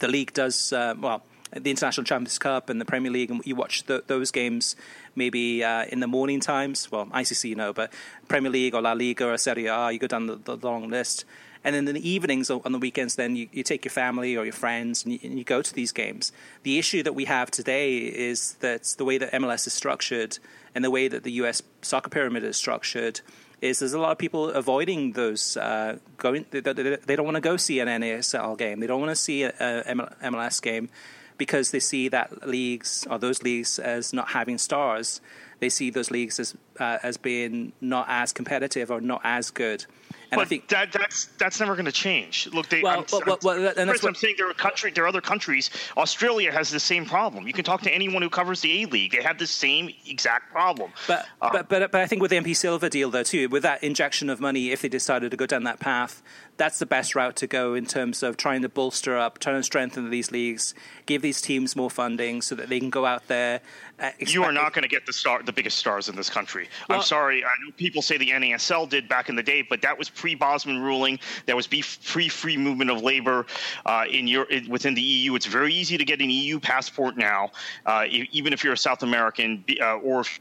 the 0.00 0.08
league 0.08 0.32
does 0.32 0.72
uh, 0.72 0.94
well 0.98 1.22
the 1.54 1.70
International 1.70 2.04
Champions 2.04 2.38
Cup 2.38 2.68
and 2.68 2.80
the 2.80 2.84
Premier 2.84 3.10
League, 3.10 3.30
and 3.30 3.44
you 3.44 3.54
watch 3.54 3.84
the, 3.84 4.02
those 4.06 4.30
games 4.30 4.76
maybe 5.14 5.62
uh, 5.62 5.84
in 5.86 6.00
the 6.00 6.06
morning 6.06 6.40
times. 6.40 6.90
Well, 6.90 7.06
ICC, 7.06 7.50
you 7.50 7.54
know, 7.54 7.72
but 7.72 7.92
Premier 8.28 8.50
League 8.50 8.74
or 8.74 8.82
La 8.82 8.92
Liga 8.92 9.28
or 9.28 9.36
Serie 9.38 9.66
A, 9.66 9.90
you 9.92 9.98
go 9.98 10.06
down 10.06 10.26
the, 10.26 10.36
the 10.36 10.56
long 10.56 10.88
list. 10.88 11.24
And 11.64 11.74
then 11.74 11.88
in 11.88 11.94
the 11.94 12.08
evenings 12.08 12.50
on 12.50 12.72
the 12.72 12.78
weekends, 12.78 13.16
then 13.16 13.36
you, 13.36 13.48
you 13.50 13.62
take 13.62 13.86
your 13.86 13.90
family 13.90 14.36
or 14.36 14.44
your 14.44 14.52
friends 14.52 15.02
and 15.02 15.14
you, 15.14 15.18
and 15.22 15.38
you, 15.38 15.44
go 15.44 15.62
to 15.62 15.74
these 15.74 15.92
games. 15.92 16.30
The 16.62 16.78
issue 16.78 17.02
that 17.02 17.14
we 17.14 17.24
have 17.24 17.50
today 17.50 18.00
is 18.00 18.54
that 18.60 18.94
the 18.98 19.04
way 19.04 19.16
that 19.16 19.32
MLS 19.32 19.66
is 19.66 19.72
structured 19.72 20.38
and 20.74 20.84
the 20.84 20.90
way 20.90 21.08
that 21.08 21.22
the 21.22 21.32
US 21.32 21.62
soccer 21.80 22.10
pyramid 22.10 22.44
is 22.44 22.58
structured 22.58 23.22
is 23.62 23.78
there's 23.78 23.94
a 23.94 23.98
lot 23.98 24.12
of 24.12 24.18
people 24.18 24.50
avoiding 24.50 25.12
those 25.12 25.56
uh, 25.56 25.96
going. 26.18 26.44
They, 26.50 26.60
they, 26.60 26.72
they 26.96 27.16
don't 27.16 27.24
want 27.24 27.36
to 27.36 27.40
go 27.40 27.56
see 27.56 27.80
an 27.80 27.88
NASL 27.88 28.58
game. 28.58 28.80
They 28.80 28.86
don't 28.86 29.00
want 29.00 29.12
to 29.12 29.16
see 29.16 29.44
a, 29.44 29.50
a 29.58 29.94
MLS 29.94 30.60
game 30.60 30.90
because 31.38 31.70
they 31.70 31.80
see 31.80 32.08
that 32.08 32.46
leagues 32.46 33.06
or 33.10 33.18
those 33.18 33.42
leagues 33.42 33.78
as 33.78 34.12
not 34.12 34.28
having 34.28 34.58
stars. 34.58 35.20
They 35.60 35.68
see 35.68 35.90
those 35.90 36.10
leagues 36.10 36.38
as 36.38 36.56
uh, 36.78 36.98
as 37.02 37.16
being 37.16 37.72
not 37.80 38.06
as 38.08 38.32
competitive 38.32 38.90
or 38.90 39.00
not 39.00 39.20
as 39.24 39.50
good. 39.50 39.84
And 40.30 40.38
but 40.38 40.46
I 40.46 40.48
think 40.48 40.68
that, 40.68 40.90
that's 40.90 41.26
that's 41.38 41.60
never 41.60 41.74
going 41.74 41.84
to 41.84 41.92
change. 41.92 42.48
Look, 42.52 42.68
they, 42.68 42.82
well, 42.82 43.00
I'm, 43.12 43.24
well, 43.26 43.38
well, 43.42 43.74
and 43.76 43.88
that's 43.88 44.02
what, 44.02 44.08
I'm 44.08 44.14
saying. 44.14 44.34
There 44.36 44.48
are 44.48 44.54
country, 44.54 44.90
there 44.90 45.04
are 45.04 45.06
other 45.06 45.20
countries. 45.20 45.70
Australia 45.96 46.50
has 46.50 46.70
the 46.70 46.80
same 46.80 47.04
problem. 47.06 47.46
You 47.46 47.52
can 47.52 47.64
talk 47.64 47.82
to 47.82 47.94
anyone 47.94 48.22
who 48.22 48.30
covers 48.30 48.60
the 48.60 48.82
A 48.82 48.86
League; 48.86 49.12
they 49.12 49.22
have 49.22 49.38
the 49.38 49.46
same 49.46 49.90
exact 50.06 50.50
problem. 50.50 50.92
But, 51.06 51.26
um, 51.40 51.50
but 51.52 51.68
but 51.68 51.92
but 51.92 52.00
I 52.00 52.06
think 52.06 52.20
with 52.22 52.30
the 52.30 52.36
MP 52.38 52.56
Silva 52.56 52.90
deal, 52.90 53.10
though, 53.10 53.22
too, 53.22 53.48
with 53.48 53.62
that 53.62 53.84
injection 53.84 54.28
of 54.28 54.40
money, 54.40 54.70
if 54.70 54.82
they 54.82 54.88
decided 54.88 55.30
to 55.30 55.36
go 55.36 55.46
down 55.46 55.64
that 55.64 55.78
path, 55.78 56.22
that's 56.56 56.78
the 56.78 56.86
best 56.86 57.14
route 57.14 57.36
to 57.36 57.46
go 57.46 57.74
in 57.74 57.86
terms 57.86 58.22
of 58.22 58.36
trying 58.36 58.62
to 58.62 58.68
bolster 58.68 59.16
up, 59.16 59.38
trying 59.38 59.56
to 59.56 59.62
strengthen 59.62 60.10
these 60.10 60.30
leagues, 60.30 60.74
give 61.06 61.22
these 61.22 61.40
teams 61.40 61.76
more 61.76 61.90
funding 61.90 62.42
so 62.42 62.54
that 62.54 62.68
they 62.68 62.80
can 62.80 62.90
go 62.90 63.06
out 63.06 63.26
there. 63.28 63.60
Uh, 63.98 64.10
you 64.18 64.42
are 64.42 64.52
not 64.52 64.72
going 64.72 64.82
to 64.82 64.88
get 64.88 65.06
the 65.06 65.12
star. 65.12 65.42
the 65.42 65.52
biggest 65.52 65.78
stars 65.78 66.08
in 66.08 66.16
this 66.16 66.30
country. 66.30 66.63
Well, 66.88 66.98
I'm 66.98 67.04
sorry. 67.04 67.44
I 67.44 67.48
know 67.64 67.72
people 67.76 68.02
say 68.02 68.18
the 68.18 68.30
NASL 68.30 68.88
did 68.88 69.08
back 69.08 69.28
in 69.28 69.36
the 69.36 69.42
day, 69.42 69.62
but 69.62 69.82
that 69.82 69.98
was 69.98 70.08
pre-Bosman 70.08 70.80
ruling. 70.80 71.18
That 71.46 71.56
was 71.56 71.66
pre-free 71.66 72.56
movement 72.56 72.90
of 72.90 73.02
labor 73.02 73.46
uh, 73.86 74.04
in 74.10 74.26
your 74.26 74.46
within 74.68 74.94
the 74.94 75.02
EU. 75.02 75.34
It's 75.34 75.46
very 75.46 75.72
easy 75.72 75.96
to 75.96 76.04
get 76.04 76.20
an 76.20 76.30
EU 76.30 76.60
passport 76.60 77.16
now, 77.16 77.50
uh, 77.86 78.06
even 78.08 78.52
if 78.52 78.64
you're 78.64 78.74
a 78.74 78.78
South 78.78 79.02
American 79.02 79.64
uh, 79.80 79.96
or 79.96 80.20
if 80.20 80.40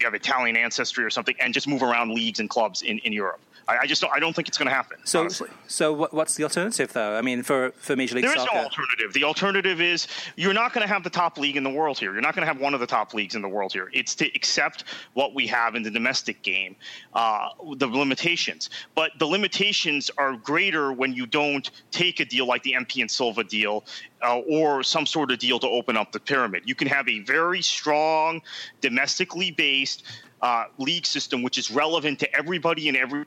you 0.00 0.06
have 0.06 0.14
Italian 0.14 0.56
ancestry 0.56 1.04
or 1.04 1.10
something, 1.10 1.34
and 1.40 1.52
just 1.52 1.68
move 1.68 1.82
around 1.82 2.14
leagues 2.14 2.40
and 2.40 2.48
clubs 2.48 2.82
in, 2.82 2.98
in 3.00 3.12
Europe. 3.12 3.40
I, 3.70 3.82
I 3.82 3.86
just 3.86 4.00
don't, 4.00 4.12
I 4.12 4.18
don't 4.18 4.34
think 4.34 4.48
it's 4.48 4.58
going 4.58 4.68
to 4.68 4.74
happen. 4.74 4.98
So, 5.04 5.20
honestly. 5.20 5.48
so 5.68 6.08
what's 6.10 6.34
the 6.34 6.42
alternative, 6.42 6.92
though? 6.92 7.16
I 7.16 7.22
mean, 7.22 7.42
for, 7.42 7.70
for 7.76 7.94
Major 7.94 8.16
League 8.16 8.24
there 8.24 8.34
Soccer, 8.34 8.48
there 8.52 8.60
is 8.60 8.62
no 8.62 8.64
alternative. 8.64 9.12
The 9.12 9.24
alternative 9.24 9.80
is 9.80 10.08
you're 10.36 10.52
not 10.52 10.72
going 10.72 10.86
to 10.86 10.92
have 10.92 11.04
the 11.04 11.10
top 11.10 11.38
league 11.38 11.56
in 11.56 11.62
the 11.62 11.70
world 11.70 11.98
here. 11.98 12.12
You're 12.12 12.20
not 12.20 12.34
going 12.34 12.46
to 12.46 12.52
have 12.52 12.60
one 12.60 12.74
of 12.74 12.80
the 12.80 12.86
top 12.86 13.14
leagues 13.14 13.36
in 13.36 13.42
the 13.42 13.48
world 13.48 13.72
here. 13.72 13.88
It's 13.92 14.14
to 14.16 14.26
accept 14.34 14.84
what 15.14 15.34
we 15.34 15.46
have 15.46 15.76
in 15.76 15.82
the 15.82 15.90
domestic 15.90 16.42
game, 16.42 16.74
uh, 17.14 17.50
the 17.76 17.86
limitations. 17.86 18.70
But 18.94 19.12
the 19.18 19.26
limitations 19.26 20.10
are 20.18 20.36
greater 20.36 20.92
when 20.92 21.12
you 21.12 21.26
don't 21.26 21.70
take 21.92 22.18
a 22.20 22.24
deal 22.24 22.46
like 22.46 22.62
the 22.64 22.72
MP 22.72 23.00
and 23.00 23.10
Silva 23.10 23.44
deal 23.44 23.84
uh, 24.22 24.38
or 24.40 24.82
some 24.82 25.06
sort 25.06 25.30
of 25.30 25.38
deal 25.38 25.58
to 25.60 25.68
open 25.68 25.96
up 25.96 26.12
the 26.12 26.20
pyramid. 26.20 26.64
You 26.66 26.74
can 26.74 26.88
have 26.88 27.08
a 27.08 27.20
very 27.20 27.62
strong, 27.62 28.42
domestically 28.80 29.52
based 29.52 30.04
uh, 30.42 30.64
league 30.78 31.06
system, 31.06 31.42
which 31.42 31.58
is 31.58 31.70
relevant 31.70 32.18
to 32.18 32.34
everybody 32.34 32.88
and 32.88 32.96
every 32.96 33.24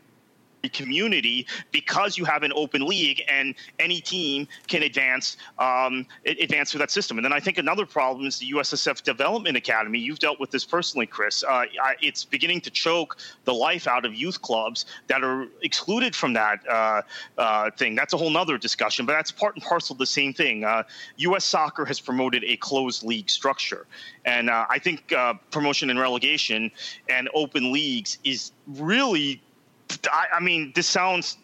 community 0.69 1.45
because 1.71 2.17
you 2.17 2.25
have 2.25 2.43
an 2.43 2.53
open 2.55 2.85
league 2.85 3.21
and 3.27 3.55
any 3.79 3.99
team 3.99 4.47
can 4.67 4.83
advance 4.83 5.37
um, 5.59 6.05
advance 6.25 6.71
through 6.71 6.79
that 6.79 6.91
system. 6.91 7.17
And 7.17 7.25
then 7.25 7.33
I 7.33 7.39
think 7.39 7.57
another 7.57 7.85
problem 7.85 8.27
is 8.27 8.39
the 8.39 8.51
USSF 8.51 9.03
Development 9.03 9.57
Academy. 9.57 9.99
You've 9.99 10.19
dealt 10.19 10.39
with 10.39 10.51
this 10.51 10.63
personally, 10.63 11.05
Chris. 11.05 11.43
Uh, 11.43 11.65
I, 11.81 11.95
it's 12.01 12.23
beginning 12.23 12.61
to 12.61 12.69
choke 12.69 13.17
the 13.43 13.53
life 13.53 13.87
out 13.87 14.05
of 14.05 14.13
youth 14.13 14.41
clubs 14.41 14.85
that 15.07 15.23
are 15.23 15.47
excluded 15.61 16.15
from 16.15 16.33
that 16.33 16.59
uh, 16.69 17.01
uh, 17.37 17.71
thing. 17.71 17.95
That's 17.95 18.13
a 18.13 18.17
whole 18.17 18.35
other 18.37 18.57
discussion, 18.57 19.05
but 19.05 19.13
that's 19.13 19.31
part 19.31 19.55
and 19.55 19.63
parcel 19.63 19.95
the 19.95 20.05
same 20.05 20.33
thing. 20.33 20.61
U.S. 21.17 21.37
Uh, 21.37 21.39
soccer 21.39 21.85
has 21.85 21.99
promoted 21.99 22.43
a 22.45 22.55
closed 22.57 23.03
league 23.03 23.29
structure, 23.29 23.85
and 24.25 24.49
uh, 24.49 24.65
I 24.69 24.79
think 24.79 25.11
uh, 25.11 25.35
promotion 25.51 25.89
and 25.89 25.99
relegation 25.99 26.71
and 27.09 27.29
open 27.33 27.71
leagues 27.71 28.17
is 28.23 28.51
really 28.65 29.41
I, 30.11 30.27
I 30.35 30.39
mean, 30.39 30.71
this 30.75 30.87
sounds 30.87 31.37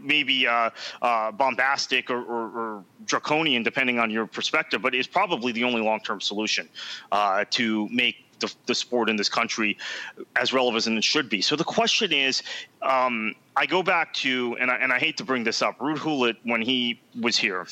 maybe 0.00 0.46
uh, 0.46 0.70
uh, 1.02 1.32
bombastic 1.32 2.10
or, 2.10 2.22
or, 2.22 2.48
or, 2.48 2.84
draconian, 3.04 3.62
depending 3.62 3.98
on 3.98 4.10
your 4.10 4.26
perspective, 4.26 4.82
but 4.82 4.94
it's 4.94 5.06
probably 5.06 5.52
the 5.52 5.62
only 5.62 5.80
long 5.80 6.00
term 6.00 6.20
solution 6.20 6.68
uh, 7.12 7.44
to 7.50 7.88
make 7.90 8.25
the, 8.40 8.52
the, 8.66 8.74
sport 8.74 9.08
in 9.08 9.16
this 9.16 9.28
country 9.28 9.76
as 10.36 10.52
relevant 10.52 10.76
as 10.76 10.86
it 10.86 11.04
should 11.04 11.28
be. 11.28 11.40
So 11.40 11.56
the 11.56 11.64
question 11.64 12.12
is 12.12 12.42
um, 12.82 13.34
I 13.56 13.66
go 13.66 13.82
back 13.82 14.12
to, 14.14 14.56
and 14.60 14.70
I, 14.70 14.76
and 14.76 14.92
I 14.92 14.98
hate 14.98 15.16
to 15.16 15.24
bring 15.24 15.44
this 15.44 15.62
up, 15.62 15.78
Ruud 15.78 16.00
Gullit, 16.02 16.36
when 16.44 16.60
he 16.60 17.00
was 17.20 17.36
here 17.36 17.66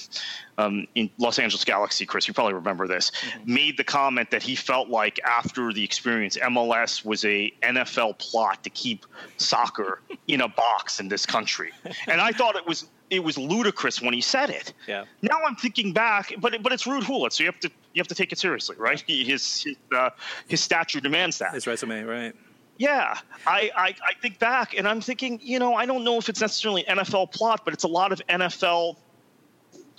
um, 0.56 0.86
in 0.94 1.10
Los 1.18 1.38
Angeles 1.38 1.64
Galaxy, 1.64 2.06
Chris, 2.06 2.26
you 2.26 2.32
probably 2.34 2.54
remember 2.54 2.88
this, 2.88 3.10
mm-hmm. 3.10 3.54
made 3.54 3.76
the 3.76 3.84
comment 3.84 4.30
that 4.30 4.42
he 4.42 4.56
felt 4.56 4.88
like 4.88 5.20
after 5.24 5.72
the 5.72 5.84
experience, 5.84 6.38
MLS 6.38 7.04
was 7.04 7.24
a 7.24 7.52
NFL 7.62 8.18
plot 8.18 8.64
to 8.64 8.70
keep 8.70 9.04
soccer 9.36 10.00
in 10.28 10.40
a 10.40 10.48
box 10.48 11.00
in 11.00 11.08
this 11.08 11.26
country. 11.26 11.70
And 12.06 12.20
I 12.20 12.32
thought 12.32 12.56
it 12.56 12.66
was 12.66 12.86
it 13.10 13.22
was 13.22 13.38
ludicrous 13.38 14.00
when 14.00 14.14
he 14.14 14.20
said 14.20 14.50
it. 14.50 14.72
Yeah. 14.86 15.04
Now 15.22 15.38
I'm 15.46 15.56
thinking 15.56 15.92
back, 15.92 16.34
but 16.38 16.62
but 16.62 16.72
it's 16.72 16.84
Ruud 16.84 17.06
Gullit, 17.06 17.32
so 17.32 17.44
you 17.44 17.50
have 17.50 17.60
to 17.60 17.70
you 17.92 18.00
have 18.00 18.08
to 18.08 18.14
take 18.14 18.32
it 18.32 18.38
seriously, 18.38 18.76
right? 18.78 19.02
He, 19.06 19.24
his 19.24 19.62
his, 19.62 19.76
uh, 19.94 20.10
his 20.48 20.60
stature 20.60 21.00
demands 21.00 21.38
that. 21.38 21.54
His 21.54 21.66
resume, 21.66 22.02
right? 22.02 22.34
Yeah, 22.76 23.18
I, 23.46 23.70
I, 23.76 23.94
I 24.04 24.14
think 24.20 24.40
back 24.40 24.76
and 24.76 24.88
I'm 24.88 25.00
thinking, 25.00 25.38
you 25.40 25.60
know, 25.60 25.74
I 25.74 25.86
don't 25.86 26.02
know 26.02 26.18
if 26.18 26.28
it's 26.28 26.40
necessarily 26.40 26.82
NFL 26.84 27.30
plot, 27.30 27.60
but 27.64 27.72
it's 27.72 27.84
a 27.84 27.88
lot 27.88 28.10
of 28.10 28.20
NFL 28.26 28.96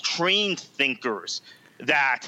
trained 0.01 0.59
thinkers 0.59 1.41
that 1.79 2.27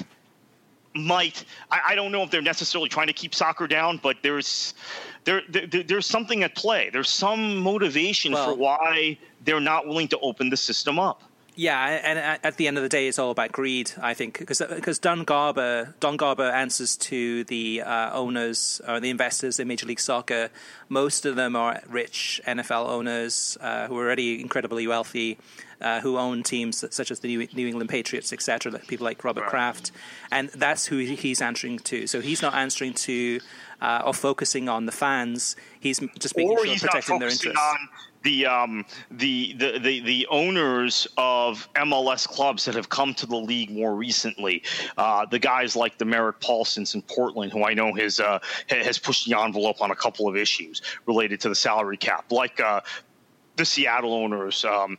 might 0.94 1.44
I, 1.70 1.80
I, 1.88 1.94
don't 1.94 2.12
know 2.12 2.22
if 2.22 2.30
they're 2.30 2.42
necessarily 2.42 2.88
trying 2.88 3.06
to 3.08 3.12
keep 3.12 3.34
soccer 3.34 3.66
down, 3.66 4.00
but 4.02 4.16
there's 4.22 4.74
there, 5.24 5.42
there 5.48 5.66
there's 5.66 6.06
something 6.06 6.42
at 6.42 6.54
play. 6.54 6.90
There's 6.90 7.10
some 7.10 7.58
motivation 7.58 8.32
well, 8.32 8.50
for 8.50 8.56
why 8.56 9.18
they're 9.44 9.60
not 9.60 9.86
willing 9.86 10.08
to 10.08 10.18
open 10.20 10.50
the 10.50 10.56
system 10.56 10.98
up. 10.98 11.22
Yeah, 11.58 12.00
and 12.04 12.20
at 12.44 12.56
the 12.56 12.68
end 12.68 12.76
of 12.76 12.84
the 12.84 12.88
day, 12.88 13.08
it's 13.08 13.18
all 13.18 13.32
about 13.32 13.50
greed. 13.50 13.90
I 14.00 14.14
think 14.14 14.38
because 14.38 14.62
because 14.70 15.00
Don 15.00 15.24
Garber 15.24 15.92
Don 15.98 16.16
Garber 16.16 16.44
answers 16.44 16.96
to 16.98 17.42
the 17.44 17.82
uh, 17.82 18.12
owners 18.12 18.80
or 18.86 19.00
the 19.00 19.10
investors 19.10 19.58
in 19.58 19.66
Major 19.66 19.86
League 19.86 19.98
Soccer. 19.98 20.50
Most 20.88 21.26
of 21.26 21.34
them 21.34 21.56
are 21.56 21.82
rich 21.88 22.40
NFL 22.46 22.88
owners 22.88 23.58
uh, 23.60 23.88
who 23.88 23.98
are 23.98 24.04
already 24.04 24.40
incredibly 24.40 24.86
wealthy, 24.86 25.36
uh, 25.80 26.00
who 26.00 26.18
own 26.18 26.42
teams 26.42 26.84
such 26.90 27.10
as 27.10 27.20
the 27.20 27.28
New, 27.28 27.46
New 27.54 27.66
England 27.66 27.90
Patriots, 27.90 28.32
etc. 28.32 28.78
People 28.86 29.04
like 29.04 29.22
Robert 29.24 29.42
right. 29.42 29.50
Kraft, 29.50 29.92
and 30.30 30.48
that's 30.50 30.86
who 30.86 30.98
he's 30.98 31.40
answering 31.40 31.78
to. 31.80 32.06
So 32.06 32.20
he's 32.20 32.42
not 32.42 32.54
answering 32.54 32.94
to 32.94 33.40
uh, 33.80 34.02
or 34.04 34.14
focusing 34.14 34.68
on 34.68 34.86
the 34.86 34.92
fans. 34.92 35.56
He's 35.80 36.00
just 36.18 36.36
making 36.36 36.52
or 36.52 36.66
sure 36.66 36.76
protecting 36.78 37.18
their 37.18 37.28
interests. 37.28 37.60
On 37.60 37.88
the, 38.22 38.46
um, 38.46 38.84
the, 39.10 39.54
the, 39.54 39.78
the, 39.78 40.00
the 40.00 40.26
owners 40.30 41.06
of 41.16 41.68
MLS 41.74 42.26
clubs 42.26 42.64
that 42.64 42.74
have 42.74 42.88
come 42.88 43.14
to 43.14 43.26
the 43.26 43.36
league 43.36 43.70
more 43.70 43.94
recently, 43.94 44.62
uh, 44.96 45.24
the 45.26 45.38
guys 45.38 45.76
like 45.76 45.98
the 45.98 46.04
Merritt 46.04 46.40
Paulsons 46.40 46.94
in 46.94 47.02
Portland, 47.02 47.52
who 47.52 47.64
I 47.64 47.74
know 47.74 47.94
has 47.94 48.18
uh, 48.18 48.40
has 48.68 48.98
pushed 48.98 49.26
the 49.28 49.38
envelope 49.40 49.80
on 49.80 49.90
a 49.92 49.96
couple 49.96 50.28
of 50.28 50.36
issues 50.36 50.82
related 51.06 51.40
to 51.42 51.48
the 51.48 51.54
salary 51.54 51.96
cap, 51.96 52.32
like 52.32 52.58
uh, 52.60 52.80
the 53.56 53.64
Seattle 53.64 54.14
owners, 54.14 54.64
um, 54.64 54.98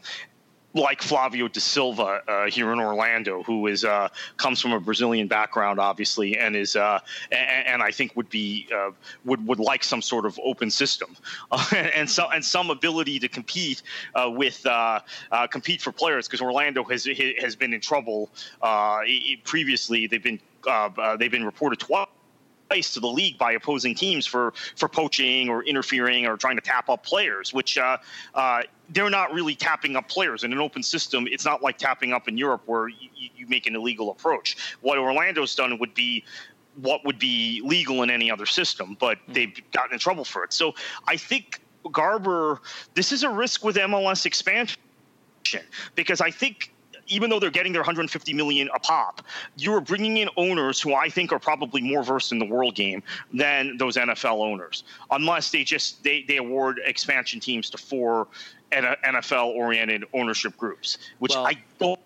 like 0.74 1.02
Flavio 1.02 1.48
da 1.48 1.60
Silva 1.60 2.22
uh, 2.28 2.46
here 2.50 2.72
in 2.72 2.80
Orlando, 2.80 3.44
who 3.44 3.68
is 3.68 3.84
uh, 3.84 4.10
comes 4.38 4.62
from 4.62 4.72
a 4.74 4.80
Brazilian 4.80 5.28
background, 5.28 5.80
obviously, 5.80 6.38
and 6.38 6.56
is 6.56 6.76
uh, 6.76 7.00
and, 7.32 7.68
and, 7.68 7.84
I 7.84 7.92
think 7.92 8.16
would 8.16 8.30
be 8.30 8.68
uh, 8.74 8.92
would 9.26 9.46
would 9.48 9.60
like 9.60 9.84
some 9.84 10.02
sort 10.02 10.26
of 10.26 10.40
open 10.44 10.70
system 10.70 11.16
and 11.76 12.10
so 12.10 12.30
and 12.30 12.44
some 12.44 12.70
ability 12.70 13.20
to 13.20 13.28
compete 13.28 13.82
uh, 14.16 14.30
with 14.30 14.66
uh, 14.66 15.00
compete 15.50 15.82
for 15.82 15.92
players 15.92 16.28
because 16.28 16.42
Orlando 16.42 16.84
has 16.84 17.06
has 17.40 17.56
been 17.56 17.74
in 17.74 17.82
trouble 17.82 18.30
previously. 19.44 20.08
They've 20.08 20.24
been 20.24 20.40
they've 21.18 21.32
been 21.32 21.46
reported 21.46 21.80
twice 21.80 22.08
to 22.70 23.00
the 23.00 23.08
league 23.08 23.38
by 23.38 23.54
opposing 23.54 23.96
teams 23.96 24.26
for 24.26 24.54
for 24.76 24.88
poaching 24.88 25.50
or 25.50 25.64
interfering 25.64 26.26
or 26.26 26.38
trying 26.38 26.56
to 26.56 26.62
tap 26.62 26.88
up 26.90 27.04
players, 27.04 27.54
which 27.54 27.78
uh, 27.78 27.98
uh, 28.36 28.62
they're 28.90 29.10
not 29.10 29.34
really 29.34 29.56
tapping 29.56 29.96
up 29.96 30.08
players 30.08 30.44
in 30.44 30.54
an 30.54 30.60
open 30.60 30.84
system. 30.84 31.28
It's 31.28 31.46
not 31.46 31.64
like 31.64 31.78
tapping 31.78 32.14
up 32.14 32.28
in 32.28 32.38
Europe 32.38 32.62
where 32.68 32.88
you, 32.88 33.10
you 33.36 33.48
make 33.48 33.66
an 33.66 33.76
illegal 33.76 34.12
approach. 34.12 34.56
What 34.82 34.98
Orlando's 35.00 35.56
done 35.56 35.78
would 35.80 35.94
be 35.94 36.24
what 36.76 37.04
would 37.06 37.20
be 37.20 37.62
legal 37.66 38.04
in 38.04 38.10
any 38.10 38.32
other 38.32 38.46
system, 38.46 38.96
but 39.00 39.18
hmm. 39.18 39.34
they've 39.34 39.72
gotten 39.72 39.94
in 39.94 40.00
trouble 40.00 40.24
for 40.24 40.44
it. 40.44 40.54
So 40.54 40.76
I 41.08 41.18
think 41.18 41.60
Garber, 41.92 42.62
this 42.94 43.12
is 43.12 43.24
a 43.24 43.30
risk 43.30 43.64
with 43.64 43.76
MLS 43.78 44.26
expansion 44.26 44.80
because 45.96 46.22
I 46.22 46.30
think 46.30 46.72
even 47.10 47.30
though 47.30 47.40
they're 47.40 47.50
getting 47.50 47.74
their 47.74 47.82
150 47.82 48.34
million 48.34 48.70
a 48.74 48.80
pop, 48.80 49.22
you're 49.58 49.82
bringing 49.82 50.18
in 50.18 50.30
owners 50.38 50.82
who 50.82 50.94
I 50.94 51.10
think 51.10 51.32
are 51.32 51.40
probably 51.40 51.82
more 51.82 52.04
versed 52.04 52.32
in 52.32 52.40
the 52.40 52.46
world 52.46 52.76
game 52.76 53.04
than 53.34 53.78
those 53.78 53.98
NFL 53.98 54.40
owners, 54.40 54.84
unless 55.12 55.52
they 55.52 55.64
just 55.64 56.04
they, 56.04 56.24
they 56.28 56.38
award 56.38 56.80
expansion 56.86 57.40
teams 57.40 57.70
to 57.72 57.78
four 57.78 58.28
NFL 58.72 59.56
oriented 59.56 60.06
ownership 60.14 60.56
groups, 60.58 60.98
which 61.20 61.34
well, 61.34 61.48
I 61.48 61.58
don't 61.80 62.00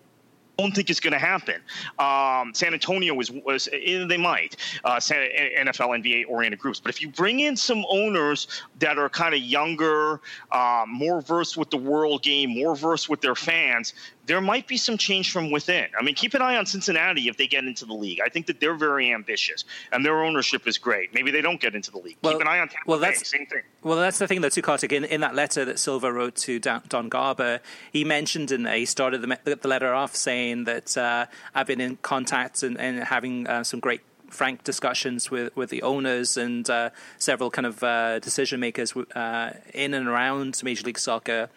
don't 0.58 0.74
think 0.74 0.90
it's 0.90 1.00
going 1.00 1.12
to 1.12 1.18
happen. 1.18 1.56
Um, 1.98 2.54
San 2.54 2.74
Antonio 2.74 3.14
was, 3.14 3.30
was 3.30 3.68
eh, 3.72 4.04
they 4.06 4.16
might 4.16 4.56
uh, 4.84 4.96
NFL 4.96 6.02
NBA 6.02 6.26
oriented 6.28 6.60
groups, 6.60 6.80
but 6.80 6.90
if 6.90 7.02
you 7.02 7.08
bring 7.08 7.40
in 7.40 7.56
some 7.56 7.84
owners 7.88 8.46
that 8.78 8.98
are 8.98 9.08
kind 9.08 9.34
of 9.34 9.40
younger, 9.40 10.20
uh, 10.52 10.84
more 10.86 11.20
versed 11.20 11.56
with 11.56 11.70
the 11.70 11.76
world 11.76 12.22
game, 12.22 12.50
more 12.50 12.76
versed 12.76 13.08
with 13.08 13.20
their 13.20 13.34
fans, 13.34 13.94
there 14.26 14.40
might 14.40 14.66
be 14.66 14.76
some 14.76 14.96
change 14.96 15.32
from 15.32 15.50
within. 15.50 15.86
I 15.98 16.02
mean, 16.02 16.14
keep 16.14 16.34
an 16.34 16.42
eye 16.42 16.56
on 16.56 16.66
Cincinnati 16.66 17.28
if 17.28 17.36
they 17.36 17.46
get 17.46 17.64
into 17.64 17.84
the 17.84 17.94
league. 17.94 18.20
I 18.24 18.28
think 18.28 18.46
that 18.46 18.60
they're 18.60 18.74
very 18.74 19.12
ambitious 19.12 19.64
and 19.92 20.04
their 20.04 20.24
ownership 20.24 20.66
is 20.66 20.78
great. 20.78 21.12
Maybe 21.12 21.30
they 21.30 21.42
don't 21.42 21.60
get 21.60 21.74
into 21.74 21.90
the 21.90 21.98
league. 21.98 22.16
Well, 22.22 22.34
keep 22.34 22.42
an 22.42 22.48
eye 22.48 22.60
on 22.60 22.68
Tampa 22.68 22.84
well, 22.86 22.98
Bay. 22.98 23.06
That's, 23.06 23.28
same 23.28 23.46
thing. 23.46 23.62
Well, 23.82 23.98
that's 23.98 24.18
the 24.18 24.26
thing, 24.26 24.40
though, 24.40 24.48
too, 24.48 24.62
Kartik. 24.62 24.92
In, 24.92 25.04
in 25.04 25.20
that 25.20 25.34
letter 25.34 25.64
that 25.64 25.78
Silva 25.78 26.12
wrote 26.12 26.36
to 26.36 26.58
Don 26.58 27.08
Garber, 27.08 27.60
he 27.92 28.04
mentioned 28.04 28.50
in 28.50 28.62
there, 28.62 28.76
he 28.76 28.86
started 28.86 29.22
the, 29.22 29.56
the 29.56 29.68
letter 29.68 29.92
off 29.92 30.14
saying 30.14 30.64
that 30.64 30.96
uh, 30.96 31.26
I've 31.54 31.66
been 31.66 31.80
in 31.80 31.96
contact 31.96 32.62
and, 32.62 32.78
and 32.78 33.04
having 33.04 33.46
uh, 33.46 33.64
some 33.64 33.80
great 33.80 34.00
frank 34.28 34.64
discussions 34.64 35.30
with, 35.30 35.54
with 35.56 35.70
the 35.70 35.82
owners 35.82 36.36
and 36.36 36.68
uh, 36.68 36.90
several 37.18 37.50
kind 37.50 37.66
of 37.66 37.82
uh, 37.82 38.18
decision 38.18 38.58
makers 38.58 38.94
uh, 39.14 39.52
in 39.72 39.94
and 39.94 40.08
around 40.08 40.60
Major 40.64 40.84
League 40.84 40.98
Soccer 40.98 41.48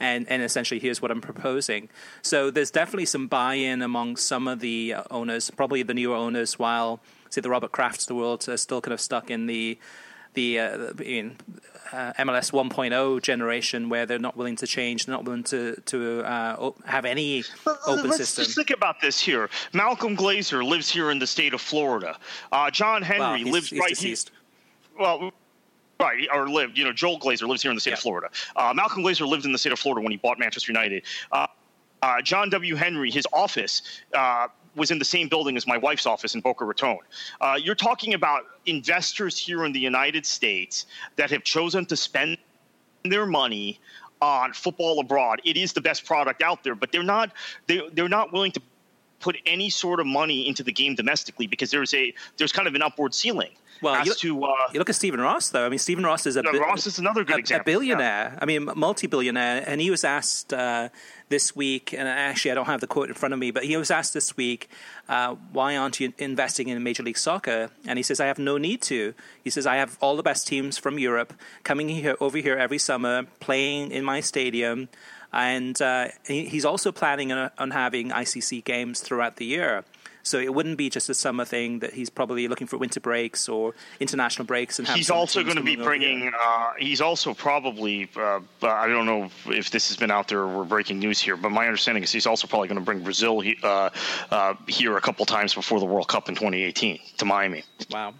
and, 0.00 0.28
and 0.28 0.42
essentially 0.42 0.80
here's 0.80 1.00
what 1.00 1.10
I'm 1.10 1.20
proposing. 1.20 1.88
So 2.22 2.50
there's 2.50 2.70
definitely 2.70 3.06
some 3.06 3.26
buy-in 3.26 3.82
among 3.82 4.16
some 4.16 4.48
of 4.48 4.60
the 4.60 4.94
uh, 4.94 5.02
owners, 5.10 5.50
probably 5.50 5.82
the 5.82 5.94
newer 5.94 6.16
owners, 6.16 6.58
while 6.58 7.00
say 7.30 7.40
the 7.40 7.50
Robert 7.50 7.72
Krafts 7.72 8.02
of 8.02 8.08
the 8.08 8.14
world 8.14 8.48
are 8.48 8.56
still 8.56 8.80
kind 8.80 8.92
of 8.92 9.00
stuck 9.00 9.30
in 9.30 9.46
the 9.46 9.78
the 10.34 10.60
uh, 10.60 10.90
I 10.98 11.02
mean, 11.02 11.36
uh, 11.92 12.12
MLS 12.18 12.52
1.0 12.52 13.22
generation 13.22 13.88
where 13.88 14.06
they're 14.06 14.18
not 14.18 14.36
willing 14.36 14.56
to 14.56 14.66
change, 14.66 15.06
they're 15.06 15.14
not 15.14 15.24
willing 15.24 15.44
to 15.44 15.80
to 15.86 16.22
uh, 16.24 16.70
have 16.84 17.04
any 17.04 17.42
open 17.86 18.10
Let's 18.10 18.18
system. 18.18 18.44
just 18.44 18.56
think 18.56 18.70
about 18.70 19.00
this 19.00 19.18
here. 19.18 19.50
Malcolm 19.72 20.16
Glazer 20.16 20.64
lives 20.64 20.88
here 20.88 21.10
in 21.10 21.18
the 21.18 21.26
state 21.26 21.54
of 21.54 21.60
Florida. 21.60 22.16
Uh, 22.52 22.70
John 22.70 23.02
Henry 23.02 23.20
well, 23.20 23.34
he's, 23.34 23.52
lives 23.52 23.70
he's 23.70 23.80
right 23.80 23.90
deceased. 23.90 24.30
here. 24.30 25.00
Well, 25.00 25.32
right, 26.00 26.28
or 26.32 26.48
lived. 26.48 26.76
You 26.78 26.84
know, 26.84 26.92
Joel 26.92 27.18
Glazer 27.18 27.48
lives 27.48 27.62
here 27.62 27.70
in 27.70 27.76
the 27.76 27.80
state 27.80 27.90
Yeah. 27.90 27.94
of 27.96 28.00
Florida. 28.00 28.30
Uh, 28.54 28.72
Malcolm 28.74 29.02
Glazer 29.02 29.26
lived 29.26 29.44
in 29.44 29.52
the 29.52 29.58
state 29.58 29.72
of 29.72 29.78
Florida 29.78 30.02
when 30.02 30.10
he 30.12 30.18
bought 30.18 30.38
Manchester 30.38 30.72
United. 30.72 31.02
Uh, 31.32 31.46
uh, 32.02 32.20
John 32.22 32.50
W. 32.50 32.74
Henry, 32.74 33.10
his 33.10 33.26
office 33.32 33.82
uh, 34.14 34.48
was 34.74 34.90
in 34.90 34.98
the 34.98 35.04
same 35.04 35.28
building 35.28 35.56
as 35.56 35.66
my 35.66 35.78
wife's 35.78 36.06
office 36.06 36.34
in 36.34 36.40
Boca 36.40 36.64
Raton. 36.64 36.98
Uh, 37.40 37.58
you're 37.60 37.74
talking 37.74 38.14
about 38.14 38.44
investors 38.66 39.38
here 39.38 39.64
in 39.64 39.72
the 39.72 39.80
United 39.80 40.26
States 40.26 40.86
that 41.16 41.30
have 41.30 41.42
chosen 41.42 41.86
to 41.86 41.96
spend 41.96 42.36
their 43.04 43.26
money 43.26 43.80
on 44.20 44.52
football 44.52 45.00
abroad. 45.00 45.40
It 45.44 45.56
is 45.56 45.72
the 45.72 45.80
best 45.80 46.04
product 46.04 46.42
out 46.42 46.62
there, 46.64 46.74
but 46.74 46.92
they're 46.92 47.02
not 47.02 47.32
they 47.66 47.82
they're 47.92 48.08
not 48.08 48.32
willing 48.32 48.52
to 48.52 48.60
put 49.20 49.36
any 49.46 49.70
sort 49.70 49.98
of 50.00 50.06
money 50.06 50.46
into 50.48 50.62
the 50.62 50.72
game 50.72 50.94
domestically 50.94 51.46
because 51.46 51.70
there's 51.70 51.94
a 51.94 52.12
there's 52.36 52.52
kind 52.52 52.68
of 52.68 52.74
an 52.74 52.82
upward 52.82 53.14
ceiling 53.14 53.50
Well, 53.82 53.94
as 53.94 54.06
you- 54.06 54.14
to 54.14 54.44
uh, 54.44 54.52
You 54.72 54.78
look 54.78 54.88
at 54.90 54.94
Stephen 54.94 55.20
Ross, 55.20 55.48
though. 55.50 55.64
I 55.66 55.68
mean, 55.68 55.78
Stephen 55.78 56.04
Ross 56.04 56.26
is 56.26 56.36
a 56.36 56.42
No, 56.42 56.52
bi- 56.52 56.58
Ross 56.58 56.86
is 56.86 56.98
another 56.98 57.24
good 57.24 57.36
a, 57.36 57.38
example, 57.38 57.62
A 57.62 57.64
billionaire. 57.72 58.38
I 58.40 58.44
mean, 58.44 58.68
multi-billionaire, 58.74 59.64
and 59.66 59.80
he 59.80 59.90
was 59.90 60.04
asked 60.04 60.52
uh, 60.52 60.88
this 61.28 61.54
week. 61.56 61.92
And 61.92 62.06
actually, 62.08 62.50
I 62.52 62.54
don't 62.54 62.66
have 62.66 62.80
the 62.80 62.86
quote 62.86 63.08
in 63.08 63.14
front 63.14 63.32
of 63.34 63.38
me, 63.40 63.50
but 63.50 63.64
he 63.64 63.76
was 63.76 63.90
asked 63.90 64.12
this 64.14 64.36
week, 64.36 64.68
uh, 65.08 65.34
"Why 65.52 65.76
aren't 65.76 65.98
you 66.00 66.12
investing 66.18 66.68
in 66.68 66.82
Major 66.82 67.02
League 67.02 67.18
Soccer?" 67.18 67.70
And 67.86 67.98
he 67.98 68.02
says, 68.02 68.20
"I 68.20 68.26
have 68.26 68.38
no 68.38 68.58
need 68.58 68.80
to." 68.82 69.14
He 69.42 69.50
says, 69.50 69.66
"I 69.66 69.76
have 69.76 69.96
all 70.00 70.16
the 70.16 70.22
best 70.22 70.46
teams 70.46 70.78
from 70.78 70.98
Europe 70.98 71.32
coming 71.64 71.88
here 71.88 72.16
over 72.20 72.38
here 72.38 72.56
every 72.56 72.78
summer, 72.78 73.24
playing 73.40 73.90
in 73.92 74.04
my 74.04 74.20
stadium." 74.20 74.88
And 75.36 75.80
uh, 75.82 76.08
he- 76.26 76.46
he's 76.48 76.64
also 76.64 76.90
planning 76.92 77.30
on, 77.30 77.50
on 77.58 77.70
having 77.70 78.10
ICC 78.10 78.64
games 78.64 79.00
throughout 79.00 79.36
the 79.36 79.44
year. 79.44 79.84
So 80.22 80.40
it 80.40 80.52
wouldn't 80.52 80.76
be 80.76 80.90
just 80.90 81.08
a 81.08 81.14
summer 81.14 81.44
thing 81.44 81.78
that 81.80 81.92
he's 81.94 82.10
probably 82.10 82.48
looking 82.48 82.66
for 82.66 82.78
winter 82.78 82.98
breaks 82.98 83.48
or 83.48 83.74
international 84.00 84.44
breaks. 84.44 84.80
And 84.80 84.88
he's 84.88 85.08
also 85.08 85.44
going 85.44 85.54
to 85.56 85.62
be 85.62 85.76
coming 85.76 85.86
over 85.86 85.94
here. 85.94 86.00
bringing. 86.18 86.32
Uh, 86.34 86.72
he's 86.80 87.00
also 87.00 87.32
probably. 87.32 88.08
Uh, 88.16 88.40
I 88.62 88.88
don't 88.88 89.06
know 89.06 89.30
if 89.46 89.70
this 89.70 89.86
has 89.86 89.96
been 89.96 90.10
out 90.10 90.26
there. 90.26 90.40
or 90.40 90.48
We're 90.58 90.64
breaking 90.64 90.98
news 90.98 91.20
here, 91.20 91.36
but 91.36 91.50
my 91.50 91.66
understanding 91.66 92.02
is 92.02 92.10
he's 92.10 92.26
also 92.26 92.48
probably 92.48 92.66
going 92.66 92.80
to 92.80 92.84
bring 92.84 93.04
Brazil 93.04 93.40
uh, 93.62 93.90
uh, 94.32 94.54
here 94.66 94.96
a 94.96 95.00
couple 95.00 95.24
times 95.26 95.54
before 95.54 95.78
the 95.78 95.86
World 95.86 96.08
Cup 96.08 96.28
in 96.28 96.34
2018 96.34 96.98
to 97.18 97.24
Miami. 97.24 97.62
Wow. 97.92 98.14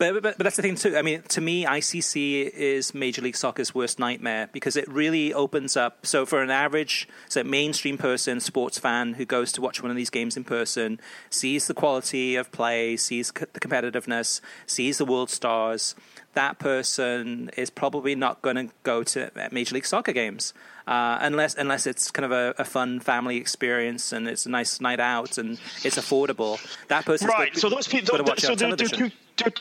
But, 0.00 0.22
but 0.22 0.38
but 0.38 0.44
that's 0.44 0.56
the 0.56 0.62
thing 0.62 0.76
too. 0.76 0.96
I 0.96 1.02
mean, 1.02 1.20
to 1.28 1.42
me, 1.42 1.66
ICC 1.66 2.48
is 2.54 2.94
Major 2.94 3.20
League 3.20 3.36
Soccer's 3.36 3.74
worst 3.74 3.98
nightmare 3.98 4.48
because 4.50 4.74
it 4.74 4.88
really 4.88 5.34
opens 5.34 5.76
up. 5.76 6.06
So 6.06 6.24
for 6.24 6.42
an 6.42 6.50
average, 6.50 7.06
so 7.28 7.44
mainstream 7.44 7.98
person, 7.98 8.40
sports 8.40 8.78
fan 8.78 9.12
who 9.12 9.26
goes 9.26 9.52
to 9.52 9.60
watch 9.60 9.82
one 9.82 9.90
of 9.90 9.98
these 9.98 10.08
games 10.08 10.38
in 10.38 10.44
person, 10.44 11.00
sees 11.28 11.66
the 11.66 11.74
quality 11.74 12.36
of 12.36 12.50
play, 12.50 12.96
sees 12.96 13.26
c- 13.28 13.44
the 13.52 13.60
competitiveness, 13.60 14.40
sees 14.66 14.96
the 14.96 15.04
world 15.04 15.28
stars. 15.28 15.94
That 16.32 16.58
person 16.58 17.50
is 17.58 17.68
probably 17.68 18.14
not 18.14 18.40
going 18.40 18.56
to 18.56 18.72
go 18.84 19.02
to 19.02 19.30
Major 19.52 19.74
League 19.74 19.84
Soccer 19.84 20.12
games. 20.12 20.54
Uh, 20.86 21.18
unless 21.20 21.54
unless 21.56 21.86
it's 21.86 22.10
kind 22.10 22.24
of 22.24 22.32
a, 22.32 22.54
a 22.58 22.64
fun 22.64 23.00
family 23.00 23.36
experience 23.36 24.12
and 24.12 24.26
it's 24.28 24.46
a 24.46 24.48
nice 24.48 24.80
night 24.80 24.98
out 24.98 25.36
and 25.36 25.60
it's 25.84 25.98
affordable, 25.98 26.58
that 26.88 27.04
person 27.04 27.28
Right. 27.28 27.54
So 27.54 27.68
those 27.68 27.86
people. 27.86 28.16
to 28.16 28.24
watch 28.24 28.40
So 28.40 28.52
on 28.52 28.56
they're, 28.56 28.76
they're 28.76 28.88
two, 28.88 29.10
they're 29.36 29.52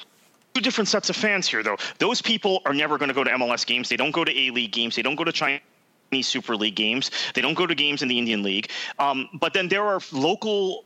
two 0.54 0.62
different 0.62 0.88
sets 0.88 1.10
of 1.10 1.16
fans 1.16 1.48
here, 1.48 1.64
though. 1.64 1.78
Those 2.00 2.22
people 2.22 2.62
are 2.66 2.74
never 2.74 2.98
going 2.98 3.10
to 3.10 3.16
go 3.16 3.24
to 3.24 3.32
MLS 3.32 3.66
games. 3.66 3.90
They 3.90 3.98
don't 3.98 4.12
go 4.12 4.24
to 4.24 4.38
A 4.38 4.52
League 4.52 4.72
games. 4.72 4.96
They 4.96 5.02
don't 5.02 5.16
go 5.16 5.24
to 5.24 5.32
Chinese 5.32 5.62
Super 6.28 6.56
League 6.56 6.76
games. 6.76 7.12
They 7.34 7.42
don't 7.42 7.54
go 7.54 7.68
to 7.68 7.76
games 7.76 8.02
in 8.02 8.08
the 8.08 8.18
Indian 8.18 8.44
League. 8.44 8.70
Um, 8.98 9.30
but 9.34 9.54
then 9.54 9.68
there 9.68 9.84
are 9.84 10.00
local 10.12 10.86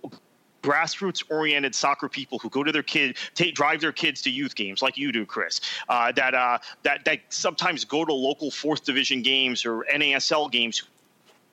grassroots 0.62 1.24
oriented 1.30 1.76
soccer 1.76 2.08
people 2.08 2.40
who 2.40 2.50
go 2.50 2.64
to 2.64 2.72
their 2.72 2.84
kid 2.84 3.18
take 3.36 3.54
drive 3.54 3.82
their 3.82 3.92
kids 3.92 4.22
to 4.22 4.30
youth 4.30 4.56
games 4.56 4.82
like 4.82 4.98
you 4.98 5.12
do 5.12 5.26
chris 5.26 5.60
uh, 5.90 6.10
that 6.14 6.34
uh, 6.34 6.58
that 6.84 7.04
that 7.04 7.20
sometimes 7.28 7.84
go 7.84 8.06
to 8.06 8.14
local 8.14 8.50
fourth 8.50 8.86
division 8.86 9.22
games 9.22 9.66
or 9.66 9.86
nasl 9.94 10.50
games 10.50 10.82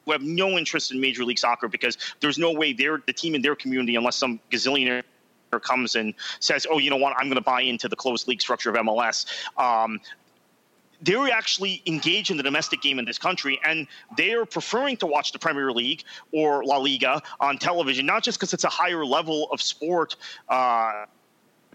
who 0.05 0.13
have 0.13 0.23
no 0.23 0.59
interest 0.59 0.93
in 0.93 1.01
Major 1.01 1.25
League 1.25 1.39
Soccer 1.39 1.69
because 1.69 1.97
there's 2.21 2.39
no 2.39 2.53
way 2.53 2.73
they're 2.73 3.03
the 3.07 3.13
team 3.13 3.35
in 3.35 3.43
their 3.43 3.55
community 3.55 3.97
unless 3.97 4.17
some 4.17 4.41
gazillionaire 4.51 5.03
comes 5.59 5.97
and 5.97 6.15
says, 6.39 6.67
"Oh, 6.71 6.79
you 6.79 6.91
know 6.91 6.97
what? 6.97 7.15
I'm 7.17 7.25
going 7.27 7.35
to 7.37 7.41
buy 7.41 7.63
into 7.63 7.89
the 7.89 7.97
closed 7.97 8.29
league 8.29 8.41
structure 8.41 8.71
of 8.71 8.77
MLS." 8.77 9.27
Um, 9.59 10.01
they're 11.03 11.31
actually 11.31 11.83
engaged 11.87 12.31
in 12.31 12.37
the 12.37 12.43
domestic 12.43 12.83
game 12.83 12.99
in 12.99 13.07
this 13.07 13.19
country, 13.19 13.59
and 13.65 13.87
they 14.19 14.35
are 14.35 14.45
preferring 14.45 14.99
to 14.99 15.07
watch 15.07 15.33
the 15.33 15.39
Premier 15.39 15.73
League 15.73 16.05
or 16.31 16.63
La 16.63 16.77
Liga 16.77 17.23
on 17.41 17.57
television, 17.57 18.05
not 18.05 18.23
just 18.23 18.39
because 18.39 18.53
it's 18.53 18.65
a 18.65 18.69
higher 18.69 19.05
level 19.05 19.49
of 19.51 19.63
sport. 19.63 20.17
Uh, 20.49 21.07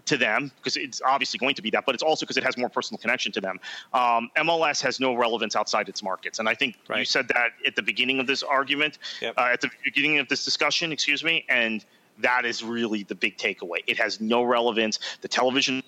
to 0.04 0.16
them 0.16 0.52
because 0.56 0.76
it's 0.76 1.02
obviously 1.04 1.36
going 1.36 1.54
to 1.56 1.62
be 1.62 1.68
that, 1.70 1.84
but 1.84 1.92
it's 1.92 2.02
also 2.02 2.24
because 2.24 2.36
it 2.36 2.44
has 2.44 2.56
more 2.56 2.68
personal 2.68 2.96
connection 2.98 3.32
to 3.32 3.40
them. 3.40 3.58
Um, 3.92 4.30
MLS 4.36 4.80
has 4.82 5.00
no 5.00 5.14
relevance 5.14 5.56
outside 5.56 5.88
its 5.88 6.00
markets, 6.00 6.38
and 6.38 6.48
I 6.48 6.54
think 6.54 6.76
you 6.96 7.04
said 7.04 7.26
that 7.28 7.50
at 7.66 7.74
the 7.74 7.82
beginning 7.82 8.20
of 8.20 8.28
this 8.28 8.44
argument, 8.44 8.98
Yep. 9.20 9.34
uh, 9.36 9.48
at 9.52 9.60
the 9.60 9.70
beginning 9.84 10.18
of 10.18 10.28
this 10.28 10.44
discussion, 10.44 10.92
excuse 10.92 11.24
me, 11.24 11.44
and 11.48 11.84
that 12.20 12.44
is 12.44 12.62
really 12.62 13.02
the 13.02 13.14
big 13.14 13.36
takeaway. 13.36 13.78
It 13.86 13.98
has 13.98 14.20
no 14.20 14.42
relevance. 14.42 14.98
The 15.20 15.28
television 15.28 15.82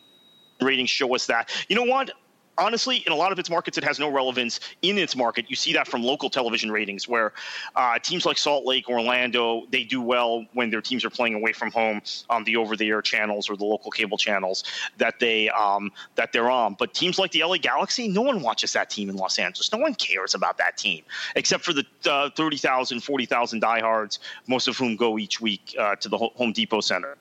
ratings 0.60 0.90
show 0.90 1.14
us 1.14 1.26
that. 1.26 1.50
You 1.68 1.76
know 1.76 1.84
what? 1.84 2.10
Honestly, 2.58 2.98
in 3.06 3.12
a 3.12 3.16
lot 3.16 3.32
of 3.32 3.38
its 3.38 3.50
markets, 3.50 3.78
it 3.78 3.84
has 3.84 3.98
no 3.98 4.10
relevance 4.10 4.60
in 4.82 4.98
its 4.98 5.16
market. 5.16 5.46
You 5.48 5.56
see 5.56 5.72
that 5.74 5.86
from 5.86 6.02
local 6.02 6.28
television 6.30 6.70
ratings, 6.70 7.08
where 7.08 7.32
uh, 7.76 7.98
teams 7.98 8.26
like 8.26 8.38
Salt 8.38 8.64
Lake, 8.66 8.88
Orlando, 8.88 9.64
they 9.70 9.84
do 9.84 10.00
well 10.00 10.46
when 10.54 10.70
their 10.70 10.80
teams 10.80 11.04
are 11.04 11.10
playing 11.10 11.34
away 11.34 11.52
from 11.52 11.70
home 11.70 12.02
on 12.28 12.44
the 12.44 12.56
over-the-air 12.56 13.02
channels 13.02 13.48
or 13.48 13.56
the 13.56 13.64
local 13.64 13.90
cable 13.90 14.18
channels 14.18 14.64
that 14.98 15.18
they 15.20 15.48
um, 15.50 15.92
that 16.16 16.32
they're 16.32 16.50
on. 16.50 16.74
But 16.78 16.94
teams 16.94 17.18
like 17.18 17.32
the 17.32 17.44
LA 17.44 17.58
Galaxy, 17.58 18.08
no 18.08 18.22
one 18.22 18.42
watches 18.42 18.72
that 18.72 18.90
team 18.90 19.08
in 19.08 19.16
Los 19.16 19.38
Angeles. 19.38 19.72
No 19.72 19.78
one 19.78 19.94
cares 19.94 20.34
about 20.34 20.58
that 20.58 20.76
team 20.76 21.04
except 21.36 21.64
for 21.64 21.72
the 21.72 21.86
uh, 22.10 22.30
30,000, 22.30 23.00
40,000 23.00 23.60
diehards, 23.60 24.18
most 24.46 24.68
of 24.68 24.76
whom 24.76 24.96
go 24.96 25.18
each 25.18 25.40
week 25.40 25.74
uh, 25.78 25.96
to 25.96 26.08
the 26.08 26.18
Home 26.18 26.52
Depot 26.52 26.80
Center. 26.80 27.16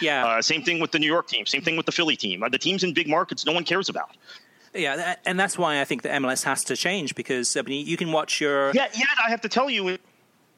Yeah, 0.00 0.24
Uh, 0.24 0.42
same 0.42 0.62
thing 0.62 0.78
with 0.78 0.92
the 0.92 0.98
New 0.98 1.06
York 1.06 1.26
team. 1.26 1.46
Same 1.46 1.62
thing 1.62 1.76
with 1.76 1.86
the 1.86 1.92
Philly 1.92 2.16
team. 2.16 2.42
Uh, 2.42 2.48
the 2.48 2.58
teams 2.58 2.84
in 2.84 2.92
big 2.92 3.08
markets, 3.08 3.44
no 3.44 3.52
one 3.52 3.64
cares 3.64 3.88
about. 3.88 4.16
Yeah, 4.74 4.96
that, 4.96 5.20
and 5.24 5.38
that's 5.38 5.56
why 5.56 5.80
I 5.80 5.84
think 5.84 6.02
the 6.02 6.08
MLS 6.10 6.42
has 6.44 6.64
to 6.64 6.76
change 6.76 7.14
because 7.14 7.56
I 7.56 7.62
mean, 7.62 7.86
you 7.86 7.96
can 7.96 8.12
watch 8.12 8.40
your 8.40 8.70
Yeah, 8.72 8.88
yet 8.94 9.08
I 9.24 9.30
have 9.30 9.40
to 9.42 9.48
tell 9.48 9.70
you, 9.70 9.88
in 9.88 9.98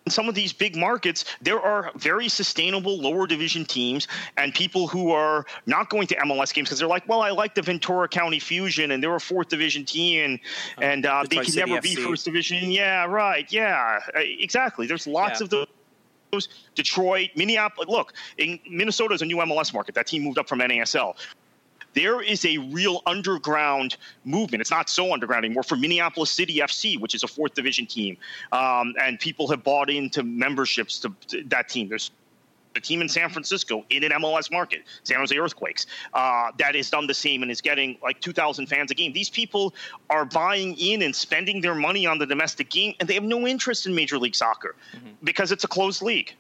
some 0.08 0.28
of 0.28 0.34
these 0.34 0.52
big 0.52 0.76
markets, 0.76 1.24
there 1.42 1.60
are 1.60 1.90
very 1.96 2.28
sustainable 2.28 2.96
lower 2.98 3.26
division 3.26 3.64
teams 3.64 4.06
and 4.36 4.54
people 4.54 4.86
who 4.86 5.10
are 5.10 5.44
not 5.66 5.90
going 5.90 6.06
to 6.06 6.16
MLS 6.16 6.54
games 6.54 6.68
because 6.68 6.78
they're 6.78 6.88
like, 6.88 7.08
well, 7.08 7.22
I 7.22 7.30
like 7.30 7.54
the 7.54 7.62
Ventura 7.62 8.08
County 8.08 8.38
Fusion 8.38 8.92
and 8.92 9.02
they're 9.02 9.14
a 9.16 9.20
fourth 9.20 9.48
division 9.48 9.84
team 9.84 10.24
and, 10.24 10.40
and 10.78 11.06
uh, 11.06 11.24
they 11.28 11.38
can 11.38 11.54
never 11.54 11.80
be 11.80 11.96
first 11.96 12.24
division. 12.24 12.70
Yeah, 12.70 13.04
right. 13.06 13.50
Yeah, 13.52 13.98
uh, 14.14 14.20
exactly. 14.20 14.86
There's 14.86 15.06
lots 15.06 15.40
Yeah. 15.40 15.44
of 15.44 15.50
those. 15.50 15.66
Detroit, 16.74 17.30
Minneapolis. 17.34 17.88
Look, 17.88 18.12
in 18.36 18.58
Minnesota 18.68 19.14
is 19.14 19.22
a 19.22 19.24
new 19.24 19.36
MLS 19.36 19.72
market. 19.72 19.94
That 19.94 20.06
team 20.06 20.22
moved 20.22 20.38
up 20.38 20.48
from 20.48 20.58
NASL 20.58 21.14
there 21.96 22.20
is 22.20 22.44
a 22.44 22.58
real 22.58 23.02
underground 23.06 23.96
movement. 24.24 24.60
It's 24.60 24.70
not 24.70 24.88
so 24.90 25.12
underground 25.14 25.44
anymore 25.46 25.62
for 25.62 25.76
Minneapolis 25.76 26.30
City 26.30 26.58
FC, 26.58 27.00
which 27.00 27.14
is 27.14 27.24
a 27.24 27.26
fourth 27.26 27.54
division 27.54 27.86
team, 27.86 28.18
um, 28.52 28.94
and 29.02 29.18
people 29.18 29.48
have 29.48 29.64
bought 29.64 29.88
into 29.88 30.22
memberships 30.22 31.00
to, 31.00 31.12
to 31.28 31.42
that 31.44 31.70
team. 31.70 31.88
There's 31.88 32.10
a 32.76 32.80
team 32.80 33.00
in 33.00 33.08
San 33.08 33.30
Francisco 33.30 33.86
in 33.88 34.04
an 34.04 34.12
MLS 34.12 34.52
market, 34.52 34.84
San 35.04 35.16
Jose 35.16 35.34
Earthquakes, 35.34 35.86
uh, 36.12 36.52
that 36.58 36.74
has 36.74 36.90
done 36.90 37.06
the 37.06 37.14
same 37.14 37.40
and 37.40 37.50
is 37.50 37.62
getting 37.62 37.96
like 38.02 38.20
2,000 38.20 38.66
fans 38.66 38.90
a 38.90 38.94
game. 38.94 39.14
These 39.14 39.30
people 39.30 39.74
are 40.10 40.26
buying 40.26 40.76
in 40.76 41.00
and 41.00 41.16
spending 41.16 41.62
their 41.62 41.74
money 41.74 42.06
on 42.06 42.18
the 42.18 42.26
domestic 42.26 42.68
game, 42.68 42.94
and 43.00 43.08
they 43.08 43.14
have 43.14 43.24
no 43.24 43.46
interest 43.46 43.86
in 43.86 43.94
Major 43.94 44.18
League 44.18 44.34
Soccer 44.34 44.76
because 45.24 45.50
it's 45.50 45.64
a 45.64 45.68
closed 45.68 46.02
league. 46.02 46.34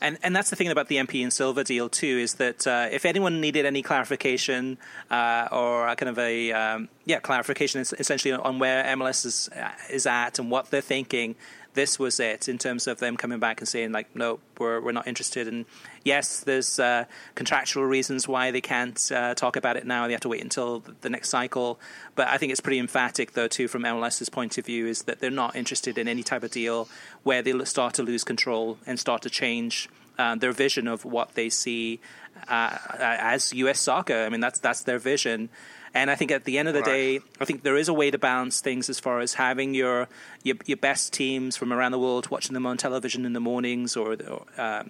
And 0.00 0.18
and 0.22 0.34
that's 0.34 0.50
the 0.50 0.56
thing 0.56 0.68
about 0.68 0.88
the 0.88 0.96
MP 0.96 1.22
and 1.22 1.32
Silva 1.32 1.64
deal 1.64 1.88
too 1.88 2.06
is 2.06 2.34
that 2.34 2.66
uh, 2.66 2.88
if 2.90 3.04
anyone 3.04 3.40
needed 3.40 3.66
any 3.66 3.82
clarification 3.82 4.78
uh, 5.10 5.48
or 5.50 5.88
a 5.88 5.96
kind 5.96 6.08
of 6.10 6.18
a 6.18 6.52
um, 6.52 6.88
yeah 7.04 7.20
clarification 7.20 7.80
es- 7.80 7.94
essentially 7.94 8.32
on 8.32 8.58
where 8.58 8.84
MLS 8.96 9.26
is 9.26 9.50
is 9.90 10.06
at 10.06 10.38
and 10.38 10.50
what 10.50 10.70
they're 10.70 10.80
thinking, 10.80 11.34
this 11.74 11.98
was 11.98 12.18
it 12.18 12.48
in 12.48 12.58
terms 12.58 12.86
of 12.86 12.98
them 12.98 13.16
coming 13.16 13.38
back 13.38 13.60
and 13.60 13.68
saying 13.68 13.92
like 13.92 14.14
no 14.16 14.40
we're 14.58 14.80
we're 14.80 14.92
not 14.92 15.06
interested 15.06 15.46
and 15.46 15.64
yes 16.04 16.40
there's 16.40 16.78
uh, 16.78 17.04
contractual 17.34 17.84
reasons 17.84 18.26
why 18.26 18.50
they 18.50 18.60
can't 18.60 19.12
uh, 19.12 19.34
talk 19.34 19.56
about 19.56 19.76
it 19.76 19.86
now 19.86 20.06
they 20.06 20.12
have 20.12 20.20
to 20.20 20.28
wait 20.28 20.42
until 20.42 20.82
the 21.02 21.10
next 21.10 21.28
cycle 21.28 21.78
but 22.14 22.26
I 22.28 22.38
think 22.38 22.52
it's 22.52 22.60
pretty 22.60 22.78
emphatic 22.78 23.32
though 23.32 23.48
too 23.48 23.68
from 23.68 23.82
MLS's 23.82 24.28
point 24.28 24.58
of 24.58 24.66
view 24.66 24.86
is 24.86 25.02
that 25.02 25.20
they're 25.20 25.30
not 25.30 25.54
interested 25.54 25.98
in 25.98 26.08
any 26.08 26.22
type 26.22 26.42
of 26.42 26.50
deal 26.50 26.88
where 27.22 27.42
they 27.42 27.56
start 27.64 27.94
to 27.94 28.02
lose 28.02 28.24
control 28.24 28.78
and 28.86 28.98
start 28.98 29.22
to 29.22 29.30
change 29.30 29.88
uh, 30.18 30.34
their 30.34 30.52
vision 30.52 30.88
of 30.88 31.04
what 31.04 31.34
they 31.34 31.48
see 31.48 32.00
uh, 32.48 32.76
as 32.98 33.52
U.S. 33.54 33.80
soccer. 33.80 34.24
I 34.24 34.28
mean, 34.28 34.40
that's 34.40 34.58
that's 34.58 34.82
their 34.82 34.98
vision, 34.98 35.48
And 35.94 36.10
I 36.10 36.14
think 36.14 36.30
at 36.30 36.44
the 36.44 36.58
end 36.58 36.68
of 36.68 36.74
the 36.74 36.80
right. 36.80 37.18
day, 37.18 37.20
I 37.40 37.44
think 37.44 37.62
there 37.62 37.76
is 37.76 37.88
a 37.88 37.94
way 37.94 38.10
to 38.10 38.18
balance 38.18 38.60
things 38.60 38.88
as 38.88 39.00
far 39.00 39.20
as 39.20 39.34
having 39.34 39.74
your 39.74 40.08
your, 40.42 40.56
your 40.66 40.76
best 40.76 41.12
teams 41.12 41.56
from 41.56 41.72
around 41.72 41.92
the 41.92 41.98
world, 41.98 42.30
watching 42.30 42.54
them 42.54 42.66
on 42.66 42.76
television 42.76 43.24
in 43.24 43.32
the 43.32 43.40
mornings 43.40 43.96
or, 43.96 44.16
or 44.28 44.46
uh, 44.56 44.84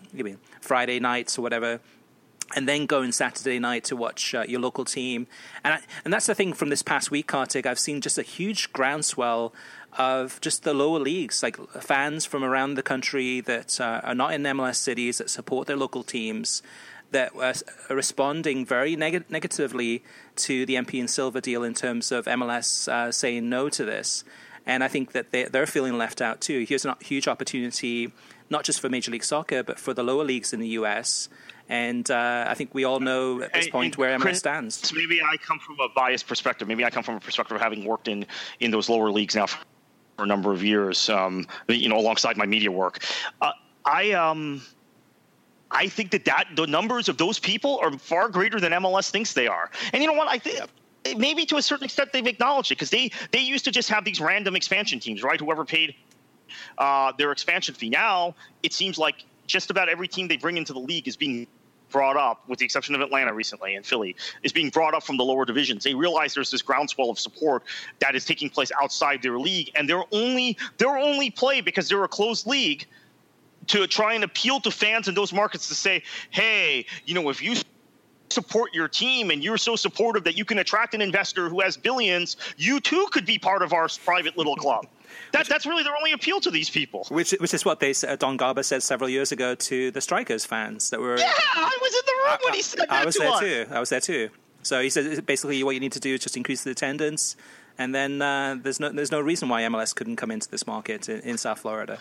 Friday 0.60 1.00
nights 1.00 1.38
or 1.38 1.42
whatever 1.42 1.80
and 2.54 2.68
then 2.68 2.86
going 2.86 3.12
Saturday 3.12 3.58
night 3.58 3.84
to 3.84 3.96
watch 3.96 4.34
uh, 4.34 4.44
your 4.48 4.60
local 4.60 4.84
team. 4.84 5.26
And 5.64 5.74
I, 5.74 5.80
and 6.04 6.12
that's 6.12 6.26
the 6.26 6.34
thing 6.34 6.52
from 6.52 6.70
this 6.70 6.82
past 6.82 7.10
week, 7.10 7.26
Kartik. 7.26 7.66
I've 7.66 7.78
seen 7.78 8.00
just 8.00 8.18
a 8.18 8.22
huge 8.22 8.72
groundswell 8.72 9.52
of 9.96 10.40
just 10.40 10.62
the 10.62 10.74
lower 10.74 10.98
leagues, 10.98 11.42
like 11.42 11.56
fans 11.80 12.24
from 12.24 12.44
around 12.44 12.74
the 12.74 12.82
country 12.82 13.40
that 13.42 13.80
uh, 13.80 14.00
are 14.04 14.14
not 14.14 14.32
in 14.32 14.42
MLS 14.42 14.76
cities 14.76 15.18
that 15.18 15.30
support 15.30 15.66
their 15.66 15.76
local 15.76 16.02
teams. 16.02 16.62
That 17.10 17.34
were 17.34 17.54
responding 17.88 18.66
very 18.66 18.94
neg- 18.94 19.30
negatively 19.30 20.02
to 20.36 20.66
the 20.66 20.74
MP 20.74 21.00
and 21.00 21.08
Silva 21.08 21.40
deal 21.40 21.64
in 21.64 21.72
terms 21.72 22.12
of 22.12 22.26
MLS 22.26 22.86
uh, 22.86 23.10
saying 23.10 23.48
no 23.48 23.70
to 23.70 23.84
this, 23.84 24.24
and 24.66 24.84
I 24.84 24.88
think 24.88 25.12
that 25.12 25.32
they, 25.32 25.44
they're 25.44 25.66
feeling 25.66 25.96
left 25.96 26.20
out 26.20 26.42
too. 26.42 26.66
Here's 26.68 26.84
a 26.84 26.96
huge 27.00 27.26
opportunity, 27.26 28.12
not 28.50 28.64
just 28.64 28.80
for 28.80 28.90
Major 28.90 29.10
League 29.10 29.24
Soccer, 29.24 29.62
but 29.62 29.80
for 29.80 29.94
the 29.94 30.02
lower 30.02 30.24
leagues 30.24 30.52
in 30.52 30.60
the 30.60 30.68
U.S. 30.68 31.30
And 31.70 32.10
uh, 32.10 32.44
I 32.46 32.54
think 32.54 32.74
we 32.74 32.84
all 32.84 33.00
know 33.00 33.42
at 33.42 33.52
this 33.54 33.64
and, 33.64 33.72
point 33.72 33.94
and 33.94 33.96
where 33.96 34.18
MLS 34.18 34.22
Chris, 34.22 34.38
stands. 34.38 34.92
Maybe 34.92 35.22
I 35.22 35.36
come 35.38 35.58
from 35.58 35.76
a 35.80 35.88
biased 35.94 36.26
perspective. 36.26 36.68
Maybe 36.68 36.84
I 36.84 36.90
come 36.90 37.02
from 37.02 37.16
a 37.16 37.20
perspective 37.20 37.56
of 37.56 37.62
having 37.62 37.84
worked 37.84 38.08
in, 38.08 38.26
in 38.60 38.70
those 38.70 38.90
lower 38.90 39.10
leagues 39.10 39.34
now 39.34 39.46
for 39.46 39.64
a 40.18 40.26
number 40.26 40.52
of 40.52 40.62
years, 40.62 41.08
um, 41.08 41.46
you 41.68 41.88
know, 41.88 41.98
alongside 41.98 42.36
my 42.36 42.46
media 42.46 42.70
work. 42.70 43.02
Uh, 43.40 43.52
I 43.84 44.12
um, 44.12 44.62
I 45.70 45.88
think 45.88 46.10
that, 46.12 46.24
that 46.24 46.48
the 46.56 46.66
numbers 46.66 47.08
of 47.08 47.18
those 47.18 47.38
people 47.38 47.78
are 47.82 47.92
far 47.98 48.28
greater 48.28 48.58
than 48.58 48.72
MLS 48.72 49.10
thinks 49.10 49.34
they 49.34 49.46
are. 49.46 49.70
And 49.92 50.02
you 50.02 50.08
know 50.08 50.14
what? 50.14 50.28
I 50.28 50.38
think 50.38 50.60
maybe 51.16 51.46
to 51.46 51.56
a 51.56 51.62
certain 51.62 51.84
extent 51.84 52.12
they've 52.12 52.26
acknowledged 52.26 52.70
it 52.72 52.76
because 52.76 52.90
they 52.90 53.10
they 53.30 53.40
used 53.40 53.64
to 53.64 53.70
just 53.70 53.88
have 53.88 54.04
these 54.04 54.20
random 54.20 54.56
expansion 54.56 55.00
teams, 55.00 55.22
right? 55.22 55.38
Whoever 55.38 55.64
paid 55.64 55.94
uh, 56.78 57.12
their 57.18 57.32
expansion 57.32 57.74
fee. 57.74 57.90
Now 57.90 58.34
it 58.62 58.72
seems 58.72 58.98
like 58.98 59.24
just 59.46 59.70
about 59.70 59.88
every 59.88 60.08
team 60.08 60.28
they 60.28 60.36
bring 60.36 60.56
into 60.56 60.72
the 60.72 60.80
league 60.80 61.08
is 61.08 61.16
being 61.16 61.46
brought 61.90 62.16
up, 62.18 62.46
with 62.48 62.58
the 62.58 62.66
exception 62.66 62.94
of 62.94 63.00
Atlanta 63.00 63.32
recently 63.32 63.74
and 63.74 63.84
Philly, 63.84 64.14
is 64.42 64.52
being 64.52 64.68
brought 64.68 64.92
up 64.92 65.02
from 65.02 65.16
the 65.16 65.24
lower 65.24 65.46
divisions. 65.46 65.84
They 65.84 65.94
realize 65.94 66.34
there's 66.34 66.50
this 66.50 66.60
groundswell 66.60 67.08
of 67.08 67.18
support 67.18 67.62
that 68.00 68.14
is 68.14 68.26
taking 68.26 68.50
place 68.50 68.70
outside 68.80 69.22
their 69.22 69.38
league, 69.38 69.70
and 69.74 69.88
they're 69.88 70.04
only 70.12 70.56
they're 70.76 70.98
only 70.98 71.30
play 71.30 71.60
because 71.60 71.88
they're 71.88 72.04
a 72.04 72.08
closed 72.08 72.46
league 72.46 72.86
to 73.68 73.86
try 73.86 74.14
and 74.14 74.24
appeal 74.24 74.60
to 74.60 74.70
fans 74.70 75.08
in 75.08 75.14
those 75.14 75.32
markets 75.32 75.68
to 75.68 75.74
say, 75.74 76.02
hey, 76.30 76.86
you 77.04 77.14
know, 77.14 77.28
if 77.30 77.42
you 77.42 77.54
support 78.30 78.74
your 78.74 78.88
team 78.88 79.30
and 79.30 79.42
you're 79.42 79.58
so 79.58 79.76
supportive 79.76 80.24
that 80.24 80.36
you 80.36 80.44
can 80.44 80.58
attract 80.58 80.94
an 80.94 81.00
investor 81.00 81.48
who 81.48 81.60
has 81.60 81.76
billions, 81.76 82.36
you 82.56 82.80
too 82.80 83.06
could 83.10 83.26
be 83.26 83.38
part 83.38 83.62
of 83.62 83.72
our 83.72 83.88
private 84.04 84.36
little 84.36 84.56
club. 84.56 84.86
That, 85.32 85.46
that's 85.46 85.66
really 85.66 85.82
their 85.82 85.96
only 85.96 86.12
appeal 86.12 86.40
to 86.40 86.50
these 86.50 86.70
people. 86.70 87.06
Which, 87.10 87.32
which 87.32 87.52
is 87.52 87.64
what 87.64 87.80
they 87.80 87.94
uh, 88.06 88.16
Don 88.16 88.36
Garber 88.36 88.62
said 88.62 88.82
several 88.82 89.10
years 89.10 89.32
ago 89.32 89.54
to 89.54 89.90
the 89.90 90.00
Strikers 90.00 90.44
fans 90.44 90.90
that 90.90 91.00
were. 91.00 91.18
Yeah, 91.18 91.32
I 91.54 91.78
was 91.80 91.92
in 91.94 92.00
the 92.06 92.12
room 92.12 92.28
I, 92.28 92.38
when 92.44 92.54
he 92.54 92.62
said 92.62 92.80
that. 92.80 92.92
I 92.92 93.04
was 93.04 93.16
there 93.16 93.30
us. 93.30 93.40
too. 93.40 93.66
I 93.70 93.80
was 93.80 93.88
there 93.88 94.00
too. 94.00 94.30
So 94.62 94.82
he 94.82 94.90
said 94.90 95.24
basically 95.26 95.62
what 95.64 95.74
you 95.74 95.80
need 95.80 95.92
to 95.92 96.00
do 96.00 96.14
is 96.14 96.20
just 96.20 96.36
increase 96.36 96.64
the 96.64 96.70
attendance, 96.70 97.36
and 97.78 97.94
then 97.94 98.22
uh, 98.22 98.56
there's 98.62 98.80
no 98.80 98.90
there's 98.90 99.10
no 99.10 99.20
reason 99.20 99.48
why 99.48 99.62
MLS 99.62 99.94
couldn't 99.94 100.16
come 100.16 100.30
into 100.30 100.50
this 100.50 100.66
market 100.66 101.08
in, 101.08 101.20
in 101.20 101.38
South 101.38 101.60
Florida. 101.60 101.98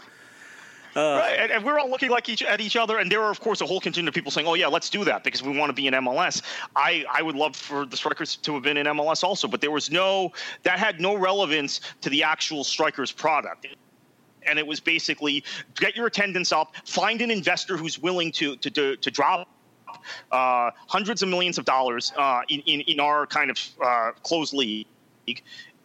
Uh, 0.98 1.20
right, 1.22 1.38
and, 1.40 1.52
and, 1.52 1.64
we're 1.64 1.78
all 1.78 1.92
looking 1.92 2.10
like 2.10 2.28
each 2.28 2.42
at 2.42 2.60
each 2.60 2.76
other, 2.76 2.98
and 2.98 3.12
there 3.12 3.22
are 3.22 3.30
of 3.30 3.40
course 3.40 3.62
a 3.62 3.66
whole 3.68 3.80
contingent 3.80 4.08
of 4.08 4.16
people 4.16 4.32
saying, 4.32 4.48
"Oh 4.48 4.56
yeah, 4.56 4.66
let's 4.66 4.90
do 4.90 5.04
that 5.04 5.24
because 5.24 5.44
we 5.44 5.56
want 5.56 5.70
to 5.70 5.74
be 5.74 5.86
in 5.86 5.94
MLS." 5.94 6.42
I 6.76 7.06
I 7.12 7.22
would 7.22 7.36
love 7.36 7.56
for 7.56 7.86
the 7.86 7.96
strikers 7.96 8.36
to 8.38 8.56
have 8.56 8.64
been 8.64 8.78
in 8.78 8.88
MLS 8.88 9.24
also, 9.24 9.48
but 9.48 9.62
there 9.62 9.70
was 9.70 9.92
no 9.92 10.32
that 10.64 10.80
had 10.80 11.00
no 11.00 11.16
relevance 11.16 11.82
to 12.02 12.10
the 12.10 12.24
actual 12.24 12.64
strikers 12.64 13.12
product 13.12 13.68
and 14.48 14.58
it 14.58 14.66
was 14.66 14.80
basically 14.80 15.44
get 15.76 15.96
your 15.96 16.08
attendance 16.08 16.52
up, 16.52 16.74
find 16.86 17.22
an 17.22 17.30
investor 17.30 17.78
who's 17.78 18.00
willing 18.00 18.32
to 18.32 18.56
to 18.56 18.72
to, 18.72 18.96
to 18.96 19.12
drop 19.12 19.48
uh, 20.32 20.72
hundreds 20.88 21.22
of 21.22 21.30
millions 21.30 21.60
of 21.60 21.66
dollars 21.66 22.12
uh, 22.18 22.42
in, 22.50 22.62
in, 22.62 22.82
in 22.82 23.00
our 23.00 23.28
kind 23.28 23.52
of 23.52 23.60
uh, 23.84 24.12
closed 24.24 24.54
league, 24.54 24.88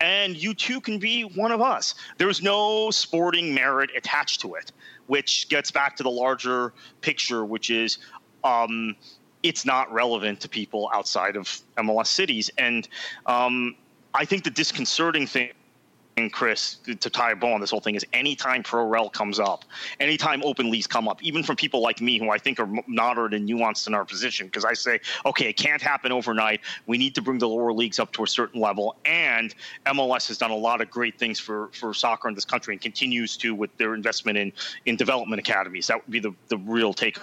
and 0.01 0.37
you 0.37 0.55
too 0.55 0.81
can 0.81 0.99
be 0.99 1.23
one 1.23 1.53
of 1.53 1.61
us. 1.61 1.97
There's 2.17 2.43
no 2.43 2.91
sporting 2.91 3.55
merit 3.55 3.91
attached 3.95 4.41
to 4.41 4.55
it 4.55 4.73
which 5.13 5.47
gets 5.51 5.71
back 5.71 5.95
to 5.95 6.03
the 6.03 6.11
larger 6.11 6.73
picture, 7.03 7.45
which 7.45 7.69
is 7.69 7.99
um, 8.45 8.97
it's 9.43 9.67
not 9.67 9.93
relevant 9.93 10.41
to 10.41 10.49
people 10.49 10.91
outside 10.95 11.37
of 11.37 11.61
MLS 11.77 12.07
cities. 12.07 12.51
And 12.57 12.89
um, 13.27 13.77
I 14.15 14.25
think 14.25 14.43
the 14.43 14.51
disconcerting 14.51 15.27
thing 15.27 15.51
Chris, 16.33 16.77
to 16.85 17.11
tie 17.11 17.33
a 17.33 17.37
bow 17.37 17.53
on 17.53 17.61
this 17.61 17.71
whole 17.71 17.81
thing 17.81 17.95
is 17.95 18.05
anytime 18.13 18.63
pro 18.63 18.85
rel 18.87 19.09
comes 19.09 19.41
up, 19.41 19.65
anytime 20.01 20.43
open 20.45 20.71
leagues 20.71 20.87
come 20.87 21.09
up, 21.09 21.23
even 21.23 21.43
from 21.43 21.57
people 21.57 21.81
like 21.81 22.01
me 22.01 22.19
who 22.19 22.31
I 22.31 22.39
think 22.39 22.61
are 22.61 22.69
moderate 22.87 23.35
and 23.35 23.49
nuanced 23.49 23.87
in 23.87 23.95
our 23.95 24.05
position, 24.05 24.47
because 24.47 24.65
I 24.65 24.75
say, 24.75 25.01
okay, 25.27 25.49
it 25.49 25.57
can't 25.57 25.81
happen 25.81 26.13
overnight. 26.13 26.61
We 26.87 26.99
need 26.99 27.15
to 27.15 27.23
bring 27.23 27.39
the 27.39 27.49
lower 27.49 27.73
leagues 27.73 27.99
up 27.99 28.13
to 28.13 28.25
a 28.25 28.27
certain 28.27 28.61
level. 28.61 28.97
And 29.05 29.55
MLS 29.87 30.29
has 30.29 30.39
done 30.39 30.51
a 30.51 30.57
lot 30.57 30.81
of 30.81 30.91
great 30.91 31.19
things 31.19 31.39
for, 31.39 31.69
for 31.73 31.95
soccer 31.95 32.29
in 32.29 32.35
this 32.35 32.45
country 32.45 32.75
and 32.75 32.81
continues 32.81 33.37
to 33.39 33.55
with 33.55 33.77
their 33.77 33.95
investment 33.95 34.39
in, 34.39 34.53
in 34.87 34.97
development 34.97 35.41
academies. 35.41 35.87
That 35.87 36.05
would 36.05 36.13
be 36.13 36.21
the, 36.21 36.35
the 36.49 36.59
real 36.59 36.93
take 36.93 37.19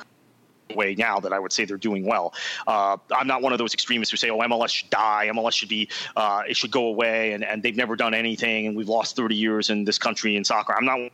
way 0.75 0.95
now 0.95 1.19
that 1.19 1.33
I 1.33 1.39
would 1.39 1.51
say 1.51 1.65
they're 1.65 1.77
doing 1.77 2.05
well. 2.05 2.33
Uh, 2.67 2.97
I'm 3.15 3.27
not 3.27 3.41
one 3.41 3.51
of 3.51 3.59
those 3.59 3.73
extremists 3.73 4.11
who 4.11 4.17
say, 4.17 4.29
"Oh, 4.29 4.39
MLS 4.39 4.69
should 4.69 4.89
die. 4.89 5.29
MLS 5.31 5.53
should 5.53 5.69
be, 5.69 5.89
uh, 6.15 6.43
it 6.47 6.57
should 6.57 6.71
go 6.71 6.85
away," 6.85 7.33
and, 7.33 7.43
and 7.43 7.63
they've 7.63 7.75
never 7.75 7.95
done 7.95 8.13
anything, 8.13 8.67
and 8.67 8.77
we've 8.77 8.89
lost 8.89 9.15
30 9.15 9.35
years 9.35 9.69
in 9.69 9.85
this 9.85 9.97
country 9.97 10.35
in 10.35 10.43
soccer. 10.43 10.73
I'm 10.75 10.85
not 10.85 11.11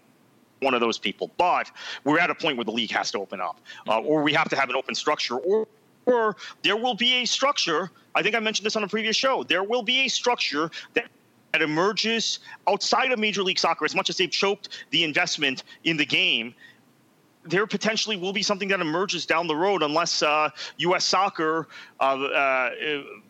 one 0.61 0.73
of 0.73 0.79
those 0.79 0.97
people, 0.97 1.31
but 1.37 1.69
we're 2.03 2.19
at 2.19 2.29
a 2.29 2.35
point 2.35 2.57
where 2.57 2.65
the 2.65 2.71
league 2.71 2.91
has 2.91 3.11
to 3.11 3.19
open 3.19 3.41
up, 3.41 3.59
uh, 3.87 3.99
or 3.99 4.23
we 4.23 4.33
have 4.33 4.49
to 4.49 4.55
have 4.55 4.69
an 4.69 4.75
open 4.75 4.95
structure, 4.95 5.37
or 5.37 5.67
or 6.05 6.35
there 6.61 6.77
will 6.77 6.95
be 6.95 7.15
a 7.15 7.25
structure. 7.25 7.89
I 8.13 8.21
think 8.21 8.35
I 8.35 8.39
mentioned 8.39 8.65
this 8.65 8.75
on 8.75 8.83
a 8.83 8.87
previous 8.87 9.15
show. 9.15 9.43
There 9.43 9.63
will 9.63 9.83
be 9.83 10.01
a 10.01 10.07
structure 10.07 10.69
that 10.93 11.07
that 11.51 11.61
emerges 11.61 12.39
outside 12.67 13.13
of 13.13 13.19
Major 13.19 13.41
League 13.41 13.57
Soccer, 13.57 13.85
as 13.85 13.95
much 13.95 14.09
as 14.09 14.17
they've 14.17 14.29
choked 14.29 14.85
the 14.89 15.05
investment 15.05 15.63
in 15.85 15.95
the 15.95 16.05
game, 16.05 16.53
there 17.45 17.67
potentially 17.67 18.17
will 18.17 18.33
be 18.33 18.43
something 18.43 18.67
that 18.69 18.81
emerges 18.81 19.25
down 19.25 19.47
the 19.47 19.55
road 19.55 19.83
unless 19.83 20.23
uh, 20.23 20.49
U.S. 20.77 21.05
soccer 21.05 21.67
uh, 21.99 22.03
uh, 22.03 22.69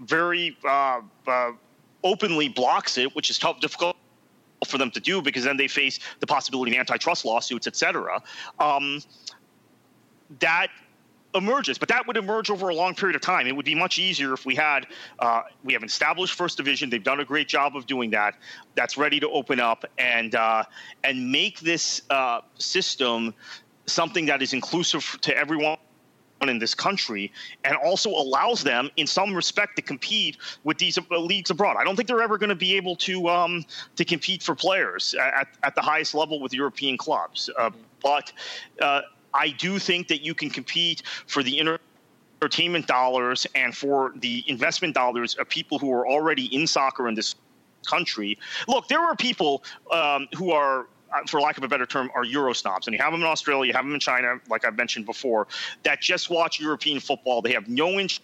very 0.01 0.57
uh, 0.67 1.01
uh, 1.27 1.51
openly 2.03 2.47
blocks 2.47 2.97
it, 2.97 3.13
which 3.15 3.29
is 3.29 3.37
tough, 3.37 3.59
difficult 3.59 3.97
for 4.65 4.77
them 4.77 4.89
to 4.91 4.99
do 4.99 5.21
because 5.21 5.43
then 5.43 5.57
they 5.57 5.67
face 5.67 5.99
the 6.19 6.27
possibility 6.27 6.75
of 6.75 6.79
antitrust 6.79 7.25
lawsuits, 7.25 7.67
et 7.67 7.75
cetera. 7.75 8.21
Um, 8.59 9.01
that 10.39 10.69
emerges, 11.35 11.77
but 11.77 11.89
that 11.89 12.07
would 12.07 12.17
emerge 12.17 12.49
over 12.49 12.69
a 12.69 12.75
long 12.75 12.95
period 12.95 13.15
of 13.15 13.21
time. 13.21 13.45
It 13.45 13.55
would 13.55 13.65
be 13.65 13.75
much 13.75 13.99
easier 13.99 14.33
if 14.33 14.45
we 14.45 14.55
had 14.55 14.87
uh, 15.19 15.43
we 15.63 15.73
have 15.73 15.83
an 15.83 15.87
established 15.87 16.33
first 16.33 16.57
division. 16.57 16.89
They've 16.89 17.03
done 17.03 17.19
a 17.19 17.25
great 17.25 17.47
job 17.47 17.75
of 17.75 17.85
doing 17.85 18.09
that. 18.11 18.35
That's 18.75 18.97
ready 18.97 19.19
to 19.19 19.29
open 19.29 19.59
up 19.59 19.85
and 19.97 20.33
uh, 20.33 20.63
and 21.03 21.31
make 21.31 21.59
this 21.59 22.03
uh, 22.09 22.41
system 22.57 23.33
something 23.85 24.25
that 24.25 24.41
is 24.41 24.53
inclusive 24.53 25.17
to 25.21 25.37
everyone 25.37 25.77
in 26.41 26.59
this 26.59 26.75
country 26.75 27.31
and 27.63 27.75
also 27.77 28.09
allows 28.09 28.63
them 28.63 28.89
in 28.97 29.07
some 29.07 29.33
respect 29.33 29.75
to 29.75 29.81
compete 29.81 30.37
with 30.63 30.77
these 30.77 30.99
leagues 31.09 31.49
abroad. 31.49 31.75
I 31.79 31.83
don't 31.83 31.95
think 31.95 32.07
they're 32.07 32.21
ever 32.21 32.37
going 32.37 32.49
to 32.49 32.55
be 32.55 32.75
able 32.75 32.95
to 32.97 33.29
um, 33.29 33.65
to 33.95 34.05
compete 34.05 34.43
for 34.43 34.53
players 34.53 35.15
at, 35.15 35.47
at 35.63 35.75
the 35.75 35.81
highest 35.81 36.13
level 36.13 36.39
with 36.39 36.53
European 36.53 36.97
clubs. 36.97 37.49
Uh, 37.57 37.71
but 38.03 38.31
uh, 38.81 39.01
I 39.33 39.49
do 39.49 39.79
think 39.79 40.07
that 40.09 40.21
you 40.21 40.35
can 40.35 40.49
compete 40.49 41.03
for 41.27 41.41
the 41.41 41.59
entertainment 42.41 42.87
dollars 42.87 43.47
and 43.55 43.75
for 43.75 44.13
the 44.17 44.43
investment 44.47 44.93
dollars 44.93 45.35
of 45.35 45.49
people 45.49 45.79
who 45.79 45.91
are 45.91 46.07
already 46.07 46.45
in 46.55 46.67
soccer 46.67 47.07
in 47.07 47.15
this 47.15 47.35
country. 47.85 48.37
Look, 48.67 48.87
there 48.87 48.99
are 48.99 49.15
people 49.15 49.63
um, 49.91 50.27
who 50.35 50.51
are 50.51 50.87
Uh, 51.15 51.25
for 51.27 51.39
lack 51.39 51.57
of 51.57 51.63
a 51.63 51.67
better 51.67 51.85
term, 51.85 52.09
are 52.13 52.23
Euro 52.25 52.53
snobs. 52.53 52.87
And 52.87 52.93
you 52.93 53.01
have 53.01 53.11
them 53.11 53.21
in 53.21 53.27
Australia, 53.27 53.67
you 53.67 53.73
have 53.73 53.85
them 53.85 53.93
in 53.93 53.99
China, 53.99 54.39
like 54.49 54.65
I've 54.65 54.77
mentioned 54.77 55.05
before, 55.05 55.47
that 55.83 56.01
just 56.01 56.29
watch 56.29 56.59
European 56.59 56.99
football. 56.99 57.41
They 57.41 57.53
have 57.53 57.67
no 57.67 57.99
interest 57.99 58.21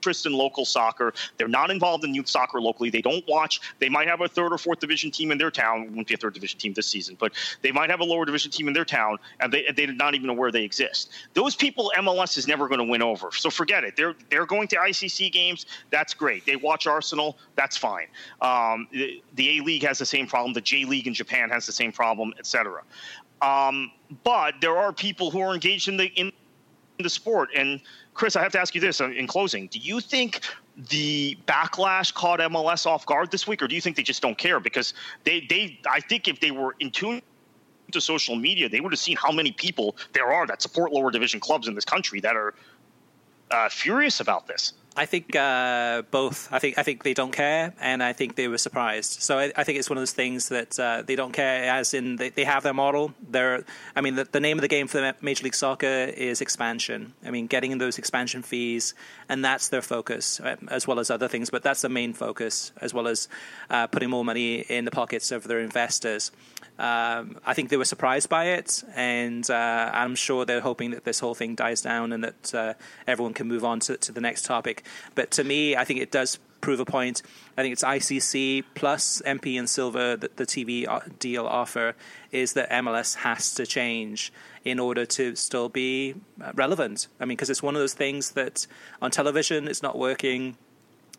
interest 0.00 0.24
in 0.24 0.32
local 0.32 0.64
soccer. 0.64 1.12
They're 1.36 1.46
not 1.46 1.70
involved 1.70 2.04
in 2.04 2.14
youth 2.14 2.28
soccer 2.28 2.58
locally. 2.58 2.88
They 2.88 3.02
don't 3.02 3.22
watch. 3.28 3.60
They 3.80 3.90
might 3.90 4.08
have 4.08 4.22
a 4.22 4.28
third 4.28 4.50
or 4.50 4.56
fourth 4.56 4.80
division 4.80 5.10
team 5.10 5.30
in 5.30 5.36
their 5.36 5.50
town. 5.50 5.94
Won't 5.94 6.08
be 6.08 6.14
a 6.14 6.16
third 6.16 6.32
division 6.32 6.58
team 6.58 6.72
this 6.72 6.86
season, 6.86 7.18
but 7.20 7.32
they 7.60 7.70
might 7.70 7.90
have 7.90 8.00
a 8.00 8.04
lower 8.04 8.24
division 8.24 8.50
team 8.50 8.66
in 8.66 8.72
their 8.72 8.86
town, 8.86 9.18
and 9.40 9.52
they 9.52 9.66
they're 9.76 9.92
not 9.92 10.14
even 10.14 10.30
aware 10.30 10.50
they 10.50 10.62
exist. 10.62 11.10
Those 11.34 11.54
people, 11.54 11.92
MLS 11.98 12.38
is 12.38 12.48
never 12.48 12.66
going 12.66 12.78
to 12.78 12.84
win 12.84 13.02
over. 13.02 13.30
So 13.32 13.50
forget 13.50 13.84
it. 13.84 13.94
They're 13.94 14.14
they're 14.30 14.46
going 14.46 14.68
to 14.68 14.76
ICC 14.76 15.30
games. 15.32 15.66
That's 15.90 16.14
great. 16.14 16.46
They 16.46 16.56
watch 16.56 16.86
Arsenal. 16.86 17.36
That's 17.56 17.76
fine. 17.76 18.06
Um, 18.40 18.88
the, 18.90 19.22
the 19.34 19.58
A 19.58 19.62
League 19.62 19.82
has 19.82 19.98
the 19.98 20.06
same 20.06 20.26
problem. 20.26 20.54
The 20.54 20.62
J 20.62 20.86
League 20.86 21.06
in 21.06 21.12
Japan 21.12 21.50
has 21.50 21.66
the 21.66 21.72
same 21.72 21.92
problem, 21.92 22.32
etc. 22.38 22.82
Um, 23.42 23.92
but 24.24 24.54
there 24.62 24.78
are 24.78 24.94
people 24.94 25.30
who 25.30 25.40
are 25.40 25.52
engaged 25.52 25.88
in 25.88 25.98
the 25.98 26.06
in 26.18 26.32
the 27.02 27.10
sport 27.10 27.50
and 27.54 27.80
Chris, 28.20 28.36
I 28.36 28.42
have 28.42 28.52
to 28.52 28.60
ask 28.60 28.74
you 28.74 28.82
this 28.82 29.00
in 29.00 29.26
closing. 29.26 29.66
Do 29.68 29.78
you 29.78 29.98
think 29.98 30.42
the 30.90 31.38
backlash 31.46 32.12
caught 32.12 32.38
MLS 32.40 32.84
off 32.84 33.06
guard 33.06 33.30
this 33.30 33.46
week, 33.46 33.62
or 33.62 33.66
do 33.66 33.74
you 33.74 33.80
think 33.80 33.96
they 33.96 34.02
just 34.02 34.20
don't 34.20 34.36
care? 34.36 34.60
Because 34.60 34.92
they, 35.24 35.40
they 35.48 35.80
I 35.88 36.00
think 36.00 36.28
if 36.28 36.38
they 36.38 36.50
were 36.50 36.76
in 36.80 36.90
tune 36.90 37.22
to 37.92 37.98
social 37.98 38.36
media, 38.36 38.68
they 38.68 38.80
would 38.80 38.92
have 38.92 38.98
seen 38.98 39.16
how 39.16 39.32
many 39.32 39.52
people 39.52 39.96
there 40.12 40.30
are 40.30 40.46
that 40.48 40.60
support 40.60 40.92
lower 40.92 41.10
division 41.10 41.40
clubs 41.40 41.66
in 41.66 41.74
this 41.74 41.86
country 41.86 42.20
that 42.20 42.36
are 42.36 42.52
uh, 43.52 43.70
furious 43.70 44.20
about 44.20 44.46
this. 44.46 44.74
I 44.96 45.06
think 45.06 45.36
uh, 45.36 46.02
both. 46.10 46.48
I 46.50 46.58
think 46.58 46.76
I 46.76 46.82
think 46.82 47.04
they 47.04 47.14
don't 47.14 47.30
care, 47.30 47.72
and 47.80 48.02
I 48.02 48.12
think 48.12 48.34
they 48.34 48.48
were 48.48 48.58
surprised. 48.58 49.22
So 49.22 49.38
I, 49.38 49.52
I 49.56 49.62
think 49.62 49.78
it's 49.78 49.88
one 49.88 49.96
of 49.96 50.02
those 50.02 50.12
things 50.12 50.48
that 50.48 50.78
uh, 50.80 51.02
they 51.06 51.14
don't 51.14 51.32
care, 51.32 51.70
as 51.70 51.94
in 51.94 52.16
they, 52.16 52.30
they 52.30 52.42
have 52.42 52.64
their 52.64 52.74
model. 52.74 53.14
They're, 53.30 53.64
I 53.94 54.00
mean, 54.00 54.16
the, 54.16 54.24
the, 54.24 54.40
name 54.40 54.58
of 54.58 54.62
the 54.62 54.68
game 54.68 54.88
for 54.88 55.14
Major 55.20 55.44
League 55.44 55.54
Soccer 55.54 55.86
is 55.86 56.40
expansion. 56.40 57.14
I 57.24 57.30
mean, 57.30 57.46
getting 57.46 57.78
those 57.78 57.98
expansion 57.98 58.42
fees, 58.42 58.94
and 59.28 59.44
that's 59.44 59.68
their 59.68 59.82
focus, 59.82 60.40
uh, 60.40 60.56
as 60.68 60.88
well 60.88 60.98
as 60.98 61.08
other 61.08 61.28
things. 61.28 61.50
But 61.50 61.62
that's 61.62 61.82
the 61.82 61.88
main 61.88 62.12
focus, 62.12 62.72
as 62.80 62.92
well 62.92 63.06
as 63.06 63.28
uh, 63.70 63.86
putting 63.86 64.10
more 64.10 64.24
money 64.24 64.60
in 64.60 64.84
the 64.86 64.90
pockets 64.90 65.30
of 65.30 65.44
their 65.44 65.60
investors. 65.60 66.32
Um, 66.80 67.36
I 67.44 67.52
think 67.52 67.68
they 67.68 67.76
were 67.76 67.84
surprised 67.84 68.30
by 68.30 68.52
it, 68.52 68.82
and 68.94 69.48
uh, 69.50 69.90
I'm 69.92 70.14
sure 70.14 70.46
they're 70.46 70.62
hoping 70.62 70.92
that 70.92 71.04
this 71.04 71.20
whole 71.20 71.34
thing 71.34 71.54
dies 71.54 71.82
down 71.82 72.10
and 72.10 72.24
that 72.24 72.54
uh, 72.54 72.74
everyone 73.06 73.34
can 73.34 73.48
move 73.48 73.66
on 73.66 73.80
to, 73.80 73.98
to, 73.98 74.12
the 74.12 74.20
next 74.22 74.46
topic. 74.46 74.79
But 75.14 75.30
to 75.32 75.44
me, 75.44 75.76
I 75.76 75.84
think 75.84 76.00
it 76.00 76.10
does 76.10 76.38
prove 76.60 76.80
a 76.80 76.84
point. 76.84 77.22
I 77.56 77.62
think 77.62 77.72
it's 77.72 77.84
ICC 77.84 78.64
plus 78.74 79.22
MP 79.24 79.58
and 79.58 79.68
Silva 79.68 80.16
that 80.20 80.36
the 80.36 80.44
TV 80.44 80.86
uh, 80.86 81.00
deal 81.18 81.46
offer 81.46 81.94
is 82.32 82.52
that 82.54 82.70
MLS 82.70 83.16
has 83.16 83.54
to 83.54 83.66
change 83.66 84.32
in 84.64 84.78
order 84.78 85.06
to 85.06 85.34
still 85.36 85.68
be 85.68 86.14
uh, 86.42 86.52
relevant. 86.54 87.08
I 87.18 87.24
mean, 87.24 87.36
because 87.36 87.50
it's 87.50 87.62
one 87.62 87.74
of 87.74 87.80
those 87.80 87.94
things 87.94 88.32
that 88.32 88.66
on 89.00 89.10
television 89.10 89.68
it's 89.68 89.82
not 89.82 89.98
working 89.98 90.56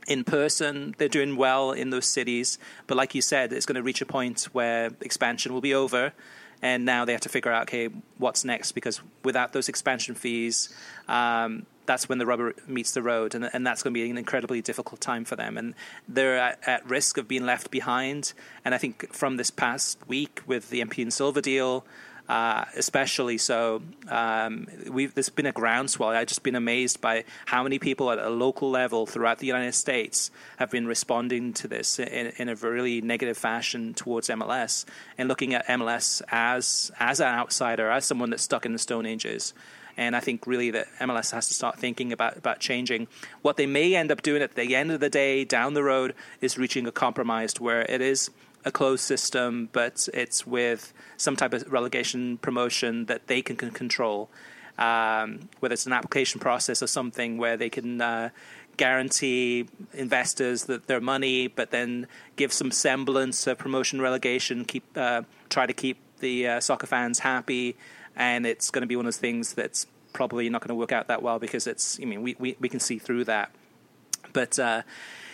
in 0.07 0.23
person. 0.23 0.95
They're 0.97 1.07
doing 1.07 1.35
well 1.35 1.71
in 1.71 1.89
those 1.89 2.07
cities, 2.07 2.57
but 2.87 2.97
like 2.97 3.15
you 3.15 3.21
said, 3.21 3.53
it's 3.53 3.65
going 3.65 3.75
to 3.75 3.83
reach 3.83 4.01
a 4.01 4.05
point 4.05 4.43
where 4.51 4.91
expansion 5.01 5.53
will 5.53 5.61
be 5.61 5.73
over, 5.73 6.13
and 6.61 6.85
now 6.85 7.05
they 7.05 7.11
have 7.11 7.21
to 7.21 7.29
figure 7.29 7.51
out, 7.51 7.63
okay, 7.63 7.89
what's 8.17 8.43
next? 8.43 8.71
Because 8.73 9.01
without 9.23 9.53
those 9.53 9.69
expansion 9.69 10.15
fees, 10.15 10.69
um, 11.07 11.65
that's 11.85 12.07
when 12.07 12.17
the 12.17 12.25
rubber 12.25 12.53
meets 12.67 12.91
the 12.91 13.01
road, 13.01 13.35
and, 13.35 13.49
and, 13.53 13.65
that's 13.65 13.83
going 13.83 13.93
to 13.93 13.99
be 13.99 14.09
an 14.09 14.17
incredibly 14.17 14.61
difficult 14.61 15.01
time 15.01 15.25
for 15.25 15.35
them. 15.35 15.57
And 15.57 15.73
they're 16.07 16.37
at, 16.37 16.59
at, 16.65 16.89
risk 16.89 17.17
of 17.17 17.27
being 17.27 17.45
left 17.45 17.71
behind. 17.71 18.33
And 18.63 18.75
I 18.75 18.77
think 18.77 19.13
from 19.13 19.37
this 19.37 19.51
past 19.51 19.97
week 20.07 20.41
with 20.45 20.69
the 20.69 20.81
MP 20.81 21.01
and 21.01 21.11
Silva 21.11 21.41
deal, 21.41 21.85
uh, 22.29 22.63
especially 22.77 23.37
so. 23.37 23.81
Um, 24.07 24.67
there's 25.13 25.27
been 25.27 25.47
a 25.47 25.51
groundswell. 25.51 26.09
I've 26.09 26.27
just 26.27 26.43
been 26.43 26.55
amazed 26.55 27.01
by 27.01 27.25
how 27.45 27.61
many 27.63 27.77
people 27.77 28.09
at 28.09 28.19
a 28.19 28.29
local 28.29 28.69
level 28.69 29.05
throughout 29.05 29.39
the 29.39 29.47
United 29.47 29.73
States 29.73 30.31
have 30.57 30.71
been 30.71 30.87
responding 30.87 31.51
to 31.53 31.67
this 31.67 31.99
in, 31.99 32.31
in 32.37 32.47
a 32.47 32.55
really 32.55 33.01
negative 33.01 33.37
fashion 33.37 33.93
towards 33.93 34.29
MLS 34.29 34.85
and 35.17 35.27
looking 35.27 35.53
at 35.53 35.67
MLS 35.67 36.21
as 36.31 36.89
as 36.99 37.19
an 37.19 37.27
outsider, 37.27 37.89
as 37.91 38.05
someone 38.05 38.29
that's 38.29 38.43
stuck 38.43 38.65
in 38.65 38.71
the 38.71 38.79
Stone 38.79 39.05
Ages. 39.05 39.53
And 39.97 40.15
I 40.15 40.19
think 40.19 40.47
really 40.47 40.71
that 40.71 40.87
MLS 40.99 41.31
has 41.31 41.47
to 41.47 41.53
start 41.53 41.77
thinking 41.77 42.11
about, 42.11 42.37
about 42.37 42.59
changing. 42.59 43.07
What 43.41 43.57
they 43.57 43.65
may 43.65 43.95
end 43.95 44.11
up 44.11 44.21
doing 44.21 44.41
at 44.41 44.55
the 44.55 44.75
end 44.75 44.91
of 44.91 44.99
the 44.99 45.09
day, 45.09 45.45
down 45.45 45.73
the 45.73 45.83
road, 45.83 46.13
is 46.39 46.57
reaching 46.57 46.87
a 46.87 46.91
compromise 46.91 47.59
where 47.59 47.81
it 47.81 48.01
is 48.01 48.29
a 48.65 48.71
closed 48.71 49.03
system, 49.03 49.69
but 49.71 50.07
it's 50.13 50.45
with 50.45 50.93
some 51.17 51.35
type 51.35 51.53
of 51.53 51.71
relegation 51.71 52.37
promotion 52.37 53.05
that 53.05 53.27
they 53.27 53.41
can, 53.41 53.55
can 53.55 53.71
control. 53.71 54.29
Um, 54.77 55.49
whether 55.59 55.73
it's 55.73 55.85
an 55.85 55.93
application 55.93 56.39
process 56.39 56.81
or 56.81 56.87
something 56.87 57.37
where 57.37 57.57
they 57.57 57.69
can 57.69 58.01
uh, 58.01 58.29
guarantee 58.77 59.67
investors 59.93 60.65
that 60.65 60.87
their 60.87 61.01
money, 61.01 61.47
but 61.47 61.71
then 61.71 62.07
give 62.35 62.51
some 62.51 62.71
semblance 62.71 63.45
of 63.47 63.57
promotion 63.57 64.01
relegation, 64.01 64.65
keep 64.65 64.83
uh, 64.95 65.21
try 65.49 65.65
to 65.65 65.73
keep 65.73 65.97
the 66.19 66.47
uh, 66.47 66.59
soccer 66.59 66.87
fans 66.87 67.19
happy, 67.19 67.75
and 68.15 68.45
it's 68.45 68.71
going 68.71 68.81
to 68.81 68.87
be 68.87 68.95
one 68.95 69.05
of 69.05 69.07
those 69.07 69.17
things 69.17 69.53
that's 69.53 69.87
probably 70.13 70.49
not 70.49 70.61
going 70.61 70.69
to 70.69 70.75
work 70.75 70.91
out 70.91 71.07
that 71.07 71.21
well 71.21 71.39
because 71.39 71.67
it's. 71.67 71.99
I 72.01 72.05
mean, 72.05 72.21
we 72.21 72.35
we, 72.39 72.57
we 72.59 72.69
can 72.69 72.79
see 72.79 72.99
through 72.99 73.25
that, 73.25 73.51
but 74.33 74.57
uh, 74.59 74.83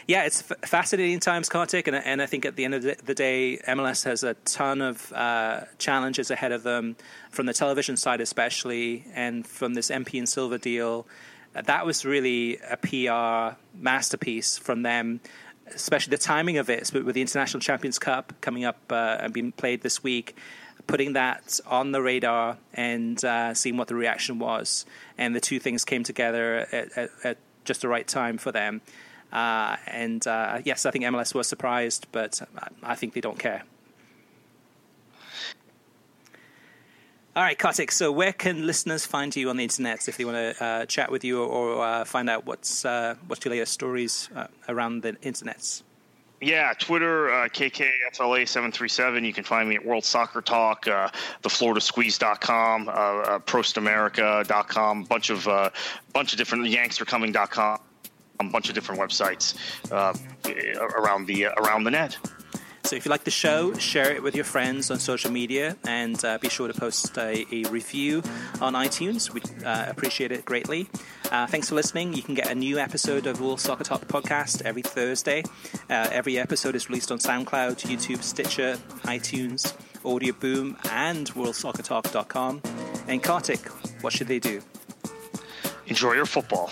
yeah, 0.07 0.23
it's 0.23 0.41
fascinating 0.41 1.19
times, 1.19 1.49
Kartik, 1.49 1.87
and, 1.87 1.97
and, 1.97 2.21
I 2.21 2.27
think 2.27 2.45
at 2.45 2.55
the 2.55 2.63
end 2.63 2.75
of 2.75 2.83
the 2.83 3.13
day, 3.13 3.59
MLS 3.67 4.05
has 4.05 4.23
a 4.23 4.35
ton 4.45 4.81
of 4.81 5.11
uh, 5.11 5.65
challenges 5.79 6.31
ahead 6.31 6.53
of 6.53 6.63
them 6.63 6.95
from 7.29 7.45
the 7.45 7.53
television 7.53 7.97
side, 7.97 8.21
especially, 8.21 9.05
and 9.13 9.45
from 9.45 9.73
this 9.73 9.89
MP 9.89 10.17
and 10.17 10.27
Silva 10.27 10.59
deal. 10.59 11.05
Uh, 11.53 11.61
that 11.63 11.85
was 11.85 12.05
really 12.05 12.57
a 12.59 12.77
PR 12.77 13.57
masterpiece 13.77 14.57
from 14.57 14.83
them, 14.83 15.19
especially 15.75 16.11
the 16.11 16.17
timing 16.17 16.57
of 16.57 16.69
it, 16.69 16.89
with 16.93 17.13
the 17.13 17.21
International 17.21 17.59
Champions 17.59 17.99
Cup 17.99 18.31
coming 18.39 18.63
up 18.63 18.77
uh, 18.89 19.17
and 19.19 19.33
being 19.33 19.51
played 19.51 19.81
this 19.81 20.03
week 20.03 20.37
putting 20.85 21.13
that 21.13 21.59
on 21.65 21.91
the 21.91 22.01
radar 22.01 22.57
and 22.73 23.23
uh, 23.25 23.53
seeing 23.53 23.77
what 23.77 23.87
the 23.87 23.95
reaction 23.95 24.39
was. 24.39 24.85
And 25.17 25.35
the 25.35 25.41
two 25.41 25.59
things 25.59 25.83
came 25.83 26.03
together 26.03 26.67
at, 26.71 26.97
at, 26.97 27.09
at, 27.23 27.37
just 27.65 27.81
the 27.81 27.89
right 27.89 28.07
time 28.07 28.37
for 28.37 28.51
them. 28.51 28.81
Uh, 29.31 29.75
and 29.87 30.25
uh, 30.25 30.59
yes, 30.63 30.85
I 30.85 30.91
think 30.91 31.03
MLS 31.03 31.35
was 31.35 31.47
surprised, 31.47 32.07
but 32.13 32.41
I 32.81 32.95
think 32.95 33.13
they 33.13 33.19
don't 33.19 33.37
care. 33.37 33.63
All 37.35 37.43
right, 37.43 37.59
Kartik. 37.59 37.91
So, 37.91 38.11
where 38.11 38.31
can 38.31 38.65
listeners 38.65 39.05
find 39.05 39.35
you 39.35 39.49
on 39.49 39.57
the 39.57 39.63
internet 39.63 40.07
if 40.07 40.17
they 40.17 40.25
want 40.25 40.37
to 40.37 40.63
uh, 40.63 40.85
chat 40.85 41.11
with 41.11 41.23
you 41.23 41.43
or, 41.43 41.45
or 41.45 41.85
uh, 41.85 42.05
find 42.05 42.29
out 42.29 42.45
what's 42.45 42.83
uh, 42.83 43.15
what's 43.27 43.45
your 43.45 43.51
latest 43.53 43.73
stories 43.73 44.29
around 44.67 45.03
the 45.03 45.13
internets? 45.13 45.83
Yeah, 46.39 46.73
Twitter, 46.77 47.31
uh, 47.31 47.47
KKFLA737. 47.47 49.25
You 49.25 49.33
can 49.33 49.43
find 49.43 49.67
me 49.67 49.75
at 49.75 49.83
World 49.85 50.05
Soccer 50.05 50.41
Talk, 50.41 50.87
uh, 50.87 51.09
thefloridasqueeze.com, 51.41 52.87
uh, 52.87 52.91
uh, 52.91 53.39
prostamerica.com, 53.39 55.03
bunch 55.05 55.31
of 55.31 55.47
uh, 55.47 55.71
bunch 56.13 56.33
of 56.33 56.37
different 56.37 56.65
yankstercoming.com 56.65 57.79
a 58.39 58.43
bunch 58.43 58.69
of 58.69 58.75
different 58.75 59.01
websites 59.01 59.55
uh, 59.91 60.13
around 60.95 61.25
the 61.25 61.47
uh, 61.47 61.53
around 61.57 61.83
the 61.83 61.91
net. 61.91 62.17
So 62.83 62.95
if 62.95 63.03
you 63.03 63.11
like 63.11 63.25
the 63.25 63.31
show, 63.31 63.73
share 63.73 64.13
it 64.13 64.23
with 64.23 64.33
your 64.33 64.45
friends 64.45 64.89
on 64.91 64.99
social 64.99 65.29
media 65.29 65.75
and 65.85 66.23
uh, 66.23 66.37
be 66.37 66.47
sure 66.47 66.69
to 66.69 66.73
post 66.73 67.17
a, 67.17 67.45
a 67.51 67.63
review 67.69 68.23
on 68.61 68.73
iTunes. 68.75 69.29
We 69.29 69.41
uh, 69.65 69.87
appreciate 69.89 70.31
it 70.31 70.45
greatly. 70.45 70.87
Uh, 71.31 71.45
thanks 71.47 71.69
for 71.69 71.75
listening. 71.75 72.13
You 72.13 72.21
can 72.21 72.35
get 72.35 72.49
a 72.49 72.55
new 72.55 72.79
episode 72.79 73.27
of 73.27 73.41
World 73.41 73.59
Soccer 73.59 73.83
Talk 73.83 74.01
podcast 74.07 74.61
every 74.63 74.81
Thursday. 74.81 75.43
Uh, 75.89 76.07
every 76.11 76.39
episode 76.39 76.75
is 76.75 76.89
released 76.89 77.11
on 77.11 77.19
SoundCloud, 77.19 77.85
YouTube, 77.85 78.23
Stitcher, 78.23 78.77
iTunes, 79.03 79.73
Audio 80.05 80.33
Boom, 80.33 80.77
and 80.91 81.27
WorldSoccerTalk.com. 81.31 82.61
And 83.07 83.21
Kartik, 83.21 83.67
what 84.01 84.13
should 84.13 84.27
they 84.27 84.39
do? 84.39 84.61
Enjoy 85.87 86.13
your 86.13 86.25
football. 86.25 86.71